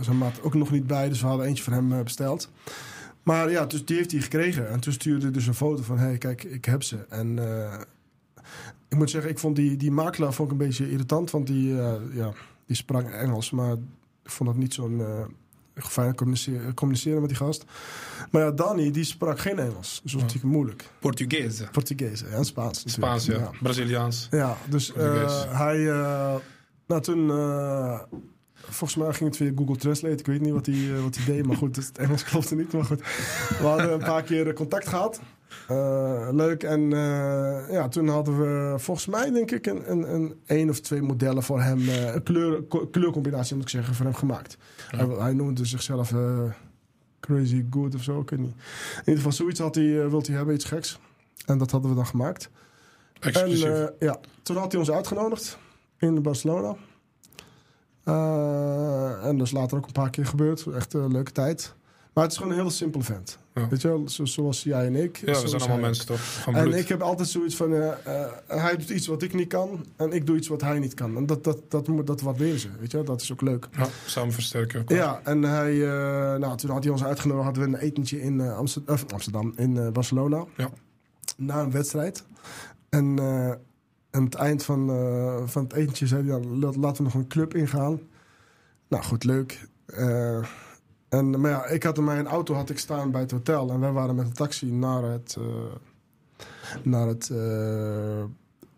zijn 0.00 0.18
maat 0.18 0.42
ook 0.42 0.54
nog 0.54 0.70
niet 0.70 0.86
bij, 0.86 1.08
dus 1.08 1.20
we 1.20 1.26
hadden 1.26 1.46
eentje 1.46 1.64
van 1.64 1.72
hem 1.72 2.04
besteld. 2.04 2.50
Maar 3.22 3.50
ja, 3.50 3.66
dus 3.66 3.84
die 3.84 3.96
heeft 3.96 4.10
hij 4.10 4.20
gekregen. 4.20 4.68
En 4.68 4.80
toen 4.80 4.92
stuurde 4.92 5.22
hij 5.22 5.30
dus 5.30 5.46
een 5.46 5.54
foto 5.54 5.82
van, 5.82 5.98
hé, 5.98 6.06
hey, 6.06 6.18
kijk, 6.18 6.44
ik 6.44 6.64
heb 6.64 6.82
ze. 6.82 6.96
En 7.08 7.38
eh, 7.38 7.80
ik 8.88 8.96
moet 8.96 9.10
zeggen, 9.10 9.30
ik 9.30 9.38
vond 9.38 9.56
die, 9.56 9.76
die 9.76 9.90
makelaar 9.90 10.32
vond 10.32 10.52
ik 10.52 10.60
een 10.60 10.66
beetje 10.66 10.90
irritant, 10.90 11.30
want 11.30 11.46
die, 11.46 11.80
eh, 11.80 11.94
ja, 12.12 12.32
die 12.66 12.76
sprak 12.76 13.10
Engels, 13.10 13.50
maar 13.50 13.72
ik 14.22 14.30
vond 14.30 14.48
dat 14.48 14.58
niet 14.58 14.74
zo'n 14.74 15.00
eh, 15.00 15.24
fijn 15.74 16.14
communiceren, 16.14 16.74
communiceren 16.74 17.20
met 17.20 17.28
die 17.28 17.38
gast. 17.38 17.64
Maar 18.30 18.42
ja, 18.42 18.50
Danny, 18.50 18.90
die 18.90 19.04
sprak 19.04 19.38
geen 19.38 19.58
Engels. 19.58 20.00
Dus 20.02 20.12
dat 20.12 20.20
was 20.20 20.22
natuurlijk 20.22 20.54
moeilijk. 20.54 20.88
Portugees. 20.98 21.62
Portugees 21.72 22.22
en 22.22 22.44
Spaans. 22.44 22.84
natuurlijk. 22.84 23.20
Spaans, 23.20 23.26
ja. 23.26 23.38
ja. 23.38 23.50
Braziliaans. 23.62 24.28
Ja, 24.30 24.56
dus 24.68 24.92
eh, 24.92 25.58
hij... 25.58 25.90
eh, 25.90 26.34
nou, 26.86 27.00
toen... 27.02 27.26
volgens 28.70 28.96
mij 28.96 29.12
ging 29.12 29.28
het 29.28 29.38
via 29.38 29.52
Google 29.56 29.76
Translate. 29.76 30.16
Ik 30.16 30.26
weet 30.26 30.40
niet 30.40 30.52
wat 30.52 30.66
hij 30.66 30.74
eh, 30.74 31.02
wat 31.02 31.18
deed, 31.26 31.46
maar 31.46 31.56
goed, 31.56 31.76
het 31.76 31.98
Engels 31.98 32.24
klopte 32.24 32.54
niet. 32.54 32.72
Maar 32.72 32.84
goed, 32.84 33.00
we 33.58 33.66
hadden 33.66 33.92
een 33.92 33.98
paar 33.98 34.22
keer 34.22 34.52
contact 34.52 34.88
gehad. 34.88 35.20
Eh, 35.68 36.28
leuk. 36.32 36.62
En 36.62 36.92
eh, 36.92 37.70
ja, 37.70 37.88
toen 37.88 38.08
hadden 38.08 38.38
we 38.38 38.78
volgens 38.78 39.06
mij, 39.06 39.30
denk 39.30 39.50
ik, 39.50 39.66
een, 39.66 39.90
een, 39.90 40.14
een 40.14 40.34
één 40.46 40.68
of 40.68 40.80
twee 40.80 41.02
modellen 41.02 41.42
voor 41.42 41.62
hem. 41.62 41.88
een 41.88 42.22
kleur, 42.22 42.64
kleurcombinatie, 42.90 43.54
moet 43.54 43.64
ik 43.64 43.70
zeggen, 43.70 43.94
voor 43.94 44.06
hem 44.06 44.14
gemaakt. 44.14 44.56
Ja. 44.90 45.06
Hij, 45.06 45.16
hij 45.16 45.32
noemde 45.32 45.64
zichzelf 45.64 46.14
Crazy 47.20 47.64
Good 47.70 47.94
of 47.94 48.02
zo, 48.02 48.20
ik 48.20 48.30
weet 48.30 48.40
niet. 48.40 48.54
In 48.92 48.98
ieder 48.98 49.16
geval, 49.16 49.32
zoiets 49.32 49.60
had 49.60 49.74
hij, 49.74 50.08
wilde 50.08 50.26
hij 50.26 50.36
hebben, 50.36 50.54
iets 50.54 50.64
geks. 50.64 50.98
En 51.46 51.58
dat 51.58 51.70
hadden 51.70 51.90
we 51.90 51.96
dan 51.96 52.06
gemaakt. 52.06 52.50
Exclusief. 53.20 53.64
En 53.64 53.94
ja, 53.98 54.20
toen 54.42 54.56
had 54.56 54.72
hij 54.72 54.80
ons 54.80 54.90
uitgenodigd 54.90 55.58
in 55.98 56.22
Barcelona. 56.22 56.76
Eh, 58.10 59.26
en 59.28 59.38
dat 59.38 59.46
is 59.46 59.52
later 59.52 59.76
ook 59.76 59.86
een 59.86 59.92
paar 59.92 60.10
keer 60.10 60.26
gebeurd. 60.26 60.66
Echt 60.66 60.94
een 60.94 61.12
leuke 61.12 61.32
tijd. 61.32 61.74
Maar 62.12 62.24
het 62.24 62.32
is 62.32 62.38
gewoon 62.38 62.52
een 62.52 62.60
heel 62.60 62.70
simpel 62.70 63.00
vent. 63.00 63.38
Ja. 63.54 63.68
Weet 63.68 63.82
je 63.82 63.88
wel, 63.88 64.08
zo, 64.08 64.24
zoals 64.24 64.62
jij 64.62 64.86
en 64.86 64.96
ik. 64.96 65.16
ja, 65.16 65.40
we 65.40 65.48
zijn 65.48 65.60
allemaal 65.60 65.78
mensen 65.78 66.06
toch? 66.06 66.20
Van. 66.20 66.54
En 66.54 66.72
ik 66.72 66.88
heb 66.88 67.00
altijd 67.00 67.28
zoiets 67.28 67.56
van... 67.56 67.72
eh, 67.72 67.88
eh, 67.88 68.30
hij 68.46 68.76
doet 68.76 68.90
iets 68.90 69.06
wat 69.06 69.22
ik 69.22 69.34
niet 69.34 69.48
kan. 69.48 69.84
En 69.96 70.12
ik 70.12 70.26
doe 70.26 70.36
iets 70.36 70.48
wat 70.48 70.60
hij 70.60 70.78
niet 70.78 70.94
kan. 70.94 71.16
En 71.16 71.26
dat, 71.26 71.44
dat, 71.44 71.58
dat, 71.68 71.88
moet, 71.88 72.06
dat 72.06 72.20
waarderen 72.20 72.58
ze. 72.58 72.68
Weet 72.80 72.90
je 72.90 72.96
wel? 72.96 73.06
Dat 73.06 73.20
is 73.20 73.32
ook 73.32 73.40
leuk. 73.40 73.68
Ja, 73.76 73.86
samen 74.06 74.32
versterken. 74.32 74.84
Ja, 74.86 75.20
en 75.24 75.42
hij, 75.42 75.74
nou, 76.38 76.56
toen 76.56 76.70
had 76.70 76.82
hij 76.84 76.92
ons 76.92 77.04
uitgenodigd. 77.04 77.44
Hadden 77.44 77.62
we 77.62 77.76
een 77.76 77.82
etentje 77.84 78.22
in 78.22 78.40
Amsterdam, 78.40 78.96
Amsterdam, 79.12 79.52
in 79.56 79.92
Barcelona. 79.92 80.44
Ja. 80.56 80.70
Na 81.36 81.60
een 81.60 81.70
wedstrijd. 81.70 82.24
En 82.88 83.18
aan 84.10 84.24
het 84.24 84.34
eind 84.34 84.62
van, 84.64 84.90
eh, 84.90 85.42
van 85.44 85.62
het 85.62 85.72
etentje 85.72 86.06
zei 86.06 86.22
hij 86.22 86.40
dan, 86.40 86.58
"La- 86.58 86.72
laten 86.78 86.96
we 86.96 87.02
nog 87.02 87.14
een 87.14 87.28
club 87.28 87.54
ingaan. 87.54 88.00
Nou, 88.88 89.04
goed, 89.04 89.24
leuk. 89.24 89.68
Eh, 89.86 90.44
en, 91.08 91.40
maar 91.40 91.50
ja, 91.50 91.66
ik 91.66 91.82
had 91.82 91.98
in 91.98 92.04
mijn 92.04 92.26
auto 92.26 92.54
had 92.54 92.70
ik 92.70 92.78
staan 92.78 93.10
bij 93.10 93.20
het 93.20 93.30
hotel. 93.30 93.70
En 93.70 93.80
wij 93.80 93.92
waren 93.92 94.14
met 94.14 94.26
een 94.26 94.32
taxi 94.32 94.72
naar 94.72 95.02
het, 95.02 95.36
eh, 95.38 95.44
naar 96.82 97.06
het, 97.06 97.30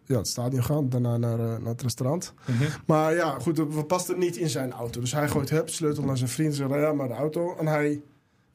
ja, 0.05 0.17
het 0.17 0.29
stadion 0.29 0.65
gaan. 0.65 0.89
Daarna 0.89 1.17
naar, 1.17 1.39
naar 1.39 1.61
het 1.65 1.83
restaurant. 1.83 2.35
Mhm. 2.47 2.65
Maar 2.87 3.15
ja, 3.15 3.39
goed, 3.39 3.57
we 3.59 3.85
pasten 3.85 4.19
niet 4.19 4.37
in 4.37 4.49
zijn 4.49 4.73
auto. 4.73 5.01
Dus 5.01 5.13
hij 5.13 5.29
gooit 5.29 5.51
het 5.51 5.71
sleutel 5.71 6.05
naar 6.05 6.17
zijn 6.17 6.31
vriend. 6.31 6.55
Zegt, 6.55 6.71
ja, 6.71 6.93
maar 6.93 7.09
de 7.09 7.15
auto. 7.15 7.57
En 7.57 7.67
hij 7.67 8.03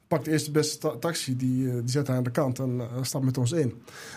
pakt 0.08 0.26
eerst 0.26 0.44
de 0.46 0.50
beste 0.50 0.78
ta- 0.78 0.96
taxi. 0.96 1.36
Die, 1.36 1.68
eh, 1.68 1.74
die 1.74 1.88
zet 1.90 2.06
hij 2.06 2.16
aan 2.16 2.22
de 2.22 2.30
kant 2.30 2.58
en 2.58 2.80
eh, 2.80 2.86
stapt 3.02 3.24
met 3.24 3.38
ons 3.38 3.52
in. 3.52 3.68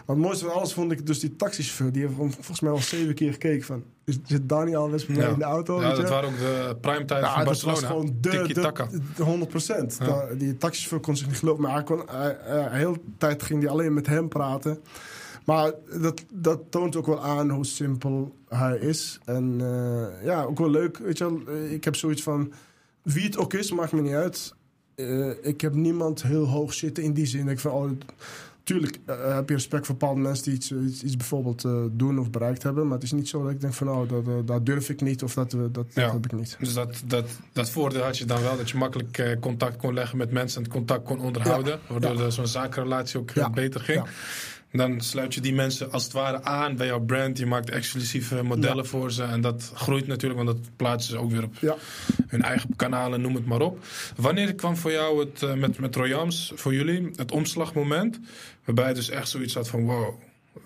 Maar 0.06 0.16
het 0.16 0.26
mooiste 0.26 0.46
van 0.46 0.54
alles 0.54 0.74
vond 0.74 0.92
ik 0.92 1.06
dus 1.06 1.20
die 1.20 1.36
taxichauffeur. 1.36 1.92
Die 1.92 2.02
heeft 2.02 2.14
vol- 2.16 2.30
volgens 2.30 2.60
mij 2.60 2.72
al 2.72 2.78
zeven 2.78 3.14
keer 3.14 3.32
gekeken 3.32 3.66
van... 3.66 3.84
Is, 4.06 4.18
zit 4.26 4.50
Daniel 4.50 4.82
Alves 4.82 5.06
mij 5.06 5.18
Ja. 5.18 5.28
in 5.28 5.38
de 5.38 5.44
auto? 5.44 5.82
Ja, 5.82 5.89
je? 5.89 5.96
dat 5.96 6.10
waren 6.10 6.30
ook 6.30 6.38
de 6.38 6.78
primetime 6.82 7.20
Ja, 7.20 7.34
van 7.34 7.46
dat 7.46 7.48
was 7.48 7.64
Barcelona. 7.64 7.88
gewoon 7.88 8.16
de, 8.22 8.30
de, 8.54 9.00
de 9.16 9.24
100 9.24 9.50
procent. 9.50 9.98
Ja. 10.00 10.26
Die 10.38 10.58
taxichauffeur 10.58 11.00
kon 11.00 11.18
zich 11.18 11.28
niet 11.28 11.38
geloven. 11.38 11.62
Maar 11.64 11.74
hij 11.74 11.84
kon, 11.84 12.02
hij, 12.12 12.38
hij- 12.42 12.70
de 12.70 12.76
hele 12.76 13.00
tijd 13.18 13.44
ging 13.44 13.62
hij 13.62 13.72
alleen 13.72 13.94
met 13.94 14.08
hem 14.08 14.28
praten. 14.30 14.80
Maar 15.46 15.72
dat, 16.02 16.24
dat 16.34 16.60
toont 16.70 16.96
ook 16.96 17.06
wel 17.06 17.24
aan 17.24 17.50
hoe 17.50 17.66
simpel 17.66 18.36
hij 18.50 18.78
is. 18.78 19.20
En 19.26 19.56
eh, 19.62 20.26
ja, 20.26 20.44
ook 20.44 20.58
wel 20.60 20.70
leuk. 20.70 20.98
Weet 20.98 21.18
je 21.18 21.24
wel, 21.46 21.56
ik 21.70 21.84
heb 21.84 21.96
zoiets 21.96 22.24
van... 22.24 22.52
Wie 23.02 23.24
het 23.24 23.38
ook 23.38 23.54
is, 23.54 23.72
maakt 23.72 23.92
me 23.92 24.02
niet 24.02 24.14
uit. 24.14 24.54
Eh, 25.02 25.49
ik 25.49 25.62
heb 25.62 25.74
niemand 25.74 26.24
heel 26.24 26.45
hoog 26.47 26.74
zitten 26.74 27.04
in 27.04 27.14
die 27.14 27.26
zin. 27.26 27.47
Ik 27.47 27.60
van, 27.60 27.72
oh, 27.72 27.91
tuurlijk 28.64 28.99
eh, 29.06 29.36
heb 29.36 29.49
je 29.49 29.56
respect 29.56 29.86
voor 29.86 29.95
bepaalde 29.95 30.22
mensen 30.22 30.43
die 30.43 30.54
iets, 30.54 30.72
iets, 30.72 31.04
iets 31.04 31.18
bijvoorbeeld 31.18 31.66
eh, 31.66 31.84
doen 31.91 32.20
of 32.20 32.30
bereikt 32.30 32.64
hebben. 32.64 32.84
Maar 32.84 32.93
het 32.93 33.04
is 33.04 33.12
niet 33.12 33.30
zo 33.30 33.43
dat 33.43 33.52
ik 33.52 33.62
denk 33.62 33.74
van, 33.74 33.89
oh, 33.89 34.10
dat, 34.10 34.28
eh, 34.28 34.34
dat 34.45 34.66
durf 34.66 34.89
ik 34.89 35.02
niet 35.02 35.24
of 35.24 35.34
dat, 35.34 35.54
eh, 35.54 35.60
dat, 35.72 35.86
Ja. 35.93 36.02
dat 36.04 36.12
heb 36.12 36.26
ik 36.26 36.32
niet. 36.32 36.56
Dus 36.60 36.74
dat, 36.74 37.02
dat, 37.06 37.26
dat 37.54 37.70
voordeel 37.70 38.02
had 38.04 38.18
je 38.18 38.26
dan 38.26 38.41
wel, 38.41 38.58
dat 38.58 38.70
je 38.70 38.78
makkelijk 38.78 39.18
eh, 39.18 39.39
contact 39.39 39.78
kon 39.78 39.93
leggen 39.93 40.18
met 40.18 40.32
mensen 40.32 40.58
en 40.58 40.64
het 40.64 40.74
contact 40.74 41.04
kon 41.06 41.20
onderhouden. 41.20 41.80
Waardoor 41.89 42.18
Ja. 42.18 42.30
zo'n 42.30 42.47
zakenrelatie 42.47 43.20
ook 43.20 43.32
eh, 43.32 43.49
beter 43.49 43.82
ging. 43.82 44.04
Dan 44.72 45.01
sluit 45.01 45.34
je 45.34 45.41
die 45.41 45.53
mensen 45.53 45.91
als 45.91 46.03
het 46.03 46.13
ware 46.13 46.43
aan 46.43 46.76
bij 46.76 46.88
jouw 46.88 46.99
brand. 46.99 47.38
Je 47.38 47.45
maakt 47.45 47.69
exclusieve 47.69 48.43
modellen 48.43 48.86
voor 48.86 49.11
ze. 49.11 49.24
En 49.24 49.41
dat 49.41 49.72
groeit 49.74 50.07
natuurlijk, 50.07 50.43
want 50.43 50.57
dat 50.57 50.69
plaatsen 50.76 51.11
ze 51.11 51.17
ook 51.17 51.32
weer 51.32 51.43
op 51.43 51.55
Ja. 51.59 51.76
hun 52.28 52.41
eigen 52.41 52.76
kanalen, 52.76 53.22
noem 53.22 53.36
het 53.36 53.45
maar 53.45 53.61
op. 53.61 53.80
Wanneer 54.15 54.55
kwam 54.55 54.78
voor 54.78 54.91
jou 54.91 55.19
het, 55.19 55.43
eh, 55.43 55.53
met, 55.53 55.80
met 55.80 55.95
Royams, 55.95 56.51
voor 56.55 56.74
jullie, 56.74 57.09
het 57.15 57.32
omslagmoment? 57.32 58.19
Waarbij 58.65 58.88
je 58.88 58.93
dus 58.93 59.09
echt 59.09 59.30
zoiets 59.30 59.53
had 59.53 59.69
van, 59.69 59.86
wow, 59.86 60.13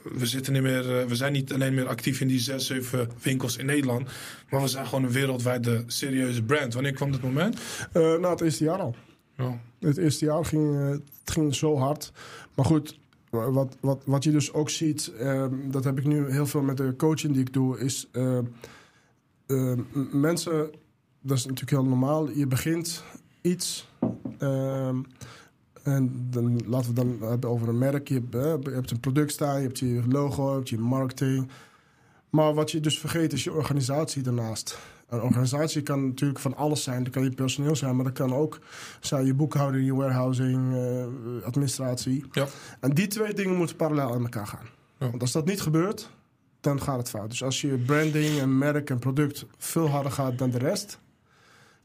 we, 0.04 0.26
zitten 0.26 0.54
niet 0.54 0.62
meer, 0.62 1.00
eh, 1.00 1.06
we 1.06 1.16
zijn 1.16 1.32
niet 1.34 1.54
alleen 1.54 1.74
meer 1.74 1.88
actief 1.88 2.22
in 2.22 2.28
die 2.28 2.40
zes, 2.40 2.66
zeven 2.66 3.10
winkels 3.22 3.58
in 3.58 3.66
Nederland. 3.66 4.10
Maar 4.50 4.62
we 4.62 4.68
zijn 4.68 4.86
gewoon 4.86 5.04
een 5.04 5.12
wereldwijde 5.12 5.84
serieuze 5.88 6.44
brand. 6.44 6.74
Wanneer 6.74 6.94
kwam 6.94 7.12
dat 7.12 7.22
moment? 7.22 7.58
Eh, 7.92 8.02
nou, 8.02 8.28
het 8.28 8.42
eerste 8.42 8.64
jaar 8.64 8.80
al. 8.80 8.96
Ja. 9.38 9.60
Het 9.80 9.98
eerste 9.98 10.26
jaar 10.26 10.46
ging 10.46 10.90
het 10.90 11.02
ging 11.26 11.56
zo 11.56 11.78
hard. 11.78 12.12
Maar 12.56 12.66
goed, 12.66 12.98
wat, 13.36 13.78
wat, 13.80 14.02
wat 14.06 14.24
je 14.24 14.32
dus 14.32 14.54
ook 14.54 14.70
ziet, 14.70 15.12
ehm, 15.20 15.54
dat 15.72 15.84
heb 15.84 15.98
ik 15.98 16.06
nu 16.06 16.32
heel 16.32 16.46
veel 16.46 16.62
met 16.62 16.78
de 16.78 16.94
coaching 16.98 17.34
die 17.34 17.42
ik 17.42 17.54
doe, 17.54 17.80
is 17.80 18.08
eh, 18.12 18.38
eh, 18.38 18.44
m- 19.48 20.20
mensen, 20.20 20.72
dat 21.22 21.38
is 21.38 21.46
natuurlijk 21.46 21.72
heel 21.72 21.86
normaal. 21.90 22.30
Je 22.30 22.48
begint 22.48 23.04
iets. 23.42 23.90
ehm, 24.38 25.02
en 25.84 26.28
dan 26.30 26.62
laten 26.68 26.90
we 26.90 26.96
dan 26.96 27.30
hebben 27.30 27.50
over 27.50 27.68
een 27.70 27.78
merk. 27.78 28.08
Je 28.08 28.14
hebt, 28.32 28.64
je 28.66 28.72
hebt 28.72 28.92
een 28.92 29.00
product 29.00 29.32
staan, 29.32 29.56
je 29.58 29.66
hebt 29.66 29.80
je 29.80 30.02
logo, 30.10 30.50
je 30.50 30.56
hebt 30.56 30.70
je 30.70 30.78
marketing. 30.78 31.50
Maar 32.30 32.54
wat 32.54 32.72
je 32.72 32.80
dus 32.80 33.00
vergeet 33.00 33.34
is 33.34 33.44
je 33.44 33.54
organisatie 33.54 34.22
daarnaast. 34.24 34.78
Een 35.10 35.22
organisatie 35.22 35.82
kan 35.82 36.06
natuurlijk 36.06 36.40
van 36.40 36.56
alles 36.56 36.84
zijn. 36.84 37.04
Dat 37.04 37.14
kan 37.14 37.24
je 37.24 37.30
personeel 37.30 37.76
zijn, 37.76 37.96
maar 37.96 38.06
dat 38.06 38.14
kan 38.14 38.34
ook 38.34 38.60
zijn 39.00 39.26
je 39.26 39.34
boekhouding, 39.34 39.86
je 39.86 39.96
warehousing, 39.96 40.76
eh, 40.76 41.46
administratie. 41.46 42.26
Ja. 42.32 42.48
En 42.80 42.94
die 42.94 43.08
twee 43.08 43.34
dingen 43.34 43.56
moeten 43.56 43.76
parallel 43.76 44.14
aan 44.14 44.22
elkaar 44.22 44.48
gaan. 44.48 44.68
Ja. 44.98 45.10
Want 45.10 45.22
als 45.22 45.32
dat 45.32 45.46
niet 45.46 45.62
gebeurt, 45.62 46.10
dan 46.62 46.82
gaat 46.82 46.98
het 46.98 47.10
fout. 47.10 47.30
Dus 47.30 47.44
als 47.44 47.62
je 47.62 47.78
branding 47.78 48.40
en 48.40 48.58
merk 48.58 48.90
en 48.90 49.00
product 49.00 49.46
veel 49.58 49.88
harder 49.88 50.12
gaat 50.12 50.38
dan 50.38 50.50
de 50.50 50.58
rest. 50.58 51.00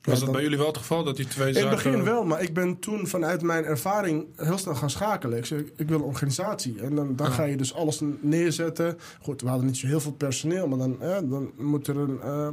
Was 0.03 0.20
dat 0.20 0.32
bij 0.32 0.42
jullie 0.42 0.59
wel 0.59 0.66
het 0.66 0.76
geval 0.76 1.05
dat 1.05 1.16
die 1.16 1.26
twee 1.26 1.48
in 1.48 1.55
zaken... 1.55 1.68
het 1.70 1.82
begin 1.82 2.05
wel, 2.05 2.24
maar 2.24 2.42
ik 2.42 2.55
ben 2.55 2.78
toen 2.78 3.07
vanuit 3.07 3.42
mijn 3.42 3.64
ervaring 3.64 4.26
heel 4.36 4.59
snel 4.59 4.74
gaan 4.74 4.90
schakelen. 4.90 5.38
Ik 5.38 5.46
zei, 5.46 5.72
ik 5.76 5.88
wil 5.88 5.98
een 5.98 6.05
organisatie. 6.05 6.80
En 6.80 6.94
dan, 6.94 7.16
dan 7.16 7.32
ga 7.32 7.44
je 7.44 7.57
dus 7.57 7.74
alles 7.74 8.01
neerzetten. 8.20 8.98
Goed, 9.22 9.40
we 9.40 9.48
hadden 9.48 9.66
niet 9.66 9.76
zo 9.76 9.86
heel 9.86 10.01
veel 10.01 10.12
personeel, 10.12 10.68
maar 10.68 10.78
dan, 10.78 11.03
eh, 11.03 11.18
dan 11.22 11.53
moet 11.57 11.86
er 11.86 11.96
een, 11.96 12.20
eh, 12.20 12.48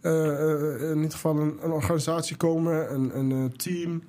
eh, 0.00 0.74
eh, 0.82 0.90
in 0.90 0.96
ieder 0.96 1.12
geval 1.12 1.36
een, 1.36 1.58
een 1.62 1.70
organisatie 1.70 2.36
komen, 2.36 2.94
een, 2.94 3.16
een 3.16 3.56
team. 3.56 4.02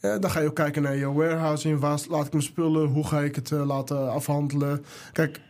Ja, 0.00 0.18
dan 0.18 0.30
ga 0.30 0.40
je 0.40 0.48
ook 0.48 0.54
kijken 0.54 0.82
naar 0.82 0.96
je 0.96 1.12
warehousing. 1.12 1.80
Waar 1.80 2.00
laat 2.08 2.26
ik 2.26 2.32
mijn 2.32 2.44
spullen? 2.44 2.86
Hoe 2.86 3.06
ga 3.06 3.20
ik 3.20 3.34
het 3.34 3.50
laten 3.50 4.12
afhandelen? 4.12 4.84
Kijk, 5.12 5.40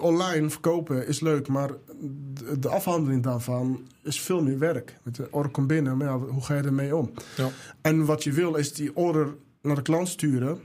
online 0.00 0.50
verkopen 0.50 1.06
is 1.06 1.20
leuk, 1.20 1.48
maar 1.48 1.70
de, 2.34 2.58
de 2.58 2.68
afhandeling 2.68 3.22
daarvan 3.22 3.86
is 4.02 4.20
veel 4.20 4.42
meer 4.42 4.58
werk. 4.58 4.96
Met 5.02 5.14
de 5.14 5.28
order 5.30 5.50
komt 5.52 5.66
binnen, 5.66 5.96
maar 5.96 6.06
ja, 6.06 6.18
hoe 6.18 6.42
ga 6.44 6.54
je 6.54 6.62
ermee 6.62 6.96
om? 6.96 7.10
Ja. 7.36 7.48
En 7.80 8.04
wat 8.04 8.24
je 8.24 8.32
wil 8.32 8.54
is 8.54 8.72
die 8.72 8.96
order 8.96 9.34
naar 9.62 9.74
de 9.76 9.82
klant 9.82 10.08
sturen. 10.08 10.58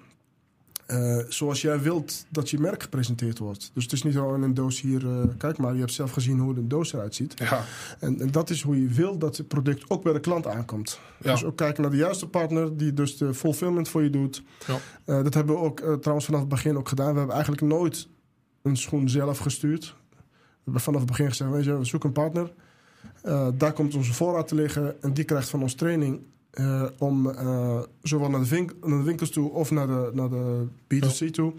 eh, 0.85 1.17
zoals 1.27 1.61
jij 1.61 1.79
wilt 1.81 2.25
dat 2.29 2.49
je 2.49 2.59
merk 2.59 2.83
gepresenteerd 2.83 3.37
wordt. 3.39 3.71
Dus 3.73 3.83
het 3.83 3.93
is 3.93 4.03
niet 4.03 4.13
gewoon 4.13 4.41
een 4.41 4.53
doos 4.53 4.81
hier. 4.81 5.07
eh, 5.07 5.23
kijk 5.37 5.57
maar, 5.57 5.73
je 5.73 5.79
hebt 5.79 5.93
zelf 5.93 6.11
gezien 6.11 6.39
hoe 6.39 6.53
de 6.53 6.67
doos 6.67 6.93
eruit 6.93 7.15
ziet. 7.15 7.33
Ja, 7.39 7.63
En, 7.99 8.19
en 8.19 8.31
dat 8.31 8.49
is 8.49 8.61
hoe 8.61 8.81
je 8.81 8.87
wil 8.87 9.17
dat 9.17 9.37
het 9.37 9.47
product 9.47 9.89
ook 9.89 10.03
bij 10.03 10.13
de 10.13 10.19
klant 10.19 10.47
aankomt. 10.47 10.99
ja. 11.21 11.31
Dus 11.31 11.43
ook 11.43 11.55
kijken 11.57 11.81
naar 11.81 11.91
de 11.91 11.97
juiste 11.97 12.27
partner 12.27 12.77
die 12.77 12.93
dus 12.93 13.17
de 13.17 13.33
fulfillment 13.33 13.89
voor 13.89 14.03
je 14.03 14.09
doet. 14.09 14.43
Ja. 14.67 14.77
Eh, 15.05 15.23
dat 15.23 15.33
hebben 15.33 15.55
we 15.55 15.61
ook 15.61 15.79
trouwens 15.79 16.25
vanaf 16.25 16.39
het 16.39 16.49
begin 16.49 16.77
ook 16.77 16.89
gedaan. 16.89 17.11
We 17.11 17.17
hebben 17.17 17.35
eigenlijk 17.35 17.63
nooit 17.65 18.07
een 18.61 18.77
schoen 18.77 19.09
zelf 19.09 19.37
gestuurd. 19.37 19.95
We 20.09 20.17
hebben 20.63 20.81
vanaf 20.81 20.99
het 20.99 21.09
begin 21.09 21.29
gezegd, 21.29 21.51
weet 21.51 21.63
je, 21.63 21.77
we 21.77 21.85
zoeken 21.85 22.09
een 22.09 22.15
partner. 22.15 22.53
Eh, 23.21 23.47
daar 23.53 23.73
komt 23.73 23.95
onze 23.95 24.13
voorraad 24.13 24.47
te 24.47 24.55
liggen 24.55 25.01
en 25.01 25.13
die 25.13 25.23
krijgt 25.23 25.49
van 25.49 25.61
ons 25.61 25.73
training 25.73 26.19
eh, 26.51 26.85
om 26.97 27.29
eh, 27.29 27.79
zowel 28.01 28.29
naar 28.29 28.39
de, 28.39 28.47
wink- 28.47 28.75
naar 28.81 28.97
de 28.97 29.03
winkels 29.03 29.29
toe 29.29 29.51
of 29.51 29.71
naar 29.71 29.87
de, 29.87 30.09
naar 30.13 30.29
de 30.29 30.67
B2C 30.93 31.29
toe. 31.31 31.53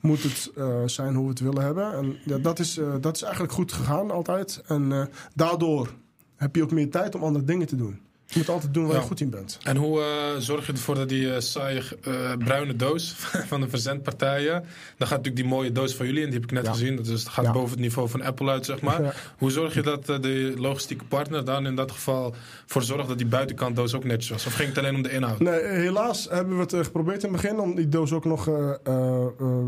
Moet 0.00 0.22
het 0.22 0.52
zijn 0.90 1.14
hoe 1.14 1.24
we 1.24 1.30
het 1.30 1.40
willen 1.40 1.62
hebben. 1.62 1.92
En 1.92 2.16
ja, 2.24 2.38
dat, 2.38 2.58
is, 2.58 2.80
dat 3.00 3.16
is 3.16 3.22
eigenlijk 3.22 3.52
goed 3.52 3.72
gegaan 3.72 4.10
altijd. 4.10 4.62
En 4.66 5.08
daardoor 5.34 5.94
heb 6.36 6.56
je 6.56 6.62
ook 6.62 6.70
meer 6.70 6.90
tijd 6.90 7.14
om 7.14 7.22
andere 7.22 7.44
dingen 7.44 7.66
te 7.66 7.76
doen. 7.76 8.00
Je 8.34 8.40
moet 8.40 8.48
altijd 8.48 8.74
doen 8.74 8.84
waar 8.86 8.94
Ja. 8.94 9.00
je 9.00 9.06
goed 9.06 9.20
in 9.20 9.30
bent. 9.30 9.58
En 9.62 9.76
hoe 9.76 10.00
eh, 10.00 10.06
zorg 10.38 10.66
je 10.66 10.72
ervoor 10.72 10.94
dat 10.94 11.08
die 11.08 11.34
eh, 11.34 11.40
saaie 11.40 11.82
eh, 12.02 12.12
bruine 12.38 12.76
doos 12.76 13.14
van 13.50 13.60
de 13.60 13.68
verzendpartijen... 13.68 14.52
dan 14.98 15.08
gaat 15.08 15.16
natuurlijk 15.16 15.36
die 15.36 15.44
mooie 15.44 15.72
doos 15.72 15.94
van 15.94 16.06
jullie 16.06 16.20
in, 16.22 16.30
die 16.30 16.34
heb 16.40 16.44
ik 16.44 16.50
net 16.52 16.64
Ja. 16.64 16.70
gezien. 16.72 16.96
Dat 16.96 17.06
is, 17.06 17.24
gaat 17.24 17.44
Ja. 17.44 17.52
boven 17.52 17.70
het 17.70 17.78
niveau 17.80 18.08
van 18.08 18.22
Apple 18.22 18.50
uit, 18.50 18.64
zeg 18.64 18.80
maar. 18.80 19.32
Hoe 19.38 19.50
zorg 19.50 19.74
je 19.74 19.82
dat 19.82 20.06
de 20.06 20.54
logistieke 20.56 21.04
partner 21.04 21.44
dan 21.44 21.66
in 21.66 21.74
dat 21.74 21.90
geval 21.92 22.34
voor 22.66 22.82
zorgt 22.82 23.08
dat 23.08 23.18
die 23.18 23.26
buitenkant 23.26 23.76
doos 23.76 23.94
ook 23.94 24.04
netjes 24.04 24.30
was? 24.30 24.46
Of 24.46 24.54
ging 24.54 24.68
het 24.68 24.78
alleen 24.78 24.94
om 24.94 25.02
de 25.02 25.10
inhoud? 25.10 25.40
Nee, 25.40 25.60
helaas 25.64 26.26
hebben 26.30 26.54
we 26.56 26.60
het 26.62 26.74
geprobeerd 26.86 27.22
in 27.24 27.32
het 27.32 27.42
begin 27.42 27.58
om 27.58 27.74
die 27.74 27.88
doos 27.88 28.12
ook 28.12 28.24
nog 28.24 28.44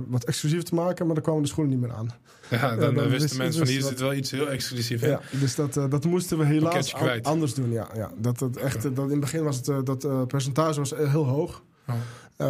wat 0.08 0.24
exclusief 0.24 0.62
te 0.62 0.74
maken, 0.74 1.06
maar 1.06 1.14
daar 1.14 1.24
kwamen 1.24 1.42
de 1.42 1.48
schoenen 1.48 1.78
niet 1.78 1.88
meer 1.88 1.96
aan. 1.96 2.08
Ja, 2.50 2.76
dan, 2.76 2.94
dan 2.94 3.08
wisten 3.08 3.20
wist- 3.20 3.38
mensen 3.38 3.60
van 3.66 3.72
hier 3.72 3.82
zit 3.82 4.00
wel 4.00 4.14
iets 4.14 4.30
heel 4.30 4.48
exclusiefs 4.50 5.02
in. 5.02 5.08
Ja, 5.08 5.20
dus 5.40 5.54
dat, 5.54 5.76
eh, 5.76 5.84
dat 5.90 6.04
moesten 6.04 6.38
we 6.38 6.44
helaas 6.44 6.94
an- 6.94 7.22
anders 7.22 7.54
doen. 7.54 7.70
Ja, 7.72 7.88
ja. 7.94 8.10
Dat, 8.18 8.38
dat 8.38 8.56
echt, 8.56 8.82
dat 8.82 9.04
in 9.04 9.10
het 9.10 9.20
begin 9.20 9.44
was 9.44 9.56
het, 9.56 9.68
eh, 9.68 9.78
dat 9.84 10.04
eh, 10.04 10.22
percentage 10.26 10.78
was 10.78 10.90
heel 10.96 11.26
hoog. 11.26 11.62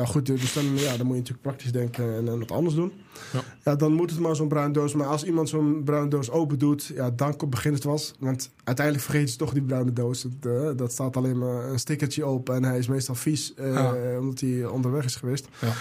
Goed, 0.05 0.27
dus 0.27 0.53
dan, 0.53 0.65
ja, 0.65 0.97
dan 0.97 1.07
moet 1.07 1.15
je 1.15 1.21
natuurlijk 1.21 1.43
praktisch 1.43 1.73
denken 1.73 2.15
en, 2.17 2.29
en 2.29 2.39
wat 2.39 2.51
anders 2.51 2.75
doen. 2.75 2.93
Ja. 3.33 3.41
Ja. 3.65 3.77
dan 3.77 3.93
moet 3.93 4.11
het 4.11 4.19
maar 4.21 4.37
zo'n 4.37 4.49
bruin 4.49 4.73
doos. 4.73 4.95
Maar 4.95 5.07
als 5.07 5.25
iemand 5.25 5.49
zo'n 5.49 5.83
bruine 5.85 6.09
doos 6.09 6.31
open 6.31 6.59
doet, 6.59 6.91
ja, 6.95 7.11
dan 7.11 7.35
begint 7.49 7.75
het 7.75 7.85
was. 7.85 8.15
Want 8.19 8.51
uiteindelijk 8.65 9.07
vergeet 9.07 9.31
je 9.31 9.37
toch 9.39 9.53
die 9.53 9.63
bruine 9.63 9.93
doos. 9.93 10.23
Het, 10.23 10.47
eh, 10.47 10.71
dat 10.77 10.93
staat 10.93 11.17
alleen 11.17 11.39
maar 11.39 11.69
een 11.69 11.79
stickertje 11.79 12.27
op 12.27 12.51
en 12.51 12.65
hij 12.65 12.79
is 12.79 12.87
meestal 12.89 13.15
vies, 13.15 13.53
Ja. 13.57 13.95
omdat 14.19 14.41
hij 14.41 14.65
onderweg 14.67 15.05
is 15.05 15.17
geweest. 15.17 15.49
Ja. 15.61 15.73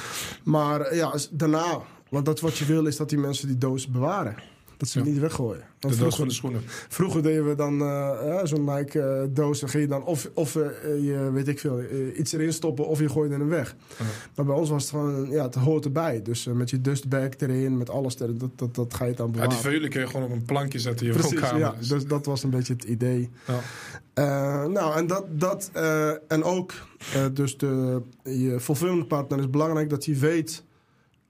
Maar 0.44 0.96
ja, 0.96 1.14
daarna, 1.32 1.82
want 2.16 2.26
dat 2.26 2.40
wat 2.40 2.58
je 2.58 2.66
wil 2.66 2.86
is 2.86 2.98
dat 2.98 3.10
die 3.10 3.18
mensen 3.18 3.48
die 3.48 3.58
doos 3.58 3.88
bewaren. 3.88 4.36
Dat 4.78 4.90
ze 4.90 5.00
Ja. 5.00 5.06
niet 5.06 5.20
weggooien. 5.20 5.64
Want 5.80 5.94
De 5.94 6.00
vroeger- 6.00 6.18
van 6.18 6.28
de 6.28 6.34
schoenen. 6.34 6.62
Vroeger 6.90 7.22
deden 7.24 7.48
we 7.48 7.56
dan 7.56 7.74
eh, 7.82 7.88
ja, 8.26 8.46
zo'n 8.46 8.64
Nike-doos. 8.64 9.60
dan 9.60 9.70
ging 9.70 9.84
je 9.84 9.90
dan 9.90 10.04
of, 10.04 10.30
of 10.34 10.56
eh, 10.56 10.64
je, 11.04 11.30
weet 11.34 11.48
ik 11.48 11.60
veel, 11.60 11.80
eh, 11.80 12.20
iets 12.20 12.32
erin 12.34 12.54
stoppen 12.54 12.88
of 12.88 13.00
je 13.00 13.10
gooide 13.10 13.36
hem 13.36 13.48
weg. 13.50 13.76
Ja. 13.98 14.06
Maar 14.36 14.46
bij 14.46 14.56
ons 14.56 14.70
was 14.70 14.82
het 14.82 14.92
gewoon, 14.92 15.30
ja, 15.30 15.44
het 15.44 15.56
hoort 15.56 15.86
erbij. 15.86 16.22
Dus 16.22 16.48
eh, 16.48 16.54
met 16.54 16.70
je 16.70 16.82
dustbag 16.82 17.30
erin, 17.38 17.78
met 17.78 17.90
alles 17.90 18.20
erin, 18.20 18.38
dat, 18.38 18.50
dat, 18.56 18.76
dat 18.76 18.94
ga 18.94 19.06
je 19.06 19.14
dan 19.14 19.26
Ja, 19.26 19.32
bewaren. 19.32 19.52
die 19.54 19.62
van 19.62 19.72
jullie 19.72 19.90
kun 19.90 20.02
je 20.02 20.08
gewoon 20.08 20.26
op 20.26 20.32
een 20.32 20.46
plankje 20.46 20.80
zetten 20.80 21.06
in 21.06 21.12
je 21.14 21.18
Precies, 21.20 21.40
woonkamer. 21.40 21.60
ja. 21.62 21.76
Dus- 21.88 22.06
dat 22.06 22.26
was 22.26 22.44
een 22.44 22.50
beetje 22.50 22.74
het 22.74 22.84
idee. 22.84 23.30
ja. 23.48 23.60
Eh, 24.14 24.66
nou, 24.66 24.98
en 24.98 25.08
dat, 25.08 25.26
dat 25.30 25.70
eh, 25.74 26.10
en 26.28 26.44
ook, 26.44 26.74
eh, 27.14 27.26
dus 27.34 27.58
de, 27.58 28.02
je 28.24 28.60
fulfillment 28.60 29.08
partner 29.08 29.40
is 29.40 29.50
belangrijk 29.50 29.90
dat 29.90 30.06
hij 30.06 30.18
weet, 30.20 30.64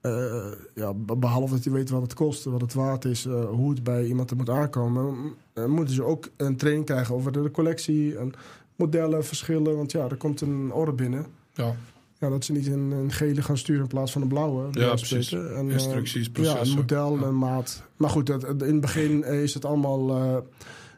eh, 0.06 0.52
ja, 0.74 0.94
be- 0.94 1.16
behalve 1.16 1.54
dat 1.54 1.64
hij 1.64 1.72
weet 1.72 1.90
wat 1.90 2.02
het 2.02 2.14
kost, 2.14 2.44
wat 2.44 2.60
het 2.60 2.74
waard 2.74 3.04
is, 3.04 3.26
eh, 3.26 3.44
hoe 3.44 3.70
het 3.70 3.82
bij 3.82 4.04
iemand 4.06 4.30
er 4.30 4.36
moet 4.36 4.50
aankomen, 4.50 5.14
eh, 5.52 5.64
moeten 5.64 5.94
ze 5.94 6.02
ook 6.04 6.28
een 6.36 6.56
training 6.56 6.86
krijgen 6.86 7.14
over 7.14 7.32
de, 7.32 7.42
de 7.42 7.50
collectie 7.50 8.16
en 8.18 8.32
modellen, 8.76 9.24
verschillen. 9.24 9.76
Want 9.76 9.92
ja, 9.92 10.08
er 10.08 10.16
komt 10.16 10.40
een 10.40 10.72
order 10.72 10.94
binnen. 10.94 11.26
ja. 11.54 11.74
Ja, 12.18 12.28
dat 12.28 12.44
ze 12.44 12.52
niet 12.52 12.66
een, 12.66 12.90
een 12.90 13.10
gele 13.12 13.42
gaan 13.42 13.56
sturen 13.58 13.82
in 13.82 13.88
plaats 13.88 14.12
van 14.12 14.22
een 14.22 14.28
blauwe. 14.28 14.66
Ja, 14.70 14.88
precies. 14.88 15.32
En, 15.32 15.70
Instructies, 15.70 16.24
ja, 16.24 16.30
processen. 16.32 16.68
een 16.68 16.74
model, 16.74 17.18
Ja. 17.18 17.26
een 17.26 17.38
maat. 17.38 17.82
Maar 17.96 18.10
goed, 18.10 18.26
dat, 18.26 18.44
in 18.44 18.58
het 18.72 18.80
begin 18.80 19.24
is 19.24 19.54
het 19.54 19.64
allemaal 19.64 20.42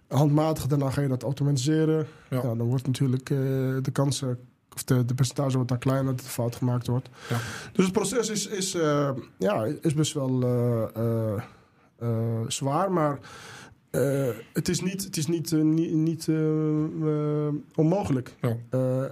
handmatig. 0.08 0.66
Daarna 0.66 0.90
ga 0.90 1.00
je 1.00 1.08
dat 1.08 1.22
automatiseren. 1.22 2.06
Ja. 2.30 2.36
Ja. 2.36 2.42
dan 2.54 2.62
wordt 2.66 2.86
natuurlijk 2.86 3.26
de 3.26 3.90
kans, 3.92 4.22
eh, 4.22 4.28
of 4.78 4.84
de, 4.84 5.04
de 5.04 5.14
percentage 5.14 5.54
wordt 5.54 5.68
dan 5.68 5.78
kleiner 5.78 6.16
dat 6.16 6.24
er 6.24 6.30
fout 6.30 6.56
gemaakt 6.56 6.86
wordt. 6.86 7.08
Ja. 7.28 7.36
Dus 7.72 7.84
het 7.84 7.94
proces 7.94 8.28
is, 8.28 8.46
is, 8.46 8.74
eh, 8.74 9.10
ja, 9.38 9.64
is 9.80 9.94
best 9.94 10.12
wel 10.12 10.42
eh, 10.42 11.42
eh, 11.98 12.40
zwaar, 12.48 12.92
maar 12.92 13.18
het 14.52 14.68
is 14.68 14.80
niet, 14.80 15.04
het 15.04 15.16
is 15.16 15.26
niet, 15.26 15.52
niet, 15.52 15.92
niet 15.92 16.28
onmogelijk. 17.74 18.34
Ja. 18.40 18.56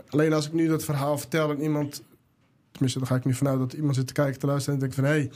Alleen 0.09 0.33
als 0.33 0.47
ik 0.47 0.53
nu 0.53 0.69
dat 0.69 0.85
verhaal 0.85 1.19
vertel 1.19 1.51
en 1.51 1.62
iemand... 1.62 2.03
Tenminste, 2.71 2.99
dan 3.01 3.09
ga 3.09 3.17
ik 3.17 3.25
nu 3.25 3.35
vanuit 3.35 3.59
dat 3.59 3.73
iemand 3.73 3.95
zit 3.95 4.07
te 4.07 4.12
kijken, 4.12 4.41
te 4.41 4.47
luisteren... 4.47 4.75
en 4.75 4.81
denkt 4.81 4.95
van, 4.95 5.05
hé, 5.05 5.29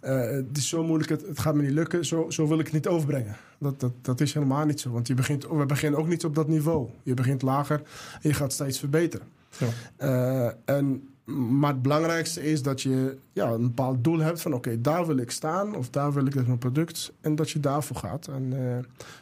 hey, 0.00 0.36
het 0.36 0.56
is 0.56 0.68
zo 0.68 0.84
moeilijk, 0.84 1.10
het, 1.10 1.26
het 1.26 1.38
gaat 1.38 1.54
me 1.54 1.62
niet 1.62 1.70
lukken. 1.70 2.04
Zo, 2.04 2.30
zo 2.30 2.48
wil 2.48 2.58
ik 2.58 2.64
het 2.64 2.74
niet 2.74 2.86
overbrengen. 2.88 3.36
Dat, 3.58 3.80
dat, 3.80 3.92
dat 4.02 4.20
is 4.20 4.34
helemaal 4.34 4.66
niet 4.66 4.80
zo. 4.80 4.90
Want 4.90 5.06
je 5.06 5.14
begint, 5.14 5.46
we 5.48 5.66
beginnen 5.66 6.00
ook 6.00 6.08
niet 6.08 6.24
op 6.24 6.34
dat 6.34 6.48
niveau. 6.48 6.88
Je 7.02 7.14
begint 7.14 7.42
lager 7.42 7.82
en 8.22 8.28
je 8.28 8.34
gaat 8.34 8.52
steeds 8.52 8.78
verbeteren. 8.78 9.26
Ja. 9.58 9.68
Eh, 9.96 10.52
en, 10.76 11.08
maar 11.34 11.72
het 11.72 11.82
belangrijkste 11.82 12.42
is 12.42 12.62
dat 12.62 12.82
je 12.82 13.16
ja, 13.32 13.48
een 13.50 13.62
bepaald 13.62 14.04
doel 14.04 14.18
hebt 14.18 14.40
van... 14.40 14.54
oké, 14.54 14.80
daar 14.80 15.06
wil 15.06 15.16
ik 15.16 15.30
staan 15.30 15.74
of 15.74 15.90
daar 15.90 16.12
wil 16.12 16.26
ik 16.26 16.34
dat 16.34 16.46
mijn 16.46 16.58
product... 16.58 17.12
en 17.20 17.34
dat 17.34 17.50
je 17.50 17.60
daarvoor 17.60 17.96
gaat. 17.96 18.26
En 18.26 18.68
eh, 18.68 18.76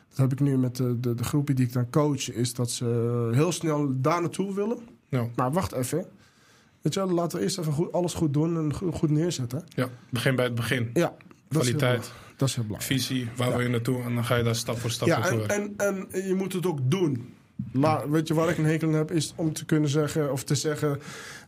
dat 0.08 0.16
heb 0.18 0.32
ik 0.32 0.40
nu 0.40 0.58
met 0.58 0.76
de, 0.76 1.00
de, 1.00 1.14
de 1.14 1.24
groepie 1.24 1.54
die 1.54 1.66
ik 1.66 1.72
dan 1.72 1.90
coach... 1.90 2.32
is 2.32 2.54
dat 2.54 2.70
ze 2.70 3.28
heel 3.32 3.52
snel 3.52 4.00
daar 4.00 4.20
naartoe 4.20 4.54
willen. 4.54 4.78
Ja. 5.08 5.26
Maar 5.36 5.52
wacht 5.52 5.72
even. 5.72 6.04
Weet 6.80 6.94
je 6.94 7.00
wel, 7.00 7.10
laten 7.10 7.38
we 7.38 7.44
eerst 7.44 7.58
even 7.58 7.72
goed, 7.72 7.92
alles 7.92 8.14
goed 8.14 8.32
doen 8.32 8.56
en 8.56 8.74
goed, 8.74 8.94
goed 8.94 9.10
neerzetten. 9.10 9.64
ja, 9.68 9.88
begin 10.10 10.36
bij 10.36 10.44
het 10.44 10.54
begin. 10.54 10.90
Ja, 10.92 11.14
Kwaliteit, 11.48 12.12
dat 12.36 12.48
is 12.48 12.54
heel 12.54 12.64
belangrijk. 12.64 13.00
visie, 13.00 13.28
waar 13.36 13.48
Ja. 13.48 13.52
wil 13.56 13.62
je 13.62 13.68
naartoe? 13.68 14.02
En 14.02 14.14
dan 14.14 14.24
ga 14.24 14.36
je 14.36 14.42
daar 14.42 14.54
stap 14.54 14.78
voor 14.78 14.90
stap 14.90 15.08
Ja, 15.08 15.28
en, 15.30 15.74
en 15.76 16.08
je 16.12 16.34
moet 16.34 16.52
het 16.52 16.66
ook 16.66 16.78
doen. 16.82 17.34
La, 17.72 18.08
weet 18.08 18.28
je 18.28 18.34
waar 18.34 18.48
ik 18.48 18.58
een 18.58 18.64
hekel 18.64 18.88
aan 18.88 18.94
heb, 18.94 19.10
is 19.12 19.32
om 19.36 19.52
te 19.52 19.64
kunnen 19.64 19.90
zeggen 19.90 20.32
of 20.32 20.44
te 20.44 20.54
zeggen. 20.54 21.00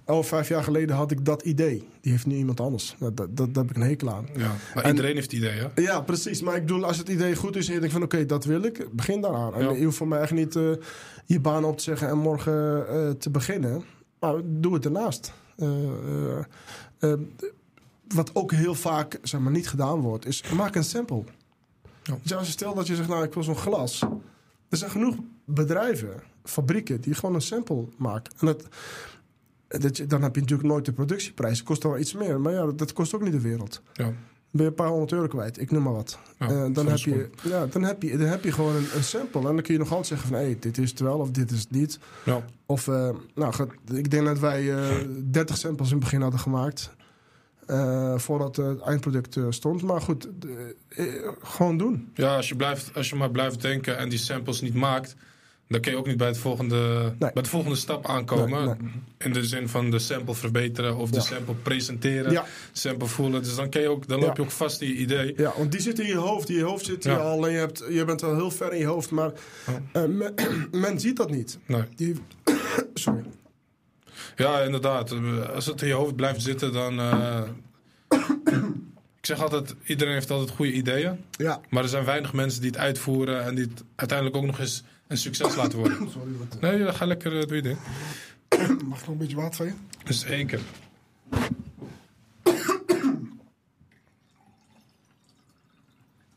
Oh, 0.07 0.23
vijf 0.25 0.49
jaar 0.49 0.63
geleden 0.65 0.97
had 0.97 1.11
ik 1.11 1.25
dat 1.25 1.43
idee. 1.43 1.89
Die 2.01 2.13
heeft 2.13 2.27
nu 2.27 2.35
iemand 2.35 2.61
anders. 2.61 2.97
Dat, 2.99 3.17
dat, 3.17 3.37
dat, 3.37 3.55
daar 3.55 3.63
heb 3.65 3.71
ik 3.77 3.83
een 3.83 3.89
hekel 3.89 4.11
aan. 4.11 4.27
ja. 4.37 4.53
Maar 4.75 4.85
en- 4.85 4.91
iedereen 4.91 5.15
heeft 5.15 5.33
ideeën. 5.33 5.71
hè? 5.75 5.83
Ja, 5.83 6.01
precies. 6.01 6.43
Maar 6.43 6.55
ik 6.57 6.61
bedoel, 6.61 6.85
als 6.85 6.99
het 6.99 7.09
idee 7.09 7.37
goed 7.37 7.57
is 7.57 7.67
en 7.69 7.73
je 7.75 7.79
denkt 7.79 7.95
van 7.95 8.03
oké, 8.03 8.27
dat 8.27 8.45
wil 8.45 8.63
ik, 8.63 8.87
begin 8.93 9.21
daaraan. 9.21 9.55
En 9.55 9.65
Ja. 9.65 9.71
je 9.73 9.85
hoeft 9.85 9.97
voor 9.97 10.09
mij 10.09 10.21
echt 10.21 10.33
niet 10.33 10.57
eh, 10.57 10.71
je 11.27 11.41
baan 11.41 11.65
op 11.65 11.77
te 11.77 11.83
zeggen 11.83 12.09
en 12.09 12.19
morgen 12.19 12.89
eh, 12.89 13.11
te 13.11 13.31
beginnen. 13.31 13.83
Maar 14.21 14.35
doe 14.45 14.75
het 14.75 14.85
ernaast. 14.85 15.33
Eh, 15.57 17.13
wat 18.15 18.31
ook 18.35 18.53
heel 18.53 18.75
vaak 18.75 19.19
zeg 19.23 19.41
maar, 19.41 19.53
niet 19.53 19.69
gedaan 19.69 20.01
wordt, 20.01 20.27
is 20.27 20.43
maak 20.57 20.75
een 20.75 20.85
sample. 20.85 21.25
Ja. 22.03 22.19
Dus 22.23 22.35
als 22.35 22.47
je 22.47 22.53
stelt 22.53 22.77
dat 22.77 22.87
je 22.87 22.95
zegt, 22.97 23.09
nou 23.09 23.25
ik 23.25 23.35
wil 23.35 23.43
zo'n 23.43 23.57
glas. 23.57 24.03
Er 24.73 24.79
zijn 24.79 24.91
genoeg 24.91 25.17
bedrijven, 25.45 26.23
fabrieken, 26.45 27.01
die 27.01 27.15
gewoon 27.15 27.35
een 27.35 27.43
sample 27.43 27.85
maken. 27.97 28.33
En 28.39 28.47
dat, 28.47 28.69
dat 29.69 29.97
je, 29.97 30.07
dan 30.07 30.23
heb 30.23 30.35
je 30.35 30.41
natuurlijk 30.41 30.69
nooit 30.69 30.85
de 30.85 30.93
productieprijs. 30.93 31.59
Het 31.59 31.67
kost 31.67 31.83
wel 31.83 31.99
iets 31.99 32.13
meer, 32.13 32.41
maar 32.41 32.53
ja, 32.53 32.67
dat, 32.67 32.93
kost 32.93 33.15
ook 33.15 33.23
niet 33.23 33.33
de 33.33 33.41
wereld. 33.41 33.83
Ja. 33.93 34.05
ben 34.51 34.63
je 34.63 34.65
een 34.65 34.75
paar 34.75 34.89
honderd 34.89 35.13
euro 35.13 35.27
kwijt. 35.27 35.61
Ik 35.61 35.71
noem 35.71 35.83
maar 35.83 35.93
wat. 35.93 36.19
Eh, 36.39 36.67
dan, 36.73 36.87
heb 36.87 36.99
je, 36.99 37.31
ja, 37.43 37.67
dan, 37.67 37.83
heb 37.83 38.03
je, 38.03 38.19
dan 38.19 38.27
heb 38.27 38.45
je 38.45 38.53
gewoon 38.53 38.77
een, 38.77 38.87
een 38.95 39.05
sample. 39.05 39.41
En 39.41 39.55
dan 39.55 39.63
kun 39.63 39.73
je 39.73 39.79
nog 39.81 39.91
altijd 39.91 40.07
zeggen 40.07 40.29
van... 40.29 40.39
hé, 40.39 40.57
dit 40.61 40.79
is 40.79 40.91
het 40.91 41.01
wel 41.01 41.19
of 41.19 41.31
dit 41.31 41.51
is 41.51 41.61
het 41.61 41.71
niet. 41.71 41.99
Ja. 42.25 42.45
Of, 42.67 42.89
eh, 42.89 43.11
nou, 43.35 43.55
ik 43.93 44.11
denk 44.11 44.27
dat 44.27 44.39
wij 44.39 44.75
eh 44.75 45.07
30 45.31 45.57
samples 45.57 45.89
in 45.89 45.95
het 45.95 46.05
begin 46.05 46.21
hadden 46.21 46.41
gemaakt. 46.41 46.91
Eh, 47.67 48.19
voordat 48.19 48.57
het 48.57 48.81
eindproduct 48.81 49.37
eh, 49.37 49.47
stond. 49.49 49.83
Maar 49.83 50.01
goed, 50.01 50.29
eh, 50.89 51.05
gewoon 51.43 51.79
doen. 51.79 52.09
Ja, 52.15 52.37
als 52.37 52.49
je, 52.49 52.57
blijft, 52.57 52.91
als 52.95 53.11
je 53.11 53.17
maar 53.17 53.31
blijft 53.31 53.61
denken 53.63 53.99
en 53.99 54.09
die 54.09 54.19
samples 54.19 54.61
niet 54.61 54.75
maakt, 54.75 55.17
dan 55.69 55.81
kun 55.81 55.93
je 55.93 55.99
ook 55.99 56.07
niet 56.07 56.17
bij, 56.17 56.27
het 56.27 56.39
volgende, 56.39 57.13
bij 57.19 57.31
de 57.43 57.45
volgende 57.49 57.77
stap 57.77 58.07
aankomen. 58.07 58.65
Nee, 58.65 58.75
In 59.19 59.33
de 59.33 59.45
zin 59.45 59.69
van 59.69 59.91
de 59.91 59.99
sample 59.99 60.35
verbeteren 60.35 60.97
of 60.97 61.11
de 61.11 61.21
sample 61.21 61.55
presenteren, 61.55 62.33
Ja. 62.33 62.45
sample 62.73 63.07
voelen. 63.09 63.43
Dus 63.43 63.55
dan, 63.57 63.69
kun 63.71 63.81
je 63.81 63.89
ook, 63.89 64.09
dan 64.09 64.19
loop 64.19 64.29
Ja. 64.29 64.33
je 64.37 64.43
ook 64.43 64.51
vast 64.51 64.81
in 64.81 64.89
je 64.89 64.95
idee. 64.95 65.35
Ja, 65.37 65.53
want 65.57 65.73
die 65.73 65.81
zit 65.81 65.99
in 65.99 66.07
je 66.07 66.17
hoofd. 66.17 66.47
Die 66.47 66.57
je 66.57 66.63
hoofd 66.63 66.85
zit 66.85 67.05
hier 67.05 67.21
al. 67.21 67.47
En 67.47 67.53
je, 67.53 67.59
hebt, 67.59 67.85
je 67.91 68.05
bent 68.05 68.23
al 68.23 68.35
heel 68.35 68.51
ver 68.51 68.73
in 68.73 68.79
je 68.79 68.87
hoofd. 68.87 69.11
Maar 69.11 69.33
men, 69.93 70.35
men 70.71 71.01
ziet 71.01 71.17
dat 71.17 71.31
niet. 71.31 71.59
Nee. 71.67 71.83
Die, 71.97 72.15
sorry. 72.95 73.23
Ja, 74.37 74.61
inderdaad. 74.61 75.15
Als 75.55 75.67
het 75.67 75.83
in 75.83 75.89
je 75.89 75.95
hoofd 75.95 76.17
blijft 76.17 76.43
zitten, 76.43 76.73
dan. 76.73 76.99
eh, 77.01 77.43
ik 79.19 79.27
zeg 79.29 79.41
altijd: 79.43 79.75
iedereen 79.85 80.15
heeft 80.15 80.31
altijd 80.31 80.51
goede 80.51 80.73
ideeën. 80.73 81.25
Ja. 81.31 81.61
Maar 81.71 81.83
er 81.83 81.89
zijn 81.89 82.05
weinig 82.05 82.33
mensen 82.33 82.61
die 82.61 82.71
het 82.71 82.79
uitvoeren 82.81 83.45
en 83.45 83.55
die 83.55 83.65
het 83.65 83.85
uiteindelijk 83.95 84.39
ook 84.39 84.45
nog 84.47 84.59
eens 84.59 84.83
een 85.09 85.17
succes 85.17 85.55
laten 85.55 85.79
worden. 85.79 85.99
Sorry, 86.13 86.33
wat, 86.39 86.61
Nee, 86.61 86.93
ga 86.93 87.07
lekker 87.07 87.41
eh, 87.41 87.47
doe 87.47 87.57
je 87.57 87.63
ding. 87.63 87.79
mag 88.89 89.01
ik 89.01 89.07
nog 89.07 89.07
een 89.07 89.17
beetje 89.17 89.37
water 89.37 89.55
van 89.55 89.67
je? 89.67 90.13
Zeker. 90.13 90.61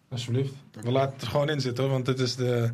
Alsjeblieft. 0.10 0.54
We 0.82 0.92
laten 0.92 1.14
het 1.14 1.22
er 1.22 1.28
gewoon 1.28 1.50
in 1.50 1.62
zitten 1.62 1.84
hoor, 1.84 1.94
want 1.94 2.06
dit 2.06 2.20
is 2.20 2.36
de, 2.36 2.72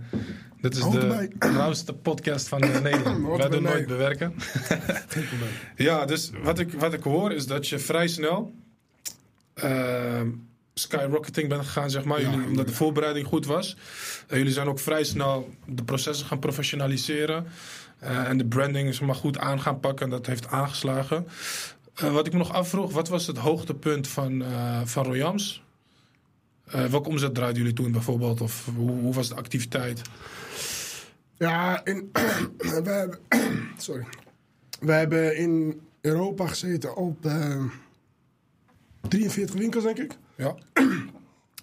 dit 0.61 0.75
is 0.75 0.89
de 0.89 1.29
rauwste 1.39 1.93
podcast 1.93 2.47
van 2.47 2.61
eh, 2.61 2.81
Nederland. 2.81 3.37
Wij 3.37 3.49
doen 3.49 3.63
nooit 3.63 3.87
bewerken. 3.87 4.33
Ja, 5.75 6.05
dus 6.05 6.31
wat 6.43 6.59
ik, 6.59 6.73
wat 6.73 6.93
ik 6.93 7.03
hoor 7.03 7.31
is 7.31 7.47
dat 7.47 7.67
je 7.67 7.79
vrij 7.79 8.07
snel 8.07 8.53
ehm, 9.53 10.29
skyrocketing 10.73 11.49
bent 11.49 11.65
gegaan, 11.65 11.89
zeg 11.89 12.03
maar. 12.03 12.21
Ja, 12.21 12.29
jullie, 12.29 12.45
omdat 12.47 12.67
de 12.67 12.73
voorbereiding 12.73 13.27
goed 13.27 13.45
was. 13.45 13.77
Eh, 14.27 14.37
jullie 14.37 14.53
zijn 14.53 14.67
ook 14.67 14.79
vrij 14.79 15.03
snel 15.03 15.49
de 15.65 15.83
processen 15.83 16.27
gaan 16.27 16.39
professionaliseren. 16.39 17.45
eh, 17.99 18.29
en 18.29 18.37
de 18.37 18.45
branding 18.45 18.93
zeg 18.93 19.07
maar, 19.07 19.15
goed 19.15 19.37
aan 19.37 19.61
gaan 19.61 19.79
pakken. 19.79 20.05
En 20.05 20.11
dat 20.11 20.25
heeft 20.25 20.47
aangeslagen. 20.47 21.27
Wat 21.95 22.25
ik 22.27 22.31
me 22.31 22.37
nog 22.37 22.53
afvroeg, 22.53 22.91
wat 22.91 23.09
was 23.09 23.27
het 23.27 23.37
hoogtepunt 23.37 24.07
van, 24.07 24.43
van 24.85 25.05
Royams? 25.05 25.63
Eh, 26.71 26.85
welke 26.85 27.09
omzet 27.09 27.33
draaiden 27.35 27.61
jullie 27.61 27.75
toen 27.77 27.91
bijvoorbeeld? 27.91 28.41
Of 28.41 28.69
hoe, 28.75 28.89
hoe 28.91 29.13
was 29.13 29.29
de 29.29 29.35
activiteit? 29.35 30.01
Ja, 31.37 31.85
in, 31.85 32.09
we 32.57 32.67
hebben, 32.67 33.19
sorry. 33.77 34.05
We 34.79 34.91
hebben 34.91 35.37
in 35.37 35.81
Europa 36.01 36.47
gezeten 36.47 36.95
op 36.95 37.25
eh 37.25 37.63
43 39.07 39.55
winkels, 39.55 39.83
denk 39.83 39.97
ik. 39.97 40.17
Ja, 40.35 40.55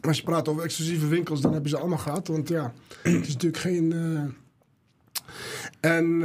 Als 0.01 0.17
je 0.17 0.23
praat 0.23 0.49
over 0.49 0.63
exclusieve 0.63 1.07
winkels, 1.07 1.41
dan 1.41 1.53
hebben 1.53 1.71
ze 1.71 1.79
allemaal 1.79 1.99
gehad. 1.99 2.29
Want 2.29 2.49
ja, 2.49 2.73
het 3.03 3.27
is 3.27 3.33
natuurlijk 3.33 3.63
geen. 3.63 3.93
eh, 3.93 4.23
en 5.93 6.19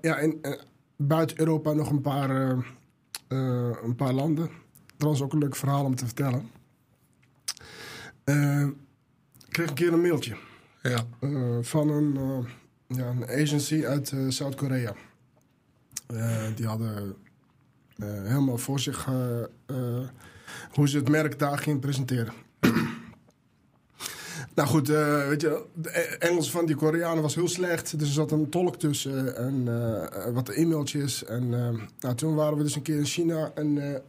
ja, 0.00 0.18
in, 0.18 0.40
buiten 0.96 1.38
Europa 1.40 1.72
nog 1.72 1.90
een 1.90 2.00
paar, 2.00 2.30
een 3.28 3.94
paar 3.96 4.12
landen. 4.12 4.50
Dat 4.96 5.08
was 5.08 5.22
ook 5.22 5.32
een 5.32 5.38
leuk 5.38 5.56
verhaal 5.56 5.84
om 5.84 5.94
te 5.94 6.04
vertellen. 6.04 6.50
Eh, 8.28 8.62
ik 9.46 9.48
kreeg 9.48 9.68
een 9.68 9.74
keer 9.74 9.92
een 9.92 10.00
mailtje 10.00 10.36
ja, 10.82 11.06
eh, 11.20 11.58
van 11.60 11.88
een, 11.88 12.16
eh, 12.16 12.50
ja, 12.96 13.06
een 13.06 13.28
agency 13.28 13.84
uit 13.84 14.12
Zuid-Korea. 14.28 14.94
Die 16.54 16.66
hadden 16.66 17.16
helemaal 17.98 18.58
voor 18.58 18.80
zich 18.80 19.08
hoe 20.72 20.88
ze 20.88 20.96
het 20.96 21.08
merk 21.08 21.38
daar 21.38 21.58
gingen 21.58 21.80
presenteren. 21.80 22.32
nou 24.54 24.68
goed, 24.68 24.88
weet 24.88 25.40
je, 25.40 25.64
de 25.74 25.98
E- 25.98 26.16
Engels 26.18 26.50
van 26.50 26.66
die 26.66 26.76
Koreanen 26.76 27.22
was 27.22 27.34
heel 27.34 27.48
slecht. 27.48 27.98
Dus 27.98 28.08
er 28.08 28.14
zat 28.14 28.32
een 28.32 28.48
tolk 28.48 28.76
tussen 28.76 29.36
en 29.36 29.64
wat 30.34 30.48
e-mailtjes. 30.48 31.24
En 31.24 31.54
eh, 31.54 31.82
nou, 32.00 32.14
toen 32.14 32.34
waren 32.34 32.56
we 32.56 32.62
dus 32.62 32.74
een 32.76 32.82
keer 32.82 32.98
in 32.98 33.04
China 33.04 33.52
en 33.54 33.76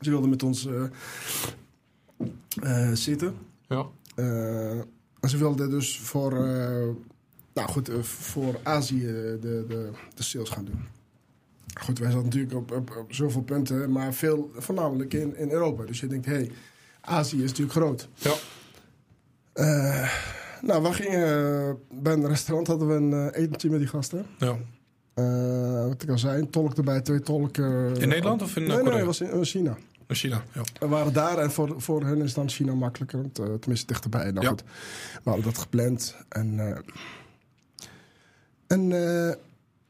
ze 0.00 0.10
wilden 0.10 0.30
met 0.30 0.42
ons 0.42 0.68
zitten. 2.92 3.34
ja. 3.68 3.86
Eh, 4.14 4.70
en 5.20 5.28
ze 5.30 5.36
wilden 5.36 5.70
dus 5.70 5.98
voor, 6.00 6.32
eh, 6.32 6.86
nou 7.54 7.68
goed, 7.68 7.88
eh, 7.88 7.98
voor 8.02 8.60
Azië 8.62 9.00
de, 9.06 9.64
de, 9.68 9.90
de 10.14 10.22
sales 10.22 10.48
gaan 10.48 10.64
doen. 10.64 10.80
Goed, 11.80 11.98
wij 11.98 12.10
zaten 12.10 12.24
natuurlijk 12.24 12.54
op, 12.54 12.70
op, 12.72 12.96
op 12.96 13.12
zoveel 13.14 13.42
punten, 13.42 13.90
maar 13.92 14.14
veel 14.14 14.50
voornamelijk 14.56 15.14
in, 15.14 15.36
in 15.36 15.50
Europa. 15.50 15.84
Dus 15.84 16.00
je 16.00 16.06
denkt, 16.06 16.26
hé, 16.26 16.32
hey, 16.32 16.50
Azië 17.00 17.42
is 17.42 17.48
natuurlijk 17.50 17.76
groot. 17.76 18.08
ja. 18.14 18.34
Eh, 19.52 20.12
nou, 20.62 20.82
we 20.82 20.92
gingen 20.92 21.26
eh, 21.68 21.74
bij 22.02 22.12
een 22.12 22.26
restaurant 22.28 22.66
hadden 22.66 22.88
we 22.88 22.94
een 22.94 23.30
eh, 23.32 23.42
etentje 23.42 23.70
met 23.70 23.78
die 23.78 23.88
gasten. 23.88 24.26
ja. 24.38 24.56
Eh, 25.14 25.86
wat 25.88 26.02
ik 26.02 26.08
al 26.10 26.18
zei, 26.18 26.40
een 26.40 26.50
tolk 26.50 26.76
erbij, 26.76 27.00
twee 27.00 27.20
tolken. 27.20 27.96
In 27.96 28.08
Nederland 28.08 28.42
of 28.42 28.56
in 28.56 28.62
eh, 28.62 28.68
Nee, 28.68 28.76
nee, 28.76 28.84
Korea? 28.84 28.96
het 28.98 29.06
was 29.06 29.20
in, 29.20 29.30
in 29.30 29.44
China. 29.44 29.76
In 30.06 30.14
China, 30.14 30.44
ja. 30.52 30.62
We 30.78 30.88
waren 30.88 31.12
daar 31.12 31.38
en 31.38 31.50
voor, 31.50 31.74
voor 31.76 32.04
hen 32.04 32.22
is 32.22 32.34
dan 32.34 32.48
China 32.48 32.74
makkelijker. 32.74 33.20
want, 33.20 33.38
eh, 33.38 33.44
tenminste, 33.44 33.86
dichterbij. 33.86 34.30
Nou 34.30 34.40
Ja. 34.44 34.48
goed, 34.48 34.64
we 35.22 35.30
hadden 35.30 35.44
dat 35.44 35.58
gepland. 35.58 36.16
En, 36.28 36.58
eh, 36.60 36.78
en 38.66 38.92
eh, 38.92 39.34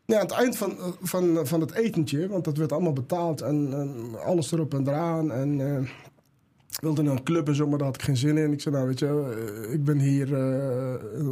ja, 0.04 0.16
aan 0.18 0.26
het 0.26 0.30
eind 0.30 0.56
van, 0.56 0.76
van, 1.00 1.46
van 1.46 1.60
het 1.60 1.72
etentje, 1.72 2.28
want 2.28 2.44
dat 2.44 2.56
werd 2.56 2.72
allemaal 2.72 2.92
betaald 2.92 3.40
en, 3.40 3.72
en 3.72 4.20
alles 4.24 4.52
erop 4.52 4.74
en 4.74 4.88
eraan. 4.88 5.32
En 5.32 5.60
ik 6.70 6.80
wilde 6.80 7.02
naar 7.02 7.12
een 7.16 7.22
club 7.22 7.48
en 7.48 7.54
zo, 7.54 7.68
maar 7.68 7.78
daar 7.78 7.86
had 7.86 7.96
ik 7.96 8.02
geen 8.02 8.16
zin 8.16 8.36
in. 8.36 8.52
Ik 8.52 8.60
zei, 8.60 8.74
nou 8.74 8.86
weet 8.86 8.98
je, 8.98 9.68
ik 9.72 9.84
ben 9.84 9.98
hier 9.98 10.28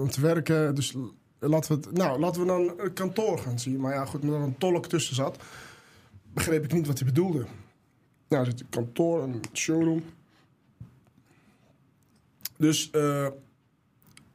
om 0.00 0.10
te 0.10 0.20
werken, 0.20 0.74
dus 0.74 0.94
laten 1.38 1.76
we, 1.76 1.86
het, 1.88 1.96
nou, 1.96 2.20
laten 2.20 2.40
we 2.40 2.46
dan 2.46 2.72
een 2.76 2.92
kantoor 2.92 3.38
gaan 3.38 3.58
zien. 3.58 3.80
Maar 3.80 3.94
ja, 3.94 4.04
goed, 4.04 4.22
omdat 4.22 4.36
er 4.38 4.46
een 4.46 4.58
tolk 4.58 4.86
tussen 4.86 5.14
zat, 5.14 5.36
begreep 6.34 6.64
ik 6.64 6.72
niet 6.72 6.86
wat 6.86 6.98
hij 6.98 7.08
bedoelde. 7.08 7.46
Nou, 8.32 8.44
er 8.44 8.50
zit 8.50 8.60
een 8.60 8.68
kantoor, 8.68 9.22
een 9.22 9.40
showroom. 9.52 10.02
Dus 12.56 12.90
eh, 12.90 13.26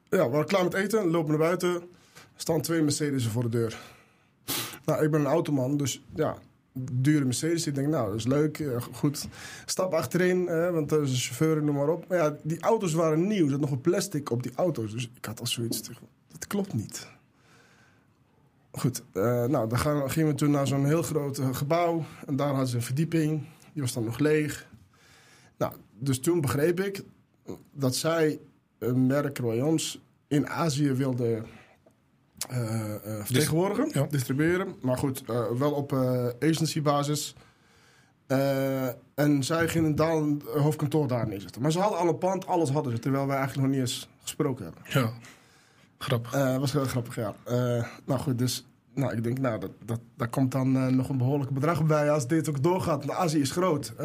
ja, 0.10 0.26
we 0.26 0.30
waren 0.30 0.46
klaar 0.46 0.64
met 0.64 0.74
eten, 0.74 1.08
lopen 1.08 1.30
naar 1.30 1.40
buiten. 1.40 1.82
Staan 2.36 2.62
twee 2.62 2.82
Mercedes 2.82 3.28
voor 3.28 3.44
de 3.44 3.50
deur. 3.50 3.80
Nou, 4.86 5.04
ik 5.04 5.12
ben 5.12 5.20
een 5.20 5.26
automan, 5.26 5.78
dus 5.78 6.04
ja, 6.16 6.38
dure 6.92 7.26
Mercedes. 7.26 7.68
Ik 7.68 7.76
denk, 7.76 7.88
nou, 7.88 8.08
dat 8.08 8.16
is 8.16 8.26
leuk, 8.26 8.60
eh, 8.60 8.82
goed. 8.82 9.28
Stap 9.66 9.94
achterin, 9.94 10.46
want 10.72 10.92
er 10.92 11.02
is 11.02 11.10
een 11.10 11.18
chauffeur, 11.18 11.64
noem 11.64 11.76
maar 11.76 11.90
op. 11.90 12.08
Maar 12.08 12.18
ja, 12.18 12.38
die 12.44 12.62
auto's 12.62 12.94
waren 12.94 13.28
nieuw. 13.28 13.44
Er 13.44 13.52
zat 13.52 13.60
nog 13.60 13.72
een 13.72 13.82
plastic 13.82 14.30
op 14.30 14.44
die 14.44 14.52
auto's. 14.56 14.92
Dus 14.92 15.12
ik 15.16 15.26
had 15.26 15.40
al 15.40 15.48
zoiets, 15.48 15.82
dat 16.28 16.48
klopt 16.48 16.74
niet. 16.74 17.08
Goed, 18.72 19.04
eh, 19.14 19.46
nou, 19.46 19.70
dan 19.70 19.80
gaan, 19.80 20.12
gingen 20.12 20.30
we 20.30 20.36
toen 20.36 20.52
naar 20.52 20.68
zo'n 20.68 20.86
heel 20.86 21.04
groot 21.04 21.42
gebouw. 21.52 22.06
En 22.26 22.36
daar 22.36 22.48
hadden 22.48 22.68
ze 22.68 22.76
een 22.76 22.82
verdieping. 22.82 23.48
Die 23.78 23.86
was 23.86 23.96
dan 23.96 24.04
nog 24.04 24.20
leeg. 24.20 24.68
Nou, 25.58 25.74
dus 26.00 26.20
toen 26.20 26.42
begreep 26.42 26.80
ik 26.80 27.04
dat 27.72 27.96
zij 27.96 28.40
een 28.80 29.06
merk 29.06 29.38
Royals 29.38 30.02
in 30.28 30.50
Azië 30.50 30.92
wilden 30.92 31.46
eh, 32.50 32.96
eh, 32.96 33.26
vertegenwoordigen, 33.26 33.90
ja. 33.94 34.08
distribueren. 34.10 34.76
Maar 34.82 34.98
goed, 34.98 35.24
eh, 35.28 35.52
wel 35.52 35.72
op 35.72 35.94
eh 35.94 36.28
agency 36.40 36.82
basis. 36.82 37.36
En 39.16 39.44
zij 39.44 39.68
gingen 39.68 39.96
daar 39.96 40.16
een 40.16 40.42
hoofdkantoor 40.46 41.08
daar 41.08 41.28
neerzetten. 41.28 41.62
Maar 41.62 41.72
ze 41.72 41.80
hadden 41.80 42.00
al 42.00 42.08
een 42.08 42.18
pand, 42.18 42.48
alles 42.48 42.70
hadden 42.70 42.92
ze, 42.92 43.00
terwijl 43.00 43.28
wij 43.28 43.38
eigenlijk 43.38 43.68
nog 43.68 43.76
niet 43.76 43.88
eens 43.88 44.10
gesproken 44.22 44.64
hebben. 44.64 44.82
Ja, 44.90 45.14
grappig. 45.98 46.32
Was 46.32 46.72
heel 46.72 46.86
grappig, 46.86 47.16
ja. 47.16 47.36
Nou 48.06 48.20
goed, 48.20 48.38
dus 48.38 48.66
nou, 48.98 49.16
ik 49.16 49.24
denk, 49.24 49.40
nou, 49.40 49.60
dat, 49.60 49.72
dat, 49.86 50.00
daar 50.16 50.30
komt 50.30 50.52
dan 50.52 50.76
eh, 50.76 50.88
nog 50.88 51.10
een 51.10 51.18
behoorlijk 51.18 51.52
bedrag 51.52 51.86
bij 51.86 52.12
als 52.12 52.28
dit 52.28 52.50
ook 52.50 52.64
doorgaat. 52.64 53.06
Want 53.06 53.20
Azië 53.20 53.40
is 53.40 53.52
groot. 53.52 53.94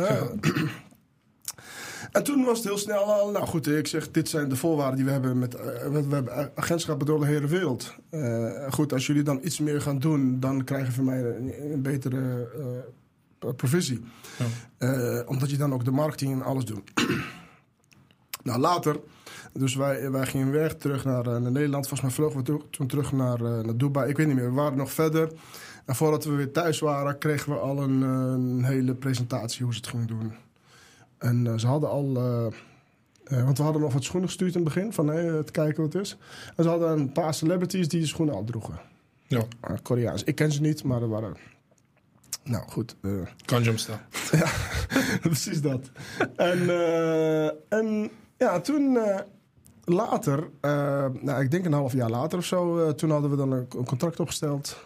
en 2.12 2.24
toen 2.24 2.44
was 2.44 2.58
het 2.58 2.66
heel 2.66 2.78
snel 2.78 3.02
al, 3.02 3.30
nou 3.30 3.46
goed, 3.46 3.66
ik 3.66 3.86
zeg, 3.86 4.10
dit 4.10 4.28
zijn 4.28 4.48
de 4.48 4.56
voorwaarden 4.56 4.96
die 4.96 5.04
we 5.04 5.10
hebben 5.10 5.38
met, 5.38 5.54
eh, 5.54 5.64
we, 5.64 6.08
we 6.08 6.14
hebben 6.14 6.52
agentschappen 6.54 7.06
door 7.06 7.20
de 7.20 7.26
hele 7.26 7.46
wereld. 7.46 7.94
Eh, 8.10 8.72
goed, 8.72 8.92
als 8.92 9.06
jullie 9.06 9.22
dan 9.22 9.40
iets 9.42 9.58
meer 9.58 9.80
gaan 9.80 9.98
doen, 9.98 10.40
dan 10.40 10.64
krijgen 10.64 10.88
we 10.88 10.94
van 10.94 11.04
mij 11.04 11.24
een, 11.24 11.72
een 11.72 11.82
betere 11.82 12.48
provisie. 13.56 14.04
Ja. 14.78 15.24
Omdat 15.26 15.50
je 15.50 15.56
dan 15.56 15.72
ook 15.72 15.84
de 15.84 15.90
marketing 15.90 16.32
en 16.32 16.42
alles 16.42 16.64
doet. 16.64 16.90
nou, 18.42 18.60
later, 18.60 18.96
dus 19.52 19.74
wij, 19.74 20.10
wij 20.10 20.26
gingen 20.26 20.50
weg 20.50 20.74
terug 20.74 21.04
naar, 21.04 21.26
eh, 21.26 21.36
naar 21.36 21.50
Nederland. 21.50 21.88
Volgens 21.88 22.00
mij 22.00 22.10
vlogen 22.10 22.36
we 22.38 22.42
to- 22.44 22.66
toen 22.70 22.86
terug 22.86 23.12
naar, 23.12 23.34
eh, 23.44 23.64
naar 23.64 23.76
Dubai. 23.76 24.10
Ik 24.10 24.16
weet 24.16 24.26
niet 24.26 24.36
meer, 24.36 24.48
we 24.48 24.54
waren 24.54 24.78
nog 24.78 24.92
verder. 24.92 25.32
En 25.84 25.94
voordat 25.94 26.24
we 26.24 26.30
weer 26.34 26.52
thuis 26.52 26.78
waren, 26.78 27.18
kregen 27.18 27.52
we 27.52 27.58
al 27.58 27.82
een, 27.82 28.02
eh, 28.02 28.08
een 28.32 28.64
hele 28.64 28.94
presentatie 28.94 29.64
hoe 29.64 29.72
ze 29.74 29.80
het 29.80 29.88
gingen 29.88 30.06
doen. 30.06 30.32
En 31.18 31.60
ze 31.60 31.66
hadden 31.66 31.90
al... 31.90 32.12
want 33.24 33.56
we 33.58 33.62
hadden 33.62 33.82
nog 33.82 33.92
wat 33.92 34.04
schoenen 34.04 34.28
gestuurd 34.28 34.54
in 34.54 34.64
het 34.64 34.74
begin, 34.74 34.92
van 34.92 35.06
hey, 35.06 35.42
te 35.42 35.52
kijken 35.52 35.82
wat 35.82 35.92
het 35.92 36.02
is. 36.02 36.16
En 36.56 36.62
ze 36.64 36.70
hadden 36.70 36.90
een 36.90 37.12
paar 37.12 37.34
celebrities 37.34 37.88
die 37.88 38.00
de 38.00 38.06
schoenen 38.06 38.34
al 38.34 38.44
droegen. 38.44 38.80
Ja, 39.26 39.42
Koreaans. 39.82 40.24
Ik 40.24 40.34
ken 40.34 40.52
ze 40.52 40.60
niet, 40.60 40.84
maar 40.84 41.02
er 41.02 41.08
waren... 41.08 41.36
Nou, 42.44 42.68
goed. 42.68 42.96
Gangnam 43.46 43.76
Style. 43.76 43.98
Precies 45.20 45.60
dat. 45.60 45.90
En, 46.36 46.60
en 47.68 48.10
ja, 48.38 48.60
toen 48.60 48.98
later, 49.84 50.50
eh, 50.60 51.06
nou, 51.20 51.42
ik 51.42 51.50
denk 51.50 51.64
een 51.64 51.72
half 51.72 51.92
jaar 51.92 52.10
later 52.10 52.38
of 52.38 52.44
zo, 52.44 52.78
eh, 52.78 52.92
toen 52.92 53.10
hadden 53.10 53.30
we 53.30 53.36
dan 53.36 53.52
een, 53.52 53.66
een 53.76 53.84
contract 53.84 54.20
opgesteld, 54.20 54.76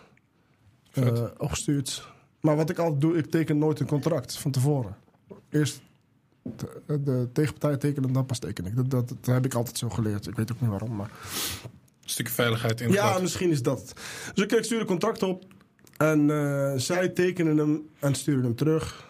eh, 0.93 1.25
opgestuurd. 1.39 2.09
Maar 2.41 2.57
wat 2.57 2.71
ik 2.71 2.79
altijd 2.79 3.01
doe, 3.01 3.17
ik 3.17 3.31
teken 3.31 3.59
nooit 3.59 3.81
een 3.81 3.87
contract 3.87 4.39
van 4.39 4.51
tevoren. 4.51 4.97
Eerst 5.51 5.81
de, 6.43 7.03
de 7.03 7.29
tegenpartij 7.33 7.77
tekenen 7.77 8.09
en 8.09 8.15
dan 8.15 8.27
pas 8.27 8.39
teken 8.39 8.67
ik. 8.67 8.77
Dat, 8.77 8.91
dat, 8.91 9.09
dat 9.09 9.35
heb 9.35 9.45
ik 9.45 9.55
altijd 9.55 9.79
zo 9.79 9.89
geleerd. 9.89 10.27
Ik 10.27 10.37
weet 10.37 10.53
ook 10.53 10.61
niet 10.61 10.71
waarom, 10.71 10.97
maar... 10.97 11.11
Een 12.03 12.13
stukje 12.13 12.33
veiligheid 12.33 12.81
in 12.81 12.93
Ja, 12.93 13.19
misschien 13.19 13.51
is 13.51 13.63
dat. 13.63 13.93
Dus 14.35 14.45
ik, 14.45 14.65
stuurde 14.65 14.81
een 14.81 14.87
contract 14.87 15.23
op. 15.23 15.45
En 15.97 16.31
zij 16.81 17.09
tekenen 17.09 17.57
hem 17.57 17.89
en 17.99 18.15
sturen 18.15 18.43
hem 18.43 18.55
terug. 18.55 19.07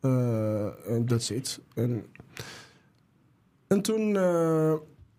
En 0.00 1.04
that's 1.06 1.30
it. 1.30 1.60
En, 1.74 2.06
en 3.66 3.82
toen 3.82 4.16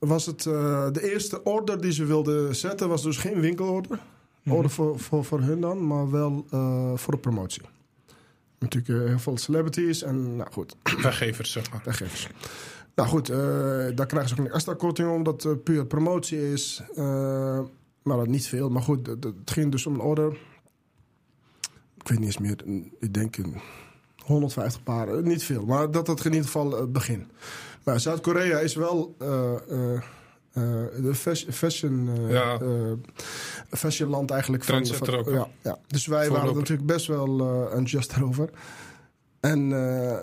was 0.07 0.25
het... 0.25 0.45
eh, 0.45 0.91
de 0.91 1.11
eerste 1.11 1.43
order 1.43 1.81
die 1.81 1.91
ze 1.91 2.05
wilden 2.05 2.55
zetten 2.55 2.89
was 2.89 3.03
dus 3.03 3.17
geen 3.17 3.39
winkelorder. 3.39 3.99
Mhm. 4.43 4.55
Order 4.55 4.71
voor, 4.71 4.99
voor, 4.99 5.25
voor 5.25 5.39
hun 5.41 5.61
dan, 5.61 5.87
maar 5.87 6.11
wel 6.11 6.45
eh, 6.51 6.91
voor 6.95 7.13
de 7.13 7.19
promotie. 7.19 7.61
Natuurlijk 8.59 9.01
eh, 9.01 9.07
heel 9.07 9.19
veel 9.19 9.37
celebrities 9.37 10.01
en 10.03 10.35
nou 10.35 10.51
goed, 10.51 10.75
Weggevers, 11.01 11.51
zeg 11.51 11.71
maar. 11.71 11.81
weggevers. 11.85 12.27
Nou 12.95 13.09
goed, 13.09 13.29
eh, 13.29 13.37
daar 13.95 14.05
krijgen 14.05 14.27
ze 14.29 14.33
ook 14.39 14.45
een 14.47 14.51
extra 14.53 14.73
korting 14.73 15.09
om, 15.09 15.15
omdat 15.15 15.43
het 15.43 15.63
puur 15.63 15.85
promotie 15.85 16.51
is. 16.51 16.81
Maar 18.03 18.17
dat 18.17 18.27
niet 18.27 18.47
veel. 18.47 18.69
Maar 18.69 18.81
goed, 18.81 19.07
het 19.07 19.51
ging 19.51 19.71
dus 19.71 19.85
om 19.85 19.93
een 19.93 19.99
order. 19.99 20.37
Ik 21.97 22.07
weet 22.09 22.19
niet 22.19 22.27
eens 22.27 22.37
meer, 22.37 22.83
ik 22.99 23.13
denk 23.13 23.37
een 23.37 23.55
150 24.25 24.83
paar, 24.83 25.07
eh, 25.07 25.23
niet 25.23 25.43
veel. 25.43 25.65
Maar 25.65 25.91
dat 25.91 26.05
dat 26.05 26.19
in 26.25 26.31
ieder 26.31 26.45
geval 26.45 26.71
het 26.71 26.91
begin. 26.91 27.27
Maar 27.83 27.99
Zuid-Korea 27.99 28.59
is 28.59 28.75
wel 28.75 29.15
eh, 29.19 29.53
eh, 29.69 29.93
eh, 29.95 30.01
de 31.01 31.15
fas- 31.15 31.45
fashion, 31.51 32.09
Ja. 32.29 32.59
eh, 32.59 32.91
fashionland 33.69 34.31
eigenlijk. 34.31 34.63
Trendsetter 34.63 35.17
ook, 35.17 35.25
hè? 35.25 35.31
ja, 35.31 35.47
ja. 35.61 35.77
Dus 35.87 36.05
wij 36.07 36.29
waren 36.29 36.55
natuurlijk 36.55 36.87
best 36.87 37.07
wel 37.07 37.39
enthousiast 37.63 38.11
erover. 38.11 38.49
En 39.39 39.67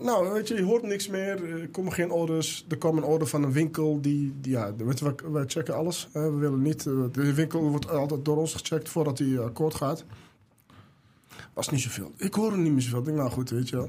nou, 0.04 0.32
weet 0.32 0.48
je, 0.48 0.54
je 0.54 0.62
hoort 0.62 0.82
niks 0.82 1.08
meer. 1.08 1.60
Er 1.60 1.68
komen 1.68 1.92
geen 1.92 2.10
orders. 2.10 2.64
Er 2.68 2.78
kwam 2.78 2.96
een 2.96 3.02
order 3.04 3.28
van 3.28 3.42
een 3.42 3.52
winkel 3.52 4.00
die, 4.00 4.34
die 4.40 4.52
ja, 4.52 4.74
weet 4.76 4.98
je, 4.98 5.04
wij, 5.04 5.14
wij 5.32 5.44
checken 5.46 5.74
alles. 5.74 6.08
hè. 6.12 6.30
we 6.30 6.36
willen 6.36 6.62
niet, 6.62 6.82
de 7.12 7.34
winkel 7.34 7.60
wordt 7.62 7.88
altijd 7.90 8.24
door 8.24 8.36
ons 8.36 8.54
gecheckt 8.54 8.88
voordat 8.88 9.18
hij 9.18 9.38
akkoord 9.38 9.74
gaat. 9.74 10.04
Was 11.54 11.68
niet 11.70 11.80
zoveel. 11.80 12.12
Ik 12.16 12.34
hoor 12.34 12.52
er 12.52 12.58
niet 12.58 12.72
meer 12.72 12.82
zoveel. 12.82 12.98
Ik 12.98 13.04
denk, 13.04 13.16
nou 13.16 13.30
goed, 13.30 13.50
weet 13.50 13.68
je 13.68 13.76
wel. 13.76 13.88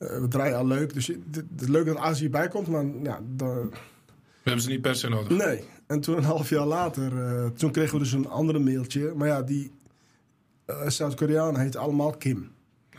Eh, 0.00 0.18
we 0.20 0.28
draaien 0.28 0.56
al 0.56 0.66
leuk. 0.66 0.94
Dus 0.94 1.06
het 1.06 1.44
is 1.60 1.66
leuk 1.68 1.86
dat 1.86 1.96
Azië 1.96 2.30
bij 2.30 2.48
komt, 2.48 2.66
maar 2.68 2.84
ja, 3.02 3.20
daar- 3.36 3.68
We 3.68 4.46
hebben 4.46 4.62
ze 4.62 4.70
niet 4.70 4.80
per 4.80 4.94
se 4.96 5.08
nodig. 5.08 5.46
nee. 5.46 5.64
En 5.86 6.00
toen 6.00 6.16
een 6.16 6.24
half 6.24 6.48
jaar 6.48 6.66
later, 6.66 7.24
eh, 7.24 7.46
toen 7.46 7.70
kregen 7.70 7.92
we 7.92 7.98
dus 7.98 8.12
een 8.12 8.28
andere 8.28 8.58
mailtje. 8.58 9.12
Maar 9.16 9.28
ja, 9.28 9.42
die 9.42 9.70
eh, 10.64 10.88
Zuid-Koreanen 10.88 11.60
heet 11.60 11.76
allemaal 11.76 12.10
Kim. 12.10 12.50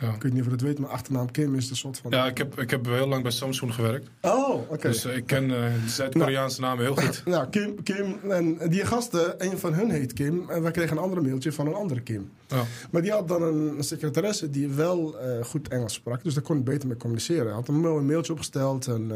Ja. 0.02 0.14
Ik 0.14 0.22
weet 0.22 0.32
niet 0.32 0.40
of 0.40 0.46
je 0.46 0.52
het 0.52 0.62
weet, 0.62 0.78
maar 0.78 0.90
achternaam 0.90 1.30
Kim 1.30 1.54
is 1.54 1.70
een 1.70 1.76
soort 1.76 1.98
van... 1.98 2.10
Ja, 2.10 2.26
ik 2.26 2.38
heb, 2.38 2.60
ik 2.60 2.70
heb 2.70 2.84
heel 2.84 3.06
lang 3.06 3.22
bij 3.22 3.30
Samsung 3.30 3.74
gewerkt. 3.74 4.08
Oh, 4.20 4.70
oké. 4.70 4.88
Dus 4.88 5.04
eh, 5.04 5.16
ik 5.16 5.26
ken 5.26 5.42
eh, 5.42 5.48
de 5.50 5.88
Zuid-Koreaanse 5.88 6.60
namen 6.60 6.84
heel 6.84 6.96
goed. 6.96 7.22
Nou, 7.32 7.48
Kim, 7.48 7.82
Kim 7.82 8.30
en 8.30 8.58
die 8.68 8.86
gasten, 8.86 9.34
een 9.50 9.58
van 9.58 9.74
hun 9.74 9.90
heet 9.90 10.12
Kim. 10.12 10.50
En 10.50 10.62
wij 10.62 10.70
kregen 10.70 10.96
een 10.96 11.02
andere 11.02 11.20
mailtje 11.20 11.52
van 11.52 11.66
een 11.66 11.74
andere 11.74 12.00
Kim. 12.00 12.30
Ja. 12.46 12.62
Maar 12.90 13.02
die 13.02 13.10
had 13.10 13.28
dan 13.28 13.42
een 13.42 13.84
secretaresse 13.84 14.50
die 14.50 14.68
wel 14.68 15.18
eh, 15.18 15.44
goed 15.44 15.68
Engels 15.68 15.92
sprak. 15.94 16.22
Dus 16.22 16.34
daar 16.34 16.42
kon 16.42 16.58
ik 16.58 16.64
beter 16.64 16.88
mee 16.88 16.96
communiceren. 16.96 17.46
Hij 17.46 17.54
had 17.54 17.68
een 17.68 17.80
mooi 17.80 18.04
mailtje 18.04 18.32
opgesteld. 18.32 18.86
En 18.86 19.08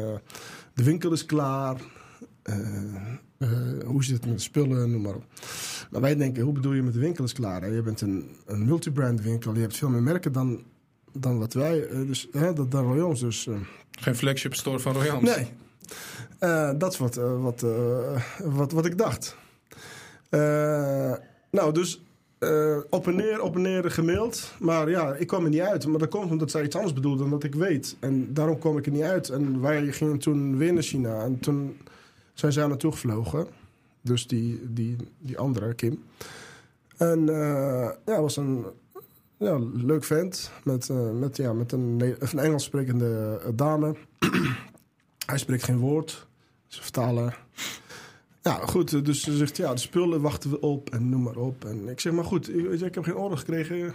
de 0.73 0.83
winkel 0.83 1.11
is 1.11 1.25
klaar. 1.25 1.75
Hoe 3.85 4.03
zit 4.03 4.15
het 4.15 4.25
met 4.25 4.35
de 4.35 4.41
spullen, 4.41 4.91
noem 4.91 5.01
maar 5.01 5.15
op. 5.15 5.23
Maar 5.91 6.01
wij 6.01 6.15
denken, 6.15 6.43
hoe 6.43 6.53
bedoel 6.53 6.73
je 6.73 6.83
met 6.83 6.93
de 6.93 6.99
winkel 6.99 7.23
is 7.23 7.33
klaar? 7.33 7.61
hè? 7.61 7.67
Je 7.67 7.81
bent 7.81 8.01
een, 8.01 8.29
een 8.45 8.65
multibrand 8.65 9.21
winkel. 9.21 9.53
Je 9.53 9.59
hebt 9.59 9.77
veel 9.77 9.89
meer 9.89 10.03
merken 10.03 10.31
dan, 10.31 10.63
dan 11.19 11.39
wat 11.39 11.53
wij. 11.53 11.87
eh, 11.87 12.07
dus 12.07 12.27
hè, 12.31 12.53
dat 12.53 12.71
dan 12.71 12.83
Royals. 12.85 13.19
Dus... 13.19 13.47
eh, 13.47 13.53
Geen 13.91 14.15
flagship 14.15 14.53
store 14.55 14.79
van 14.79 14.93
Royals. 14.93 15.21
Nee. 15.23 15.47
Eh, 16.39 16.71
dat 16.77 16.91
is 16.93 16.97
wat, 16.97 17.15
wat, 17.15 17.65
wat, 18.43 18.71
wat 18.71 18.85
ik 18.85 18.97
dacht. 18.97 19.35
Nou, 21.51 21.71
dus 21.73 22.01
op 22.89 23.07
en 23.07 23.15
neer, 23.15 23.41
op 23.41 23.55
en 23.55 23.61
neer 23.61 23.91
gemaild. 23.91 24.53
Maar 24.59 24.89
ja, 24.89 25.13
ik 25.15 25.27
kwam 25.27 25.43
er 25.43 25.49
niet 25.49 25.59
uit. 25.61 25.87
Maar 25.87 25.99
dat 25.99 26.09
komt 26.09 26.31
omdat 26.31 26.51
zij 26.51 26.63
iets 26.63 26.75
anders 26.75 26.93
bedoelde 26.93 27.21
dan 27.21 27.29
dat 27.29 27.43
ik 27.43 27.55
weet. 27.55 27.95
En 27.99 28.33
daarom 28.33 28.59
kwam 28.59 28.77
ik 28.77 28.85
er 28.85 28.91
niet 28.91 29.01
uit. 29.01 29.29
En 29.29 29.61
wij 29.61 29.91
gingen 29.91 30.17
toen 30.19 30.57
weer 30.57 30.73
naar 30.73 30.83
China. 30.83 31.23
En 31.23 31.39
toen 31.39 31.77
zijn 32.33 32.51
zij 32.51 32.67
naartoe 32.67 32.91
gevlogen. 32.91 33.47
Dus 34.01 34.27
die, 34.27 34.61
die, 34.73 34.95
die 35.19 35.37
andere, 35.37 35.73
Kim. 35.73 36.03
En 36.97 37.29
eh, 37.29 37.89
ja, 38.05 38.21
was 38.21 38.37
een 38.37 38.65
ja, 39.37 39.59
leuk 39.73 40.03
vent. 40.03 40.51
Met, 40.63 40.89
eh, 40.89 41.11
met, 41.11 41.37
ja, 41.37 41.53
met 41.53 41.71
een, 41.71 42.15
een 42.19 42.39
Engels 42.39 42.63
sprekende 42.63 43.39
eh, 43.43 43.49
dame. 43.55 43.95
Hij 45.25 45.37
spreekt 45.37 45.63
geen 45.63 45.79
woord. 45.79 46.27
Ze 46.67 46.81
vertalen. 46.81 47.33
Ja, 48.41 48.53
goed. 48.53 49.05
Dus 49.05 49.21
ze 49.21 49.37
zegt, 49.37 49.57
ja, 49.57 49.73
de 49.73 49.79
spullen 49.79 50.21
wachten 50.21 50.49
we 50.49 50.59
op 50.59 50.89
en 50.89 51.09
noem 51.09 51.23
maar 51.23 51.35
op. 51.35 51.65
En 51.65 51.87
ik 51.87 51.99
zeg, 51.99 52.13
maar 52.13 52.25
goed, 52.25 52.55
ik, 52.55 52.81
ik 52.81 52.95
heb 52.95 53.03
geen 53.03 53.15
order 53.15 53.37
gekregen. 53.37 53.93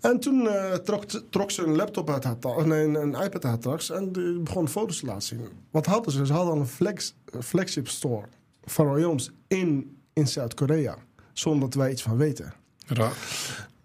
En 0.00 0.20
toen 0.20 0.48
eh, 0.48 0.72
trok, 0.72 1.04
trok 1.30 1.50
ze 1.50 1.62
een 1.62 1.76
laptop 1.76 2.10
uit 2.10 2.24
haar 2.24 2.38
tas, 2.38 2.64
nee, 2.64 2.84
een, 2.84 3.08
iPad 3.08 3.32
uit 3.32 3.42
haar 3.42 3.58
tas 3.58 3.90
en 3.90 4.12
die 4.12 4.38
begon 4.38 4.68
foto's 4.68 4.98
te 4.98 5.06
laten 5.06 5.22
zien. 5.22 5.48
Wat 5.70 5.86
hadden 5.86 6.12
ze? 6.12 6.26
Ze 6.26 6.32
hadden 6.32 6.56
een 6.56 6.66
flex, 6.66 7.14
flagship 7.40 7.88
store 7.88 8.26
van 8.64 8.86
Royoms 8.86 9.30
in, 9.46 9.96
in 10.12 10.28
Zuid-Korea. 10.28 10.96
Zonder 11.32 11.60
dat 11.60 11.74
wij 11.74 11.90
iets 11.90 12.02
van 12.02 12.16
weten. 12.16 12.52
Raar. 12.86 13.16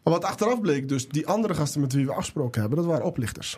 Maar 0.08 0.20
wat 0.20 0.30
achteraf 0.30 0.62
bleek, 0.62 0.90
dus 0.90 1.10
die 1.10 1.28
andere 1.28 1.54
gasten 1.54 1.82
met 1.82 1.94
wie 1.94 2.06
we 2.06 2.12
afgesproken 2.12 2.62
hebben, 2.62 2.80
dat 2.80 2.88
waren 2.88 3.06
oplichters. 3.06 3.58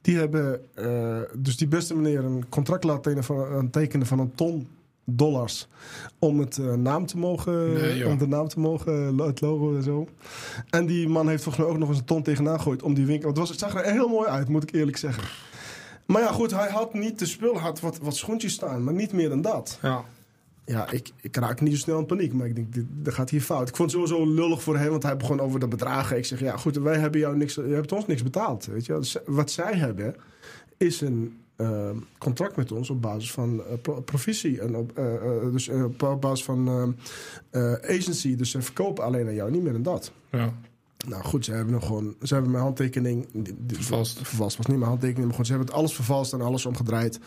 Die 0.00 0.16
hebben 0.16 0.60
eh, 0.74 1.20
dus 1.34 1.56
die 1.56 1.68
beste 1.68 1.96
meneer 1.96 2.24
een 2.24 2.48
contract 2.48 2.84
laten 2.84 3.02
tekenen 3.02 3.24
van, 3.24 3.52
een 3.52 3.70
tekenen 3.70 4.06
van 4.06 4.18
een 4.18 4.34
ton 4.34 4.68
dollars 5.04 5.68
om 6.18 6.38
het 6.38 6.58
eh, 6.58 6.72
naam 6.72 7.06
te 7.06 7.18
mogen, 7.18 7.72
Nee, 7.72 8.08
om 8.08 8.18
de 8.18 8.26
naam 8.26 8.48
te 8.48 8.60
mogen, 8.60 9.18
het 9.18 9.40
logo 9.40 9.76
en 9.76 9.82
zo. 9.82 10.08
En 10.70 10.86
die 10.86 11.08
man 11.08 11.28
heeft 11.28 11.42
volgens 11.42 11.64
mij 11.64 11.74
ook 11.74 11.80
nog 11.80 11.88
eens 11.88 11.98
een 11.98 12.04
ton 12.04 12.22
tegenaan 12.22 12.56
gegooid 12.56 12.82
om 12.82 12.94
die 12.94 13.06
winkel. 13.06 13.28
Het, 13.28 13.38
was, 13.38 13.48
het 13.48 13.58
zag 13.58 13.74
er 13.74 13.92
heel 13.92 14.08
mooi 14.08 14.28
uit, 14.28 14.48
moet 14.48 14.62
ik 14.62 14.72
eerlijk 14.72 14.96
zeggen. 14.96 15.24
Maar 16.06 16.22
ja, 16.22 16.32
goed, 16.32 16.50
hij 16.50 16.70
had 16.70 16.94
niet 16.94 17.18
de 17.18 17.26
spul, 17.26 17.58
had 17.58 17.80
wat, 17.80 17.98
wat 17.98 18.16
schoentjes 18.16 18.52
staan, 18.52 18.84
maar 18.84 18.94
niet 18.94 19.12
meer 19.12 19.28
dan 19.28 19.42
dat. 19.42 19.78
Ja. 19.82 20.04
Ja, 20.64 20.90
ik, 20.90 21.10
ik 21.20 21.36
raak 21.36 21.60
niet 21.60 21.72
zo 21.72 21.78
snel 21.78 21.98
in 21.98 22.06
paniek, 22.06 22.32
maar 22.32 22.46
ik 22.46 22.54
denk, 22.54 22.72
dit, 22.72 22.84
dat 22.88 23.14
gaat 23.14 23.30
hier 23.30 23.40
fout. 23.40 23.68
Ik 23.68 23.76
vond 23.76 23.92
het 23.92 24.00
sowieso 24.00 24.32
lullig 24.34 24.62
voor 24.62 24.76
hem, 24.78 24.90
want 24.90 25.02
hij 25.02 25.16
begon 25.16 25.40
over 25.40 25.60
de 25.60 25.68
bedragen. 25.68 26.16
Ik 26.16 26.24
zeg, 26.24 26.40
ja 26.40 26.56
goed, 26.56 26.76
wij 26.76 26.98
hebben 26.98 27.20
jou 27.20 27.36
niks, 27.36 27.54
je 27.54 27.60
hebt 27.62 27.92
ons 27.92 28.06
niks 28.06 28.22
betaald. 28.22 28.66
Weet 28.66 28.86
je? 28.86 28.92
Dus 28.98 29.16
wat 29.26 29.50
zij 29.50 29.74
hebben, 29.74 30.14
is 30.76 31.00
een 31.00 31.36
eh, 31.56 31.90
contract 32.18 32.56
met 32.56 32.72
ons 32.72 32.90
op 32.90 33.02
basis 33.02 33.32
van 33.32 33.62
pro- 33.82 34.00
provisie. 34.00 34.60
En 34.60 34.76
op, 34.76 34.98
eh, 34.98 35.14
eh, 35.14 35.52
dus 35.52 35.68
op 35.68 36.16
basis 36.20 36.44
van 36.44 36.68
eh, 37.50 37.72
eh, 37.72 37.96
agency. 37.98 38.36
Dus 38.36 38.50
ze 38.50 38.62
verkopen 38.62 39.04
alleen 39.04 39.26
aan 39.26 39.34
jou, 39.34 39.50
niet 39.50 39.62
meer 39.62 39.72
dan 39.72 39.82
dat. 39.82 40.12
ja. 40.30 40.54
Nou 41.06 41.24
goed, 41.24 41.44
ze 41.44 41.52
hebben 41.52 41.72
nog 41.74 41.86
gewoon, 41.86 42.14
ze 42.22 42.34
hebben 42.34 42.52
mijn 42.52 42.62
handtekening 42.64 43.28
Vervalst. 43.66 44.18
Vervalst 44.22 44.56
was 44.56 44.66
niet 44.66 44.76
mijn 44.76 44.88
handtekening, 44.88 45.24
maar 45.24 45.30
gewoon, 45.30 45.46
ze 45.46 45.52
hebben 45.52 45.70
het 45.70 45.78
alles 45.78 45.94
vervalst 45.94 46.32
en 46.32 46.40
alles 46.40 46.66
omgedraaid. 46.66 47.18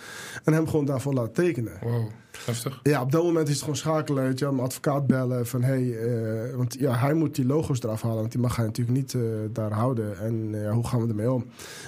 En 0.44 0.54
hem 0.54 0.68
gewoon 0.68 0.86
daarvoor 0.86 1.14
laten 1.14 1.34
tekenen. 1.34 1.74
Wow. 1.82 2.08
Heftig. 2.46 2.80
Ja, 2.84 3.02
op 3.02 3.12
dat 3.12 3.24
moment 3.24 3.46
is 3.48 3.54
het 3.54 3.62
gewoon 3.62 3.78
schakelen. 3.78 4.24
Weet 4.24 4.40
je, 4.40 4.46
mijn 4.46 4.60
advocaat 4.60 5.08
bellen 5.08 5.48
van 5.48 5.64
hey, 5.64 5.98
eh, 5.98 6.56
want 6.56 6.74
ja, 6.80 6.94
hij 6.98 7.14
moet 7.14 7.36
die 7.36 7.46
logo's 7.46 7.84
eraf 7.84 8.02
halen, 8.02 8.20
want 8.20 8.32
die 8.32 8.42
mag 8.42 8.56
hij 8.56 8.66
natuurlijk 8.66 8.98
niet 8.98 9.14
eh, 9.14 9.22
daar 9.52 9.72
houden. 9.72 10.20
En 10.20 10.50
eh, 10.56 10.64
ja, 10.64 10.72
hoe 10.72 10.88
gaan 10.88 11.02
we 11.02 11.08
ermee 11.08 11.32
om? 11.32 11.46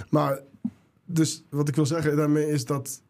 Maar 0.10 0.40
dus 1.06 1.44
wat 1.50 1.68
ik 1.68 1.76
wil 1.76 1.86
zeggen 1.86 2.16
daarmee 2.16 2.50
is 2.50 2.66
dat 2.66 3.02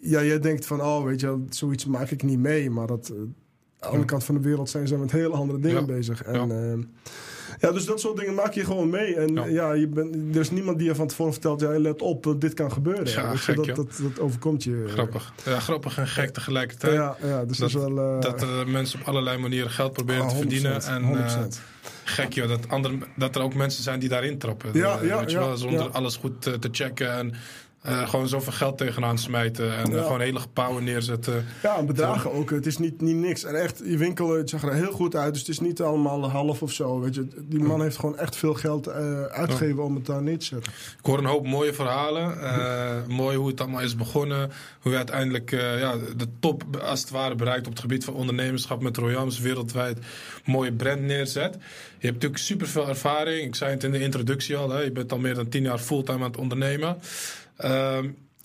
ja, 0.00 0.22
jij 0.22 0.40
denkt 0.40 0.66
van 0.66 0.80
oh, 0.82 1.04
weet 1.04 1.20
je, 1.20 1.44
zoiets 1.48 1.86
maak 1.86 2.10
ik 2.10 2.22
niet 2.22 2.38
mee, 2.38 2.70
maar 2.70 2.86
dat 2.86 3.10
aan 3.10 3.34
de 3.78 3.86
andere 3.86 4.04
kant 4.04 4.24
van 4.24 4.34
de 4.34 4.40
wereld 4.40 4.70
zijn 4.70 4.88
ze 4.88 4.96
met 4.98 5.12
hele 5.12 5.34
andere 5.34 5.58
dingen 5.60 5.80
Ja. 5.80 5.86
bezig. 5.86 6.22
En, 6.22 6.48
Ja. 6.48 6.76
Ja. 7.60 7.72
dus 7.72 7.84
dat 7.84 8.00
soort 8.00 8.16
dingen 8.16 8.34
maak 8.34 8.52
je 8.52 8.64
gewoon 8.64 8.90
mee. 8.90 9.14
En 9.16 9.34
Ja. 9.34 9.46
ja, 9.46 9.72
je 9.72 9.86
bent, 9.86 10.14
er 10.34 10.40
is 10.40 10.50
niemand 10.50 10.78
die 10.78 10.86
je 10.86 10.94
van 10.94 11.06
tevoren 11.06 11.32
vertelt, 11.32 11.60
ja, 11.60 11.78
let 11.78 12.02
op, 12.02 12.24
want 12.24 12.40
dit 12.40 12.54
kan 12.54 12.72
gebeuren. 12.72 13.06
Ja, 13.06 13.36
gek, 13.36 13.56
dat, 13.56 13.66
dat, 13.66 13.76
dat 13.76 14.20
overkomt 14.20 14.64
je. 14.64 14.84
Grappig. 14.88 15.32
Ja, 15.44 15.60
grappig 15.60 15.98
en 15.98 16.08
gek 16.08 16.30
tegelijkertijd. 16.30 16.94
Ja, 16.94 17.16
ja, 17.22 17.44
dus 17.44 17.58
dat, 17.58 17.68
is 17.68 17.74
wel... 17.74 17.98
eh, 17.98 18.20
Dat 18.20 18.42
er 18.42 18.68
mensen 18.68 19.00
op 19.00 19.06
allerlei 19.06 19.38
manieren 19.38 19.70
geld 19.70 19.92
proberen 19.92 20.22
ah, 20.22 20.28
te 20.28 20.34
100%, 20.34 20.38
verdienen. 20.38 20.82
En 20.82 21.02
eh, 21.02 21.44
100%. 21.44 21.48
gek 22.04 22.32
joh, 22.32 22.48
dat, 22.48 22.68
andere, 22.68 22.98
dat 23.16 23.36
er 23.36 23.42
ook 23.42 23.54
mensen 23.54 23.82
zijn 23.82 23.98
die 24.00 24.08
daarin 24.08 24.38
trappen. 24.38 24.70
Ja, 24.72 24.98
Eh, 25.00 25.08
ja, 25.08 25.18
weet 25.20 25.30
je 25.30 25.38
wel, 25.38 25.56
zonder 25.56 25.82
ja. 25.84 25.88
alles 25.92 26.16
goed 26.16 26.46
eh, 26.46 26.52
te 26.54 26.68
checken. 26.72 27.12
En 27.12 27.34
eh, 27.86 28.08
gewoon 28.08 28.28
zoveel 28.28 28.52
geld 28.52 28.78
tegenaan 28.78 29.18
smijten. 29.18 29.76
En 29.76 29.90
Ja. 29.90 29.96
eh, 29.96 30.02
gewoon 30.02 30.20
hele 30.20 30.38
gebouwen 30.40 30.84
neerzetten. 30.84 31.44
Ja, 31.62 31.76
en 31.76 31.86
bedragen 31.86 32.32
ook. 32.32 32.50
Het 32.50 32.66
is 32.66 32.78
niet, 32.78 33.00
niet 33.00 33.16
niks. 33.16 33.44
En 33.44 33.54
echt, 33.54 33.82
je 33.84 33.96
winkel 33.96 34.36
het 34.36 34.50
zag 34.50 34.62
er 34.62 34.74
heel 34.74 34.92
goed 34.92 35.16
uit. 35.16 35.30
Dus 35.32 35.40
het 35.40 35.48
is 35.50 35.60
niet 35.60 35.80
allemaal 35.82 36.30
half 36.30 36.62
of 36.62 36.72
zo. 36.72 37.00
Weet 37.00 37.14
je. 37.14 37.26
Die 37.44 37.62
man 37.62 37.82
heeft 37.82 37.96
gewoon 37.98 38.18
echt 38.18 38.36
veel 38.36 38.54
geld 38.54 38.86
eh, 38.86 39.22
uitgegeven 39.22 39.84
om 39.84 39.94
het 39.94 40.06
daar 40.06 40.22
neer 40.22 40.38
te 40.38 40.44
zetten. 40.44 40.72
Ik 40.98 41.04
hoor 41.06 41.18
een 41.18 41.24
hoop 41.24 41.46
mooie 41.46 41.72
verhalen. 41.74 42.34
Mooi 43.08 43.36
hoe 43.36 43.48
het 43.48 43.60
allemaal 43.60 43.80
is 43.82 43.96
begonnen. 43.96 44.50
Hoe 44.80 44.90
je 44.92 44.96
uiteindelijk 44.98 45.50
ja, 45.50 45.94
de 46.16 46.26
top 46.40 46.62
als 46.82 47.00
het 47.00 47.10
ware 47.10 47.34
bereikt 47.34 47.66
op 47.66 47.72
het 47.72 47.80
gebied 47.80 48.04
van 48.04 48.14
ondernemerschap 48.14 48.82
met 48.82 48.96
Royals 48.96 49.38
wereldwijd. 49.38 49.98
Mooie 50.44 50.72
brand 50.72 51.00
neerzet. 51.00 51.54
Je 51.98 52.06
hebt 52.06 52.14
natuurlijk 52.14 52.40
superveel 52.42 52.88
ervaring. 52.88 53.46
Ik 53.46 53.54
zei 53.54 53.70
het 53.70 53.84
in 53.84 53.90
de 53.90 54.00
introductie 54.00 54.56
al. 54.56 54.70
Hè. 54.70 54.80
Je 54.80 54.90
bent 54.92 55.12
al 55.12 55.18
meer 55.18 55.34
dan 55.34 55.48
tien 55.48 55.62
jaar 55.62 55.78
fulltime 55.78 56.18
aan 56.18 56.30
het 56.30 56.36
ondernemen. 56.36 56.96
Ehm, 57.56 58.04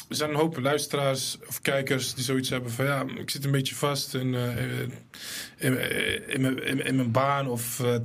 er 0.09 0.15
zijn 0.15 0.29
een 0.29 0.35
hoop 0.35 0.59
luisteraars 0.59 1.37
of 1.47 1.61
kijkers 1.61 2.13
die 2.13 2.23
zoiets 2.23 2.49
hebben 2.49 2.71
van 2.71 2.85
ja, 2.85 3.05
ik 3.17 3.29
zit 3.29 3.45
een 3.45 3.51
beetje 3.51 3.75
vast 3.75 4.13
in, 4.15 4.35
eh, 4.35 4.57
in, 4.57 4.91
in, 5.57 5.77
in, 6.27 6.41
mijn- 6.41 6.63
in, 6.65 6.85
in 6.85 6.95
mijn 6.95 7.11
baan 7.11 7.47
of 7.47 7.79
eh, 7.79 7.95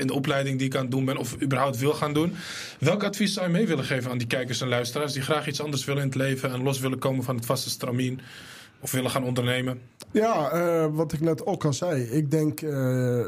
in 0.00 0.06
de 0.06 0.12
opleiding 0.14 0.58
die 0.58 0.66
ik 0.66 0.74
aan 0.74 0.82
het 0.82 0.90
doen 0.90 1.04
ben 1.04 1.16
of 1.16 1.42
überhaupt 1.42 1.78
wil 1.78 1.92
gaan 1.94 2.12
doen. 2.14 2.32
Welk 2.80 3.04
advies 3.04 3.32
zou 3.32 3.46
je 3.46 3.52
mee 3.52 3.66
willen 3.66 3.84
geven 3.84 4.10
aan 4.10 4.18
die 4.18 4.26
kijkers 4.26 4.60
en 4.60 4.68
luisteraars 4.68 5.12
die 5.12 5.22
graag 5.22 5.46
iets 5.46 5.60
anders 5.60 5.84
willen 5.84 6.02
in 6.02 6.08
het 6.08 6.16
leven 6.16 6.50
en 6.52 6.62
los 6.62 6.78
willen 6.80 6.98
komen 6.98 7.24
van 7.24 7.36
het 7.36 7.46
vaste 7.46 7.70
stramien 7.70 8.20
of 8.80 8.90
willen 8.90 9.10
gaan 9.10 9.24
ondernemen? 9.24 9.80
Ja, 10.12 10.50
eh, 10.50 10.86
wat 10.90 11.12
ik 11.12 11.20
net 11.20 11.46
ook 11.46 11.64
al 11.64 11.72
zei. 11.72 12.02
Ik 12.02 12.30
denk, 12.30 12.60
eh, 12.60 13.24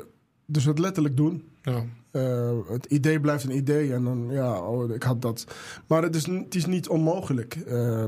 dus 0.47 0.65
het 0.65 0.79
letterlijk 0.79 1.17
doen. 1.17 1.49
Ja, 1.63 1.85
Eh, 2.11 2.59
het 2.69 2.87
idee 2.87 3.21
blijft 3.21 3.45
een 3.45 3.57
idee 3.57 3.93
en 3.93 4.05
dan, 4.05 4.29
ja, 4.31 4.61
oh, 4.61 4.95
ik 4.95 5.03
had 5.03 5.23
dat. 5.23 5.47
Maar 5.87 6.03
het 6.03 6.15
is, 6.15 6.27
het 6.27 6.55
is 6.55 6.67
niet 6.67 6.89
onmogelijk. 6.89 7.55
Eh, 7.55 8.05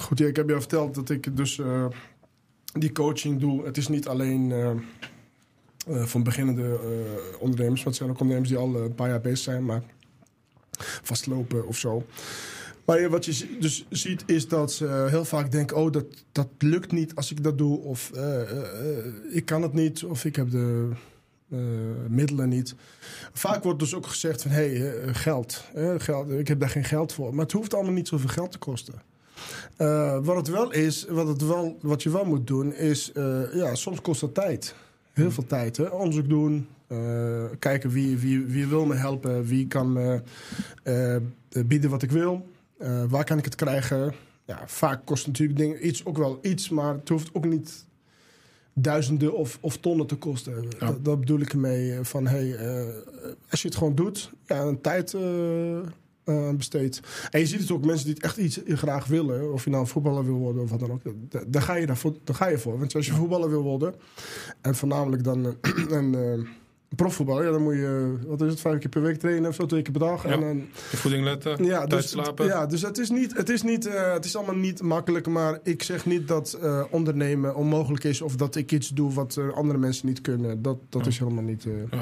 goed, 0.00 0.18
ja, 0.18 0.26
ik 0.26 0.36
heb 0.36 0.48
je 0.48 0.54
al 0.54 0.60
verteld 0.60 0.94
dat 0.94 1.10
ik 1.10 1.36
dus 1.36 1.58
eh, 1.58 1.86
die 2.72 2.92
coaching 2.92 3.40
doe. 3.40 3.64
Het 3.64 3.76
is 3.76 3.88
niet 3.88 4.08
alleen 4.08 4.52
van 5.86 6.22
beginnende 6.22 6.78
ondernemers, 7.40 7.84
het 7.84 7.96
zijn 7.96 8.10
ook 8.10 8.20
ondernemers 8.20 8.50
die 8.50 8.58
al 8.58 8.76
een 8.76 8.94
paar 8.94 9.08
jaar 9.08 9.20
bezig 9.20 9.38
zijn, 9.38 9.64
maar 9.64 9.82
vastlopen 11.02 11.66
of 11.66 11.76
zo. 11.76 12.06
Maar 12.84 13.10
wat 13.10 13.24
je 13.24 13.56
dus 13.60 13.86
ziet 13.90 14.22
is 14.26 14.48
dat 14.48 14.72
ze 14.72 15.06
heel 15.08 15.24
vaak 15.24 15.50
denken: 15.50 15.76
oh, 15.76 15.92
dat, 15.92 16.04
dat 16.32 16.48
lukt 16.58 16.92
niet 16.92 17.14
als 17.14 17.30
ik 17.30 17.42
dat 17.42 17.58
doe. 17.58 17.78
Of 17.78 18.10
ik 19.30 19.44
kan 19.44 19.62
het 19.62 19.72
niet. 19.72 20.04
Of 20.04 20.24
ik 20.24 20.36
heb 20.36 20.50
de 20.50 20.90
middelen 22.08 22.48
niet. 22.48 22.74
Vaak 23.32 23.62
wordt 23.62 23.78
dus 23.78 23.94
ook 23.94 24.06
gezegd: 24.06 24.42
van 24.42 24.50
hé, 24.50 24.76
hey, 24.76 25.00
eh, 25.00 25.14
geld, 25.14 25.64
eh, 25.74 25.94
geld. 25.98 26.30
Ik 26.30 26.48
heb 26.48 26.60
daar 26.60 26.68
geen 26.70 26.84
geld 26.84 27.12
voor. 27.12 27.34
Maar 27.34 27.44
het 27.44 27.52
hoeft 27.52 27.74
allemaal 27.74 27.92
niet 27.92 28.08
zoveel 28.08 28.28
geld 28.28 28.52
te 28.52 28.58
kosten. 28.58 28.94
Eh, 29.76 30.18
wat 30.22 30.36
het 30.36 30.48
wel 30.48 30.72
is, 30.72 31.06
wat, 31.08 31.26
het 31.28 31.46
wel, 31.46 31.78
wat 31.80 32.02
je 32.02 32.10
wel 32.10 32.24
moet 32.24 32.46
doen, 32.46 32.74
is: 32.74 33.12
eh, 33.12 33.54
ja, 33.54 33.74
soms 33.74 34.00
kost 34.00 34.20
dat 34.20 34.34
tijd. 34.34 34.74
Heel 35.12 35.30
veel 35.30 35.46
tijd. 35.46 35.76
Hè? 35.76 35.84
Onderzoek 35.84 36.28
doen. 36.28 36.68
eh, 36.86 37.44
kijken 37.58 37.90
wie, 37.90 38.16
wie, 38.18 38.44
wie 38.44 38.66
wil 38.66 38.84
me 38.84 38.94
helpen. 38.94 39.44
Wie 39.44 39.66
kan 39.66 39.98
eh, 40.82 41.16
bieden 41.66 41.90
wat 41.90 42.02
ik 42.02 42.10
wil. 42.10 42.46
Eh, 42.78 43.04
waar 43.08 43.24
kan 43.24 43.38
ik 43.38 43.44
het 43.44 43.54
krijgen? 43.54 44.14
Ja, 44.46 44.62
vaak 44.66 45.06
kost 45.06 45.26
natuurlijk 45.26 45.58
dingen 45.58 45.86
iets 45.86 46.04
ook 46.04 46.16
wel 46.18 46.38
iets, 46.42 46.68
maar 46.68 46.94
het 46.94 47.08
hoeft 47.08 47.30
ook 47.32 47.44
niet 47.44 47.84
duizenden 48.74 49.34
of, 49.34 49.58
of 49.60 49.76
tonnen 49.76 50.06
te 50.06 50.16
kosten. 50.16 50.62
Ja. 50.78 50.86
Dat, 50.86 51.04
dat 51.04 51.20
bedoel 51.20 51.40
ik 51.40 51.52
ermee. 51.52 51.92
eh, 51.92 51.98
Van 52.04 52.26
hey, 52.26 52.54
eh, 52.56 52.84
als 53.50 53.62
je 53.62 53.68
het 53.68 53.76
gewoon 53.76 53.94
doet, 53.94 54.30
ja, 54.46 54.60
een 54.62 54.80
tijd 54.80 55.14
eh, 55.14 55.78
eh, 55.78 56.50
besteedt. 56.56 57.00
En 57.30 57.40
je 57.40 57.46
ziet 57.46 57.60
het 57.60 57.70
ook 57.70 57.84
mensen 57.84 58.04
die 58.06 58.14
het 58.14 58.22
echt 58.24 58.36
iets 58.36 58.60
graag 58.66 59.06
willen, 59.06 59.52
of 59.52 59.64
je 59.64 59.70
nou 59.70 59.82
een 59.82 59.88
voetballer 59.88 60.24
wil 60.24 60.34
worden 60.36 60.62
of 60.62 60.70
wat 60.70 60.80
dan 60.80 60.90
ook, 60.92 61.00
da- 61.28 61.42
daar 61.46 61.62
ga 61.62 61.74
je, 61.74 61.86
daarvoor, 61.86 62.14
daar 62.24 62.36
ga 62.36 62.48
je 62.48 62.58
voor. 62.58 62.78
Want 62.78 62.94
als 62.94 63.06
je 63.06 63.12
voetballer 63.12 63.50
wil 63.50 63.62
worden, 63.62 63.94
en 64.60 64.74
voornamelijk 64.74 65.24
dan 65.24 65.46
eh, 65.46 65.90
een 66.92 66.98
eh, 66.98 67.04
profvoetballer, 67.04 67.44
ja, 67.44 67.50
dan 67.50 67.62
moet 67.62 67.74
je, 67.74 68.16
wat 68.26 68.40
is 68.42 68.50
het, 68.50 68.60
vijf 68.60 68.78
keer 68.78 68.88
per 68.88 69.02
week 69.02 69.16
trainen 69.18 69.48
of 69.48 69.54
zo, 69.54 69.66
twee 69.66 69.82
keer 69.82 69.92
per 69.92 70.00
dag. 70.00 70.22
Ja. 70.24 70.30
En 70.30 70.40
dan 70.40 70.56
je 70.90 70.96
voeding 70.96 71.24
letten, 71.24 71.64
ja, 71.64 71.86
tijd 71.86 72.02
dus, 72.02 72.10
slapen. 72.10 72.46
ja, 72.46 72.66
dus 72.66 72.82
het 72.82 72.98
is, 72.98 73.10
niet, 73.10 73.36
het, 73.36 73.48
is 73.48 73.62
niet, 73.62 73.86
eh, 73.86 74.12
het 74.12 74.24
is 74.24 74.36
allemaal 74.36 74.54
niet 74.56 74.82
makkelijk. 74.82 75.26
Maar 75.26 75.58
ik 75.62 75.82
zeg 75.82 76.06
niet 76.06 76.28
dat 76.28 76.58
eh, 76.62 76.82
ondernemen 76.90 77.54
onmogelijk 77.54 78.04
is. 78.04 78.20
Of 78.22 78.36
dat 78.36 78.56
ik 78.56 78.72
iets 78.72 78.88
doe 78.88 79.12
wat 79.12 79.36
eh, 79.36 79.48
andere 79.52 79.78
mensen 79.78 80.06
niet 80.06 80.20
kunnen. 80.20 80.62
Dat, 80.62 80.78
dat 80.88 81.02
Ja. 81.02 81.08
is 81.10 81.18
helemaal 81.18 81.42
niet. 81.44 81.66
eh. 81.66 82.00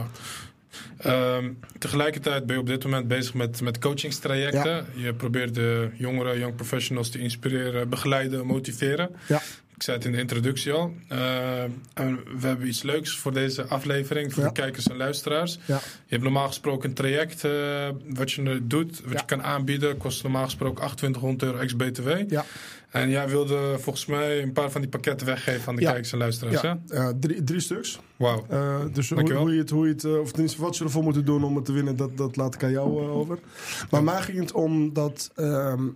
Ehm, 0.98 1.52
tegelijkertijd 1.78 2.46
ben 2.46 2.54
je 2.54 2.60
op 2.60 2.66
dit 2.66 2.84
moment 2.84 3.08
bezig 3.08 3.34
met, 3.34 3.60
met 3.60 3.78
coachingstrajecten. 3.78 4.86
Je 4.94 5.14
probeert 5.14 5.54
de 5.54 5.90
jongeren, 5.94 6.38
young 6.38 6.54
professionals 6.54 7.10
te 7.10 7.18
inspireren, 7.18 7.88
begeleiden, 7.88 8.46
motiveren. 8.46 9.10
Ja. 9.28 9.42
Ik 9.81 9.86
zei 9.86 9.97
het 9.98 10.07
in 10.07 10.12
de 10.12 10.19
introductie 10.19 10.73
al. 10.73 10.93
En 11.94 12.19
we 12.40 12.47
hebben 12.47 12.66
iets 12.66 12.82
leuks 12.82 13.19
voor 13.19 13.32
deze 13.32 13.65
aflevering, 13.65 14.32
voor 14.35 14.43
Ja. 14.43 14.48
de 14.48 14.55
kijkers 14.61 14.86
en 14.89 14.97
luisteraars. 14.97 15.59
Ja. 15.66 15.77
Je 15.77 15.82
hebt 16.07 16.23
normaal 16.23 16.47
gesproken 16.47 16.89
een 16.89 16.94
traject 16.94 17.44
eh, 17.44 17.89
wat 18.09 18.32
je 18.32 18.61
doet, 18.66 19.01
wat 19.01 19.12
Ja. 19.12 19.19
je 19.19 19.24
kan 19.27 19.43
aanbieden. 19.43 19.97
Kost 19.97 20.23
normaal 20.23 20.44
gesproken 20.44 20.74
2800 20.97 21.43
euro 21.43 21.59
ex-BTW. 21.59 22.31
Ja. 22.32 22.44
En 22.90 23.11
jij 23.11 23.28
wilde 23.28 23.77
volgens 23.78 24.07
mij 24.07 24.43
een 24.43 24.52
paar 24.52 24.70
van 24.70 24.81
die 24.81 24.90
pakketten 24.90 25.27
weggeven 25.27 25.69
aan 25.69 25.77
de 25.77 25.82
kijkers 25.82 26.12
en 26.12 26.19
luisteraars. 26.19 26.61
ja, 26.61 26.81
hè? 26.86 26.94
eh, 26.97 27.09
drie, 27.20 27.44
drie 27.44 27.61
stuks. 27.61 28.01
Wauw. 28.16 28.47
Eh, 28.48 28.81
dus 28.93 29.09
hoe, 29.09 29.16
Dankjewel. 29.16 29.43
hoe 29.43 29.52
je 29.52 29.59
het, 29.61 29.70
hoe 29.70 29.86
je 29.86 29.93
het 29.93 30.05
eh, 30.05 30.19
of 30.19 30.31
tenminste 30.31 30.61
wat 30.61 30.77
ze 30.77 30.85
ervoor 30.85 31.02
moeten 31.02 31.24
doen 31.24 31.44
om 31.44 31.57
het 31.57 31.65
te 31.65 31.73
winnen, 31.73 31.97
dat, 31.97 32.16
dat 32.16 32.36
laat 32.36 32.55
ik 32.55 32.65
aan 32.65 32.70
jou 32.70 33.02
eh, 33.05 33.16
over. 33.16 33.39
Maar 33.90 34.02
mij 34.05 34.23
ging 34.23 34.39
het 34.39 34.52
om 34.52 34.93
dat. 34.93 35.31
ehm, 35.35 35.89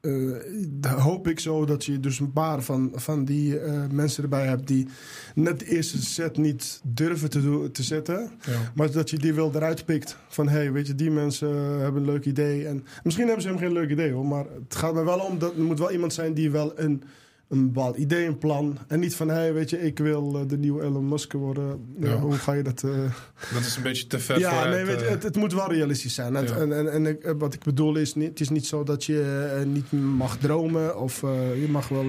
eh, 0.00 0.94
hoop 0.94 1.28
ik 1.28 1.40
zo 1.40 1.64
dat 1.64 1.84
je 1.84 2.00
dus 2.00 2.20
een 2.20 2.32
paar 2.32 2.62
van, 2.62 2.92
van 2.94 3.24
die 3.24 3.58
eh, 3.58 3.82
mensen 3.90 4.22
erbij 4.22 4.46
hebt 4.46 4.66
die 4.66 4.86
net 5.34 5.58
de 5.58 5.66
eerste 5.66 6.02
set 6.02 6.36
niet 6.36 6.80
durven 6.84 7.30
te, 7.30 7.42
doen, 7.42 7.70
te 7.70 7.82
zetten. 7.82 8.30
Ja. 8.46 8.72
Maar 8.74 8.90
dat 8.90 9.10
je 9.10 9.18
die 9.18 9.34
wel 9.34 9.54
eruit 9.54 9.84
pikt. 9.84 10.16
Van 10.28 10.48
hé, 10.48 10.58
hey, 10.58 10.72
weet 10.72 10.86
je, 10.86 10.94
die 10.94 11.10
mensen 11.10 11.80
hebben 11.80 12.02
een 12.02 12.10
leuk 12.10 12.24
idee. 12.24 12.66
En 12.66 12.84
misschien 13.02 13.26
hebben 13.26 13.42
ze 13.42 13.48
helemaal 13.48 13.70
geen 13.70 13.80
leuk 13.80 13.90
idee 13.90 14.12
hoor. 14.12 14.26
Maar 14.26 14.44
het 14.68 14.74
gaat 14.74 14.94
me 14.94 15.04
wel 15.04 15.18
om 15.18 15.38
dat 15.38 15.56
er 15.56 15.62
moet 15.62 15.78
wel 15.78 15.92
iemand 15.92 16.12
zijn 16.12 16.34
die 16.34 16.50
wel 16.50 16.78
een, 16.78 17.02
een 17.48 17.72
bepaald 17.72 17.96
idee, 17.96 18.26
een 18.26 18.38
plan. 18.38 18.78
En 18.88 19.00
niet 19.00 19.14
van 19.16 19.28
hé, 19.28 19.34
hey, 19.34 19.52
weet 19.54 19.70
je, 19.70 19.80
ik 19.86 19.98
wil 19.98 20.38
eh, 20.38 20.48
de 20.48 20.58
nieuwe 20.58 20.82
Elon 20.82 21.08
Musk 21.08 21.32
worden. 21.32 21.94
Ja, 22.00 22.08
Ja. 22.08 22.16
hoe 22.18 22.32
ga 22.32 22.52
je 22.52 22.62
dat. 22.62 22.82
eh, 22.82 22.90
Dat 23.54 23.60
is 23.60 23.76
een 23.76 23.82
beetje 23.82 24.06
te 24.06 24.18
ver 24.18 24.38
ja, 24.38 24.48
vooruit, 24.50 24.74
nee, 24.74 24.84
weet 24.84 25.00
je, 25.00 25.04
eh. 25.06 25.10
het, 25.10 25.22
het 25.22 25.36
moet 25.36 25.52
wel 25.52 25.72
realistisch 25.72 26.14
zijn. 26.14 26.32
Ja. 26.32 26.42
En, 26.42 26.92
en, 26.92 27.22
en 27.22 27.38
wat 27.38 27.54
ik 27.54 27.62
bedoel 27.62 27.96
is, 27.96 28.14
niet, 28.14 28.28
het 28.28 28.40
is 28.40 28.48
niet 28.48 28.66
zo 28.66 28.82
dat 28.84 29.04
je 29.04 29.48
eh, 29.58 29.66
niet 29.66 29.92
mag 29.92 30.36
dromen. 30.38 30.98
Of 31.00 31.22
eh, 31.22 31.60
je 31.60 31.68
mag 31.68 31.88
wel. 31.88 32.06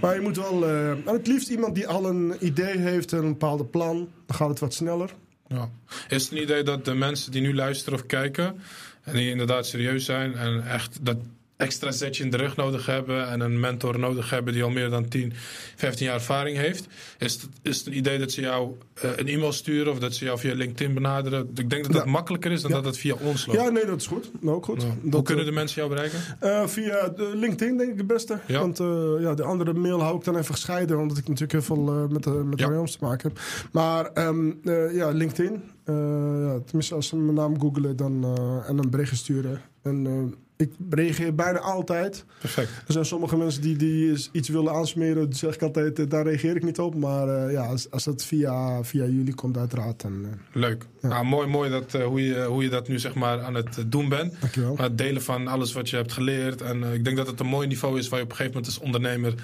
Maar 0.00 0.14
je 0.14 0.20
moet 0.20 0.36
wel. 0.36 0.64
eh, 0.64 0.90
en 0.90 1.02
het 1.06 1.26
liefst 1.26 1.48
iemand 1.48 1.74
die 1.74 1.86
al 1.88 2.08
een 2.08 2.34
idee 2.40 2.78
heeft, 2.78 3.12
een 3.12 3.20
bepaald 3.28 3.70
plan. 3.70 3.96
Dan 4.26 4.36
gaat 4.36 4.48
het 4.48 4.58
wat 4.58 4.74
sneller. 4.74 5.14
Ja. 5.48 5.70
Is 6.08 6.22
het 6.22 6.32
een 6.32 6.42
idee 6.42 6.62
dat 6.62 6.84
de 6.84 6.94
mensen 6.94 7.32
die 7.32 7.40
nu 7.42 7.54
luisteren 7.54 7.98
of 7.98 8.06
kijken... 8.06 8.56
en 9.02 9.16
die 9.16 9.30
inderdaad 9.30 9.66
serieus 9.66 10.04
zijn 10.04 10.34
en 10.34 10.66
echt 10.66 10.98
dat 11.02 11.16
extra 11.64 11.92
zetje 11.92 12.24
in 12.24 12.30
de 12.30 12.36
rug 12.36 12.56
nodig 12.56 12.86
hebben... 12.86 13.28
en 13.28 13.40
een 13.40 13.60
mentor 13.60 13.98
nodig 13.98 14.30
hebben 14.30 14.52
die 14.52 14.62
al 14.62 14.70
meer 14.70 14.90
dan 14.90 15.08
10, 15.08 15.32
15 15.76 16.06
jaar 16.06 16.14
ervaring 16.14 16.56
heeft... 16.56 16.86
is 17.18 17.32
het, 17.32 17.48
is 17.62 17.78
het 17.78 17.86
een 17.86 17.96
idee 17.96 18.18
dat 18.18 18.32
ze 18.32 18.40
jou 18.40 18.72
eh, 18.94 19.10
een 19.16 19.26
e-mail 19.28 19.52
sturen... 19.52 19.92
of 19.92 19.98
dat 19.98 20.14
ze 20.14 20.24
jou 20.24 20.38
via 20.38 20.54
LinkedIn 20.54 20.94
benaderen? 20.94 21.50
Ik 21.54 21.70
denk 21.70 21.84
dat 21.84 21.92
dat 21.92 22.04
Ja. 22.04 22.10
makkelijker 22.10 22.52
is 22.52 22.62
dan 22.62 22.70
Ja. 22.70 22.76
dat 22.76 22.84
het 22.86 22.98
via 22.98 23.14
ons 23.20 23.46
loopt. 23.46 23.60
Ja, 23.60 23.68
nee, 23.68 23.86
dat 23.86 24.00
is 24.00 24.06
goed. 24.06 24.30
Nou, 24.40 24.56
ook 24.56 24.64
goed. 24.64 24.80
Dat, 24.80 25.12
Hoe 25.12 25.22
kunnen 25.22 25.44
eh, 25.44 25.50
de 25.50 25.56
mensen 25.56 25.76
jou 25.76 25.88
bereiken? 25.94 26.18
eh, 26.40 26.66
via 26.66 27.08
de 27.08 27.30
LinkedIn 27.34 27.76
denk 27.76 27.90
ik 27.92 27.98
het 27.98 28.06
beste. 28.06 28.38
Ja. 28.46 28.60
Want 28.60 28.78
ja, 29.20 29.34
de 29.34 29.42
andere 29.42 29.72
mail 29.72 30.00
hou 30.02 30.16
ik 30.16 30.24
dan 30.24 30.36
even 30.36 30.54
gescheiden. 30.54 30.98
Omdat 30.98 31.16
ik 31.18 31.24
natuurlijk 31.28 31.52
heel 31.52 31.62
veel 31.62 32.08
met, 32.10 32.22
de 32.22 32.30
met 32.30 32.58
de 32.58 32.64
te 32.84 32.96
maken 33.00 33.28
heb. 33.28 33.40
Maar 33.72 34.06
ehm, 34.12 34.50
eh, 34.64 34.94
ja, 34.94 35.10
LinkedIn. 35.10 35.62
Ja, 35.86 36.58
tenminste, 36.64 36.94
als 36.94 37.06
ze 37.08 37.16
mijn 37.16 37.34
naam 37.34 37.60
googelen 37.60 37.96
dan, 37.96 38.24
en 38.66 38.78
een 38.78 38.90
berichtje 38.90 39.16
sturen. 39.16 39.60
En 39.82 40.34
ik 40.56 40.72
reageer 40.90 41.34
bijna 41.34 41.58
altijd. 41.58 42.24
Perfect. 42.40 42.68
Er 42.86 42.92
zijn 42.92 43.04
sommige 43.04 43.36
mensen 43.36 43.62
die, 43.62 43.76
die 43.76 44.16
iets 44.32 44.48
willen 44.48 44.72
aansmeren. 44.72 45.22
Dan 45.22 45.32
zeg 45.32 45.54
ik 45.54 45.62
altijd, 45.62 45.98
eh, 45.98 46.08
daar 46.08 46.24
reageer 46.24 46.56
ik 46.56 46.64
niet 46.64 46.78
op. 46.78 46.94
Maar 46.94 47.28
eh, 47.28 47.52
ja, 47.52 47.66
als, 47.66 47.90
als 47.90 48.04
dat 48.04 48.24
via, 48.24 48.84
via 48.84 49.04
jullie 49.04 49.34
komt 49.34 49.56
uiteraard, 49.56 50.00
dan... 50.00 50.24
eh, 50.24 50.30
Leuk. 50.52 50.86
Ja. 51.00 51.08
Nou, 51.08 51.24
mooi 51.24 51.46
mooi 51.48 51.70
dat, 51.70 51.92
hoe, 51.92 52.24
je, 52.26 52.44
hoe 52.44 52.62
je 52.62 52.68
dat 52.68 52.88
nu 52.88 52.98
zeg 52.98 53.14
maar 53.14 53.42
aan 53.42 53.54
het 53.54 53.84
doen 53.86 54.08
bent. 54.08 54.34
dankjewel. 54.40 54.76
Het 54.76 54.98
delen 54.98 55.22
van 55.22 55.48
alles 55.48 55.72
wat 55.72 55.90
je 55.90 55.96
hebt 55.96 56.12
geleerd. 56.12 56.62
En 56.62 56.82
ik 56.92 57.04
denk 57.04 57.16
dat 57.16 57.26
het 57.26 57.40
een 57.40 57.46
mooi 57.46 57.66
niveau 57.66 57.98
is 57.98 58.08
waar 58.08 58.18
je 58.18 58.24
op 58.24 58.30
een 58.30 58.36
gegeven 58.36 58.56
moment 58.60 58.74
als 58.76 58.84
ondernemer 58.84 59.34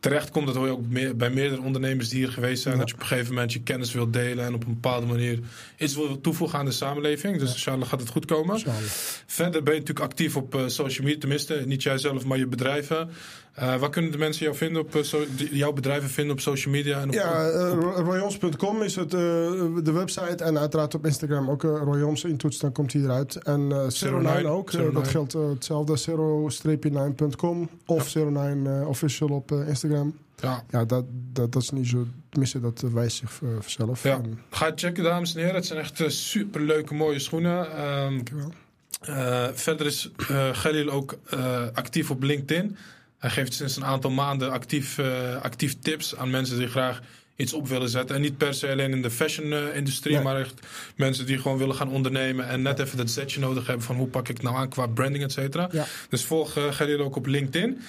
terechtkomt. 0.00 0.46
Dat 0.46 0.56
hoor 0.56 0.66
je 0.66 0.72
ook 0.72 0.86
meer, 0.88 1.16
bij 1.16 1.30
meerdere 1.30 1.62
ondernemers 1.62 2.08
die 2.08 2.18
hier 2.18 2.32
geweest 2.32 2.62
zijn. 2.62 2.74
Ja. 2.74 2.80
Dat 2.80 2.88
je 2.88 2.94
op 2.94 3.00
een 3.00 3.06
gegeven 3.06 3.34
moment 3.34 3.52
je 3.52 3.62
kennis 3.62 3.92
wilt 3.92 4.12
delen 4.12 4.44
en 4.44 4.54
op 4.54 4.66
een 4.66 4.74
bepaalde 4.74 5.06
manier 5.06 5.40
iets 5.78 5.94
wil 5.94 6.20
toevoegen 6.20 6.58
aan 6.58 6.64
de 6.64 6.70
samenleving. 6.70 7.38
Dus 7.38 7.52
inshallah 7.52 7.88
gaat 7.88 8.00
het 8.00 8.08
goed 8.10 8.24
komen. 8.24 8.60
Verder 9.26 9.62
ben 9.62 9.72
je 9.74 9.80
natuurlijk 9.80 10.06
actief 10.06 10.36
op 10.36 10.64
social 10.70 11.04
media? 11.04 11.20
Tenminste, 11.20 11.62
niet 11.66 11.82
jijzelf, 11.82 12.24
maar 12.24 12.38
je 12.38 12.46
bedrijven. 12.46 13.08
Uh, 13.58 13.76
waar 13.76 13.90
kunnen 13.90 14.10
de 14.10 14.18
mensen 14.18 14.44
jou 14.44 14.56
vinden 14.56 14.82
op, 14.82 14.98
so 15.02 15.24
jouw 15.50 15.72
bedrijven 15.72 16.08
vinden 16.08 16.32
op 16.32 16.40
social 16.40 16.74
media? 16.74 17.00
En 17.00 17.08
op, 17.08 17.14
ja, 17.14 17.50
uh, 17.50 17.72
royons.com 17.94 18.82
is 18.82 18.96
het, 18.96 19.14
uh, 19.14 19.20
de 19.82 19.92
website. 19.92 20.44
En 20.44 20.58
uiteraard 20.58 20.94
op 20.94 21.06
Instagram 21.06 21.50
ook 21.50 21.62
royons 21.62 22.24
intoetsen, 22.24 22.62
dan 22.62 22.72
komt 22.72 22.92
hij 22.92 23.02
eruit. 23.02 23.36
En 23.36 23.60
uh, 23.60 24.20
09 24.20 24.46
ook, 24.46 24.92
dat 24.92 25.08
geldt 25.08 25.32
hetzelfde. 25.32 25.94
0-9.com 27.36 27.68
of 27.86 28.14
09 28.14 28.86
official 28.86 29.28
op 29.28 29.52
Instagram. 29.52 30.16
Ja, 30.40 30.64
ja 30.70 30.84
dat, 30.84 31.04
dat, 31.32 31.52
dat 31.52 31.62
is 31.62 31.70
niet 31.70 31.88
zo. 31.88 32.06
Tenminste, 32.28 32.60
dat 32.60 32.80
wijst 32.80 33.16
zich 33.16 33.40
vanzelf. 33.60 34.02
Ja. 34.02 34.20
Ga 34.50 34.72
checken, 34.74 35.04
dames 35.04 35.34
en 35.34 35.40
heren. 35.40 35.54
Het 35.54 35.66
zijn 35.66 35.78
echt 35.78 36.02
super 36.06 36.60
leuke, 36.60 36.94
mooie 36.94 37.18
schoenen. 37.18 37.82
Um, 37.84 38.14
Dankjewel. 38.14 38.52
Uh, 39.08 39.46
verder 39.52 39.86
is 39.86 40.10
uh, 40.30 40.94
ook 40.94 41.18
uh, 41.34 41.62
actief 41.72 42.10
op 42.10 42.22
LinkedIn. 42.22 42.76
Hij 43.18 43.30
geeft 43.30 43.54
sinds 43.54 43.76
een 43.76 43.84
aantal 43.84 44.10
maanden 44.10 44.50
actief, 44.50 44.98
actief 45.42 45.78
tips 45.78 46.16
aan 46.16 46.30
mensen 46.30 46.58
die 46.58 46.68
graag 46.68 47.00
iets 47.36 47.52
op 47.52 47.68
willen 47.68 47.88
zetten. 47.88 48.16
En 48.16 48.22
niet 48.22 48.36
per 48.36 48.54
se 48.54 48.70
alleen 48.70 48.90
in 48.90 49.02
de 49.02 49.10
fashion-industrie, 49.10 50.20
maar 50.20 50.40
echt 50.40 50.54
mensen 50.96 51.26
die 51.26 51.38
gewoon 51.38 51.58
willen 51.58 51.74
gaan 51.74 51.90
ondernemen 51.90 52.48
en 52.48 52.62
net 52.62 52.78
even 52.78 52.96
dat 52.96 53.10
zetje 53.10 53.40
nodig 53.40 53.66
hebben 53.66 53.84
van 53.84 53.96
hoe 53.96 54.06
pak 54.06 54.28
ik 54.28 54.42
nou 54.42 54.56
aan 54.56 54.68
qua 54.68 54.86
branding, 54.86 55.24
et 55.24 55.32
cetera. 55.32 55.68
Ja. 55.72 55.86
Dus 56.08 56.24
volg 56.24 56.56
uh, 56.56 56.72
Gerrit 56.72 56.98
ook 56.98 57.16
op 57.16 57.26
LinkedIn. 57.26 57.80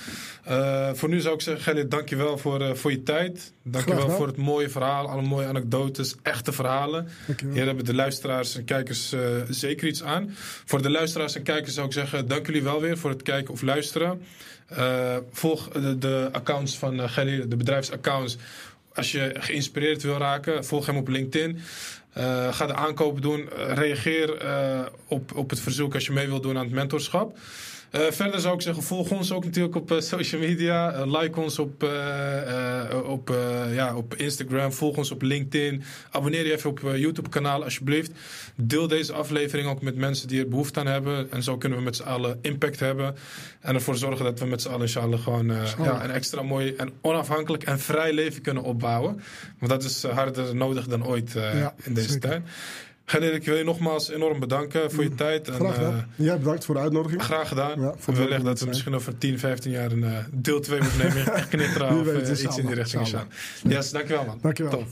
Uh, 0.49 0.90
voor 0.94 1.10
nu 1.10 1.19
zou 1.19 1.34
ik 1.34 1.41
zeggen, 1.41 1.64
Gerrit, 1.64 1.91
dankjewel 1.91 2.38
voor, 2.38 2.61
uh, 2.61 2.74
voor 2.74 2.91
je 2.91 3.03
tijd. 3.03 3.53
Dankjewel 3.64 4.10
voor 4.10 4.28
het 4.28 4.38
mooie 4.38 4.69
verhaal, 4.69 5.07
alle 5.07 5.22
mooie 5.22 5.48
anekdotes, 5.48 6.15
echte 6.22 6.52
verhalen. 6.52 7.07
Hier 7.53 7.65
hebben 7.65 7.86
de 7.86 7.94
luisteraars 7.94 8.56
en 8.56 8.64
kijkers 8.65 9.15
zeker 9.49 9.88
iets 9.88 10.03
aan. 10.03 10.36
Voor 10.65 10.82
de 10.82 10.90
luisteraars 10.90 11.36
en 11.36 11.44
kijkers 11.44 11.74
zou 11.74 11.88
ik 11.88 11.94
zeggen, 11.94 12.28
dank 12.28 12.45
jullie 12.45 12.64
wel 12.64 12.82
weer 12.82 12.98
voor 12.98 13.10
het 13.10 13.22
kijken 13.22 13.53
of 13.53 13.61
luisteren. 13.61 14.22
volg 15.32 15.69
de, 15.69 15.98
de 15.98 16.30
accounts 16.32 16.78
van 16.78 17.10
Gerrit, 17.10 17.49
de 17.49 17.57
bedrijfsaccounts 17.57 18.38
als 18.98 19.11
je 19.11 19.36
geïnspireerd 19.38 20.03
wil 20.03 20.18
raken, 20.18 20.65
volg 20.65 20.86
hem 20.86 20.98
op 20.98 21.07
LinkedIn. 21.07 21.60
Uh, 22.18 22.53
ga 22.53 22.65
de 22.65 22.74
aankopen 22.74 23.22
doen. 23.22 23.49
reageer 23.56 24.44
uh, 24.44 24.86
op, 25.07 25.36
op 25.36 25.49
het 25.49 25.60
verzoek 25.60 25.94
als 25.94 26.06
je 26.06 26.11
mee 26.11 26.28
wilt 26.28 26.44
doen 26.44 26.57
aan 26.57 26.65
het 26.65 26.74
mentorschap. 26.74 27.38
Uh, 27.91 28.01
verder 28.11 28.39
zou 28.39 28.55
ik 28.55 28.61
zeggen, 28.61 28.84
volg 28.84 29.11
ons 29.11 29.31
ook 29.31 29.45
natuurlijk 29.45 29.76
op 29.76 29.91
uh, 29.91 29.99
social 29.99 30.41
media. 30.41 30.95
Uh, 30.95 31.19
like 31.19 31.39
ons 31.39 31.59
op, 31.59 31.84
op, 33.05 33.35
ja, 33.72 33.95
op 33.95 34.15
Instagram. 34.15 34.72
Volg 34.72 34.97
ons 34.97 35.11
op 35.11 35.22
LinkedIn. 35.22 35.84
Abonneer 36.11 36.45
je 36.45 36.53
even 36.53 36.69
op 36.69 36.80
YouTube 36.80 37.30
kanaal 37.30 37.64
alsjeblieft. 37.64 38.11
Deel 38.55 38.88
deze 38.88 39.14
aflevering 39.14 39.68
ook 39.68 39.81
met 39.81 39.95
mensen 39.95 40.27
die 40.27 40.39
er 40.39 40.47
behoefte 40.47 40.80
aan 40.80 40.88
hebben. 40.88 41.31
En 41.31 41.43
zo 41.43 41.57
kunnen 41.57 41.77
we 41.77 41.84
met 41.84 41.95
z'n 41.95 42.03
allen 42.03 42.39
impact 42.41 42.80
hebben. 42.80 43.15
En 43.59 43.76
ervoor 43.76 43.95
zorgen 43.95 44.26
dat 44.26 44.39
we 44.39 44.45
met 44.45 44.61
z'n 44.61 44.68
allen 44.68 44.81
inshallah 44.81 45.19
gewoon 45.19 45.47
ja, 45.77 46.03
een 46.03 46.11
extra 46.11 46.41
mooi 46.41 46.73
en 46.76 46.91
onafhankelijk 47.01 47.64
en 47.64 47.80
vrij 47.80 48.14
leven 48.14 48.41
kunnen 48.41 48.64
opbouwen. 48.64 49.22
Want 49.59 49.72
dat 49.72 49.84
is 49.84 50.03
harder 50.03 50.55
nodig 50.55 50.88
dan 50.88 51.05
ooit 51.05 51.31
ja, 51.34 51.73
in 51.84 51.93
deze 51.93 52.19
tijd. 52.19 52.41
Gerrit, 53.09 53.34
ik 53.34 53.45
wil 53.45 53.55
je 53.55 53.63
nogmaals 53.63 54.09
enorm 54.09 54.39
bedanken 54.39 54.91
voor 54.91 55.03
je 55.03 55.09
mm. 55.09 55.15
tijd. 55.15 55.47
En, 55.47 55.53
graag 55.53 55.75
gedaan. 55.75 55.93
Uh, 56.17 56.25
Jij 56.25 56.38
bedankt 56.38 56.65
voor 56.65 56.75
de 56.75 56.81
uitnodiging. 56.81 57.23
Graag 57.23 57.47
gedaan. 57.47 57.81
Ja, 57.81 57.93
wellicht 58.05 58.43
dat 58.43 58.59
we 58.59 58.65
misschien 58.65 58.95
over 58.95 59.17
10, 59.17 59.39
15 59.39 59.71
jaar 59.71 59.91
een 59.91 60.03
uh, 60.03 60.17
deel 60.31 60.59
2 60.59 60.81
moeten 60.81 60.97
nemen. 60.97 61.23
Knitteren 61.49 61.99
of 61.99 62.07
uh, 62.07 62.29
iets 62.29 62.57
in 62.57 62.65
die 62.65 62.75
richting 62.75 63.07
gaan. 63.07 63.27
Yes, 63.63 63.91
dankjewel 63.91 64.25
man. 64.25 64.39
Dankjewel. 64.41 64.71
Top. 64.71 64.88